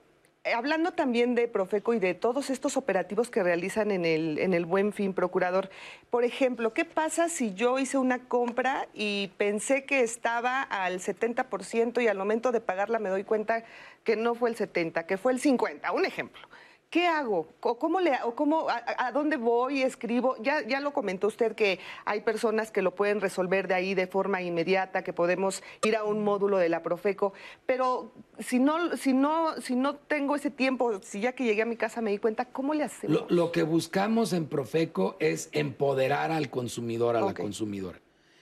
hablando 0.53 0.91
también 0.91 1.35
de 1.35 1.47
Profeco 1.47 1.93
y 1.93 1.99
de 1.99 2.13
todos 2.13 2.49
estos 2.49 2.77
operativos 2.77 3.29
que 3.29 3.43
realizan 3.43 3.91
en 3.91 4.05
el, 4.05 4.39
en 4.39 4.53
el 4.53 4.65
Buen 4.65 4.93
Fin, 4.93 5.13
procurador, 5.13 5.69
por 6.09 6.23
ejemplo, 6.23 6.73
¿qué 6.73 6.85
pasa 6.85 7.29
si 7.29 7.53
yo 7.53 7.79
hice 7.79 7.97
una 7.97 8.19
compra 8.19 8.87
y 8.93 9.31
pensé 9.37 9.85
que 9.85 10.01
estaba 10.01 10.61
al 10.61 10.99
70% 10.99 12.01
y 12.01 12.07
al 12.07 12.17
momento 12.17 12.51
de 12.51 12.61
pagarla 12.61 12.99
me 12.99 13.09
doy 13.09 13.23
cuenta 13.23 13.63
que 14.03 14.15
no 14.15 14.35
fue 14.35 14.49
el 14.49 14.55
70, 14.55 15.05
que 15.05 15.17
fue 15.17 15.33
el 15.33 15.39
50? 15.39 15.91
Un 15.91 16.05
ejemplo. 16.05 16.47
¿Qué 16.89 17.05
hago? 17.05 17.47
¿Cómo 17.59 17.99
le, 17.99 18.13
o 18.23 18.33
cómo, 18.33 18.67
a, 18.69 19.11
dónde 19.11 19.35
voy? 19.35 19.81
¿Escribo? 19.81 20.37
Ya, 20.41 20.65
ya 20.65 20.79
lo 20.79 20.93
comentó 20.93 21.27
usted 21.27 21.53
que 21.53 21.79
hay 22.05 22.21
personas 22.21 22.71
que 22.71 22.81
lo 22.81 22.95
pueden 22.95 23.19
resolver 23.19 23.67
de 23.67 23.73
ahí 23.73 23.93
de 23.93 24.07
forma 24.07 24.41
inmediata, 24.41 25.03
que 25.03 25.11
podemos 25.11 25.63
ir 25.83 25.97
a 25.97 26.05
un 26.05 26.23
módulo 26.23 26.57
de 26.57 26.69
la 26.69 26.83
Profeco, 26.83 27.33
pero 27.65 28.13
si 28.39 28.59
no, 28.59 28.95
si 28.95 29.11
no, 29.11 29.59
si 29.59 29.75
no 29.75 29.95
tengo 29.95 30.37
ese 30.37 30.49
tiempo, 30.49 31.01
si 31.01 31.19
ya 31.19 31.33
que 31.33 31.43
llegué 31.43 31.63
a 31.63 31.65
mi 31.65 31.75
casa 31.75 31.99
me 31.99 32.11
di 32.11 32.19
cuenta, 32.19 32.45
¿cómo 32.45 32.73
le 32.73 32.85
hacemos? 32.85 33.29
Lo, 33.29 33.51
que 33.51 33.63
buscamos 33.63 34.31
en 34.31 34.45
Profeco 34.45 35.17
es 35.19 35.49
empoderar 35.51 36.31
al 36.31 36.49
consumidor, 36.49 37.17
a 37.17 37.21
la 37.21 37.33
consumidora. 37.33 37.99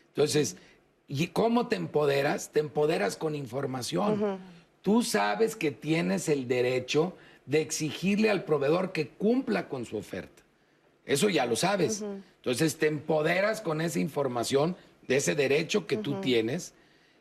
Entonces, 0.09 0.57
¿y 1.07 1.27
cómo 1.27 1.67
te 1.67 1.77
empoderas? 1.77 2.51
Te 2.51 2.59
empoderas 2.59 3.17
con 3.17 3.33
información. 3.33 4.39
Tú 4.83 5.01
sabes 5.01 5.55
que 5.55 5.71
tienes 5.71 6.29
el 6.29 6.47
derecho 6.47 7.15
de 7.45 7.61
exigirle 7.61 8.29
al 8.29 8.43
proveedor 8.43 8.91
que 8.91 9.09
cumpla 9.09 9.67
con 9.67 9.85
su 9.85 9.97
oferta. 9.97 10.43
Eso 11.05 11.29
ya 11.29 11.45
lo 11.45 11.55
sabes. 11.55 12.03
Entonces 12.37 12.77
te 12.77 12.87
empoderas 12.87 13.61
con 13.61 13.81
esa 13.81 13.99
información, 13.99 14.75
de 15.07 15.17
ese 15.17 15.35
derecho 15.35 15.85
que 15.85 15.97
tú 15.97 16.19
tienes, 16.19 16.73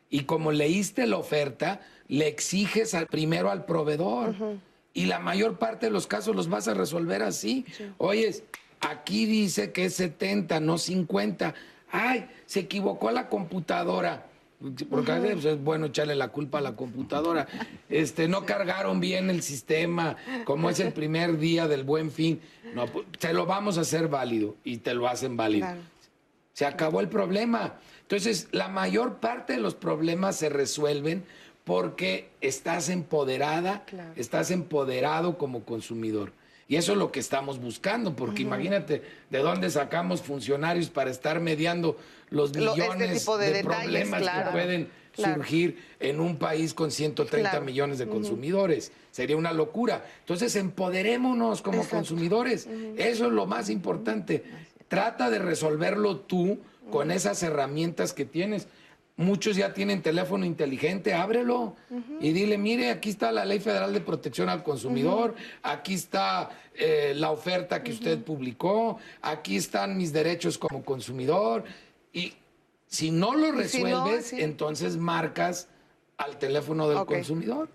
y 0.09 0.23
como 0.23 0.51
leíste 0.51 1.05
la 1.05 1.17
oferta, 1.17 1.81
le 2.07 2.27
exiges 2.27 2.93
al, 2.93 3.07
primero 3.07 3.51
al 3.51 3.65
proveedor. 3.65 4.35
Y 4.93 5.05
la 5.05 5.19
mayor 5.19 5.59
parte 5.59 5.87
de 5.87 5.91
los 5.91 6.07
casos 6.07 6.35
los 6.35 6.47
vas 6.47 6.67
a 6.67 6.73
resolver 6.73 7.21
así. 7.21 7.65
Oyes, 7.97 8.43
aquí 8.81 9.25
dice 9.25 9.71
que 9.71 9.85
es 9.85 9.95
70, 9.95 10.59
no 10.61 10.77
50. 10.77 11.53
Ay, 11.91 12.27
se 12.45 12.61
equivocó 12.61 13.11
la 13.11 13.29
computadora 13.29 14.25
porque 14.89 15.13
pues, 15.13 15.45
es 15.45 15.63
bueno 15.63 15.87
echarle 15.87 16.15
la 16.15 16.29
culpa 16.29 16.57
a 16.59 16.61
la 16.61 16.75
computadora. 16.75 17.47
Este, 17.89 18.27
no 18.27 18.45
cargaron 18.45 18.99
bien 18.99 19.29
el 19.29 19.41
sistema, 19.41 20.15
como 20.43 20.69
es 20.69 20.79
el 20.79 20.93
primer 20.93 21.37
día 21.37 21.67
del 21.67 21.83
buen 21.83 22.11
fin. 22.11 22.41
No, 22.73 22.87
pues, 22.87 23.05
te 23.19 23.33
lo 23.33 23.45
vamos 23.45 23.77
a 23.77 23.81
hacer 23.81 24.07
válido 24.07 24.55
y 24.63 24.77
te 24.77 24.93
lo 24.93 25.07
hacen 25.07 25.37
válido. 25.37 25.67
Se 26.53 26.65
acabó 26.65 27.01
el 27.01 27.09
problema. 27.09 27.75
Entonces, 28.01 28.47
la 28.51 28.67
mayor 28.67 29.17
parte 29.17 29.53
de 29.53 29.59
los 29.59 29.75
problemas 29.75 30.37
se 30.37 30.49
resuelven 30.49 31.23
porque 31.63 32.29
estás 32.41 32.89
empoderada, 32.89 33.85
estás 34.15 34.51
empoderado 34.51 35.37
como 35.37 35.63
consumidor. 35.63 36.31
Y 36.67 36.77
eso 36.77 36.93
es 36.93 36.97
lo 36.97 37.11
que 37.11 37.19
estamos 37.19 37.59
buscando, 37.59 38.15
porque 38.15 38.41
imagínate 38.41 39.03
de 39.29 39.39
dónde 39.39 39.69
sacamos 39.69 40.21
funcionarios 40.21 40.89
para 40.89 41.11
estar 41.11 41.39
mediando 41.39 41.97
los 42.29 42.49
este 42.49 42.61
millones 42.61 43.25
de, 43.25 43.63
problemas 43.63 44.21
que 44.21 44.51
pueden 44.51 44.89
surgir 45.15 45.83
en 45.99 46.19
un 46.19 46.37
país 46.37 46.73
con 46.73 46.91
130 46.91 47.61
millones 47.61 47.99
de 47.99 48.07
consumidores. 48.07 48.91
Sería 49.11 49.37
una 49.37 49.53
locura. 49.53 50.05
Entonces, 50.19 50.55
empoderémonos 50.55 51.61
como 51.61 51.87
consumidores. 51.87 52.67
Eso 52.97 53.27
es 53.27 53.31
lo 53.31 53.45
más 53.45 53.69
importante. 53.69 54.43
Trata 54.87 55.29
de 55.29 55.39
resolverlo 55.39 56.17
tú 56.17 56.59
con 56.89 57.11
esas 57.11 57.41
herramientas 57.43 58.13
que 58.13 58.25
tienes. 58.25 58.67
Muchos 59.17 59.55
ya 59.55 59.73
tienen 59.73 60.01
teléfono 60.01 60.43
inteligente, 60.43 61.13
ábrelo 61.13 61.77
y 62.19 62.33
dile, 62.33 62.57
mire, 62.57 62.91
aquí 62.91 63.09
está 63.09 63.31
la 63.31 63.45
Ley 63.45 63.61
Federal 63.61 63.93
de 63.93 64.01
Protección 64.01 64.49
al 64.49 64.61
Consumidor, 64.61 65.35
aquí 65.63 65.93
está 65.93 66.49
eh, 66.73 67.13
la 67.15 67.31
oferta 67.31 67.81
que 67.81 67.93
usted 67.93 68.21
publicó, 68.21 68.97
aquí 69.21 69.55
están 69.55 69.95
mis 69.95 70.11
derechos 70.11 70.57
como 70.57 70.83
consumidor. 70.83 71.63
Y 72.11 72.33
si 72.87 73.09
no 73.09 73.35
lo 73.35 73.53
resuelves, 73.53 74.33
entonces 74.33 74.97
marcas 74.97 75.69
al 76.17 76.37
teléfono 76.37 76.89
del 76.89 77.05
consumidor. 77.05 77.69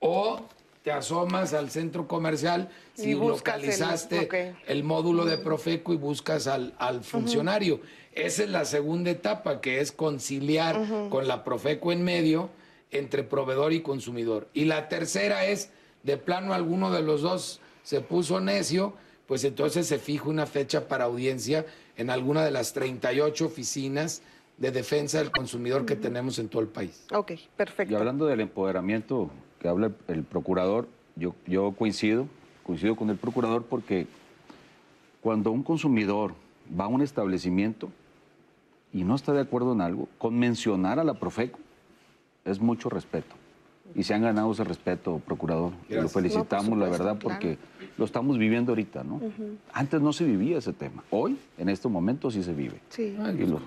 O 0.00 0.40
te 0.82 0.90
asomas 0.90 1.54
al 1.54 1.70
centro 1.70 2.08
comercial 2.08 2.68
si 2.94 3.14
localizaste 3.14 4.54
el, 4.66 4.84
módulo 4.84 5.24
de 5.24 5.38
Profeco 5.38 5.92
y 5.92 5.96
buscas 5.96 6.46
al, 6.46 6.72
funcionario. 7.02 7.80
Esa 8.14 8.42
es 8.42 8.50
la 8.50 8.64
segunda 8.64 9.10
etapa, 9.10 9.60
que 9.60 9.80
es 9.80 9.92
conciliar 9.92 11.08
con 11.08 11.26
la 11.26 11.44
Profeco 11.44 11.92
en 11.92 12.04
medio 12.04 12.50
entre 12.90 13.22
proveedor 13.22 13.72
y 13.72 13.80
consumidor. 13.80 14.48
Y 14.52 14.66
la 14.66 14.88
tercera 14.88 15.46
es, 15.46 15.70
de 16.02 16.18
plano 16.18 16.52
alguno 16.52 16.90
de 16.90 17.02
los 17.02 17.22
dos 17.22 17.60
se 17.82 18.00
puso 18.00 18.38
necio, 18.40 18.94
pues 19.26 19.44
entonces 19.44 19.86
se 19.86 19.98
fija 19.98 20.28
una 20.28 20.46
fecha 20.46 20.88
para 20.88 21.04
audiencia 21.04 21.64
en 21.96 22.10
alguna 22.10 22.44
de 22.44 22.50
las 22.50 22.74
38 22.74 23.46
oficinas 23.46 24.22
de 24.58 24.70
defensa 24.70 25.18
del 25.18 25.30
consumidor 25.30 25.86
que 25.86 25.96
tenemos 25.96 26.38
en 26.38 26.48
todo 26.48 26.60
el 26.60 26.68
país. 26.68 27.06
Ok, 27.12 27.32
perfecto. 27.56 27.92
Y 27.92 27.96
hablando 27.96 28.26
del 28.26 28.40
empoderamiento 28.40 29.30
que 29.58 29.68
habla 29.68 29.90
el, 30.08 30.22
procurador, 30.24 30.86
yo, 31.16 31.34
yo 31.46 31.72
coincido, 31.72 32.28
coincido 32.62 32.94
con 32.94 33.08
el 33.08 33.16
procurador 33.16 33.64
porque 33.64 34.06
cuando 35.22 35.50
un 35.50 35.62
consumidor 35.62 36.34
va 36.78 36.84
a 36.84 36.88
un 36.88 37.00
establecimiento 37.00 37.90
y 38.92 39.04
no 39.04 39.14
está 39.14 39.32
de 39.32 39.40
acuerdo 39.40 39.72
en 39.72 39.80
algo, 39.80 40.08
con 40.18 40.38
mencionar 40.38 40.98
a 40.98 41.04
la 41.04 41.14
Profeco 41.14 41.58
es 42.44 42.60
mucho 42.60 42.88
respeto 42.88 43.41
y 43.94 44.02
se 44.02 44.14
han 44.14 44.22
ganado 44.22 44.52
ese 44.52 44.64
respeto, 44.64 45.20
procurador. 45.24 45.72
Y 45.88 45.94
lo 45.94 46.08
felicitamos, 46.08 46.78
la 46.78 46.88
verdad, 46.88 47.18
porque 47.20 47.58
lo 47.98 48.04
estamos 48.04 48.38
viviendo 48.38 48.72
ahorita, 48.72 49.04
¿no? 49.04 49.20
Antes 49.72 50.00
no 50.00 50.12
se 50.12 50.24
vivía 50.24 50.58
ese 50.58 50.72
tema. 50.72 51.04
Hoy, 51.10 51.38
en 51.58 51.68
este 51.68 51.88
momento, 51.88 52.30
sí 52.30 52.42
se 52.42 52.52
vive. 52.52 52.80
Sí. 52.88 53.16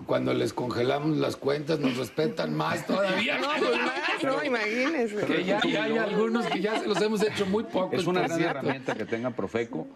Cuando 0.06 0.34
les 0.34 0.54
congelamos 0.54 1.18
las 1.18 1.36
cuentas, 1.36 1.80
nos 1.80 1.98
respetan 1.98 2.56
más 2.56 2.86
todavía. 2.86 3.38
no, 3.40 3.48
pues 3.58 3.78
más, 3.80 4.24
no, 4.24 4.44
imagínense. 4.44 5.26
Que 5.26 5.44
ya, 5.44 5.60
hay 5.64 5.98
algunos 5.98 6.46
que 6.48 6.62
ya 6.62 6.80
se 6.80 6.88
los 6.88 7.00
hemos 7.02 7.22
hecho 7.22 7.46
muy 7.46 7.64
poco. 7.64 7.96
Es 7.96 8.08
una 8.08 8.22
gran 8.22 8.42
herramienta 8.42 8.96
que 8.96 9.06
tenga 9.06 9.30
Profeco 9.32 9.88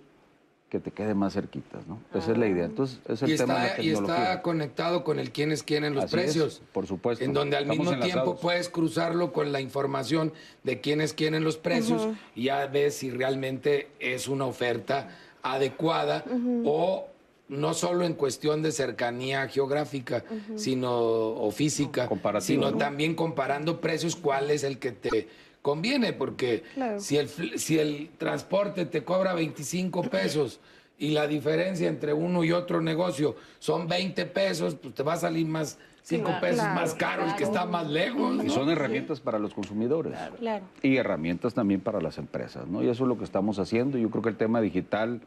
que 0.69 0.79
te 0.81 0.91
quede 0.91 1.13
más 1.13 1.33
cerquitas, 1.33 1.87
¿no? 1.87 2.01
Esa 2.13 2.33
es 2.33 2.37
la 2.37 2.45
idea. 2.47 2.65
Entonces, 2.65 2.99
es 3.07 3.21
el 3.23 3.31
y 3.31 3.37
tema 3.37 3.53
está, 3.53 3.61
de 3.63 3.77
la 3.77 3.83
Y 3.83 3.87
tecnología. 3.93 4.23
está 4.23 4.41
conectado 4.41 5.03
con 5.05 5.17
el 5.19 5.31
quiénes 5.31 5.63
quieren 5.63 5.95
los 5.95 6.03
Así 6.05 6.15
es, 6.17 6.21
precios. 6.23 6.61
por 6.73 6.87
supuesto. 6.87 7.23
En 7.23 7.31
donde 7.33 7.55
al 7.55 7.63
Estamos 7.63 7.79
mismo 7.79 7.93
enlazados. 7.93 8.23
tiempo 8.25 8.41
puedes 8.41 8.67
cruzarlo 8.67 9.31
con 9.31 9.51
la 9.53 9.61
información 9.61 10.33
de 10.63 10.81
quiénes 10.81 11.13
quieren 11.13 11.43
los 11.45 11.57
precios 11.57 12.07
y 12.35 12.43
ya 12.45 12.65
ves 12.67 12.95
si 12.95 13.11
realmente 13.11 13.87
es 13.99 14.27
una 14.27 14.45
oferta 14.45 15.07
adecuada 15.41 16.25
o 16.65 17.07
no 17.47 17.73
solo 17.73 18.03
en 18.05 18.13
cuestión 18.13 18.61
de 18.61 18.73
cercanía 18.73 19.47
geográfica, 19.47 20.25
sino 20.57 20.91
o 20.99 21.49
física, 21.51 22.09
sino 22.41 22.71
¿no? 22.71 22.77
también 22.77 23.15
comparando 23.15 23.79
precios, 23.79 24.17
cuál 24.17 24.51
es 24.51 24.65
el 24.65 24.79
que 24.79 24.91
te 24.91 25.29
conviene, 25.71 26.13
porque 26.13 26.63
Claro. 26.75 26.97
si, 27.01 27.17
el, 27.17 27.27
si 27.27 27.77
el 27.77 28.09
transporte 28.17 28.85
te 28.85 29.03
cobra 29.03 29.33
25 29.33 30.03
pesos 30.03 30.61
y 30.97 31.09
la 31.09 31.27
diferencia 31.27 31.89
entre 31.89 32.13
uno 32.13 32.45
y 32.45 32.53
otro 32.53 32.79
negocio 32.79 33.35
son 33.59 33.85
20 33.85 34.25
pesos, 34.27 34.75
pues 34.75 34.93
te 34.93 35.03
va 35.03 35.13
a 35.13 35.17
salir 35.17 35.45
más 35.45 35.77
5 36.03 36.23
Claro, 36.23 36.39
pesos 36.39 36.59
claro, 36.61 36.75
más 36.79 36.93
caro 36.95 37.25
el 37.25 37.35
que 37.35 37.43
está 37.43 37.65
más 37.65 37.85
lejos. 37.89 38.41
Y 38.45 38.49
son 38.49 38.69
herramientas 38.69 39.19
para 39.19 39.39
los 39.39 39.53
consumidores. 39.53 40.13
Claro. 40.39 40.63
Y 40.81 40.95
herramientas 40.95 41.53
también 41.53 41.81
para 41.81 41.99
las 41.99 42.17
empresas, 42.17 42.65
¿no? 42.65 42.81
Y 42.81 42.87
eso 42.87 43.03
es 43.03 43.09
lo 43.09 43.17
que 43.17 43.25
estamos 43.25 43.59
haciendo. 43.59 43.97
Yo 43.97 44.09
creo 44.09 44.23
que 44.23 44.29
el 44.29 44.37
tema 44.37 44.61
digital 44.61 45.19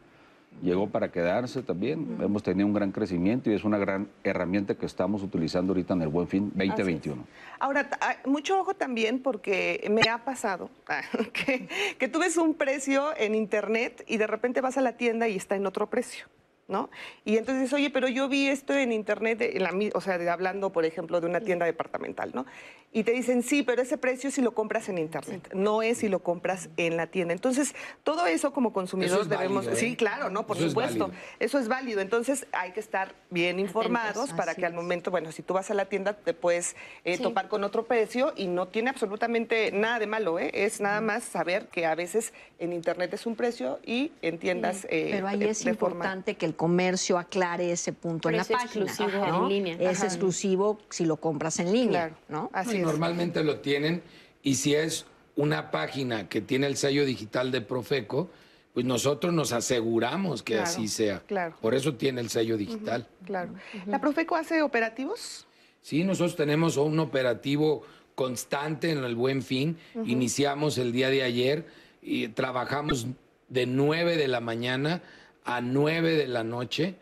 llegó 0.62 0.88
para 0.88 1.10
quedarse 1.10 1.62
también. 1.62 2.18
Hemos 2.20 2.42
tenido 2.42 2.66
un 2.66 2.74
gran 2.74 2.92
crecimiento 2.92 3.50
y 3.50 3.54
es 3.54 3.64
una 3.64 3.78
gran 3.78 4.08
herramienta 4.24 4.74
que 4.74 4.86
estamos 4.86 5.22
utilizando 5.22 5.72
ahorita 5.72 5.94
en 5.94 6.02
el 6.02 6.08
Buen 6.08 6.28
Fin 6.28 6.52
2021. 6.54 7.24
Ahora, 7.58 7.88
ah, 8.00 8.16
mucho 8.26 8.60
ojo 8.60 8.74
también 8.74 9.20
porque 9.20 9.86
me 9.90 10.08
ha 10.10 10.24
pasado 10.24 10.70
ah, 10.88 11.02
que, 11.32 11.68
que 11.98 12.08
tú 12.08 12.18
ves 12.18 12.36
un 12.36 12.54
precio 12.54 13.16
en 13.16 13.34
internet 13.34 14.04
y 14.06 14.16
de 14.16 14.26
repente 14.26 14.60
vas 14.60 14.76
a 14.76 14.80
la 14.80 14.96
tienda 14.96 15.28
y 15.28 15.36
está 15.36 15.56
en 15.56 15.66
otro 15.66 15.88
precio. 15.88 16.26
¿No? 16.70 16.88
Y 17.24 17.36
entonces 17.36 17.62
dices, 17.64 17.74
oye, 17.74 17.90
pero 17.90 18.06
yo 18.06 18.28
vi 18.28 18.46
esto 18.48 18.72
en 18.74 18.92
internet, 18.92 19.40
en 19.42 19.62
la 19.64 19.72
mi- 19.72 19.90
o 19.92 20.00
sea, 20.00 20.18
de- 20.18 20.30
hablando, 20.30 20.70
por 20.70 20.84
ejemplo, 20.84 21.20
de 21.20 21.26
una 21.26 21.40
tienda 21.40 21.66
departamental, 21.66 22.30
¿no? 22.32 22.46
Y 22.92 23.02
te 23.04 23.10
dicen, 23.12 23.42
sí, 23.42 23.62
pero 23.64 23.82
ese 23.82 23.98
precio 23.98 24.30
si 24.32 24.40
lo 24.40 24.52
compras 24.52 24.88
en 24.88 24.98
internet, 24.98 25.50
no 25.54 25.82
es 25.82 25.98
si 25.98 26.08
lo 26.08 26.20
compras 26.24 26.68
en 26.76 26.96
la 26.96 27.06
tienda. 27.08 27.32
Entonces, 27.34 27.74
todo 28.04 28.26
eso 28.26 28.52
como 28.52 28.72
consumidores 28.72 29.12
Eso 29.12 29.22
es 29.22 29.28
debemos... 29.28 29.66
válido, 29.66 29.72
¿eh? 29.72 29.88
Sí, 29.90 29.96
claro, 29.96 30.30
¿no? 30.30 30.46
Por 30.46 30.56
Eso 30.56 30.68
supuesto. 30.68 31.10
Eso 31.40 31.58
es 31.58 31.68
válido. 31.68 32.00
Entonces, 32.00 32.46
hay 32.52 32.70
que 32.72 32.80
estar 32.80 33.14
bien 33.30 33.58
informados 33.60 34.16
Atentos, 34.16 34.32
para 34.36 34.54
que 34.54 34.66
al 34.66 34.74
momento, 34.74 35.10
bueno, 35.10 35.30
si 35.32 35.42
tú 35.42 35.54
vas 35.54 35.70
a 35.70 35.74
la 35.74 35.84
tienda 35.86 36.12
te 36.14 36.34
puedes 36.34 36.74
eh, 37.04 37.16
Sí. 37.16 37.22
topar 37.22 37.48
con 37.48 37.62
otro 37.64 37.84
precio 37.84 38.32
y 38.36 38.46
no 38.48 38.66
tiene 38.68 38.90
absolutamente 38.90 39.70
nada 39.72 39.98
de 39.98 40.06
malo, 40.06 40.38
¿eh? 40.38 40.50
Es 40.54 40.80
nada 40.80 41.00
más 41.00 41.22
saber 41.24 41.66
que 41.68 41.86
a 41.86 41.94
veces 41.96 42.32
en 42.60 42.72
internet 42.72 43.12
es 43.14 43.24
un 43.26 43.34
precio 43.36 43.78
y 43.84 44.12
en 44.22 44.38
tiendas 44.38 44.84
eh, 44.90 45.08
Pero 45.12 45.28
ahí 45.28 45.42
es 45.44 45.64
de 45.64 45.74
forma- 45.74 45.96
importante 46.04 46.34
que 46.34 46.46
el 46.46 46.56
comercio 46.64 47.16
aclare 47.16 47.72
ese 47.72 47.94
punto 47.94 48.28
en 48.28 48.36
la 48.36 48.44
página. 48.44 48.84
exclusivo 48.84 49.26
¿no? 49.26 49.44
en 49.44 49.48
línea. 49.48 49.76
Es 49.80 49.96
Ajá. 50.00 50.06
exclusivo 50.08 50.78
si 50.90 51.06
lo 51.06 51.16
compras 51.16 51.58
en 51.58 51.72
línea, 51.72 52.08
Claro, 52.08 52.16
¿no? 52.28 52.50
así 52.52 52.76
Y 52.76 52.80
es. 52.80 52.86
normalmente 52.86 53.42
lo 53.42 53.60
tienen 53.60 54.02
y 54.42 54.56
si 54.56 54.74
es 54.74 55.06
una 55.36 55.70
página 55.70 56.28
que 56.28 56.42
tiene 56.42 56.66
el 56.66 56.76
sello 56.76 57.06
digital 57.06 57.50
de 57.50 57.62
Profeco, 57.62 58.28
pues 58.74 58.84
nosotros 58.84 59.32
nos 59.32 59.52
aseguramos 59.54 60.42
que 60.42 60.52
Claro, 60.56 60.68
así 60.68 60.86
sea. 60.88 61.20
claro. 61.26 61.56
Por 61.62 61.72
eso 61.74 61.94
tiene 61.94 62.20
el 62.20 62.28
sello 62.28 62.58
digital. 62.58 63.06
Claro. 63.24 63.54
¿La 63.86 63.98
Profeco 63.98 64.36
hace 64.36 64.60
operativos? 64.60 65.46
Sí, 65.80 66.04
nosotros 66.04 66.36
tenemos 66.36 66.76
un 66.76 66.98
operativo 66.98 67.84
constante 68.14 68.90
en 68.90 69.02
el 69.02 69.14
Buen 69.14 69.40
Fin. 69.42 69.78
Iniciamos 70.04 70.76
el 70.76 70.92
día 70.92 71.08
de 71.08 71.22
ayer 71.22 71.66
y 72.02 72.28
trabajamos 72.28 73.06
de 73.48 73.64
9 73.64 74.18
de 74.18 74.28
la 74.28 74.40
mañana 74.40 75.00
a 75.44 75.60
9 75.60 76.16
de 76.16 76.28
la 76.28 76.44
noche, 76.44 76.94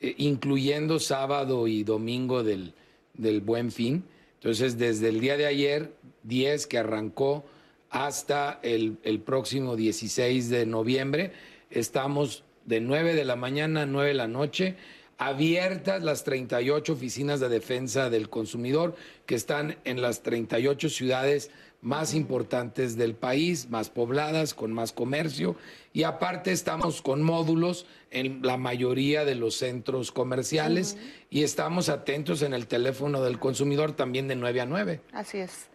eh, 0.00 0.14
incluyendo 0.18 0.98
sábado 0.98 1.66
y 1.68 1.84
domingo 1.84 2.42
del, 2.42 2.74
del 3.14 3.40
Buen 3.40 3.70
Fin. 3.72 4.04
Entonces, 4.34 4.78
desde 4.78 5.08
el 5.08 5.20
día 5.20 5.36
de 5.36 5.46
ayer, 5.46 5.92
10 6.24 6.66
que 6.66 6.78
arrancó, 6.78 7.44
hasta 7.90 8.58
el, 8.62 8.96
el 9.02 9.20
próximo 9.20 9.76
16 9.76 10.48
de 10.48 10.64
noviembre, 10.64 11.32
estamos 11.70 12.42
de 12.64 12.80
9 12.80 13.14
de 13.14 13.24
la 13.24 13.36
mañana 13.36 13.82
a 13.82 13.86
9 13.86 14.08
de 14.08 14.14
la 14.14 14.28
noche 14.28 14.76
abiertas 15.18 16.02
las 16.02 16.24
38 16.24 16.92
oficinas 16.92 17.38
de 17.38 17.48
defensa 17.48 18.10
del 18.10 18.28
consumidor 18.28 18.96
que 19.24 19.36
están 19.36 19.76
en 19.84 20.02
las 20.02 20.22
38 20.22 20.88
ciudades 20.88 21.50
más 21.82 22.14
importantes 22.14 22.96
del 22.96 23.14
país, 23.14 23.68
más 23.68 23.90
pobladas, 23.90 24.54
con 24.54 24.72
más 24.72 24.92
comercio. 24.92 25.56
Y 25.92 26.04
aparte 26.04 26.52
estamos 26.52 27.02
con 27.02 27.22
módulos 27.22 27.86
en 28.10 28.40
la 28.42 28.56
mayoría 28.56 29.24
de 29.24 29.34
los 29.34 29.56
centros 29.56 30.12
comerciales 30.12 30.96
y 31.28 31.42
estamos 31.42 31.88
atentos 31.88 32.42
en 32.42 32.54
el 32.54 32.66
teléfono 32.68 33.22
del 33.22 33.38
consumidor 33.38 33.92
también 33.92 34.28
de 34.28 34.36
9 34.36 34.60
a 34.60 34.66
9. 34.66 35.00
Así 35.12 35.38
es. 35.38 35.68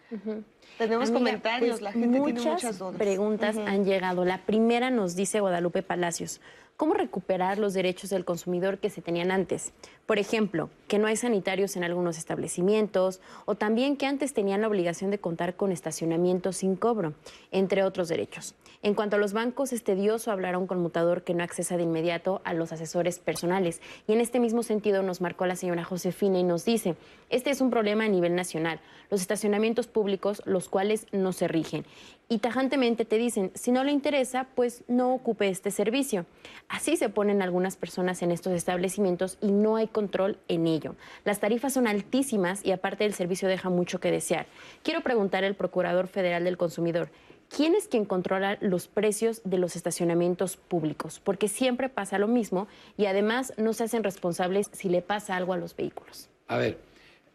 Tenemos 0.77 1.09
Amiga, 1.09 1.19
comentarios, 1.25 1.71
pues, 1.71 1.81
la 1.81 1.91
gente 1.91 2.19
muchas 2.19 2.35
tiene 2.35 2.51
muchas 2.51 2.79
dudas. 2.79 2.95
preguntas 2.95 3.57
han 3.57 3.83
llegado. 3.83 4.23
La 4.25 4.45
primera 4.45 4.89
nos 4.89 5.15
dice 5.15 5.41
Guadalupe 5.41 5.83
Palacios. 5.83 6.39
¿Cómo 6.77 6.93
recuperar 6.93 7.57
los 7.57 7.73
derechos 7.73 8.11
del 8.11 8.23
consumidor 8.23 8.77
que 8.77 8.89
se 8.91 9.01
tenían 9.01 9.31
antes? 9.31 9.73
Por 10.07 10.19
ejemplo, 10.19 10.69
que 10.87 10.99
no 10.99 11.07
hay 11.07 11.17
sanitarios 11.17 11.75
en 11.75 11.83
algunos 11.83 12.17
establecimientos 12.17 13.19
o 13.43 13.55
también 13.55 13.97
que 13.97 14.05
antes 14.05 14.33
tenían 14.33 14.61
la 14.61 14.69
obligación 14.69 15.11
de 15.11 15.19
contar 15.19 15.55
con 15.55 15.73
estacionamiento 15.73 16.53
sin 16.53 16.77
cobro, 16.77 17.13
entre 17.51 17.83
otros 17.83 18.07
derechos. 18.07 18.55
En 18.83 18.93
cuanto 18.93 19.17
a 19.17 19.19
los 19.19 19.33
bancos, 19.33 19.73
es 19.73 19.83
tedioso 19.83 20.31
hablar 20.31 20.53
a 20.53 20.59
un 20.59 20.67
conmutador 20.67 21.23
que 21.23 21.33
no 21.33 21.43
accesa 21.43 21.75
de 21.75 21.83
inmediato 21.83 22.41
a 22.45 22.53
los 22.53 22.71
asesores 22.71 23.19
personales. 23.19 23.81
Y 24.07 24.13
en 24.13 24.21
este 24.21 24.39
mismo 24.39 24.63
sentido 24.63 25.03
nos 25.03 25.19
marcó 25.19 25.45
la 25.45 25.57
señora 25.57 25.83
Josefina 25.83 26.39
y 26.39 26.43
nos 26.43 26.63
dice, 26.63 26.95
este 27.29 27.49
es 27.49 27.59
un 27.59 27.69
problema 27.69 28.05
a 28.05 28.07
nivel 28.07 28.33
nacional. 28.33 28.79
Los 29.09 29.19
estacionamientos 29.19 29.87
públicos, 29.87 30.41
los 30.45 30.69
cuales 30.69 31.07
no 31.11 31.33
se 31.33 31.49
rigen. 31.49 31.85
Y 32.29 32.39
tajantemente 32.39 33.05
te 33.05 33.17
dicen, 33.17 33.51
si 33.55 33.71
no 33.71 33.83
le 33.83 33.91
interesa, 33.91 34.47
pues 34.53 34.83
no 34.87 35.13
ocupe 35.13 35.47
este 35.47 35.71
servicio. 35.71 36.25
Así 36.67 36.97
se 36.97 37.09
ponen 37.09 37.41
algunas 37.41 37.77
personas 37.77 38.21
en 38.21 38.31
estos 38.31 38.53
establecimientos 38.53 39.37
y 39.41 39.51
no 39.51 39.77
hay 39.77 39.87
control 39.97 40.37
en 40.47 40.67
ello. 40.67 40.95
Las 41.25 41.39
tarifas 41.39 41.73
son 41.73 41.87
altísimas 41.87 42.63
y 42.63 42.71
aparte 42.71 43.03
el 43.03 43.15
servicio 43.15 43.47
deja 43.47 43.71
mucho 43.71 43.99
que 43.99 44.11
desear. 44.11 44.45
Quiero 44.83 45.01
preguntar 45.01 45.43
al 45.43 45.55
Procurador 45.55 46.07
Federal 46.07 46.43
del 46.43 46.55
Consumidor, 46.55 47.09
¿quién 47.49 47.73
es 47.73 47.87
quien 47.87 48.05
controla 48.05 48.59
los 48.61 48.87
precios 48.87 49.41
de 49.43 49.57
los 49.57 49.75
estacionamientos 49.75 50.55
públicos? 50.55 51.19
Porque 51.19 51.47
siempre 51.47 51.89
pasa 51.89 52.19
lo 52.19 52.27
mismo 52.27 52.67
y 52.95 53.07
además 53.07 53.53
no 53.57 53.73
se 53.73 53.85
hacen 53.85 54.03
responsables 54.03 54.69
si 54.71 54.87
le 54.87 55.01
pasa 55.01 55.35
algo 55.35 55.53
a 55.53 55.57
los 55.57 55.75
vehículos. 55.75 56.29
A 56.47 56.57
ver, 56.57 56.77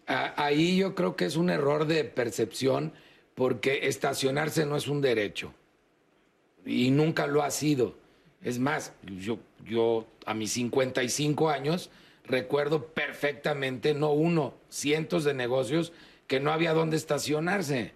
ahí 0.07 0.77
yo 0.77 0.95
creo 0.95 1.17
que 1.17 1.25
es 1.25 1.35
un 1.35 1.51
error 1.51 1.87
de 1.87 2.05
percepción 2.05 2.93
porque 3.35 3.89
estacionarse 3.89 4.67
no 4.67 4.77
es 4.77 4.87
un 4.87 5.01
derecho 5.01 5.53
y 6.65 6.93
nunca 6.93 7.27
lo 7.27 7.43
ha 7.43 7.51
sido. 7.51 7.97
Es 8.41 8.61
más, 8.61 8.93
yo, 9.19 9.41
yo 9.65 10.07
a 10.27 10.35
mis 10.35 10.53
55 10.53 11.51
años 11.51 11.91
recuerdo 12.25 12.87
perfectamente, 12.89 13.95
no 13.95 14.13
uno, 14.13 14.55
cientos 14.69 15.25
de 15.25 15.35
negocios 15.35 15.93
que 16.27 16.41
no 16.41 16.53
había 16.53 16.73
dónde 16.73 16.97
estacionarse 16.97 17.93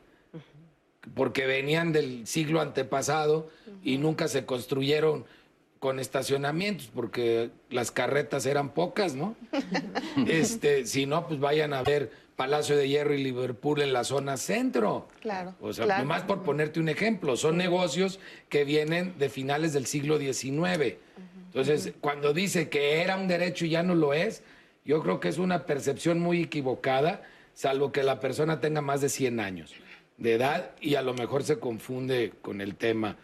porque 1.14 1.46
venían 1.46 1.92
del 1.92 2.26
siglo 2.26 2.60
antepasado 2.60 3.48
y 3.82 3.98
nunca 3.98 4.28
se 4.28 4.44
construyeron 4.44 5.24
con 5.78 6.00
estacionamientos 6.00 6.90
porque 6.92 7.50
las 7.70 7.90
carretas 7.90 8.46
eran 8.46 8.70
pocas, 8.70 9.14
¿no? 9.14 9.36
este, 10.26 10.86
si 10.86 11.06
no, 11.06 11.28
pues 11.28 11.38
vayan 11.38 11.72
a 11.72 11.82
ver 11.82 12.10
Palacio 12.34 12.76
de 12.76 12.88
Hierro 12.88 13.14
y 13.14 13.22
Liverpool 13.22 13.80
en 13.82 13.92
la 13.92 14.04
zona 14.04 14.36
centro. 14.36 15.08
Claro, 15.20 15.54
O 15.60 15.72
sea, 15.72 15.84
claro. 15.84 16.02
nomás 16.02 16.22
por 16.22 16.42
ponerte 16.42 16.80
un 16.80 16.88
ejemplo, 16.88 17.36
son 17.36 17.56
negocios 17.56 18.18
que 18.48 18.64
vienen 18.64 19.14
de 19.18 19.28
finales 19.28 19.72
del 19.72 19.86
siglo 19.86 20.18
XIX. 20.18 20.96
Entonces, 21.56 21.94
cuando 22.02 22.34
dice 22.34 22.68
que 22.68 23.00
era 23.00 23.16
un 23.16 23.28
derecho 23.28 23.64
y 23.64 23.70
ya 23.70 23.82
no 23.82 23.94
lo 23.94 24.12
es, 24.12 24.42
yo 24.84 25.02
creo 25.02 25.20
que 25.20 25.28
es 25.28 25.38
una 25.38 25.64
percepción 25.64 26.20
muy 26.20 26.42
equivocada, 26.42 27.22
salvo 27.54 27.92
que 27.92 28.02
la 28.02 28.20
persona 28.20 28.60
tenga 28.60 28.82
más 28.82 29.00
de 29.00 29.08
100 29.08 29.40
años 29.40 29.74
de 30.18 30.34
edad 30.34 30.72
y 30.82 30.96
a 30.96 31.02
lo 31.02 31.14
mejor 31.14 31.44
se 31.44 31.58
confunde 31.58 32.34
con 32.42 32.60
el 32.60 32.76
tema. 32.76 33.16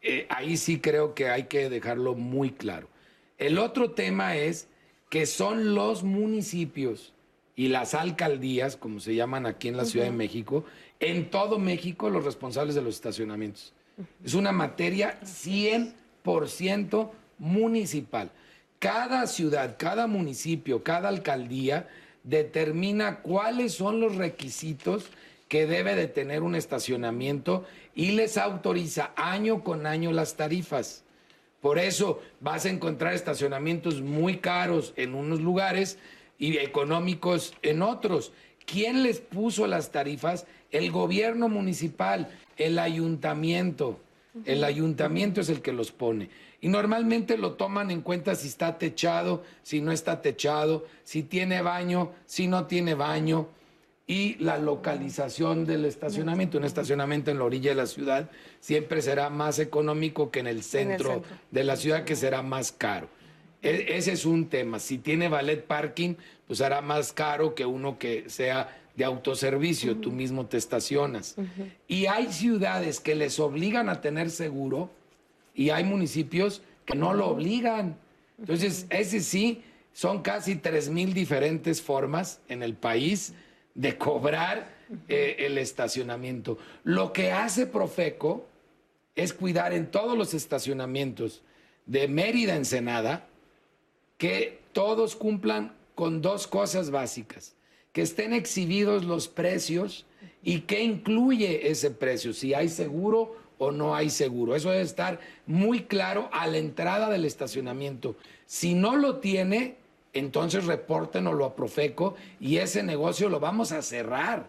Eh, 0.00 0.26
ahí 0.30 0.56
sí 0.56 0.80
creo 0.80 1.12
que 1.12 1.28
hay 1.28 1.42
que 1.42 1.68
dejarlo 1.68 2.14
muy 2.14 2.52
claro. 2.52 2.88
El 3.36 3.58
otro 3.58 3.90
tema 3.90 4.34
es 4.34 4.66
que 5.10 5.26
son 5.26 5.74
los 5.74 6.04
municipios 6.04 7.12
y 7.54 7.68
las 7.68 7.92
alcaldías, 7.92 8.78
como 8.78 8.98
se 8.98 9.14
llaman 9.14 9.44
aquí 9.44 9.68
en 9.68 9.76
la 9.76 9.84
Ciudad 9.84 10.06
de 10.06 10.12
México, 10.12 10.64
en 11.00 11.28
todo 11.28 11.58
México 11.58 12.08
los 12.08 12.24
responsables 12.24 12.76
de 12.76 12.80
los 12.80 12.94
estacionamientos. 12.94 13.74
Es 14.24 14.32
una 14.32 14.52
materia 14.52 15.20
100% 15.20 17.10
municipal. 17.38 18.30
Cada 18.78 19.26
ciudad, 19.26 19.76
cada 19.78 20.06
municipio, 20.06 20.82
cada 20.82 21.08
alcaldía 21.08 21.88
determina 22.22 23.20
cuáles 23.20 23.74
son 23.74 24.00
los 24.00 24.16
requisitos 24.16 25.06
que 25.48 25.66
debe 25.66 25.94
de 25.94 26.08
tener 26.08 26.42
un 26.42 26.54
estacionamiento 26.54 27.64
y 27.94 28.12
les 28.12 28.36
autoriza 28.38 29.12
año 29.16 29.62
con 29.62 29.86
año 29.86 30.12
las 30.12 30.34
tarifas. 30.34 31.04
Por 31.60 31.78
eso 31.78 32.20
vas 32.40 32.66
a 32.66 32.70
encontrar 32.70 33.14
estacionamientos 33.14 34.02
muy 34.02 34.38
caros 34.38 34.92
en 34.96 35.14
unos 35.14 35.40
lugares 35.40 35.98
y 36.38 36.58
económicos 36.58 37.54
en 37.62 37.82
otros. 37.82 38.32
¿Quién 38.66 39.02
les 39.02 39.20
puso 39.20 39.66
las 39.66 39.90
tarifas? 39.92 40.46
El 40.70 40.90
gobierno 40.90 41.48
municipal, 41.48 42.28
el 42.56 42.78
ayuntamiento. 42.78 44.00
El 44.44 44.64
ayuntamiento 44.64 45.40
es 45.40 45.48
el 45.48 45.62
que 45.62 45.72
los 45.72 45.92
pone. 45.92 46.28
Y 46.64 46.68
normalmente 46.68 47.36
lo 47.36 47.52
toman 47.52 47.90
en 47.90 48.00
cuenta 48.00 48.34
si 48.34 48.48
está 48.48 48.78
techado, 48.78 49.42
si 49.62 49.82
no 49.82 49.92
está 49.92 50.22
techado, 50.22 50.86
si 51.02 51.22
tiene 51.22 51.60
baño, 51.60 52.12
si 52.24 52.46
no 52.46 52.64
tiene 52.64 52.94
baño 52.94 53.48
y 54.06 54.36
la 54.36 54.56
localización 54.56 55.66
del 55.66 55.84
estacionamiento. 55.84 56.56
Un 56.56 56.64
estacionamiento 56.64 57.30
en 57.30 57.38
la 57.38 57.44
orilla 57.44 57.68
de 57.68 57.76
la 57.76 57.84
ciudad 57.84 58.30
siempre 58.60 59.02
será 59.02 59.28
más 59.28 59.58
económico 59.58 60.30
que 60.30 60.40
en 60.40 60.46
el 60.46 60.62
centro, 60.62 61.22
de 61.50 61.64
la 61.64 61.76
ciudad, 61.76 62.04
que 62.04 62.16
será 62.16 62.40
más 62.40 62.72
caro. 62.72 63.10
E, 63.60 63.98
ese 63.98 64.12
es 64.12 64.24
un 64.24 64.48
tema. 64.48 64.78
Si 64.78 64.96
tiene 64.96 65.28
ballet 65.28 65.66
parking, 65.66 66.14
pues 66.46 66.62
hará 66.62 66.80
más 66.80 67.12
caro 67.12 67.54
que 67.54 67.66
uno 67.66 67.98
que 67.98 68.30
sea 68.30 68.74
de 68.96 69.04
autoservicio, 69.04 69.98
tú 69.98 70.10
mismo 70.12 70.46
te 70.46 70.56
estacionas. 70.56 71.36
Y 71.86 72.06
hay 72.06 72.32
ciudades 72.32 73.00
que 73.00 73.14
les 73.14 73.38
obligan 73.38 73.90
a 73.90 74.00
tener 74.00 74.30
seguro 74.30 74.88
y 75.54 75.70
hay 75.70 75.84
municipios 75.84 76.62
que 76.84 76.96
no 76.96 77.14
lo 77.14 77.28
obligan. 77.28 77.96
Entonces, 78.38 78.86
ese 78.90 79.20
sí, 79.20 79.62
son 79.92 80.22
casi 80.22 80.56
3.000 80.56 81.12
diferentes 81.12 81.80
formas 81.80 82.40
en 82.48 82.62
el 82.62 82.74
país 82.74 83.32
de 83.74 83.96
cobrar 83.96 84.74
eh, 85.08 85.36
el 85.38 85.56
estacionamiento. 85.58 86.58
Lo 86.82 87.12
que 87.12 87.32
hace 87.32 87.66
Profeco 87.66 88.46
es 89.14 89.32
cuidar 89.32 89.72
en 89.72 89.90
todos 89.90 90.18
los 90.18 90.34
estacionamientos 90.34 91.42
de 91.86 92.08
Mérida 92.08 92.56
Ensenada 92.56 93.28
que 94.18 94.60
todos 94.72 95.14
cumplan 95.14 95.74
con 95.94 96.20
dos 96.20 96.46
cosas 96.46 96.90
básicas, 96.90 97.54
que 97.92 98.02
estén 98.02 98.32
exhibidos 98.32 99.04
los 99.04 99.28
precios 99.28 100.06
y 100.42 100.62
qué 100.62 100.82
incluye 100.82 101.70
ese 101.70 101.90
precio, 101.90 102.32
si 102.32 102.52
hay 102.52 102.68
seguro 102.68 103.36
o 103.58 103.70
no 103.70 103.94
hay 103.94 104.10
seguro. 104.10 104.54
Eso 104.54 104.70
debe 104.70 104.82
estar 104.82 105.20
muy 105.46 105.84
claro 105.84 106.28
a 106.32 106.46
la 106.46 106.58
entrada 106.58 107.08
del 107.08 107.24
estacionamiento. 107.24 108.16
Si 108.46 108.74
no 108.74 108.96
lo 108.96 109.16
tiene, 109.16 109.76
entonces 110.12 110.66
repórtenoslo 110.66 111.44
a 111.44 111.54
Profeco 111.54 112.14
y 112.40 112.58
ese 112.58 112.82
negocio 112.82 113.28
lo 113.28 113.40
vamos 113.40 113.72
a 113.72 113.82
cerrar, 113.82 114.46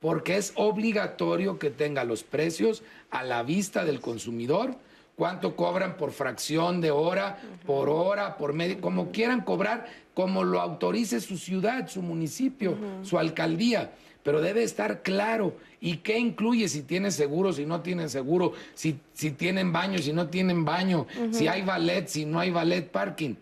porque 0.00 0.36
es 0.36 0.52
obligatorio 0.56 1.58
que 1.58 1.70
tenga 1.70 2.04
los 2.04 2.22
precios 2.22 2.82
a 3.10 3.24
la 3.24 3.42
vista 3.42 3.84
del 3.84 4.00
consumidor, 4.00 4.76
cuánto 5.16 5.56
cobran 5.56 5.96
por 5.96 6.12
fracción 6.12 6.80
de 6.80 6.90
hora, 6.90 7.38
por 7.66 7.88
hora, 7.88 8.36
por 8.36 8.52
medio, 8.52 8.80
como 8.80 9.10
quieran 9.10 9.42
cobrar, 9.42 9.86
como 10.14 10.44
lo 10.44 10.60
autorice 10.60 11.20
su 11.20 11.38
ciudad, 11.38 11.88
su 11.88 12.02
municipio, 12.02 12.76
su 13.02 13.18
alcaldía. 13.18 13.92
Pero 14.24 14.40
debe 14.40 14.64
estar 14.64 15.02
claro. 15.02 15.54
¿Y 15.80 15.98
qué 15.98 16.18
incluye 16.18 16.68
si 16.68 16.82
tiene 16.82 17.10
seguro, 17.10 17.52
si 17.52 17.66
no 17.66 17.82
tiene 17.82 18.08
seguro? 18.08 18.54
Si, 18.74 18.98
si 19.12 19.30
tienen 19.30 19.70
baño, 19.72 19.98
si 19.98 20.12
no 20.12 20.28
tienen 20.28 20.64
baño, 20.64 21.06
si 21.30 21.46
hay 21.46 21.62
ballet, 21.62 22.08
si 22.08 22.24
no 22.24 22.40
hay 22.40 22.50
ballet 22.50 22.90
parking. 22.90 23.34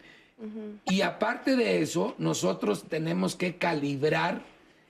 Y 0.91 1.03
aparte 1.03 1.55
de 1.57 1.81
eso, 1.81 2.15
nosotros 2.19 2.85
tenemos 2.89 3.37
que 3.37 3.57
calibrar 3.57 4.43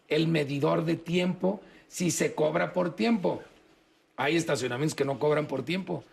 el 0.09 0.27
medidor 0.29 0.85
de 0.87 0.97
tiempo 0.97 1.61
si 1.89 2.11
se 2.11 2.35
cobra 2.35 2.73
por 2.73 2.97
tiempo. 2.97 3.43
Hay 4.17 4.37
estacionamientos 4.37 4.95
que 4.95 5.05
no 5.05 5.19
cobran 5.19 5.47
por 5.47 5.63
tiempo. 5.63 6.05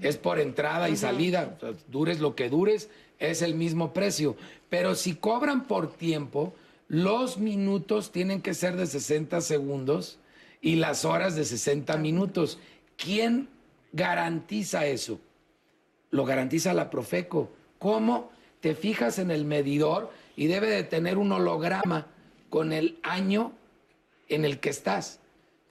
Es 0.00 0.16
por 0.16 0.40
entrada 0.40 0.88
y 0.88 0.96
salida. 0.96 1.58
dures 1.88 2.20
lo 2.20 2.34
que 2.34 2.48
dures, 2.48 2.88
es 3.18 3.42
el 3.42 3.54
mismo 3.54 3.92
precio. 3.92 4.34
Pero 4.70 4.94
si 4.94 5.14
cobran 5.14 5.64
por 5.64 5.92
tiempo, 5.92 6.54
los 6.88 7.38
minutos 7.38 8.12
tienen 8.12 8.42
que 8.42 8.54
ser 8.54 8.76
de 8.76 8.86
60 8.86 9.40
segundos 9.40 10.18
y 10.60 10.76
las 10.76 11.04
horas 11.04 11.34
de 11.34 11.44
60 11.44 11.96
minutos. 11.96 12.58
¿Quién 12.96 13.48
garantiza 13.92 14.86
eso? 14.86 15.20
Lo 16.10 16.24
garantiza 16.24 16.74
la 16.74 16.90
Profeco. 16.90 17.50
¿Cómo? 17.78 18.30
te 18.66 18.74
fijas 18.74 19.20
en 19.20 19.30
el 19.30 19.44
medidor 19.44 20.10
y 20.34 20.48
debe 20.48 20.68
de 20.68 20.82
tener 20.82 21.18
un 21.18 21.30
holograma 21.30 22.08
con 22.50 22.72
el 22.72 22.98
año 23.04 23.52
en 24.28 24.44
el 24.44 24.58
que 24.58 24.70
estás. 24.70 25.20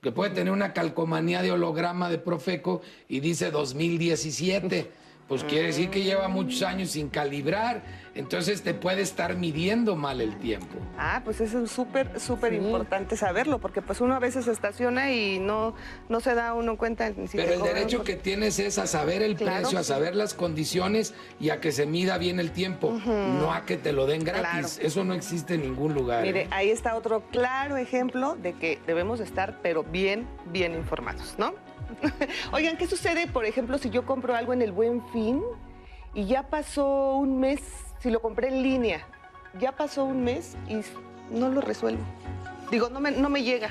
Que 0.01 0.13
puede 0.13 0.33
tener 0.33 0.53
una 0.53 0.71
calcomanía 0.71 1.41
de 1.41 1.51
holograma 1.51 2.09
de 2.09 2.19
Profeco 2.19 2.81
y 3.09 3.19
dice 3.19 3.51
2017 3.51 4.89
pues 5.27 5.43
quiere 5.43 5.67
decir 5.67 5.89
que 5.89 6.03
lleva 6.03 6.27
muchos 6.27 6.61
años 6.61 6.91
sin 6.91 7.09
calibrar, 7.09 7.81
entonces 8.13 8.61
te 8.61 8.73
puede 8.73 9.01
estar 9.01 9.35
midiendo 9.35 9.95
mal 9.95 10.21
el 10.21 10.37
tiempo. 10.37 10.77
Ah, 10.97 11.21
pues 11.25 11.41
eso 11.41 11.63
es 11.63 11.71
súper, 11.71 12.19
súper 12.19 12.53
importante 12.53 13.17
saberlo, 13.17 13.59
porque 13.59 13.81
pues 13.81 14.01
uno 14.01 14.15
a 14.15 14.19
veces 14.19 14.47
estaciona 14.47 15.11
y 15.11 15.39
no, 15.39 15.73
no 16.09 16.19
se 16.19 16.35
da 16.35 16.53
uno 16.53 16.77
cuenta. 16.77 17.09
Ni 17.09 17.27
Pero 17.27 17.53
el 17.53 17.61
derecho 17.61 18.03
que 18.03 18.15
tienes 18.15 18.59
es 18.59 18.77
a 18.77 18.85
saber 18.85 19.23
el 19.23 19.35
precio, 19.35 19.79
a 19.79 19.83
saber 19.83 20.15
las 20.15 20.35
condiciones 20.35 21.13
y 21.39 21.49
a 21.49 21.59
que 21.59 21.71
se 21.71 21.87
mida 21.87 22.17
bien 22.19 22.39
el 22.39 22.51
tiempo, 22.51 22.91
no 22.91 23.51
a 23.51 23.65
que 23.65 23.77
te 23.77 23.93
lo 23.93 24.05
den 24.05 24.23
gratis. 24.23 24.79
Eso 24.81 25.03
no 25.03 25.13
existe 25.13 25.55
en 25.55 25.63
ningún 25.63 25.95
lugar. 25.95 26.21
Mire, 26.21 26.43
¿eh? 26.43 26.47
ahí 26.51 26.69
está 26.69 26.95
otro 26.95 27.23
claro 27.31 27.77
ejemplo 27.77 28.35
de 28.35 28.53
que 28.53 28.79
debemos 28.85 29.19
estar, 29.19 29.59
pero 29.63 29.83
bien, 29.83 30.27
bien 30.51 30.73
informados, 30.73 31.35
¿no? 31.39 31.53
Oigan, 32.51 32.77
¿qué 32.77 32.87
sucede, 32.87 33.27
por 33.27 33.45
ejemplo, 33.45 33.77
si 33.77 33.89
yo 33.89 34.05
compro 34.05 34.35
algo 34.35 34.53
en 34.53 34.61
el 34.61 34.71
buen 34.71 35.05
fin 35.09 35.41
y 36.13 36.25
ya 36.25 36.43
pasó 36.43 37.15
un 37.15 37.39
mes, 37.39 37.61
si 37.99 38.09
lo 38.09 38.21
compré 38.21 38.49
en 38.49 38.63
línea, 38.63 39.05
ya 39.59 39.71
pasó 39.71 40.05
un 40.05 40.23
mes 40.23 40.57
y 40.67 40.81
no 41.29 41.49
lo 41.49 41.61
resuelvo? 41.61 42.03
Digo, 42.71 42.89
no 42.89 42.99
me, 42.99 43.11
no 43.11 43.29
me 43.29 43.43
llega. 43.43 43.69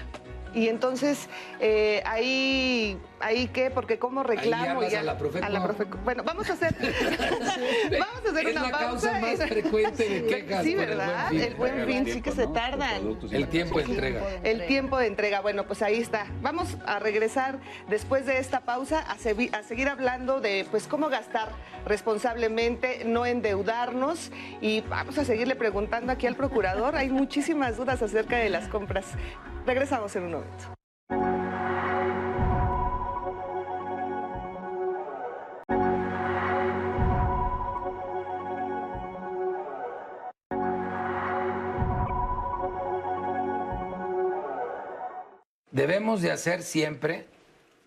Y 0.55 0.69
entonces, 0.69 1.29
eh, 1.59 2.03
ahí 2.07 2.97
¿Ahí 3.25 3.49
qué? 3.49 3.71
Porque 3.71 3.99
cómo 3.99 4.23
reclamo 4.23 4.83
ya. 4.83 5.01
A 5.01 5.03
la 5.03 5.17
Profeco. 5.17 5.47
A 5.47 5.49
la 5.49 5.63
Profeco. 5.63 5.99
Bueno, 6.05 6.23
vamos 6.25 6.51
a 6.51 6.53
hacer. 6.53 6.75
vamos 7.99 8.27
a 8.27 8.31
hacer 8.31 8.49
es 8.49 8.57
una 8.57 8.69
la 8.69 8.79
causa 8.79 9.19
más 9.19 9.39
frecuente 9.49 10.07
de 10.07 10.27
quejas. 10.27 10.63
Sí, 10.63 10.75
¿verdad? 10.75 11.33
El 11.33 11.55
buen 11.55 11.87
fin, 11.87 12.05
sí 12.05 12.21
que 12.21 12.33
se 12.33 12.47
tardan. 12.49 13.17
El 13.31 13.49
tiempo 13.49 13.79
de 13.79 13.85
entrega. 13.85 14.23
El 14.43 14.67
tiempo 14.67 14.99
de 14.99 15.07
entrega. 15.07 15.41
Bueno, 15.41 15.65
pues 15.65 15.81
ahí 15.81 16.01
está. 16.01 16.27
Vamos 16.43 16.77
a 16.85 16.99
regresar 16.99 17.61
después 17.89 18.27
de 18.27 18.37
esta 18.39 18.61
pausa 18.61 19.01
a, 19.01 19.13
a 19.15 19.63
seguir 19.63 19.89
hablando 19.89 20.43
de 20.43 20.67
pues 20.71 20.87
cómo 20.87 21.09
gastar 21.09 21.49
responsablemente, 21.87 23.05
no 23.07 23.25
endeudarnos 23.25 24.33
y 24.61 24.83
vamos 24.83 25.17
a 25.17 25.25
seguirle 25.25 25.57
preguntando 25.57 26.13
aquí 26.13 26.27
al 26.27 26.37
procurador. 26.37 26.95
Hay 26.95 27.09
muchísimas 27.09 27.79
dudas 27.79 28.03
acerca 28.03 28.37
de 28.37 28.51
las 28.51 28.69
compras. 28.69 29.07
Regresamos 29.65 30.15
en 30.15 30.25
un 30.25 30.33
momento. 30.33 30.84
Debemos 45.75 46.23
de 46.23 46.31
hacer 46.31 46.63
siempre 46.63 47.27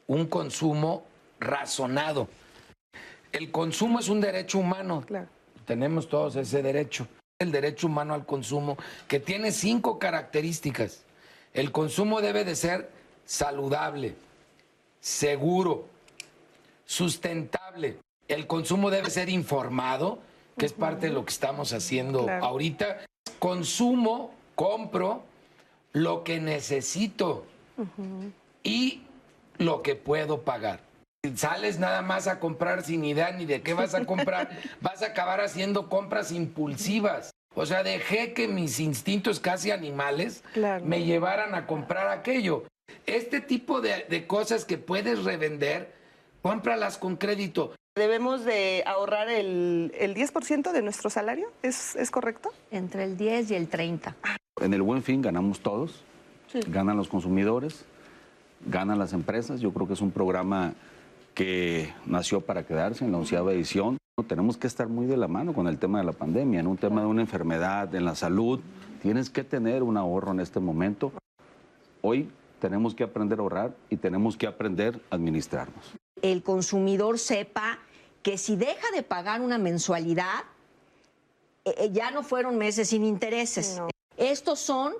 un 0.06 0.28
consumo 0.28 1.06
razonado. 1.40 2.28
El 3.32 3.50
consumo 3.50 4.00
es 4.00 4.10
un 4.10 4.22
derecho 4.22 4.60
humano. 4.60 5.04
Tenemos 5.66 6.08
todos 6.08 6.36
ese 6.36 6.62
derecho. 6.62 7.08
El 7.40 7.52
derecho 7.52 7.88
humano 7.88 8.14
al 8.14 8.26
consumo, 8.26 8.78
que 9.08 9.20
tiene 9.20 9.52
cinco 9.52 10.00
características. 10.00 11.04
El 11.54 11.72
consumo 11.72 12.22
debe 12.22 12.44
de 12.44 12.56
ser 12.56 12.90
saludable, 13.26 14.16
seguro, 15.00 15.88
sustentable. 16.86 18.00
El 18.28 18.48
consumo 18.48 18.90
debe 18.90 19.10
ser 19.10 19.30
informado, 19.30 20.20
que 20.58 20.66
es 20.66 20.74
parte 20.74 21.08
de 21.08 21.14
lo 21.14 21.24
que 21.26 21.32
estamos 21.32 21.72
haciendo 21.74 22.28
ahorita. 22.30 23.06
Consumo, 23.40 24.34
compro 24.56 25.24
lo 25.94 26.24
que 26.24 26.40
necesito 26.40 27.46
y 28.64 29.02
lo 29.58 29.82
que 29.82 29.96
puedo 29.96 30.42
pagar. 30.42 30.82
Si 31.24 31.36
sales 31.36 31.80
nada 31.80 32.02
más 32.02 32.28
a 32.28 32.40
comprar 32.40 32.84
sin 32.84 33.04
idea 33.04 33.32
ni 33.32 33.46
de 33.46 33.62
qué 33.62 33.74
vas 33.74 33.96
a 33.96 34.06
comprar, 34.06 34.50
vas 34.82 35.02
a 35.02 35.08
acabar 35.08 35.42
haciendo 35.42 35.90
compras 35.90 36.32
impulsivas. 36.32 37.32
O 37.56 37.66
sea, 37.66 37.82
dejé 37.84 38.34
que 38.34 38.48
mis 38.48 38.80
instintos 38.80 39.40
casi 39.40 39.72
animales 39.72 40.44
me 40.84 41.04
llevaran 41.04 41.56
a 41.56 41.66
comprar 41.66 42.08
aquello. 42.10 42.64
Este 43.08 43.42
tipo 43.42 43.82
de, 43.82 44.28
cosas 44.28 44.64
que 44.64 44.78
puedes 44.78 45.24
revender, 45.24 45.92
cómpralas 46.44 46.98
con 47.00 47.16
crédito. 47.16 47.74
¿Debemos 47.96 48.46
de 48.46 48.84
ahorrar 48.86 49.28
el, 49.28 49.92
el 49.98 50.14
10% 50.14 50.72
de 50.72 50.84
nuestro 50.84 51.10
salario? 51.10 51.52
¿Es, 51.64 51.96
¿Es 51.96 52.12
correcto? 52.12 52.54
Entre 52.70 53.04
el 53.04 53.18
10 53.18 53.50
y 53.50 53.56
el 53.56 53.70
30. 53.70 54.16
En 54.62 54.74
el 54.76 54.84
buen 54.84 55.02
fin 55.02 55.24
ganamos 55.24 55.60
todos 55.62 56.04
ganan 56.68 56.98
los 56.98 57.08
consumidores, 57.08 57.86
ganan 58.66 59.00
las 59.00 59.14
empresas. 59.14 59.60
Yo 59.60 59.74
creo 59.74 59.88
que 59.88 59.94
es 59.94 60.02
un 60.02 60.12
programa 60.12 60.74
que 61.34 61.94
nació 62.06 62.42
para 62.42 62.66
quedarse 62.66 63.06
en 63.06 63.12
la 63.12 63.20
onceava 63.20 63.54
edición. 63.54 63.98
Tenemos 64.28 64.58
que 64.58 64.68
estar 64.68 64.88
muy 64.88 65.06
de 65.06 65.18
la 65.18 65.28
mano 65.28 65.54
con 65.54 65.68
el 65.68 65.78
tema 65.78 66.00
de 66.00 66.06
la 66.06 66.12
pandemia, 66.12 66.60
en 66.60 66.68
un 66.68 66.78
tema 66.78 67.02
de 67.02 67.08
una 67.08 67.22
enfermedad, 67.22 67.94
en 67.94 68.06
la 68.06 68.16
salud. 68.16 68.60
Tienes 69.02 69.30
que 69.30 69.44
tener 69.44 69.84
un 69.84 69.98
ahorro 69.98 70.32
en 70.32 70.40
este 70.40 70.60
momento. 70.60 71.12
Hoy 72.02 72.30
tenemos 72.60 72.96
que 72.96 73.04
aprender 73.04 73.38
a 73.40 73.44
ahorrar 73.44 73.76
y 73.90 73.98
tenemos 73.98 74.36
que 74.36 74.48
aprender 74.48 75.00
a 75.12 75.16
administrarnos. 75.16 75.94
El 76.22 76.42
consumidor 76.42 77.20
sepa 77.20 77.78
que 78.24 78.40
si 78.40 78.56
deja 78.56 78.92
de 78.96 79.04
pagar 79.04 79.42
una 79.42 79.60
mensualidad, 79.60 80.44
eh, 81.66 81.76
eh, 81.78 81.90
ya 81.92 82.10
no 82.10 82.24
fueron 82.24 82.58
meses 82.58 82.90
sin 82.90 83.04
intereses. 83.04 83.80
Estos 84.18 84.60
son 84.60 84.94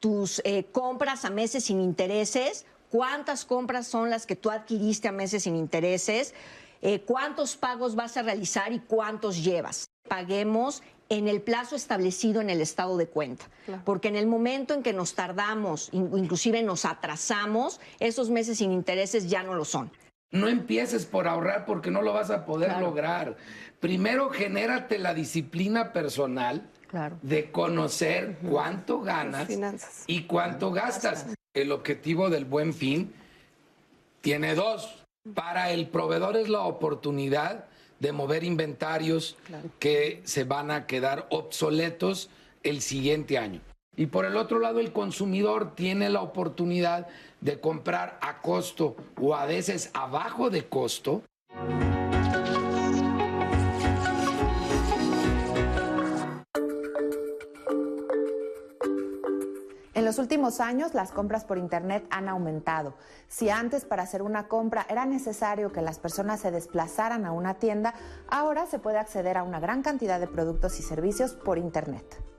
tus 0.00 0.40
eh, 0.44 0.64
compras 0.72 1.24
a 1.24 1.30
meses 1.30 1.64
sin 1.64 1.80
intereses, 1.80 2.66
cuántas 2.90 3.44
compras 3.44 3.86
son 3.86 4.10
las 4.10 4.26
que 4.26 4.36
tú 4.36 4.50
adquiriste 4.50 5.08
a 5.08 5.12
meses 5.12 5.44
sin 5.44 5.54
intereses, 5.54 6.34
eh, 6.82 7.00
cuántos 7.02 7.56
pagos 7.56 7.94
vas 7.94 8.16
a 8.16 8.22
realizar 8.22 8.72
y 8.72 8.80
cuántos 8.80 9.44
llevas. 9.44 9.90
Paguemos 10.08 10.82
en 11.10 11.28
el 11.28 11.42
plazo 11.42 11.76
establecido 11.76 12.40
en 12.40 12.50
el 12.50 12.60
estado 12.60 12.96
de 12.96 13.06
cuenta. 13.08 13.44
Porque 13.84 14.08
en 14.08 14.16
el 14.16 14.26
momento 14.26 14.74
en 14.74 14.82
que 14.82 14.92
nos 14.92 15.14
tardamos, 15.14 15.90
inclusive 15.92 16.62
nos 16.62 16.84
atrasamos, 16.84 17.80
esos 17.98 18.30
meses 18.30 18.58
sin 18.58 18.72
intereses 18.72 19.28
ya 19.28 19.42
no 19.42 19.54
lo 19.54 19.64
son. 19.64 19.90
No 20.30 20.48
empieces 20.48 21.06
por 21.06 21.26
ahorrar 21.26 21.66
porque 21.66 21.90
no 21.90 22.02
lo 22.02 22.12
vas 22.12 22.30
a 22.30 22.46
poder 22.46 22.78
lograr. 22.78 23.36
Primero 23.80 24.30
genérate 24.30 24.98
la 24.98 25.12
disciplina 25.12 25.92
personal 25.92 26.70
de 27.22 27.50
conocer 27.50 28.38
cuánto 28.48 29.00
ganas 29.00 29.48
y 30.06 30.22
cuánto 30.22 30.72
gastas. 30.72 31.26
El 31.54 31.72
objetivo 31.72 32.30
del 32.30 32.44
buen 32.44 32.74
fin 32.74 33.12
tiene 34.20 34.54
dos. 34.54 35.04
Para 35.34 35.70
el 35.70 35.88
proveedor 35.88 36.36
es 36.36 36.48
la 36.48 36.62
oportunidad 36.62 37.66
de 37.98 38.12
mover 38.12 38.44
inventarios 38.44 39.36
que 39.78 40.22
se 40.24 40.44
van 40.44 40.70
a 40.70 40.86
quedar 40.86 41.26
obsoletos 41.30 42.30
el 42.62 42.80
siguiente 42.80 43.38
año. 43.38 43.60
Y 43.96 44.06
por 44.06 44.24
el 44.24 44.36
otro 44.36 44.58
lado, 44.58 44.80
el 44.80 44.92
consumidor 44.92 45.74
tiene 45.74 46.08
la 46.08 46.22
oportunidad 46.22 47.08
de 47.40 47.60
comprar 47.60 48.18
a 48.22 48.40
costo 48.40 48.96
o 49.20 49.34
a 49.34 49.44
veces 49.44 49.90
abajo 49.92 50.48
de 50.48 50.66
costo 50.66 51.22
los 60.10 60.18
últimos 60.18 60.58
años, 60.58 60.92
las 60.92 61.12
compras 61.12 61.44
por 61.44 61.56
Internet 61.56 62.04
han 62.10 62.28
aumentado. 62.28 62.94
Si 63.28 63.48
antes 63.48 63.84
para 63.84 64.02
hacer 64.02 64.22
una 64.22 64.48
compra 64.48 64.84
era 64.88 65.06
necesario 65.06 65.70
que 65.70 65.82
las 65.82 66.00
personas 66.00 66.40
se 66.40 66.50
desplazaran 66.50 67.24
a 67.24 67.30
una 67.30 67.54
tienda, 67.54 67.94
ahora 68.26 68.66
se 68.66 68.80
puede 68.80 68.98
acceder 68.98 69.38
a 69.38 69.44
una 69.44 69.60
gran 69.60 69.82
cantidad 69.82 70.18
de 70.18 70.26
productos 70.26 70.80
y 70.80 70.82
servicios 70.82 71.34
por 71.34 71.58
Internet. 71.58 72.29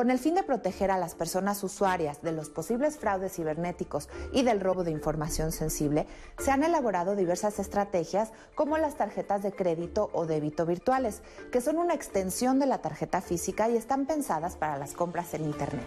Con 0.00 0.10
el 0.10 0.18
fin 0.18 0.34
de 0.34 0.42
proteger 0.42 0.90
a 0.90 0.96
las 0.96 1.14
personas 1.14 1.62
usuarias 1.62 2.22
de 2.22 2.32
los 2.32 2.48
posibles 2.48 2.96
fraudes 2.96 3.34
cibernéticos 3.34 4.08
y 4.32 4.44
del 4.44 4.58
robo 4.58 4.82
de 4.82 4.90
información 4.90 5.52
sensible, 5.52 6.06
se 6.38 6.50
han 6.50 6.64
elaborado 6.64 7.16
diversas 7.16 7.58
estrategias 7.58 8.32
como 8.54 8.78
las 8.78 8.96
tarjetas 8.96 9.42
de 9.42 9.52
crédito 9.52 10.08
o 10.14 10.24
débito 10.24 10.64
virtuales, 10.64 11.20
que 11.52 11.60
son 11.60 11.76
una 11.76 11.92
extensión 11.92 12.58
de 12.58 12.64
la 12.64 12.78
tarjeta 12.78 13.20
física 13.20 13.68
y 13.68 13.76
están 13.76 14.06
pensadas 14.06 14.56
para 14.56 14.78
las 14.78 14.94
compras 14.94 15.34
en 15.34 15.44
Internet. 15.44 15.86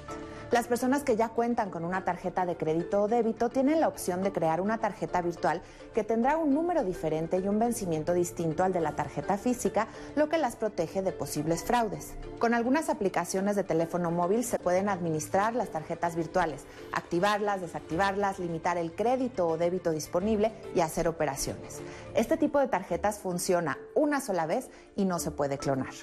Las 0.52 0.68
personas 0.68 1.02
que 1.02 1.16
ya 1.16 1.30
cuentan 1.30 1.72
con 1.72 1.84
una 1.84 2.06
tarjeta 2.06 2.46
de 2.46 2.56
crédito 2.56 3.02
o 3.02 3.08
débito 3.08 3.50
tienen 3.50 3.80
la 3.80 3.88
opción 3.88 4.22
de 4.22 4.32
crear 4.32 4.62
una 4.62 4.78
tarjeta 4.78 5.20
virtual 5.24 5.64
que 5.96 6.04
tendrá 6.04 6.38
un 6.38 6.54
número 6.54 6.84
diferente 6.84 7.40
y 7.40 7.48
un 7.48 7.58
vencimiento 7.58 8.14
distinto 8.14 8.64
al 8.64 8.72
de 8.72 8.80
la 8.80 8.92
tarjeta 8.92 9.40
física, 9.40 9.88
lo 10.16 10.30
que 10.30 10.38
las 10.38 10.56
protege 10.56 11.02
de 11.02 11.12
posibles 11.12 11.64
fraudes. 11.64 12.14
Con 12.38 12.54
algunas 12.54 12.90
aplicaciones 12.90 13.56
de 13.56 13.64
teléfono 13.64 14.03
móvil 14.12 14.44
se 14.44 14.60
pueden 14.60 14.90
administrar 14.90 15.56
las 15.56 15.70
tarjetas 15.70 16.16
virtuales, 16.16 16.66
activarlas, 16.92 17.62
desactivarlas, 17.62 18.40
limitar 18.40 18.78
el 18.78 18.94
crédito 18.94 19.48
o 19.48 19.58
débito 19.58 19.92
disponible 19.92 20.52
y 20.76 20.82
hacer 20.82 21.08
operaciones. 21.08 21.82
Este 22.16 22.38
tipo 22.38 22.60
de 22.60 22.68
tarjetas 22.68 23.20
funciona 23.20 23.78
una 23.96 24.22
sola 24.22 24.46
vez 24.46 24.70
y 24.96 25.06
no 25.06 25.20
se 25.20 25.32
puede 25.32 25.58
clonar. 25.58 25.94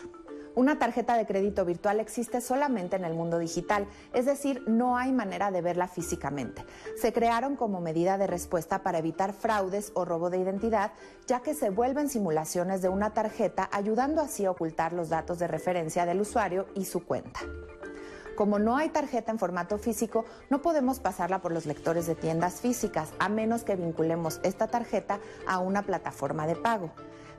Una 0.57 0.79
tarjeta 0.79 1.17
de 1.17 1.27
crédito 1.27 1.65
virtual 1.65 2.01
existe 2.01 2.41
solamente 2.41 2.97
en 2.97 3.05
el 3.05 3.15
mundo 3.15 3.39
digital, 3.39 3.87
es 4.13 4.27
decir, 4.27 4.65
no 4.67 4.97
hay 4.97 5.13
manera 5.13 5.53
de 5.53 5.63
verla 5.63 5.87
físicamente. 5.87 6.65
Se 6.97 7.13
crearon 7.13 7.55
como 7.55 7.81
medida 7.81 8.19
de 8.19 8.27
respuesta 8.27 8.83
para 8.83 8.99
evitar 8.99 9.33
fraudes 9.33 9.93
o 9.95 10.05
robo 10.05 10.29
de 10.29 10.39
identidad, 10.39 10.93
ya 11.27 11.41
que 11.41 11.55
se 11.55 11.71
vuelven 11.71 12.09
simulaciones 12.09 12.83
de 12.83 12.89
una 12.89 13.15
tarjeta, 13.15 13.69
ayudando 13.73 14.21
así 14.21 14.45
a 14.45 14.51
ocultar 14.51 14.93
los 14.93 15.09
datos 15.09 15.39
de 15.39 15.47
referencia 15.47 16.05
del 16.05 16.21
usuario 16.21 16.67
y 16.75 16.85
su 16.85 17.05
cuenta. 17.05 17.41
Como 18.41 18.59
no 18.59 18.79
hay 18.79 18.89
tarjeta 18.89 19.31
en 19.31 19.39
formato 19.39 19.77
físico, 19.77 20.25
no 20.49 20.63
podemos 20.63 20.99
pasarla 20.99 21.43
por 21.43 21.53
los 21.53 21.67
lectores 21.67 22.07
de 22.07 22.15
tiendas 22.15 22.63
físicas, 22.63 23.11
a 23.19 23.29
menos 23.29 23.65
que 23.65 23.77
vinculemos 23.77 24.41
esta 24.43 24.67
tarjeta 24.67 25.21
a 25.47 25.59
una 25.59 25.83
plataforma 25.83 26.47
de 26.47 26.57
pago. 26.57 26.91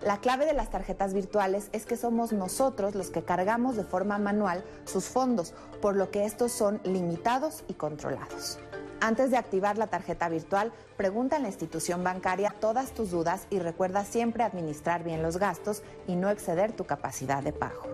La 0.06 0.20
clave 0.20 0.46
de 0.46 0.54
las 0.54 0.70
tarjetas 0.70 1.16
virtuales 1.16 1.70
es 1.72 1.88
que 1.88 1.98
somos 1.98 2.34
nosotros 2.34 2.94
los 2.94 3.10
que 3.10 3.24
cargamos 3.24 3.76
de 3.78 3.84
forma 3.84 4.20
manual 4.20 4.64
sus 4.86 5.06
fondos, 5.06 5.56
por 5.82 5.96
lo 5.96 6.12
que 6.12 6.26
estos 6.26 6.52
son 6.52 6.80
limitados 6.84 7.64
y 7.68 7.74
controlados. 7.74 8.60
Antes 9.00 9.32
de 9.32 9.38
activar 9.38 9.80
la 9.80 9.88
tarjeta 9.88 10.30
virtual, 10.30 10.72
pregunta 10.98 11.38
en 11.38 11.42
la 11.42 11.50
institución 11.50 12.04
bancaria 12.04 12.54
todas 12.60 12.92
tus 12.92 13.10
dudas 13.10 13.48
y 13.50 13.58
recuerda 13.58 14.06
siempre 14.06 14.44
administrar 14.44 15.04
bien 15.04 15.24
los 15.24 15.38
gastos 15.38 15.82
y 16.06 16.16
no 16.16 16.30
exceder 16.30 16.74
tu 16.74 16.86
capacidad 16.86 17.42
de 17.42 17.54
pago. 17.54 17.88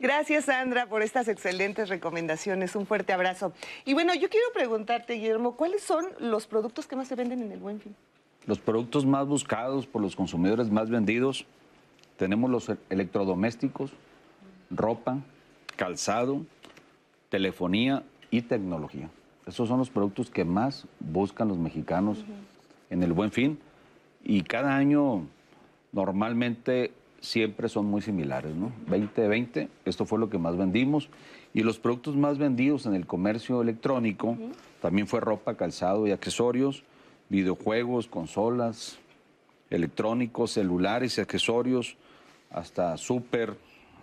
Gracias, 0.00 0.46
Sandra, 0.46 0.86
por 0.86 1.02
estas 1.02 1.28
excelentes 1.28 1.88
recomendaciones. 1.88 2.74
Un 2.76 2.86
fuerte 2.86 3.12
abrazo. 3.12 3.52
Y 3.84 3.94
bueno, 3.94 4.14
yo 4.14 4.28
quiero 4.28 4.46
preguntarte, 4.52 5.14
Guillermo, 5.14 5.56
¿cuáles 5.56 5.82
son 5.82 6.06
los 6.18 6.46
productos 6.46 6.86
que 6.86 6.96
más 6.96 7.08
se 7.08 7.14
venden 7.14 7.42
en 7.42 7.52
el 7.52 7.58
Buen 7.58 7.80
Fin? 7.80 7.94
Los 8.46 8.58
productos 8.58 9.06
más 9.06 9.26
buscados 9.26 9.86
por 9.86 10.02
los 10.02 10.16
consumidores, 10.16 10.70
más 10.70 10.90
vendidos, 10.90 11.46
tenemos 12.16 12.50
los 12.50 12.70
electrodomésticos, 12.90 13.92
ropa, 14.70 15.18
calzado, 15.76 16.44
telefonía 17.28 18.02
y 18.30 18.42
tecnología. 18.42 19.10
Esos 19.46 19.68
son 19.68 19.78
los 19.78 19.90
productos 19.90 20.30
que 20.30 20.44
más 20.44 20.86
buscan 21.00 21.48
los 21.48 21.58
mexicanos 21.58 22.24
en 22.90 23.02
el 23.02 23.12
Buen 23.12 23.32
Fin. 23.32 23.58
Y 24.22 24.42
cada 24.42 24.76
año 24.76 25.26
normalmente 25.90 26.92
siempre 27.22 27.68
son 27.68 27.86
muy 27.86 28.02
similares, 28.02 28.54
¿no? 28.54 28.72
2020, 28.88 29.68
esto 29.84 30.04
fue 30.04 30.18
lo 30.18 30.28
que 30.28 30.38
más 30.38 30.56
vendimos. 30.58 31.08
Y 31.54 31.62
los 31.62 31.78
productos 31.78 32.16
más 32.16 32.36
vendidos 32.36 32.84
en 32.84 32.94
el 32.94 33.06
comercio 33.06 33.62
electrónico 33.62 34.36
también 34.82 35.06
fue 35.06 35.20
ropa, 35.20 35.54
calzado 35.54 36.06
y 36.06 36.10
accesorios, 36.10 36.82
videojuegos, 37.28 38.08
consolas, 38.08 38.98
electrónicos, 39.70 40.52
celulares 40.52 41.16
y 41.16 41.20
accesorios, 41.20 41.96
hasta 42.50 42.96
súper, 42.96 43.56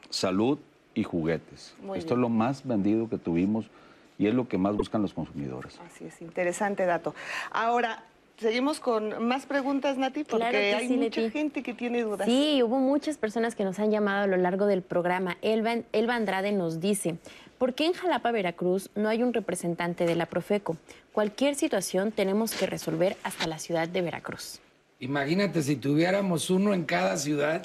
salud 0.09 0.57
y 0.95 1.03
juguetes. 1.03 1.75
esto 1.95 2.13
es 2.13 2.19
lo 2.19 2.29
más 2.29 2.65
vendido 2.65 3.09
que 3.09 3.17
tuvimos 3.17 3.69
y 4.17 4.27
es 4.27 4.33
lo 4.33 4.47
que 4.47 4.57
más 4.57 4.75
buscan 4.75 5.01
los 5.01 5.13
consumidores. 5.13 5.79
Así 5.85 6.05
es, 6.05 6.21
interesante 6.21 6.85
dato. 6.85 7.13
Ahora, 7.51 8.03
Seguimos 8.39 8.79
con 8.79 9.27
más 9.27 9.45
preguntas, 9.45 9.97
Nati, 9.97 10.23
porque 10.23 10.73
hay 10.73 10.87
mucha 10.87 11.29
gente 11.29 11.61
que 11.61 11.73
tiene 11.73 12.03
dudas. 12.03 12.25
Sí, 12.25 12.63
hubo 12.63 12.79
muchas 12.79 13.17
personas 13.17 13.53
que 13.53 13.65
nos 13.65 13.79
han 13.79 13.91
llamado 13.91 14.23
a 14.23 14.27
lo 14.27 14.37
largo 14.37 14.65
del 14.65 14.81
programa. 14.81 15.37
Elba, 15.41 15.79
Elba 15.91 16.15
Andrade 16.15 16.53
nos 16.53 16.79
dice, 16.79 17.17
¿por 17.57 17.73
qué 17.73 17.85
en 17.87 17.93
Jalapa, 17.93 18.31
Veracruz, 18.31 18.91
no 18.95 19.09
hay 19.09 19.23
un 19.23 19.33
representante 19.33 20.05
de 20.05 20.15
la 20.15 20.25
Profeco? 20.25 20.77
Cualquier 21.11 21.55
situación 21.55 22.13
tenemos 22.13 22.53
que 22.53 22.65
resolver 22.65 23.17
hasta 23.23 23.45
la 23.45 23.59
ciudad 23.59 23.89
de 23.89 24.01
Veracruz. 24.01 24.61
Imagínate, 25.01 25.61
si 25.61 25.75
tuviéramos 25.75 26.49
uno 26.49 26.73
en 26.73 26.85
cada 26.85 27.17
ciudad 27.17 27.61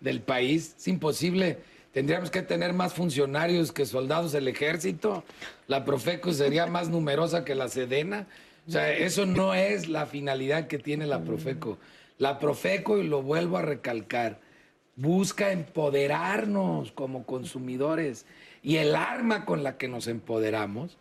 del 0.00 0.20
país, 0.22 0.74
es 0.76 0.88
imposible. 0.88 1.58
Tendríamos 1.92 2.30
que 2.30 2.42
tener 2.42 2.72
más 2.72 2.94
funcionarios 2.94 3.70
que 3.70 3.86
soldados 3.86 4.32
del 4.32 4.48
ejército. 4.48 5.22
La 5.68 5.84
Profeco 5.84 6.32
sería 6.32 6.66
más 6.66 6.88
numerosa 6.88 7.44
que 7.44 7.54
la 7.54 7.68
Sedena. 7.68 8.26
O 8.66 8.70
sea, 8.70 8.92
eso 8.92 9.26
no 9.26 9.54
es 9.54 9.88
la 9.88 10.06
finalidad 10.06 10.66
que 10.66 10.78
tiene 10.78 11.06
la 11.06 11.22
Profeco. 11.22 11.78
La 12.18 12.38
Profeco, 12.38 12.98
y 12.98 13.06
lo 13.06 13.22
vuelvo 13.22 13.56
a 13.56 13.62
recalcar, 13.62 14.40
busca 14.96 15.52
empoderarnos 15.52 16.92
como 16.92 17.24
consumidores. 17.24 18.26
Y 18.62 18.76
el 18.76 18.94
arma 18.94 19.44
con 19.44 19.62
la 19.62 19.78
que 19.78 19.88
nos 19.88 20.06
empoderamos 20.06 20.98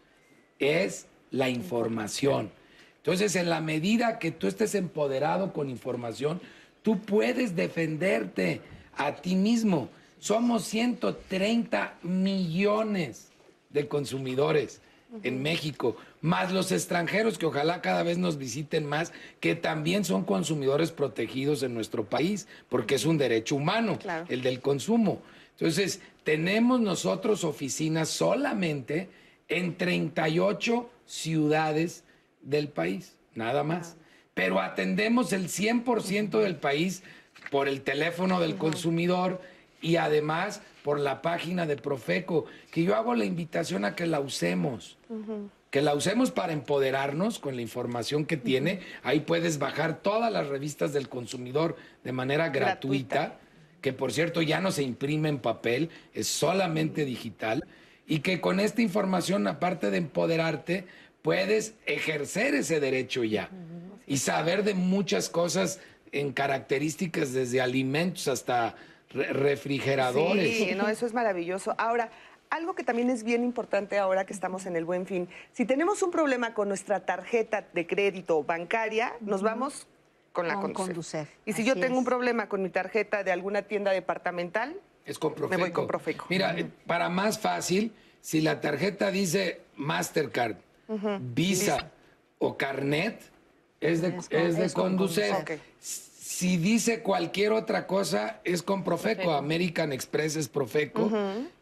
es 0.60 1.08
la 1.32 1.50
información. 1.50 2.52
Entonces, 2.98 3.36
en 3.36 3.50
la 3.50 3.62
medida 3.62 4.20
que 4.20 4.32
tú 4.32 4.48
estés 4.48 4.76
empoderado 4.76 5.54
con 5.54 5.70
información, 5.70 6.42
tú 6.82 7.00
puedes 7.00 7.56
defenderte 7.56 8.62
a 8.96 9.16
ti 9.16 9.36
mismo. 9.36 9.90
Somos 10.20 10.64
130 10.66 11.96
millones 12.04 13.30
de 13.70 13.88
consumidores 13.88 14.82
en 15.24 15.42
México, 15.42 15.98
más 16.22 16.52
los 16.52 16.72
extranjeros 16.72 17.38
que 17.38 17.46
ojalá 17.46 17.82
cada 17.82 18.04
vez 18.04 18.18
nos 18.18 18.38
visiten 18.38 18.86
más, 18.86 19.12
que 19.40 19.56
también 19.56 20.06
son 20.06 20.24
consumidores 20.24 20.92
protegidos 20.92 21.64
en 21.64 21.74
nuestro 21.74 22.06
país, 22.06 22.48
porque 22.70 22.96
es 22.96 23.06
un 23.06 23.18
derecho 23.18 23.56
humano, 23.56 23.98
el 24.30 24.42
del 24.42 24.60
consumo. 24.62 25.22
Entonces, 25.58 26.02
tenemos 26.24 26.80
nosotros 26.80 27.44
oficinas 27.44 28.10
solamente 28.10 29.10
en 29.48 29.76
38 29.78 30.90
ciudades 31.06 32.04
del 32.42 32.70
país, 32.70 33.16
nada 33.34 33.64
más. 33.64 33.98
Pero 34.36 34.62
atendemos 34.62 35.34
el 35.34 35.48
100% 35.48 36.40
del 36.40 36.56
país 36.56 37.04
por 37.52 37.68
el 37.68 37.82
teléfono 37.82 38.40
del 38.40 38.56
consumidor 38.58 39.42
y 39.82 39.96
además 39.96 40.62
por 40.90 41.00
la 41.00 41.22
página 41.22 41.68
de 41.68 41.76
Profeco, 41.76 42.46
que 42.72 42.82
yo 42.82 42.96
hago 42.96 43.14
la 43.14 43.24
invitación 43.24 43.86
a 43.86 43.96
que 43.96 44.08
la 44.08 44.20
usemos. 44.22 44.98
Que 45.70 45.84
la 45.84 45.94
usemos 45.94 46.32
para 46.32 46.52
empoderarnos 46.52 47.38
con 47.38 47.56
la 47.56 47.62
información 47.62 48.26
que 48.26 48.38
tiene. 48.38 48.80
Ahí 49.04 49.20
puedes 49.20 49.60
bajar 49.60 50.02
todas 50.02 50.34
las 50.34 50.48
revistas 50.48 50.92
del 50.92 51.08
consumidor 51.08 51.76
de 52.04 52.12
manera 52.12 52.50
gratuita, 52.50 53.38
que 53.82 53.94
por 53.94 54.12
cierto 54.12 54.42
ya 54.42 54.62
no 54.62 54.72
se 54.72 54.82
imprime 54.82 55.30
en 55.30 55.38
papel, 55.38 55.92
es 56.16 56.26
solamente 56.26 57.06
digital. 57.06 57.64
Y 58.08 58.22
que 58.22 58.42
con 58.42 58.60
esta 58.60 58.82
información, 58.82 59.46
aparte 59.46 59.92
de 59.92 59.98
empoderarte, 59.98 60.88
puedes 61.22 61.76
ejercer 61.86 62.56
ese 62.56 62.80
derecho 62.80 63.24
ya 63.24 63.52
y 64.08 64.18
saber 64.18 64.64
de 64.64 64.74
muchas 64.74 65.30
cosas 65.30 65.80
en 66.12 66.34
características 66.34 67.32
desde 67.32 67.62
alimentos 67.62 68.28
hasta 68.28 68.76
refrigeradores. 69.10 70.58
Sí, 70.58 70.76
no, 70.76 70.88
eso 70.88 71.06
es 71.06 71.14
maravilloso. 71.14 71.74
Ahora, 71.78 72.12
algo 72.50 72.76
que 72.76 72.84
también 72.84 73.10
es 73.10 73.24
bien 73.24 73.44
importante 73.44 73.98
ahora 73.98 74.26
que 74.26 74.34
estamos 74.34 74.66
en 74.66 74.76
el 74.76 74.86
buen 74.86 75.06
fin, 75.06 75.30
si 75.52 75.66
tenemos 75.66 76.02
un 76.02 76.12
problema 76.12 76.54
con 76.54 76.68
nuestra 76.68 77.06
tarjeta 77.06 77.66
de 77.74 77.88
crédito 77.88 78.44
bancaria, 78.44 79.14
nos 79.22 79.42
vamos 79.42 79.88
con 80.34 80.48
la 80.48 80.60
Conducef. 80.60 81.30
Y 81.46 81.54
si 81.54 81.64
yo 81.64 81.76
tengo 81.76 81.98
un 81.98 82.06
problema 82.06 82.48
con 82.48 82.62
mi 82.62 82.70
tarjeta 82.70 83.24
de 83.24 83.32
alguna 83.32 83.64
tienda 83.64 83.92
departamental, 83.92 84.80
es 85.06 85.18
con 85.18 85.34
Me 85.50 85.58
voy 85.58 85.72
con 85.72 85.88
Profeco. 85.88 86.26
Mira, 86.30 86.56
para 86.86 87.10
más 87.10 87.40
fácil, 87.40 87.94
si 88.22 88.42
la 88.42 88.62
tarjeta 88.62 89.12
dice 89.12 89.62
Mastercard, 89.76 90.58
Visa 91.20 91.92
o 92.38 92.58
Carnet, 92.58 93.22
es 93.82 94.02
de, 94.02 94.16
es, 94.30 94.58
de 94.58 94.72
Conducef. 94.72 95.36
Si 96.40 96.56
dice 96.56 97.02
cualquier 97.02 97.52
otra 97.52 97.86
cosa, 97.86 98.40
es 98.46 98.64
con 98.64 98.86
Profeco. 98.86 99.34
American 99.34 99.92
Express 99.92 100.38
es 100.38 100.48
Profeco. 100.48 101.12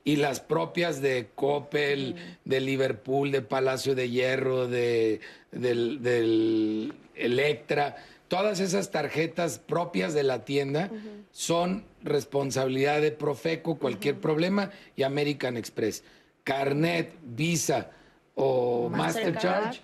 Y 0.04 0.18
las 0.18 0.40
propias 0.40 1.02
de 1.02 1.30
Coppel, 1.34 2.14
de 2.45 2.62
Liverpool, 2.62 3.32
de 3.32 3.41
Palacio 3.41 3.95
de 3.95 4.12
Hierro, 4.12 4.68
de, 4.68 5.20
del, 5.52 6.94
Electra, 7.16 7.95
todas 8.28 8.60
esas 8.60 8.91
tarjetas 8.91 9.58
propias 9.58 10.14
de 10.14 10.22
la 10.22 10.45
tienda 10.45 10.91
son 11.32 11.84
responsabilidad 12.04 13.02
de 13.02 13.12
Profeco, 13.12 13.80
cualquier 13.80 14.20
problema, 14.20 14.70
y 14.95 15.02
American 15.02 15.58
Express. 15.58 16.04
Carnet, 16.44 17.16
Visa 17.24 17.90
o 18.36 18.90
Mastercard 18.91 19.34
Mastercard 19.34 19.78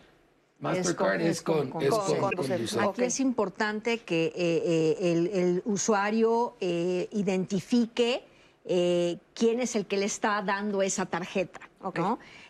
es 0.71 0.93
con, 0.93 1.21
es 1.21 1.43
Aquí 2.77 3.03
es 3.03 3.19
importante 3.19 3.99
que 3.99 4.25
eh, 4.25 4.33
eh, 4.35 5.31
el, 5.33 5.61
usuario 5.65 6.55
eh, 6.59 7.09
identifique 7.11 8.23
quién 8.65 9.59
es 9.59 9.75
el 9.75 9.85
que 9.85 9.97
le 9.97 10.05
está 10.05 10.41
dando 10.41 10.81
esa 10.81 11.05
tarjeta. 11.05 11.59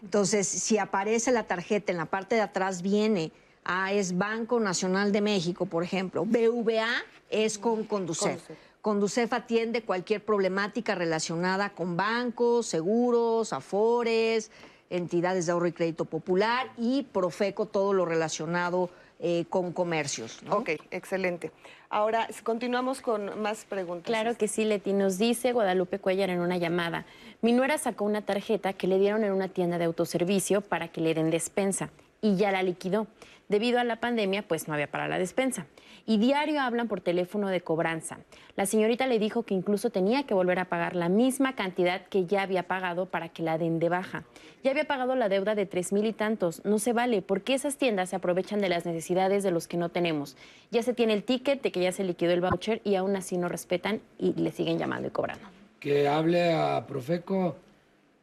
Entonces, 0.01 0.47
si 0.47 0.77
aparece 0.77 1.31
la 1.31 1.43
tarjeta 1.43 1.91
en 1.91 1.97
la 1.97 2.05
parte 2.05 2.35
de 2.35 2.41
atrás, 2.41 2.83
viene, 2.83 3.31
a 3.65 3.85
ah, 3.85 3.93
es 3.93 4.17
Banco 4.17 4.59
Nacional 4.59 5.11
de 5.11 5.21
México, 5.21 5.65
por 5.65 5.83
ejemplo. 5.83 6.25
BVA 6.25 6.89
es 7.29 7.57
con 7.57 7.85
Conducef. 7.85 8.49
Conducef 8.81 9.31
atiende 9.31 9.83
cualquier 9.83 10.23
problemática 10.23 10.93
relacionada 10.93 11.69
con 11.69 11.95
bancos, 11.95 12.67
seguros, 12.67 13.53
afores, 13.53 14.51
entidades 14.93 15.45
de 15.45 15.51
ahorro 15.51 15.67
y 15.67 15.71
crédito 15.73 16.05
popular 16.05 16.71
y 16.77 17.03
Profeco 17.03 17.65
todo 17.65 17.93
lo 17.93 18.05
relacionado 18.05 18.89
eh, 19.19 19.45
con 19.49 19.71
comercios. 19.71 20.39
Ok, 20.49 20.71
excelente. 20.91 21.51
Ahora, 21.89 22.27
continuamos 22.43 23.01
con 23.01 23.41
más 23.41 23.65
preguntas. 23.65 24.05
Claro 24.05 24.35
que 24.35 24.47
sí, 24.47 24.65
Leti. 24.65 24.93
Nos 24.93 25.17
dice 25.17 25.51
Guadalupe 25.53 25.99
Cuellar 25.99 26.29
en 26.29 26.39
una 26.39 26.57
llamada. 26.57 27.05
Mi 27.41 27.53
nuera 27.53 27.77
sacó 27.77 28.05
una 28.05 28.21
tarjeta 28.21 28.73
que 28.73 28.87
le 28.87 28.99
dieron 28.99 29.23
en 29.23 29.31
una 29.31 29.47
tienda 29.47 29.77
de 29.77 29.85
autoservicio 29.85 30.61
para 30.61 30.89
que 30.89 31.01
le 31.01 31.13
den 31.13 31.29
despensa 31.29 31.89
y 32.21 32.35
ya 32.35 32.51
la 32.51 32.63
liquidó. 32.63 33.07
Debido 33.49 33.79
a 33.79 33.83
la 33.83 33.97
pandemia, 33.99 34.47
pues 34.47 34.67
no 34.67 34.73
había 34.73 34.89
para 34.89 35.07
la 35.07 35.19
despensa. 35.19 35.67
Y 36.05 36.17
diario 36.17 36.59
hablan 36.59 36.89
por 36.89 36.99
teléfono 36.99 37.47
de 37.47 37.61
cobranza. 37.61 38.19
La 38.57 38.65
señorita 38.65 39.07
le 39.07 39.19
dijo 39.19 39.43
que 39.43 39.53
incluso 39.53 39.89
tenía 39.89 40.23
que 40.23 40.33
volver 40.33 40.59
a 40.59 40.65
pagar 40.65 40.97
la 40.97 41.07
misma 41.07 41.55
cantidad 41.55 42.05
que 42.07 42.25
ya 42.25 42.41
había 42.41 42.63
pagado 42.63 43.05
para 43.05 43.29
que 43.29 43.41
la 43.41 43.57
den 43.57 43.79
de 43.79 43.87
baja. 43.87 44.25
Ya 44.63 44.71
había 44.71 44.83
pagado 44.83 45.15
la 45.15 45.29
deuda 45.29 45.55
de 45.55 45.65
tres 45.65 45.93
mil 45.93 46.05
y 46.05 46.11
tantos. 46.11 46.63
No 46.65 46.77
se 46.77 46.91
vale, 46.91 47.21
porque 47.21 47.53
esas 47.53 47.77
tiendas 47.77 48.09
se 48.09 48.17
aprovechan 48.17 48.59
de 48.59 48.67
las 48.67 48.85
necesidades 48.85 49.43
de 49.43 49.51
los 49.51 49.67
que 49.67 49.77
no 49.77 49.89
tenemos. 49.89 50.35
Ya 50.71 50.83
se 50.83 50.93
tiene 50.93 51.13
el 51.13 51.23
ticket 51.23 51.61
de 51.61 51.71
que 51.71 51.81
ya 51.81 51.93
se 51.93 52.03
liquidó 52.03 52.31
el 52.31 52.41
voucher 52.41 52.81
y 52.83 52.95
aún 52.95 53.15
así 53.15 53.37
no 53.37 53.47
respetan 53.47 54.01
y 54.19 54.33
le 54.33 54.51
siguen 54.51 54.77
llamando 54.77 55.07
y 55.07 55.11
cobrando. 55.11 55.45
Que 55.79 56.09
hable 56.09 56.53
a 56.53 56.85
Profeco. 56.85 57.55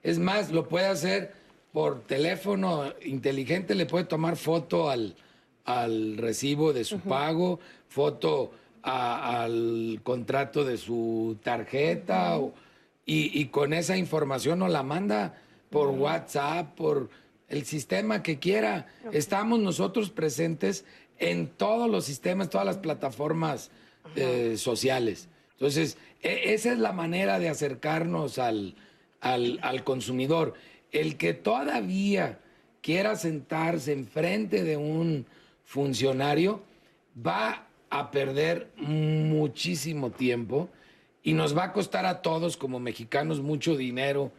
Es 0.02 0.18
más, 0.18 0.50
lo 0.50 0.68
puede 0.68 0.86
hacer 0.86 1.32
por 1.72 2.02
teléfono 2.02 2.84
inteligente, 3.04 3.74
le 3.74 3.86
puede 3.86 4.04
tomar 4.04 4.36
foto 4.36 4.90
al, 4.90 5.14
al 5.64 6.16
recibo 6.16 6.72
de 6.72 6.84
su 6.84 7.00
pago, 7.00 7.60
foto 7.88 8.52
al 8.82 10.00
contrato 10.02 10.64
de 10.64 10.78
su 10.78 11.38
tarjeta 11.42 12.38
y, 13.04 13.46
con 13.46 13.72
esa 13.72 13.96
información 13.96 14.60
nos 14.60 14.70
la 14.70 14.82
manda 14.82 15.34
por 15.70 15.88
WhatsApp, 15.88 16.74
por 16.76 17.10
el 17.48 17.64
sistema 17.64 18.22
que 18.22 18.38
quiera. 18.38 18.86
Estamos 19.12 19.58
nosotros 19.58 20.10
presentes 20.10 20.84
en 21.18 21.48
todos 21.48 21.90
los 21.90 22.04
sistemas, 22.04 22.50
todas 22.50 22.66
las 22.66 22.78
plataformas 22.78 23.70
eh, 24.16 24.54
sociales. 24.56 25.28
Entonces, 25.52 25.98
e, 26.22 26.54
esa 26.54 26.72
es 26.72 26.78
la 26.78 26.92
manera 26.92 27.38
de 27.38 27.48
acercarnos 27.48 28.38
al, 28.38 28.76
al 29.20 29.84
consumidor. 29.84 30.54
El 30.92 31.16
que 31.16 31.34
todavía 31.34 32.38
quiera 32.80 33.16
sentarse 33.16 33.92
enfrente 33.92 34.62
de 34.62 34.76
un 34.76 35.26
funcionario 35.70 36.60
va 37.24 37.64
a 37.90 38.10
perder 38.10 38.72
muchísimo 38.76 40.10
tiempo 40.10 40.68
y 41.22 41.32
nos 41.32 41.56
va 41.56 41.64
a 41.64 41.72
costar 41.72 42.06
a 42.06 42.22
todos 42.22 42.56
como 42.56 42.80
mexicanos 42.80 43.40
mucho 43.40 43.76
dinero 43.76 44.32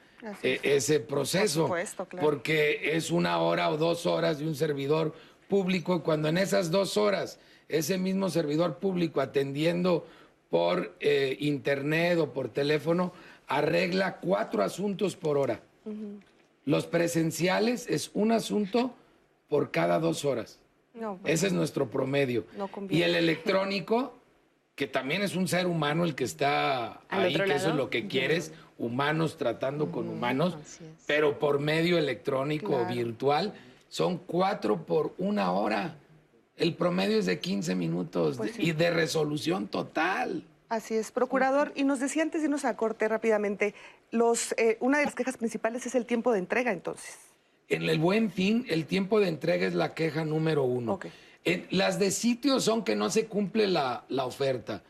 eh, 0.44 0.60
ese 0.64 0.99
proceso, 0.99 1.74
porque 2.20 2.98
es 2.98 3.12
una 3.12 3.40
hora 3.40 3.70
o 3.70 3.78
dos 3.78 4.06
horas 4.06 4.40
de 4.40 4.48
un 4.48 4.56
servidor 4.56 5.16
público 5.48 6.03
cuando 6.03 6.28
en 6.28 6.38
esas 6.38 6.70
dos 6.70 6.98
horas 6.98 7.40
ese 7.70 7.98
mismo 7.98 8.30
servidor 8.30 8.80
público 8.80 9.22
atendiendo 9.22 10.06
por 10.49 10.98
eh, 10.99 11.38
internet 11.40 12.20
o 12.20 12.34
por 12.34 12.49
teléfono 12.49 13.14
arregla 13.48 14.18
cuatro 14.18 14.64
asuntos 14.64 15.16
por 15.16 15.38
hora. 15.38 15.62
Los 16.66 16.88
presenciales 16.88 17.88
es 17.88 18.12
un 18.14 18.34
asunto 18.34 18.94
por 19.48 19.72
cada 19.72 19.98
dos 19.99 20.26
horas. 20.26 20.61
Ese 21.26 21.48
es 21.48 21.54
nuestro 21.54 21.90
promedio. 21.90 22.46
y 22.90 23.02
el 23.02 23.16
electrónico, 23.16 24.14
que 24.76 24.88
también 24.88 25.22
es 25.22 25.36
un 25.36 25.48
ser 25.48 25.68
humano 25.68 26.04
el 26.04 26.16
que 26.16 26.24
está 26.24 27.02
ahí, 27.10 27.36
que 27.36 27.54
eso 27.54 27.70
es 27.70 27.76
lo 27.76 27.90
que 27.90 28.08
quieres, 28.08 28.52
humanos 28.78 29.38
tratando 29.38 29.92
con 29.92 30.08
humanos, 30.08 30.58
pero 31.08 31.40
por 31.40 31.60
medio 31.60 31.98
electrónico 31.98 32.76
o 32.76 32.86
virtual, 32.86 33.54
son 33.90 34.18
cuatro 34.18 34.86
por 34.86 35.14
una 35.18 35.52
hora. 35.52 35.96
El 36.56 36.76
promedio 36.76 37.18
es 37.18 37.26
de 37.26 37.40
15 37.40 37.76
minutos 37.76 38.38
pues 38.38 38.58
y 38.60 38.72
de 38.72 38.92
resolución 38.92 39.68
total. 39.68 40.44
Así 40.70 40.96
es, 40.96 41.12
procurador. 41.12 41.74
Y 41.76 41.84
nos 41.84 42.00
decía 42.00 42.24
antes 42.24 42.42
de 42.42 42.46
irnos 42.46 42.64
a 42.64 42.78
corte 42.78 43.08
rápidamente, 43.08 43.76
los, 44.10 44.54
eh, 44.58 44.78
una 44.80 45.00
de 45.00 45.06
las 45.06 45.16
quejas 45.16 45.36
principales 45.36 45.86
es 45.86 45.96
el 45.96 46.06
tiempo 46.06 46.32
de 46.32 46.40
entrega, 46.40 46.72
entonces. 46.72 47.18
En 47.72 47.89
el 47.89 47.99
buen 47.99 48.31
fin, 48.31 48.65
el 48.69 48.85
tiempo 48.85 49.19
de 49.19 49.30
entrega 49.30 49.65
es 49.65 49.73
la 49.73 49.93
queja 49.93 50.26
número 50.26 50.64
uno. 50.64 50.99
las 51.69 51.99
de 51.99 52.11
sitios 52.11 52.65
son 52.65 52.84
que 52.84 52.95
no 52.95 53.10
se 53.10 53.26
cumple 53.26 53.68
la, 53.68 54.03
oferta. 54.10 54.84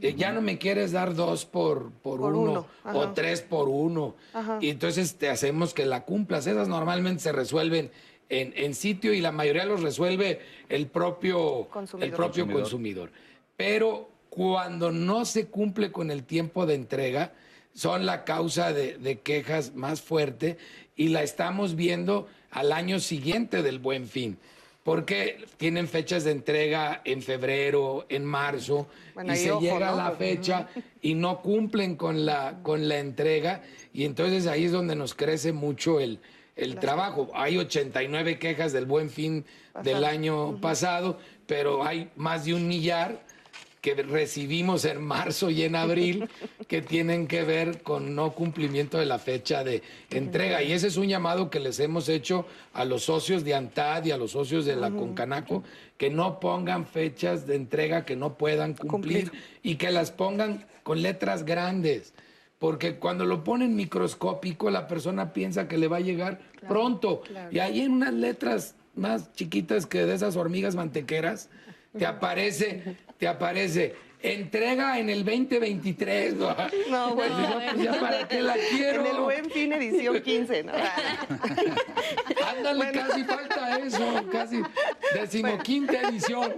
Eh, 0.00 0.14
ya 0.16 0.32
no 0.32 0.40
me 0.40 0.58
quieres 0.58 0.92
dar 0.92 1.14
dos 1.14 1.44
por, 1.46 1.90
por, 1.90 2.20
uno, 2.20 2.66
o 2.84 3.08
tres 3.10 3.40
por 3.40 3.68
uno. 3.68 4.14
Y 4.60 4.70
entonces 4.70 5.16
te 5.16 5.28
hacemos 5.28 5.74
que 5.74 5.86
la 5.86 6.04
cumplas. 6.04 6.46
Esas 6.46 6.68
normalmente 6.68 7.22
se 7.22 7.32
resuelven 7.32 7.90
en, 8.28 8.74
sitio 8.74 9.12
y 9.12 9.20
la 9.20 9.32
mayoría 9.32 9.64
los 9.64 9.82
resuelve 9.82 10.40
el 10.68 10.86
propio 10.86 11.68
consumidor. 11.68 12.08
El 12.08 12.16
propio 12.16 12.46
consumidor. 12.46 13.10
Pero 13.56 14.08
cuando 14.30 14.92
no 14.92 15.24
se 15.24 15.48
cumple 15.48 15.90
con 15.90 16.10
el 16.10 16.22
tiempo 16.22 16.64
de 16.64 16.74
entrega, 16.74 17.32
son 17.74 18.06
la 18.06 18.24
causa 18.24 18.72
de, 18.72 19.20
quejas 19.22 19.74
más 19.74 20.00
fuerte 20.00 20.56
y 21.00 21.08
la 21.08 21.22
estamos 21.22 21.76
viendo 21.76 22.28
al 22.50 22.72
año 22.72 23.00
siguiente 23.00 23.62
del 23.62 23.78
buen 23.78 24.06
fin 24.06 24.36
porque 24.84 25.46
tienen 25.56 25.88
fechas 25.88 26.24
de 26.24 26.32
entrega 26.32 27.00
en 27.06 27.22
febrero, 27.22 28.04
en 28.10 28.22
marzo, 28.22 28.86
y 29.24 29.34
se 29.36 29.58
llega 29.60 29.90
a 29.90 29.96
la 29.96 30.10
fecha 30.10 30.68
y 31.00 31.14
no 31.14 31.40
cumplen 31.40 31.96
con 31.96 32.26
la, 32.26 32.58
con 32.62 32.86
la 32.86 32.98
entrega, 32.98 33.62
y 33.94 34.04
entonces 34.04 34.46
ahí 34.46 34.64
es 34.64 34.72
donde 34.72 34.94
nos 34.94 35.14
crece 35.14 35.52
mucho 35.52 36.00
el, 36.00 36.18
el 36.54 36.76
trabajo. 36.76 37.30
Hay 37.34 37.56
89 37.56 38.38
quejas 38.38 38.74
del 38.74 38.84
buen 38.84 39.08
fin 39.08 39.46
del 39.82 40.04
año 40.04 40.60
pasado, 40.60 41.18
pero 41.46 41.82
hay 41.82 42.10
más 42.16 42.44
de 42.44 42.54
un 42.54 42.68
millar 42.68 43.24
que 43.80 43.94
recibimos 43.94 44.84
en 44.84 45.02
marzo 45.02 45.50
y 45.50 45.62
en 45.62 45.74
abril 45.74 46.28
que 46.68 46.82
tienen 46.82 47.26
que 47.26 47.42
ver 47.44 47.82
con 47.82 48.14
no 48.14 48.32
cumplimiento 48.32 48.98
de 48.98 49.06
la 49.06 49.18
fecha 49.18 49.64
de 49.64 49.82
entrega. 50.10 50.62
Y 50.62 50.72
ese 50.72 50.88
es 50.88 50.96
un 50.96 51.08
llamado 51.08 51.50
que 51.50 51.60
les 51.60 51.80
hemos 51.80 52.08
hecho 52.08 52.46
a 52.72 52.84
los 52.84 53.04
socios 53.04 53.44
de 53.44 53.54
ANTAD 53.54 54.04
y 54.06 54.10
a 54.10 54.16
los 54.16 54.32
socios 54.32 54.64
de 54.66 54.76
la 54.76 54.90
Concanaco, 54.90 55.64
que 55.96 56.10
no 56.10 56.40
pongan 56.40 56.86
fechas 56.86 57.46
de 57.46 57.56
entrega 57.56 58.04
que 58.04 58.16
no 58.16 58.34
puedan 58.34 58.74
cumplir, 58.74 59.32
y 59.62 59.76
que 59.76 59.90
las 59.90 60.10
pongan 60.10 60.66
con 60.82 61.02
letras 61.02 61.44
grandes. 61.44 62.12
Porque 62.58 62.96
cuando 62.96 63.24
lo 63.24 63.42
ponen 63.42 63.74
microscópico, 63.74 64.70
la 64.70 64.86
persona 64.86 65.32
piensa 65.32 65.66
que 65.66 65.78
le 65.78 65.88
va 65.88 65.96
a 65.96 66.00
llegar 66.00 66.40
pronto. 66.68 67.22
Y 67.50 67.58
ahí 67.58 67.80
en 67.80 67.92
unas 67.92 68.12
letras 68.12 68.74
más 68.94 69.32
chiquitas 69.32 69.86
que 69.86 70.04
de 70.04 70.14
esas 70.14 70.36
hormigas 70.36 70.74
mantequeras, 70.74 71.48
te 71.96 72.06
aparece 72.06 72.96
te 73.20 73.28
aparece 73.28 73.94
entrega 74.22 74.98
en 74.98 75.10
el 75.10 75.24
2023. 75.24 76.34
No, 76.36 77.14
bueno, 77.14 77.60
pues 77.74 77.82
ya, 77.84 78.00
para 78.00 78.26
qué 78.26 78.40
la 78.40 78.54
quiero. 78.70 79.00
En 79.00 79.14
el 79.14 79.22
buen 79.22 79.50
fin 79.50 79.72
edición 79.72 80.20
15, 80.20 80.64
¿no? 80.64 80.72
Ándale, 82.48 82.92
casi 82.92 83.24
falta 83.24 83.78
eso, 83.78 84.24
casi 84.32 84.62
decimoquinta 85.14 86.08
edición. 86.08 86.54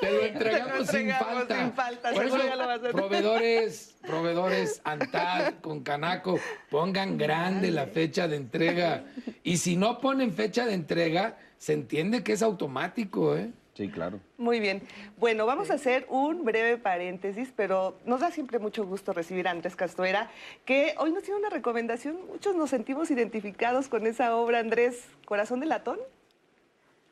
Te 0.00 0.10
lo 0.10 0.20
entregamos, 0.24 0.88
sin 0.88 1.10
falta. 1.10 1.58
Sin 1.58 1.72
falta, 1.72 2.12
Por 2.12 2.24
eso, 2.26 2.36
ya 2.38 2.56
lo 2.56 2.66
vas 2.66 2.84
a 2.84 2.90
proveedores, 2.90 3.96
proveedores 4.02 4.80
Antad 4.84 5.54
con 5.62 5.82
Canaco, 5.82 6.38
pongan 6.70 7.16
grande 7.16 7.70
la 7.70 7.86
fecha 7.86 8.28
de 8.28 8.36
entrega. 8.36 9.04
Y 9.42 9.56
si 9.56 9.76
no 9.76 10.00
ponen 10.00 10.34
fecha 10.34 10.66
de 10.66 10.74
entrega, 10.74 11.38
se 11.56 11.72
entiende 11.72 12.22
que 12.22 12.34
es 12.34 12.42
automático, 12.42 13.36
¿eh? 13.36 13.50
Sí, 13.74 13.88
claro. 13.88 14.20
Muy 14.38 14.60
bien. 14.60 14.82
Bueno, 15.16 15.46
vamos 15.46 15.70
a 15.70 15.74
hacer 15.74 16.06
un 16.08 16.44
breve 16.44 16.78
paréntesis, 16.78 17.52
pero 17.56 17.98
nos 18.04 18.20
da 18.20 18.30
siempre 18.30 18.60
mucho 18.60 18.86
gusto 18.86 19.12
recibir 19.12 19.48
a 19.48 19.50
Andrés 19.50 19.74
Castuera, 19.74 20.30
que 20.64 20.94
hoy 20.98 21.12
nos 21.12 21.24
tiene 21.24 21.40
una 21.40 21.50
recomendación. 21.50 22.16
Muchos 22.28 22.54
nos 22.54 22.70
sentimos 22.70 23.10
identificados 23.10 23.88
con 23.88 24.06
esa 24.06 24.36
obra, 24.36 24.60
Andrés, 24.60 25.02
Corazón 25.24 25.58
de 25.58 25.66
Latón. 25.66 25.98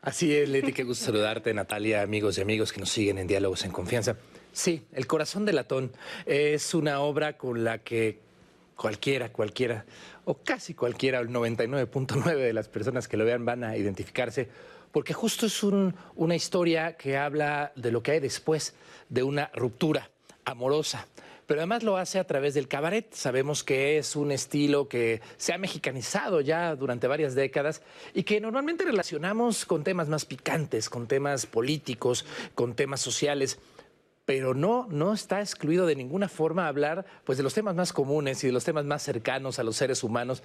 Así 0.02 0.34
es, 0.34 0.48
Leti, 0.48 0.72
qué 0.72 0.84
gusto 0.84 1.06
saludarte, 1.06 1.52
Natalia, 1.52 2.02
amigos 2.02 2.38
y 2.38 2.42
amigos 2.42 2.72
que 2.72 2.80
nos 2.80 2.90
siguen 2.90 3.18
en 3.18 3.26
Diálogos 3.26 3.64
en 3.64 3.72
Confianza. 3.72 4.16
Sí, 4.52 4.84
El 4.92 5.06
Corazón 5.08 5.44
de 5.44 5.52
Latón 5.52 5.92
es 6.26 6.74
una 6.74 7.00
obra 7.00 7.36
con 7.36 7.64
la 7.64 7.78
que 7.78 8.20
cualquiera, 8.76 9.32
cualquiera, 9.32 9.84
o 10.24 10.34
casi 10.34 10.74
cualquiera, 10.74 11.18
el 11.20 11.28
99.9 11.28 12.34
de 12.36 12.52
las 12.52 12.68
personas 12.68 13.08
que 13.08 13.16
lo 13.16 13.24
vean 13.24 13.44
van 13.44 13.64
a 13.64 13.76
identificarse 13.76 14.48
porque 14.92 15.14
justo 15.14 15.46
es 15.46 15.62
una 15.62 16.36
historia 16.36 16.96
que 16.96 17.16
habla 17.16 17.72
de 17.74 17.90
lo 17.90 18.02
que 18.02 18.12
hay 18.12 18.20
después 18.20 18.74
de 19.08 19.22
una 19.22 19.50
ruptura 19.54 20.10
amorosa. 20.44 21.06
Pero 21.46 21.60
además 21.60 21.82
lo 21.82 21.96
hace 21.96 22.18
a 22.18 22.26
través 22.26 22.54
del 22.54 22.68
cabaret. 22.68 23.12
Sabemos 23.12 23.64
que 23.64 23.98
es 23.98 24.16
un 24.16 24.30
estilo 24.32 24.88
que 24.88 25.20
se 25.36 25.52
ha 25.52 25.58
mexicanizado 25.58 26.40
ya 26.40 26.76
durante 26.76 27.08
varias 27.08 27.34
décadas 27.34 27.82
y 28.14 28.22
que 28.22 28.40
normalmente 28.40 28.84
relacionamos 28.84 29.66
con 29.66 29.82
temas 29.82 30.08
más 30.08 30.24
picantes, 30.24 30.88
con 30.88 31.06
temas 31.06 31.46
políticos, 31.46 32.24
con 32.54 32.74
temas 32.74 33.00
sociales 33.00 33.58
pero 34.24 34.54
no, 34.54 34.86
no 34.88 35.12
está 35.12 35.40
excluido 35.40 35.84
de 35.84 35.96
ninguna 35.96 36.28
forma 36.28 36.68
hablar 36.68 37.04
pues, 37.24 37.38
de 37.38 37.44
los 37.44 37.54
temas 37.54 37.74
más 37.74 37.92
comunes 37.92 38.42
y 38.44 38.46
de 38.46 38.52
los 38.52 38.64
temas 38.64 38.84
más 38.84 39.02
cercanos 39.02 39.58
a 39.58 39.64
los 39.64 39.76
seres 39.76 40.04
humanos 40.04 40.42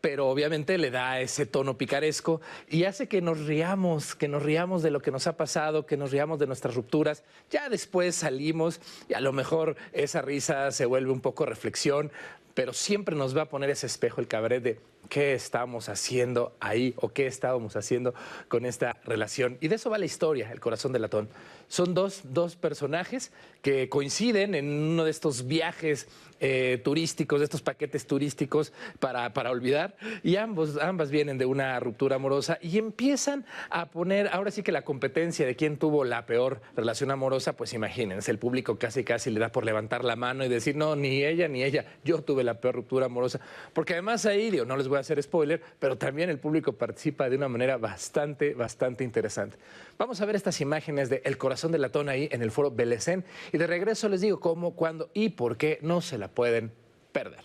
pero 0.00 0.28
obviamente 0.28 0.78
le 0.78 0.90
da 0.90 1.20
ese 1.20 1.46
tono 1.46 1.76
picaresco 1.76 2.40
y 2.68 2.84
hace 2.84 3.08
que 3.08 3.20
nos 3.20 3.46
riamos, 3.46 4.14
que 4.14 4.28
nos 4.28 4.42
riamos 4.42 4.82
de 4.82 4.90
lo 4.90 5.00
que 5.00 5.10
nos 5.10 5.26
ha 5.26 5.36
pasado, 5.36 5.86
que 5.86 5.96
nos 5.96 6.10
riamos 6.10 6.38
de 6.38 6.46
nuestras 6.46 6.74
rupturas. 6.74 7.24
Ya 7.50 7.68
después 7.68 8.14
salimos 8.14 8.80
y 9.08 9.14
a 9.14 9.20
lo 9.20 9.32
mejor 9.32 9.76
esa 9.92 10.22
risa 10.22 10.70
se 10.70 10.86
vuelve 10.86 11.10
un 11.10 11.20
poco 11.20 11.46
reflexión, 11.46 12.12
pero 12.54 12.72
siempre 12.72 13.16
nos 13.16 13.36
va 13.36 13.42
a 13.42 13.48
poner 13.48 13.70
ese 13.70 13.86
espejo 13.86 14.20
el 14.20 14.28
cabaret 14.28 14.62
de 14.62 14.80
qué 15.08 15.34
estamos 15.34 15.88
haciendo 15.88 16.52
ahí 16.60 16.94
o 16.96 17.08
qué 17.08 17.26
estábamos 17.26 17.76
haciendo 17.76 18.14
con 18.48 18.66
esta 18.66 18.96
relación. 19.04 19.58
Y 19.60 19.68
de 19.68 19.76
eso 19.76 19.90
va 19.90 19.98
la 19.98 20.06
historia, 20.06 20.50
El 20.52 20.60
corazón 20.60 20.92
de 20.92 20.98
latón. 20.98 21.28
Son 21.68 21.94
dos, 21.94 22.22
dos 22.24 22.56
personajes 22.56 23.30
que 23.62 23.88
coinciden 23.88 24.54
en 24.54 24.70
uno 24.70 25.04
de 25.04 25.10
estos 25.10 25.46
viajes 25.46 26.08
eh, 26.40 26.80
turísticos, 26.84 27.40
de 27.40 27.44
estos 27.44 27.62
paquetes 27.62 28.06
turísticos 28.06 28.72
para, 29.00 29.32
para 29.34 29.50
olvidar, 29.50 29.96
y 30.22 30.36
ambos, 30.36 30.78
ambas 30.78 31.10
vienen 31.10 31.36
de 31.36 31.46
una 31.46 31.78
ruptura 31.80 32.16
amorosa 32.16 32.58
y 32.62 32.78
empiezan 32.78 33.44
a 33.70 33.86
poner, 33.86 34.28
ahora 34.28 34.52
sí 34.52 34.62
que 34.62 34.70
la 34.70 34.82
competencia 34.82 35.44
de 35.44 35.56
quién 35.56 35.78
tuvo 35.78 36.04
la 36.04 36.26
peor 36.26 36.60
relación 36.76 37.10
amorosa, 37.10 37.54
pues 37.54 37.74
imagínense, 37.74 38.30
el 38.30 38.38
público 38.38 38.78
casi 38.78 39.02
casi 39.02 39.30
le 39.30 39.40
da 39.40 39.50
por 39.50 39.64
levantar 39.64 40.04
la 40.04 40.14
mano 40.14 40.44
y 40.44 40.48
decir, 40.48 40.76
no, 40.76 40.94
ni 40.94 41.24
ella 41.24 41.48
ni 41.48 41.64
ella, 41.64 41.84
yo 42.04 42.22
tuve 42.22 42.44
la 42.44 42.60
peor 42.60 42.76
ruptura 42.76 43.06
amorosa, 43.06 43.40
porque 43.72 43.94
además 43.94 44.24
ahí, 44.24 44.50
digo, 44.50 44.64
no 44.64 44.76
les 44.76 44.86
voy 44.86 44.98
a 44.98 45.00
hacer 45.00 45.20
spoiler, 45.20 45.60
pero 45.80 45.98
también 45.98 46.30
el 46.30 46.38
público 46.38 46.72
participa 46.72 47.28
de 47.28 47.36
una 47.36 47.48
manera 47.48 47.78
bastante, 47.78 48.54
bastante 48.54 49.02
interesante. 49.02 49.56
Vamos 49.98 50.20
a 50.20 50.26
ver 50.26 50.36
estas 50.36 50.60
imágenes 50.60 51.10
de 51.10 51.20
El 51.24 51.36
corazón 51.36 51.57
de 51.66 51.78
latón 51.78 52.08
ahí 52.08 52.28
en 52.30 52.42
el 52.42 52.52
foro 52.52 52.70
Belecén 52.70 53.24
y 53.52 53.58
de 53.58 53.66
regreso 53.66 54.08
les 54.08 54.20
digo 54.20 54.38
cómo, 54.38 54.76
cuándo 54.76 55.10
y 55.14 55.30
por 55.30 55.56
qué 55.56 55.78
no 55.82 56.00
se 56.00 56.16
la 56.16 56.28
pueden 56.28 56.72
perder. 57.10 57.44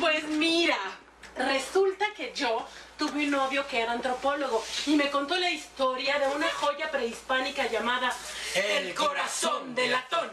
Pues 0.00 0.28
mira, 0.28 0.76
resulta 1.36 2.06
que 2.16 2.32
yo 2.34 2.64
tuve 2.96 3.24
un 3.24 3.30
novio 3.30 3.66
que 3.66 3.80
era 3.80 3.92
antropólogo 3.92 4.62
y 4.86 4.94
me 4.94 5.10
contó 5.10 5.36
la 5.36 5.50
historia 5.50 6.18
de 6.18 6.36
una 6.36 6.48
joya 6.48 6.90
prehispánica 6.90 7.68
llamada 7.68 8.12
El 8.54 8.94
corazón 8.94 9.74
de 9.74 9.88
latón. 9.88 10.30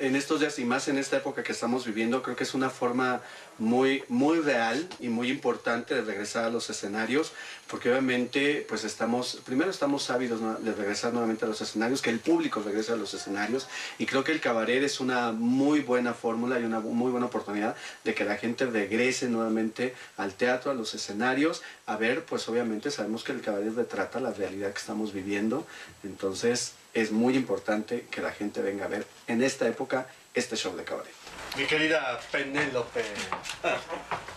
En 0.00 0.16
estos 0.16 0.40
días 0.40 0.58
y 0.58 0.64
más 0.64 0.88
en 0.88 0.98
esta 0.98 1.18
época 1.18 1.42
que 1.42 1.52
estamos 1.52 1.84
viviendo, 1.84 2.22
creo 2.22 2.36
que 2.36 2.44
es 2.44 2.54
una 2.54 2.70
forma 2.70 3.20
muy, 3.58 4.02
muy 4.08 4.40
real 4.40 4.88
y 4.98 5.08
muy 5.08 5.30
importante 5.30 5.94
de 5.94 6.02
regresar 6.02 6.44
a 6.44 6.50
los 6.50 6.70
escenarios, 6.70 7.32
porque 7.68 7.90
obviamente 7.90 8.64
pues 8.68 8.84
estamos, 8.84 9.42
primero 9.44 9.70
estamos 9.70 10.10
ávidos 10.10 10.40
de 10.64 10.72
regresar 10.72 11.12
nuevamente 11.12 11.44
a 11.44 11.48
los 11.48 11.60
escenarios, 11.60 12.02
que 12.02 12.10
el 12.10 12.18
público 12.18 12.62
regrese 12.64 12.92
a 12.92 12.96
los 12.96 13.14
escenarios, 13.14 13.68
y 13.98 14.06
creo 14.06 14.24
que 14.24 14.32
el 14.32 14.40
cabaret 14.40 14.82
es 14.82 15.00
una 15.00 15.32
muy 15.32 15.80
buena 15.80 16.14
fórmula 16.14 16.58
y 16.58 16.64
una 16.64 16.80
muy 16.80 17.10
buena 17.10 17.26
oportunidad 17.26 17.76
de 18.04 18.14
que 18.14 18.24
la 18.24 18.36
gente 18.36 18.66
regrese 18.66 19.28
nuevamente 19.28 19.94
al 20.16 20.32
teatro, 20.34 20.70
a 20.70 20.74
los 20.74 20.94
escenarios, 20.94 21.62
a 21.86 21.96
ver, 21.96 22.24
pues 22.24 22.48
obviamente 22.48 22.90
sabemos 22.90 23.22
que 23.22 23.32
el 23.32 23.40
cabaret 23.40 23.74
retrata 23.74 24.18
la 24.18 24.32
realidad 24.32 24.72
que 24.72 24.78
estamos 24.78 25.12
viviendo, 25.12 25.66
entonces 26.02 26.72
es 26.94 27.10
muy 27.10 27.36
importante 27.36 28.06
que 28.10 28.22
la 28.22 28.32
gente 28.32 28.62
venga 28.62 28.84
a 28.84 28.88
ver 28.88 29.06
en 29.26 29.42
esta 29.42 29.66
época 29.66 30.06
este 30.32 30.56
show 30.56 30.74
de 30.76 30.84
cabaret. 30.84 31.12
Mi 31.56 31.66
querida 31.66 32.18
Penélope, 32.30 33.04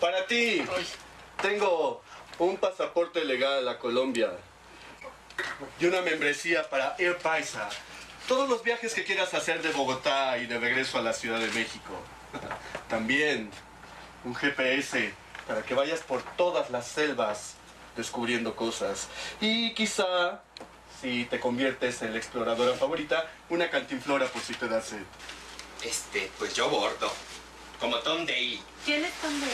para 0.00 0.26
ti 0.26 0.62
tengo 1.40 2.02
un 2.38 2.56
pasaporte 2.56 3.24
legal 3.24 3.66
a 3.68 3.78
Colombia 3.78 4.32
y 5.80 5.86
una 5.86 6.02
membresía 6.02 6.68
para 6.68 6.96
Air 6.98 7.18
Paisa. 7.18 7.68
Todos 8.26 8.48
los 8.48 8.62
viajes 8.62 8.92
que 8.92 9.04
quieras 9.04 9.32
hacer 9.34 9.62
de 9.62 9.70
Bogotá 9.70 10.36
y 10.38 10.46
de 10.46 10.58
regreso 10.58 10.98
a 10.98 11.02
la 11.02 11.12
Ciudad 11.12 11.40
de 11.40 11.48
México. 11.48 11.92
También 12.88 13.50
un 14.24 14.34
GPS 14.34 15.12
para 15.46 15.62
que 15.62 15.74
vayas 15.74 16.00
por 16.00 16.22
todas 16.36 16.70
las 16.70 16.86
selvas 16.86 17.54
descubriendo 17.96 18.54
cosas. 18.54 19.08
Y 19.40 19.74
quizá 19.74 20.42
si 21.00 21.24
te 21.26 21.38
conviertes 21.38 22.02
en 22.02 22.12
la 22.12 22.18
exploradora 22.18 22.76
favorita, 22.76 23.30
una 23.48 23.70
cantinflora 23.70 24.26
por 24.26 24.42
si 24.42 24.54
te 24.54 24.68
da 24.68 24.80
sed. 24.80 25.02
Este, 25.82 26.30
pues 26.38 26.54
yo 26.54 26.68
bordo. 26.68 27.12
Como 27.78 27.98
Tom 27.98 28.26
Daly. 28.26 28.60
¿Quién 28.84 29.04
es 29.04 29.12
Tom 29.22 29.40
Daly? 29.40 29.52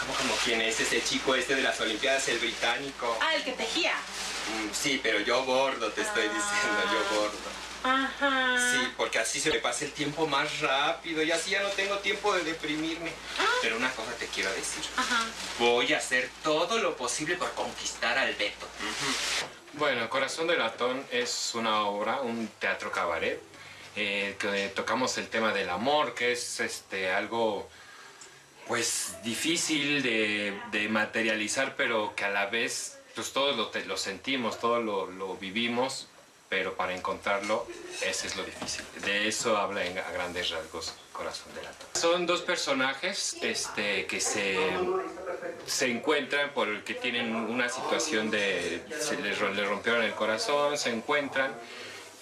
¿Cómo, 0.00 0.14
como 0.14 0.34
quién 0.44 0.60
es 0.62 0.80
ese 0.80 1.02
chico 1.04 1.34
este 1.34 1.54
de 1.54 1.62
las 1.62 1.80
Olimpiadas, 1.80 2.26
el 2.28 2.38
británico? 2.38 3.16
Ah, 3.20 3.34
el 3.34 3.44
que 3.44 3.52
tejía. 3.52 3.94
Mm, 3.94 4.72
sí, 4.72 4.98
pero 5.02 5.20
yo 5.20 5.44
bordo, 5.44 5.90
te 5.92 6.00
estoy 6.00 6.22
diciendo, 6.22 6.80
yo 6.86 7.20
bordo. 7.20 7.50
Ajá. 7.82 8.72
Sí, 8.72 8.92
porque 8.96 9.18
así 9.18 9.40
se 9.40 9.50
me 9.50 9.58
pasa 9.58 9.84
el 9.84 9.92
tiempo 9.92 10.26
más 10.26 10.60
rápido 10.60 11.22
y 11.22 11.30
así 11.30 11.50
ya 11.50 11.62
no 11.62 11.68
tengo 11.70 11.98
tiempo 11.98 12.34
de 12.34 12.42
deprimirme. 12.42 13.12
Ah. 13.38 13.46
Pero 13.62 13.76
una 13.76 13.90
cosa 13.92 14.12
te 14.18 14.26
quiero 14.26 14.50
decir. 14.52 14.82
Ajá. 14.96 15.24
Voy 15.58 15.92
a 15.92 15.98
hacer 15.98 16.28
todo 16.42 16.78
lo 16.78 16.96
posible 16.96 17.36
por 17.36 17.52
conquistar 17.52 18.18
al 18.18 18.34
Beto. 18.34 18.66
Bueno, 19.74 20.10
Corazón 20.10 20.48
de 20.48 20.56
Latón 20.56 21.04
es 21.12 21.52
una 21.54 21.84
obra, 21.84 22.22
un 22.22 22.48
teatro 22.58 22.90
cabaret, 22.90 23.40
eh, 23.94 24.36
que 24.38 24.68
tocamos 24.74 25.16
el 25.18 25.28
tema 25.28 25.52
del 25.52 25.70
amor, 25.70 26.14
que 26.14 26.32
es 26.32 26.60
este, 26.60 27.10
algo 27.10 27.68
pues 28.66 29.16
difícil 29.22 30.02
de, 30.02 30.88
materializar, 30.90 31.76
pero 31.76 32.14
que 32.16 32.24
a 32.24 32.30
la 32.30 32.46
vez 32.46 32.98
pues 33.14 33.32
todos 33.32 33.56
lo, 33.56 33.70
lo 33.86 33.96
sentimos, 33.96 34.58
todos 34.58 34.82
lo, 34.84 35.36
vivimos, 35.36 36.08
pero 36.48 36.74
para 36.74 36.94
encontrarlo, 36.94 37.66
ese 38.02 38.26
es 38.26 38.36
lo 38.36 38.44
difícil. 38.44 38.84
De 39.04 39.28
eso 39.28 39.56
habla 39.56 39.82
a 39.82 40.10
grandes 40.10 40.50
rasgos 40.50 40.94
Corazón 41.20 41.54
de 41.54 41.62
Latón. 41.62 41.88
Son 41.92 42.26
dos 42.26 42.40
personajes 42.40 43.36
este, 43.42 44.06
que 44.06 44.20
se, 44.22 44.56
se 45.66 45.90
encuentran 45.90 46.52
porque 46.54 46.94
tienen 46.94 47.36
una 47.36 47.68
situación 47.68 48.30
de... 48.30 48.82
se 48.98 49.16
les, 49.16 49.38
les 49.38 49.68
rompieron 49.68 50.02
el 50.02 50.14
corazón, 50.14 50.78
se 50.78 50.88
encuentran 50.88 51.54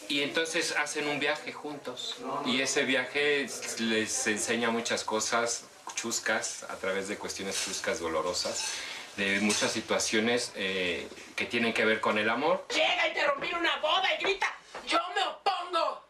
y 0.09 0.23
entonces 0.23 0.75
hacen 0.77 1.07
un 1.07 1.21
viaje 1.21 1.53
juntos. 1.53 2.17
Y 2.45 2.61
ese 2.61 2.83
viaje 2.83 3.47
les 3.79 4.27
enseña 4.27 4.71
muchas 4.71 5.05
cosas 5.05 5.65
chuscas, 5.95 6.65
a 6.65 6.77
través 6.77 7.07
de 7.07 7.17
cuestiones 7.17 7.63
chuscas, 7.65 8.01
dolorosas, 8.01 8.73
de 9.17 9.39
muchas 9.41 9.71
situaciones 9.71 10.51
eh, 10.57 11.07
que 11.37 11.45
tienen 11.47 11.73
que 11.73 11.85
ver 11.85 12.01
con 12.01 12.19
el 12.19 12.29
amor. 12.29 12.67
Llega 12.75 13.03
a 13.03 13.09
interrumpir 13.09 13.55
una 13.55 13.77
boda 13.77 14.13
y 14.19 14.25
grita, 14.25 14.53
yo 14.89 14.99
me 15.15 15.23
opongo. 15.23 16.08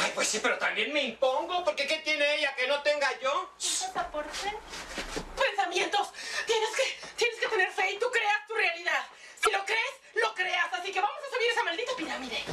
Ay, 0.00 0.12
pues 0.14 0.28
sí, 0.28 0.38
pero 0.40 0.56
también 0.58 0.92
me 0.92 1.02
impongo, 1.02 1.64
porque 1.64 1.86
¿qué 1.88 1.98
tiene 1.98 2.36
ella 2.36 2.54
que 2.54 2.68
no 2.68 2.80
tenga 2.82 3.08
yo? 3.20 3.50
¿Pasaporte? 3.56 4.56
Pensamientos. 5.36 6.08
Tienes 6.46 6.70
que, 6.70 6.98
tienes 7.16 7.40
que 7.40 7.48
tener 7.48 7.72
fe 7.72 7.90
y 7.90 7.98
tú 7.98 8.06
creas 8.12 8.46
tu 8.46 8.54
realidad. 8.54 9.06
Si 9.42 9.50
lo 9.50 9.64
crees, 9.64 9.94
lo 10.14 10.32
creas. 10.34 10.72
Así 10.72 10.92
que 10.92 11.00
vamos 11.00 11.18
a 11.18 11.34
subir 11.34 11.50
esa 11.50 11.64
maldita 11.64 11.92
pirámide. 11.96 12.44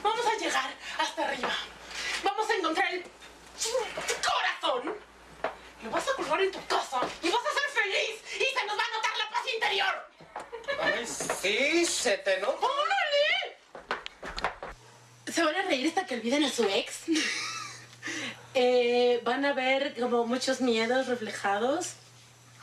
Vamos 0.00 0.26
a 0.26 0.36
llegar 0.36 0.70
hasta 0.98 1.24
arriba. 1.24 1.56
Vamos 2.22 2.50
a 2.50 2.54
encontrar 2.54 2.94
el 2.94 3.04
corazón. 4.24 4.96
Lo 5.82 5.90
vas 5.90 6.08
a 6.08 6.12
colgar 6.14 6.40
en 6.40 6.52
tu 6.52 6.66
casa 6.66 7.00
y 7.20 7.30
vas 7.30 7.42
a 7.46 7.52
ser 7.52 7.82
feliz 7.82 8.22
y 8.34 8.58
se 8.58 8.64
nos 8.64 8.78
va 8.78 8.82
a 8.84 8.96
notar 8.96 9.18
la 9.18 9.30
paz 9.30 9.42
interior. 9.52 10.08
Ay, 10.80 11.06
sí, 11.06 11.84
se 11.84 12.18
te 12.18 12.38
nota. 12.38 12.64
¡Órale! 12.64 13.56
Se 15.32 15.42
van 15.42 15.56
a 15.56 15.62
olviden 16.26 16.44
a 16.44 16.50
su 16.50 16.64
ex. 16.64 17.02
Eh, 18.58 19.20
van 19.24 19.44
a 19.44 19.52
ver 19.52 19.94
como 20.00 20.26
muchos 20.26 20.62
miedos 20.62 21.08
reflejados, 21.08 21.94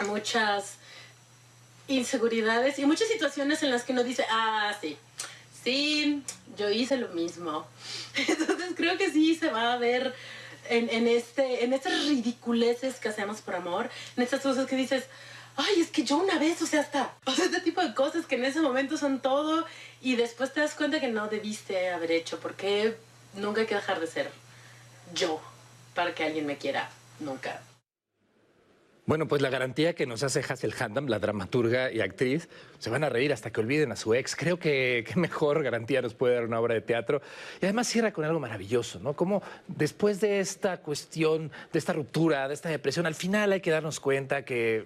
muchas 0.08 0.78
inseguridades 1.88 2.80
y 2.80 2.86
muchas 2.88 3.10
situaciones 3.10 3.62
en 3.62 3.70
las 3.70 3.84
que 3.84 3.92
uno 3.92 4.04
dice, 4.04 4.26
ah, 4.32 4.74
sí, 4.82 4.98
sí, 5.64 6.24
yo 6.58 6.70
hice 6.70 6.98
lo 6.98 7.10
mismo. 7.10 7.68
Entonces 8.28 8.72
creo 8.76 8.98
que 8.98 9.12
sí 9.12 9.36
se 9.36 9.50
va 9.50 9.74
a 9.74 9.78
ver 9.78 10.16
en, 10.70 10.90
en 10.90 11.08
este, 11.08 11.64
en 11.64 11.74
estas 11.74 12.06
ridiculeces 12.08 12.96
que 12.96 13.10
hacemos 13.10 13.42
por 13.42 13.54
amor, 13.54 13.92
en 14.16 14.24
estas 14.24 14.42
cosas 14.42 14.66
que 14.66 14.78
dices, 14.78 15.04
ay, 15.58 15.82
es 15.82 15.90
que 15.90 16.04
yo 16.04 16.18
una 16.18 16.40
vez, 16.40 16.60
o 16.64 16.66
sea, 16.66 16.80
hasta, 16.80 17.14
o 17.26 17.32
sea, 17.32 17.46
este 17.46 17.62
tipo 17.62 17.82
de 17.82 17.94
cosas 17.94 18.26
que 18.26 18.36
en 18.36 18.46
ese 18.46 18.62
momento 18.62 18.98
son 18.98 19.22
todo 19.22 19.68
y 20.02 20.16
después 20.16 20.54
te 20.54 20.62
das 20.62 20.74
cuenta 20.74 21.00
que 21.00 21.10
no 21.10 21.28
debiste 21.28 21.92
haber 21.92 22.14
hecho, 22.14 22.40
porque 22.40 22.96
nunca 23.36 23.62
hay 23.62 23.68
que 23.68 23.76
dejar 23.76 24.00
de 24.00 24.08
ser 24.08 24.30
yo 25.14 25.42
para 25.94 26.14
que 26.14 26.24
alguien 26.24 26.46
me 26.46 26.58
quiera, 26.58 26.90
nunca. 27.20 27.62
Bueno, 29.06 29.28
pues 29.28 29.42
la 29.42 29.50
garantía 29.50 29.94
que 29.96 30.06
nos 30.06 30.24
hace 30.24 30.40
Hazel 30.40 30.74
Handam, 30.80 31.08
la 31.08 31.20
dramaturga 31.20 31.92
y 31.92 32.00
actriz, 32.00 32.48
se 32.80 32.90
van 32.90 33.04
a 33.04 33.10
reír 33.10 33.34
hasta 33.34 33.52
que 33.52 33.60
olviden 33.60 33.92
a 33.92 33.98
su 33.98 34.14
ex. 34.14 34.34
Creo 34.34 34.58
que 34.58 35.04
qué 35.06 35.20
mejor 35.20 35.62
garantía 35.62 36.02
nos 36.02 36.14
puede 36.14 36.36
dar 36.36 36.46
una 36.46 36.62
obra 36.62 36.76
de 36.76 36.82
teatro. 36.82 37.22
Y 37.62 37.66
además 37.66 37.88
cierra 37.88 38.14
con 38.14 38.24
algo 38.24 38.40
maravilloso, 38.40 39.02
¿no? 39.02 39.14
Como 39.14 39.44
después 39.68 40.22
de 40.22 40.40
esta 40.40 40.78
cuestión, 40.78 41.52
de 41.74 41.80
esta 41.80 41.92
ruptura, 41.92 42.48
de 42.48 42.54
esta 42.54 42.70
depresión, 42.70 43.06
al 43.06 43.16
final 43.16 43.52
hay 43.52 43.60
que 43.60 43.72
darnos 43.72 44.00
cuenta 44.00 44.46
que 44.46 44.86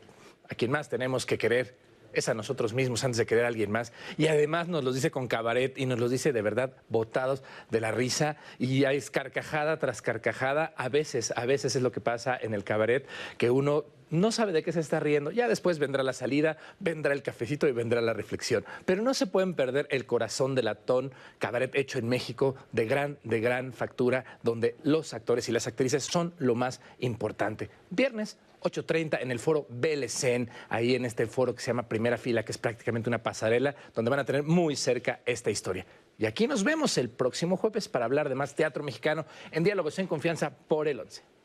a 0.49 0.55
quien 0.55 0.71
más 0.71 0.89
tenemos 0.89 1.27
que 1.27 1.37
querer 1.37 1.75
es 2.19 2.29
a 2.29 2.33
nosotros 2.33 2.73
mismos 2.73 3.03
antes 3.03 3.17
de 3.17 3.25
querer 3.25 3.45
a 3.45 3.47
alguien 3.47 3.71
más. 3.71 3.93
Y 4.17 4.27
además 4.27 4.67
nos 4.67 4.83
los 4.83 4.95
dice 4.95 5.11
con 5.11 5.27
cabaret 5.27 5.77
y 5.77 5.85
nos 5.85 5.99
los 5.99 6.11
dice 6.11 6.33
de 6.33 6.41
verdad 6.41 6.73
botados 6.89 7.43
de 7.69 7.81
la 7.81 7.91
risa. 7.91 8.37
Y 8.59 8.85
hay 8.85 9.01
carcajada 9.01 9.77
tras 9.79 10.01
carcajada. 10.01 10.73
A 10.77 10.89
veces, 10.89 11.33
a 11.35 11.45
veces 11.45 11.75
es 11.75 11.81
lo 11.81 11.91
que 11.91 12.01
pasa 12.01 12.37
en 12.39 12.53
el 12.53 12.63
cabaret, 12.63 13.07
que 13.37 13.49
uno 13.49 13.85
no 14.09 14.31
sabe 14.31 14.51
de 14.51 14.63
qué 14.63 14.71
se 14.71 14.79
está 14.79 14.99
riendo. 14.99 15.31
Ya 15.31 15.47
después 15.47 15.79
vendrá 15.79 16.03
la 16.03 16.13
salida, 16.13 16.57
vendrá 16.79 17.13
el 17.13 17.23
cafecito 17.23 17.67
y 17.67 17.71
vendrá 17.71 18.01
la 18.01 18.13
reflexión. 18.13 18.65
Pero 18.85 19.01
no 19.01 19.13
se 19.13 19.27
pueden 19.27 19.53
perder 19.53 19.87
el 19.91 20.05
corazón 20.05 20.55
de 20.55 20.63
latón, 20.63 21.11
cabaret 21.39 21.73
hecho 21.75 21.99
en 21.99 22.07
México, 22.07 22.55
de 22.71 22.85
gran, 22.85 23.17
de 23.23 23.39
gran 23.39 23.73
factura, 23.73 24.25
donde 24.43 24.75
los 24.83 25.13
actores 25.13 25.49
y 25.49 25.51
las 25.51 25.67
actrices 25.67 26.03
son 26.03 26.33
lo 26.37 26.55
más 26.55 26.81
importante. 26.99 27.69
Viernes, 27.89 28.37
8.30 28.61 29.19
en 29.21 29.31
el 29.31 29.39
foro 29.39 29.65
BLCN, 29.69 30.49
ahí 30.69 30.95
en 30.95 31.05
este 31.05 31.27
foro 31.27 31.53
que 31.53 31.61
se 31.61 31.67
llama 31.67 31.87
Primera 31.87 32.17
Fila, 32.17 32.43
que 32.43 32.51
es 32.51 32.57
prácticamente 32.57 33.09
una 33.09 33.21
pasarela, 33.21 33.75
donde 33.93 34.09
van 34.09 34.19
a 34.19 34.25
tener 34.25 34.43
muy 34.43 34.75
cerca 34.75 35.21
esta 35.25 35.49
historia. 35.49 35.85
Y 36.17 36.25
aquí 36.25 36.47
nos 36.47 36.63
vemos 36.63 36.97
el 36.97 37.09
próximo 37.09 37.57
jueves 37.57 37.87
para 37.87 38.05
hablar 38.05 38.29
de 38.29 38.35
más 38.35 38.55
teatro 38.55 38.83
mexicano 38.83 39.25
en 39.51 39.63
Diálogos 39.63 39.99
en 39.99 40.07
Confianza 40.07 40.49
por 40.49 40.87
el 40.87 40.99
11. 40.99 41.36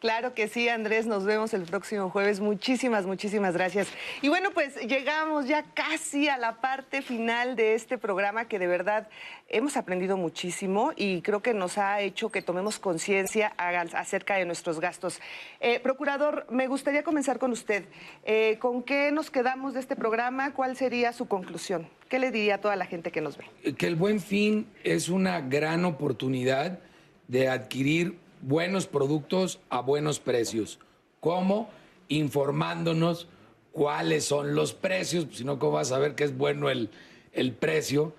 Claro 0.00 0.32
que 0.32 0.48
sí, 0.48 0.66
Andrés, 0.70 1.06
nos 1.06 1.26
vemos 1.26 1.52
el 1.52 1.64
próximo 1.64 2.08
jueves. 2.08 2.40
Muchísimas, 2.40 3.04
muchísimas 3.04 3.52
gracias. 3.52 3.86
Y 4.22 4.30
bueno, 4.30 4.50
pues 4.52 4.74
llegamos 4.76 5.46
ya 5.46 5.62
casi 5.74 6.26
a 6.26 6.38
la 6.38 6.62
parte 6.62 7.02
final 7.02 7.54
de 7.54 7.74
este 7.74 7.98
programa 7.98 8.48
que 8.48 8.58
de 8.58 8.66
verdad 8.66 9.10
hemos 9.50 9.76
aprendido 9.76 10.16
muchísimo 10.16 10.92
y 10.96 11.20
creo 11.20 11.42
que 11.42 11.52
nos 11.52 11.76
ha 11.76 12.00
hecho 12.00 12.30
que 12.30 12.40
tomemos 12.40 12.78
conciencia 12.78 13.52
acerca 13.58 14.36
de 14.36 14.46
nuestros 14.46 14.80
gastos. 14.80 15.20
Eh, 15.60 15.80
procurador, 15.80 16.46
me 16.48 16.66
gustaría 16.66 17.02
comenzar 17.02 17.38
con 17.38 17.52
usted. 17.52 17.84
Eh, 18.24 18.56
¿Con 18.58 18.82
qué 18.82 19.12
nos 19.12 19.30
quedamos 19.30 19.74
de 19.74 19.80
este 19.80 19.96
programa? 19.96 20.54
¿Cuál 20.54 20.78
sería 20.78 21.12
su 21.12 21.28
conclusión? 21.28 21.86
¿Qué 22.08 22.18
le 22.18 22.30
diría 22.30 22.54
a 22.54 22.58
toda 22.62 22.74
la 22.74 22.86
gente 22.86 23.10
que 23.10 23.20
nos 23.20 23.36
ve? 23.36 23.44
que 23.76 23.86
el 23.86 23.96
buen 23.96 24.20
fin 24.20 24.66
es 24.82 25.10
una 25.10 25.42
gran 25.42 25.84
oportunidad 25.84 26.78
de 27.28 27.48
adquirir 27.48 28.18
buenos 28.42 28.86
productos 28.86 29.60
a 29.68 29.80
buenos 29.80 30.20
precios. 30.20 30.78
¿Cómo? 31.20 31.70
Informándonos 32.08 33.28
cuáles 33.72 34.24
son 34.24 34.54
los 34.54 34.72
precios, 34.72 35.26
si 35.32 35.44
no, 35.44 35.58
¿cómo 35.58 35.72
vas 35.72 35.88
a 35.88 35.96
saber 35.96 36.14
que 36.14 36.24
es 36.24 36.36
bueno 36.36 36.70
el, 36.70 36.90
el 37.32 37.52
precio? 37.52 38.14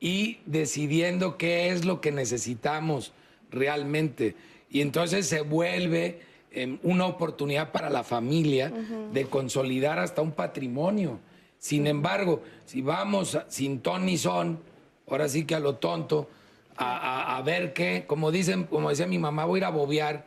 Y 0.00 0.38
decidiendo 0.46 1.36
qué 1.36 1.70
es 1.70 1.84
lo 1.84 2.00
que 2.00 2.12
necesitamos 2.12 3.12
realmente. 3.50 4.34
Y 4.70 4.80
entonces 4.80 5.26
se 5.26 5.40
vuelve 5.42 6.20
em, 6.50 6.78
una 6.82 7.06
oportunidad 7.06 7.72
para 7.72 7.88
la 7.90 8.04
familia 8.04 8.72
de 9.12 9.26
consolidar 9.26 9.98
hasta 9.98 10.22
un 10.22 10.32
patrimonio. 10.32 11.18
Sin 11.58 11.86
embargo, 11.86 12.42
si 12.66 12.82
vamos 12.82 13.38
sin 13.48 13.80
ton 13.80 14.06
ni 14.06 14.18
son, 14.18 14.60
ahora 15.08 15.28
sí 15.28 15.44
que 15.44 15.54
a 15.54 15.60
lo 15.60 15.76
tonto, 15.76 16.28
a, 16.76 16.96
a- 16.96 17.36
a 17.38 17.42
ver 17.42 17.72
qué, 17.72 18.04
como 18.06 18.30
dicen, 18.30 18.64
como 18.64 18.90
decía 18.90 19.06
mi 19.06 19.18
mamá, 19.18 19.44
voy 19.44 19.58
a 19.58 19.60
ir 19.60 19.64
a 19.64 19.70
bobear. 19.70 20.24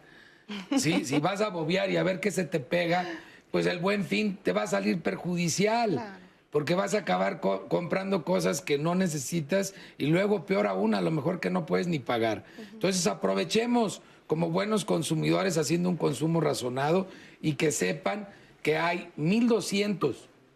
Sí, 0.78 1.06
si 1.06 1.20
vas 1.20 1.42
a 1.42 1.50
bobear 1.50 1.92
y 1.92 1.98
a 1.98 2.04
ver 2.04 2.20
qué 2.20 2.32
se 2.32 2.44
te 2.44 2.60
pega, 2.60 3.06
pues 3.52 3.66
el 3.68 3.80
buen 3.80 4.04
fin 4.04 4.38
te 4.42 4.52
va 4.52 4.64
a 4.64 4.68
salir 4.68 5.02
perjudicial. 5.02 6.18
Porque 6.52 6.74
vas 6.74 6.96
a 6.96 7.00
acabar 7.00 7.40
co- 7.42 7.68
comprando 7.68 8.24
cosas 8.26 8.62
que 8.62 8.80
no 8.80 8.96
necesitas 8.96 9.76
y 10.00 10.08
luego, 10.08 10.48
peor 10.48 10.66
aún, 10.66 10.96
a 10.96 11.02
lo 11.02 11.12
mejor 11.12 11.40
que 11.40 11.52
no 11.52 11.68
puedes 11.68 11.86
ni 11.86 12.00
pagar. 12.00 12.44
Entonces, 12.74 13.06
aprovechemos 13.06 14.02
como 14.26 14.50
buenos 14.50 14.84
consumidores 14.84 15.60
haciendo 15.60 15.90
un 15.90 15.98
consumo 15.98 16.42
razonado 16.42 17.08
y 17.40 17.54
que 17.54 17.72
sepan 17.72 18.28
que 18.64 18.78
hay 18.78 19.12
1.200 19.18 20.16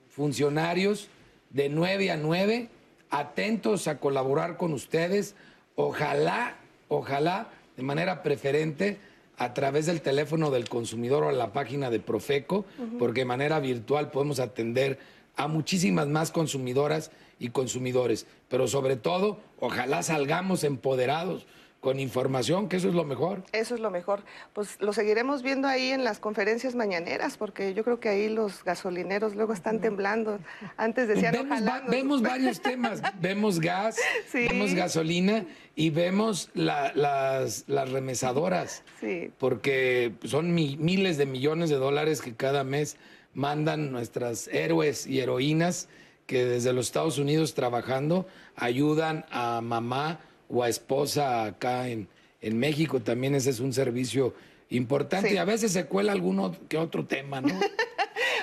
funcionarios 0.10 1.10
de 1.52 1.70
9 1.70 2.10
a 2.12 2.18
9 2.18 2.70
atentos 3.12 3.88
a 3.88 4.00
colaborar 4.00 4.58
con 4.58 4.74
ustedes. 4.74 5.36
Ojalá, 5.76 6.56
ojalá, 6.88 7.50
de 7.76 7.84
manera 7.84 8.24
preferente, 8.24 9.00
a 9.38 9.54
través 9.54 9.88
del 9.88 10.02
teléfono 10.02 10.52
del 10.52 10.70
consumidor 10.70 11.24
o 11.24 11.30
a 11.30 11.34
la 11.34 11.54
página 11.54 11.90
de 11.90 12.00
Profeco, 12.00 12.66
porque 13.00 13.22
de 13.22 13.26
manera 13.26 13.60
virtual 13.60 14.12
podemos 14.12 14.40
atender 14.40 15.00
a 15.36 15.48
muchísimas 15.48 16.08
más 16.08 16.32
consumidoras 16.32 17.12
y 17.40 17.50
consumidores. 17.50 18.28
Pero 18.50 18.68
sobre 18.68 18.96
todo, 18.96 19.40
ojalá 19.60 20.04
salgamos 20.04 20.64
empoderados 20.64 21.48
con 21.84 22.00
información, 22.00 22.70
que 22.70 22.78
eso 22.78 22.88
es 22.88 22.96
lo 22.96 23.04
mejor. 23.04 23.44
Eso 23.52 23.76
es 23.76 23.82
lo 23.82 23.92
mejor. 23.92 24.22
Pues 24.54 24.78
lo 24.80 24.94
seguiremos 24.94 25.44
viendo 25.44 25.68
ahí 25.68 25.90
en 25.90 26.06
las 26.06 26.18
conferencias 26.18 26.76
mañaneras, 26.76 27.36
porque 27.36 27.74
yo 27.74 27.84
creo 27.84 28.00
que 28.00 28.08
ahí 28.08 28.30
los 28.30 28.64
gasolineros 28.64 29.36
luego 29.36 29.52
están 29.52 29.82
temblando. 29.82 30.40
Antes 30.78 31.10
decían, 31.10 31.34
Vemos, 31.34 31.48
ojalá. 31.52 31.72
va- 31.72 31.80
nos- 31.82 31.90
vemos 31.92 32.22
varios 32.34 32.62
temas. 32.62 33.02
Vemos 33.20 33.60
gas, 33.60 33.98
Sí. 34.32 34.48
vemos 34.48 34.74
gasolina 34.74 35.46
y 35.76 35.90
vemos 35.90 36.50
la- 36.54 36.94
las, 36.96 37.66
las 37.68 37.92
remesadoras. 37.92 38.84
Sí. 39.02 39.32
Porque 39.38 40.14
son 40.24 40.54
mi- 40.56 40.78
miles 40.78 41.18
de 41.18 41.26
millones 41.26 41.70
de 41.70 41.76
dólares 41.76 42.22
que 42.22 42.34
cada 42.34 42.64
mes 42.64 42.96
mandan 43.34 43.92
nuestras 43.92 44.48
héroes 44.48 45.06
y 45.06 45.20
heroínas 45.20 45.90
que 46.28 46.46
desde 46.46 46.72
los 46.72 46.86
Estados 46.86 47.18
Unidos 47.18 47.56
trabajando 47.56 48.26
ayudan 48.56 49.26
a 49.32 49.60
mamá 49.60 50.22
o 50.50 50.64
a 50.64 50.70
esposa 50.70 51.46
acá 51.46 51.90
en, 51.90 52.08
en 52.42 52.58
México. 52.58 53.00
También 53.00 53.36
ese 53.36 53.50
es 53.50 53.60
un 53.60 53.74
servicio 53.74 54.34
importante 54.70 55.34
y 55.34 55.38
a 55.38 55.46
veces 55.46 55.72
se 55.72 55.86
cuela 55.86 56.12
alguno 56.12 56.56
que 56.68 56.78
otro 56.78 57.06
tema, 57.06 57.42
¿no? 57.42 57.60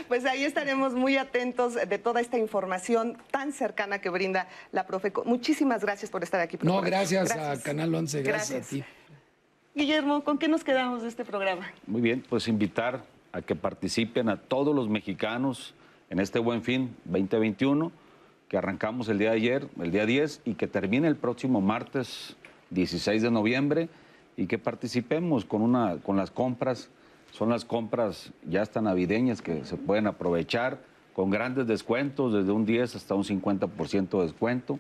Pues 0.09 0.25
ahí 0.25 0.43
estaremos 0.43 0.93
muy 0.93 1.17
atentos 1.17 1.75
de 1.75 1.99
toda 1.99 2.21
esta 2.21 2.37
información 2.37 3.17
tan 3.31 3.53
cercana 3.53 4.01
que 4.01 4.11
brinda 4.11 4.49
la 4.73 4.85
Profeco. 4.85 5.23
Muchísimas 5.25 5.83
gracias 5.83 6.11
por 6.11 6.25
estar 6.25 6.41
aquí. 6.41 6.59
No, 6.63 6.81
gracias, 6.81 7.31
a 7.31 7.63
Canal 7.63 7.95
11, 7.95 8.23
gracias, 8.23 8.67
a 8.67 8.71
ti. 8.71 8.85
Guillermo, 9.73 10.25
¿con 10.25 10.37
qué 10.39 10.49
nos 10.49 10.65
quedamos 10.65 11.03
de 11.03 11.09
este 11.09 11.25
programa? 11.25 11.71
Muy 11.87 12.01
bien, 12.01 12.25
pues 12.29 12.49
invitar 12.49 13.05
a 13.31 13.41
que 13.41 13.55
participen 13.55 14.29
a 14.29 14.37
todos 14.37 14.75
los 14.75 14.89
mexicanos 14.89 15.75
en 16.09 16.19
este 16.19 16.41
Buen 16.41 16.65
Fin 16.65 16.97
2021, 17.05 17.93
que 18.51 18.59
arrancamos 18.59 19.09
el 19.09 19.19
día 19.19 19.31
de 19.31 19.37
ayer, 19.37 19.69
el 19.81 19.93
día 19.93 20.05
10, 20.05 20.43
y 20.45 20.55
que 20.55 20.67
termine 20.67 21.07
el 21.07 21.15
próximo 21.15 21.61
martes 21.61 22.37
16 22.71 23.23
de 23.23 23.31
noviembre, 23.31 23.89
y 24.37 24.47
que 24.47 24.59
participemos 24.59 25.45
con, 25.45 25.63
una, 25.63 25.99
con 25.99 26.17
las 26.17 26.33
compras 26.33 26.91
son 27.31 27.51
las 27.51 27.65
compras 27.65 28.33
ya 28.45 28.63
hasta 28.63 28.81
navideñas 28.81 29.41
que 29.41 29.65
se 29.65 29.77
pueden 29.77 30.09
aprovechar 30.09 30.79
con 31.15 31.31
grandes 31.31 31.69
descuentos, 31.69 32.33
desde 32.33 32.51
un 32.51 32.67
10 32.67 32.97
hasta 32.97 33.15
un 33.15 33.23
50% 33.23 34.19
de 34.19 34.23
descuento. 34.25 34.79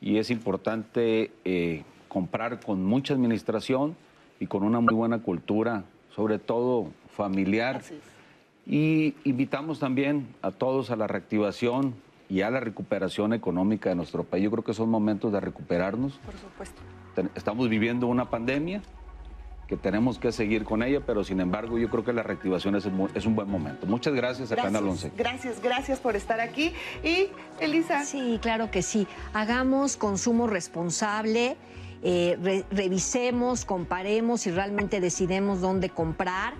Y 0.00 0.18
es 0.18 0.30
importante 0.30 1.30
eh, 1.46 1.84
comprar 2.08 2.60
con 2.60 2.84
mucha 2.84 3.14
administración 3.14 3.96
y 4.40 4.46
con 4.46 4.62
una 4.62 4.80
muy 4.80 4.94
buena 4.94 5.20
cultura, 5.20 5.84
sobre 6.14 6.38
todo 6.38 6.88
familiar. 7.14 7.80
Y 8.66 9.14
invitamos 9.24 9.78
también 9.78 10.28
a 10.42 10.50
todos 10.50 10.90
a 10.90 10.96
la 10.96 11.06
reactivación 11.06 11.94
y 12.28 12.42
a 12.42 12.50
la 12.50 12.60
recuperación 12.60 13.32
económica 13.32 13.88
de 13.88 13.94
nuestro 13.94 14.24
país. 14.24 14.44
Yo 14.44 14.50
creo 14.50 14.64
que 14.64 14.74
son 14.74 14.88
momentos 14.88 15.32
de 15.32 15.40
recuperarnos. 15.40 16.18
Por 16.18 16.34
supuesto. 16.34 16.80
Estamos 17.34 17.68
viviendo 17.68 18.06
una 18.06 18.28
pandemia, 18.28 18.82
que 19.66 19.76
tenemos 19.76 20.18
que 20.18 20.30
seguir 20.32 20.64
con 20.64 20.82
ella, 20.82 21.00
pero 21.04 21.24
sin 21.24 21.40
embargo 21.40 21.78
yo 21.78 21.88
creo 21.88 22.04
que 22.04 22.12
la 22.12 22.22
reactivación 22.22 22.76
es, 22.76 22.86
un 22.86 23.34
buen 23.34 23.50
momento. 23.50 23.86
Muchas 23.86 24.14
gracias 24.14 24.52
a 24.52 24.56
Canal 24.56 24.86
11. 24.86 25.12
Gracias, 25.16 25.60
gracias 25.60 25.98
por 25.98 26.14
estar 26.14 26.40
aquí. 26.40 26.72
Y 27.02 27.28
Elisa. 27.60 28.04
Sí, 28.04 28.38
claro 28.40 28.70
que 28.70 28.82
sí. 28.82 29.08
Hagamos 29.32 29.96
consumo 29.96 30.46
responsable. 30.46 31.56
Eh, 32.02 32.64
revisemos, 32.70 33.64
comparemos 33.64 34.46
y 34.46 34.50
realmente 34.50 35.00
decidemos 35.00 35.60
dónde 35.60 35.88
comprar 35.88 36.54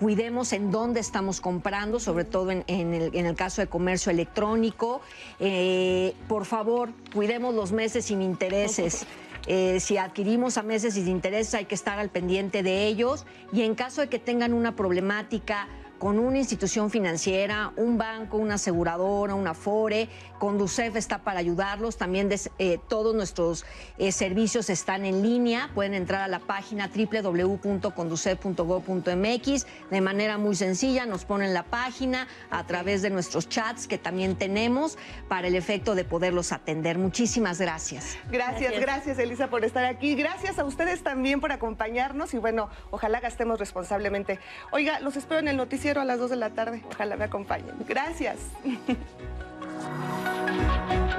cuidemos 0.00 0.54
en 0.54 0.70
dónde 0.70 0.98
estamos 0.98 1.42
comprando, 1.42 2.00
sobre 2.00 2.24
todo 2.24 2.50
en, 2.50 2.64
el, 2.66 3.34
caso 3.34 3.60
de 3.60 3.66
comercio 3.68 4.10
electrónico. 4.10 5.02
Eh, 5.38 6.14
por 6.26 6.46
favor, 6.46 6.88
cuidemos 7.14 7.54
los 7.54 7.70
meses 7.70 8.06
sin 8.06 8.22
intereses. 8.22 9.06
Eh, 9.46 9.78
si 9.78 9.98
adquirimos 9.98 10.56
a 10.56 10.62
meses 10.62 10.94
sin 10.94 11.06
interés 11.06 11.54
hay 11.54 11.66
que 11.66 11.74
estar 11.74 11.98
al 11.98 12.08
pendiente 12.08 12.62
de 12.62 12.86
ellos 12.86 13.26
y 13.52 13.62
en 13.62 13.74
caso 13.74 14.00
de 14.00 14.08
que 14.08 14.18
tengan 14.18 14.52
una 14.54 14.74
problemática 14.74 15.68
con 16.00 16.18
una 16.18 16.38
institución 16.38 16.90
financiera, 16.90 17.72
un 17.76 17.96
banco, 17.98 18.38
una 18.38 18.54
aseguradora, 18.54 19.34
una 19.34 19.52
FORE. 19.52 20.08
Conducef 20.38 20.96
está 20.96 21.18
para 21.18 21.40
ayudarlos. 21.40 21.98
También 21.98 22.30
eh, 22.58 22.78
todos 22.88 23.14
nuestros 23.14 23.66
eh, 23.98 24.10
servicios 24.10 24.70
están 24.70 25.04
en 25.04 25.22
línea. 25.22 25.68
Pueden 25.74 25.92
entrar 25.92 26.22
a 26.22 26.28
la 26.28 26.38
página 26.38 26.88
www.conducef.gov.mx 26.88 29.66
de 29.90 30.00
manera 30.00 30.38
muy 30.38 30.56
sencilla. 30.56 31.04
Nos 31.04 31.26
ponen 31.26 31.52
la 31.52 31.64
página 31.64 32.26
a 32.50 32.66
través 32.66 33.02
de 33.02 33.10
nuestros 33.10 33.50
chats 33.50 33.86
que 33.86 33.98
también 33.98 34.36
tenemos 34.36 34.96
para 35.28 35.48
el 35.48 35.54
efecto 35.54 35.94
de 35.94 36.04
poderlos 36.04 36.52
atender. 36.52 36.96
Muchísimas 36.96 37.60
gracias. 37.60 38.16
Gracias, 38.30 38.70
gracias, 38.70 38.80
gracias 38.80 39.18
Elisa 39.18 39.50
por 39.50 39.66
estar 39.66 39.84
aquí. 39.84 40.14
Gracias 40.14 40.58
a 40.58 40.64
ustedes 40.64 41.02
también 41.02 41.42
por 41.42 41.52
acompañarnos 41.52 42.32
y 42.32 42.38
bueno, 42.38 42.70
ojalá 42.90 43.20
gastemos 43.20 43.58
responsablemente. 43.58 44.38
Oiga, 44.72 44.98
los 45.00 45.18
espero 45.18 45.40
en 45.40 45.48
el 45.48 45.60
a 45.98 46.04
las 46.04 46.18
2 46.18 46.30
de 46.30 46.36
la 46.36 46.50
tarde. 46.50 46.82
Ojalá 46.90 47.16
me 47.16 47.24
acompañen. 47.24 47.74
Gracias. 47.88 48.38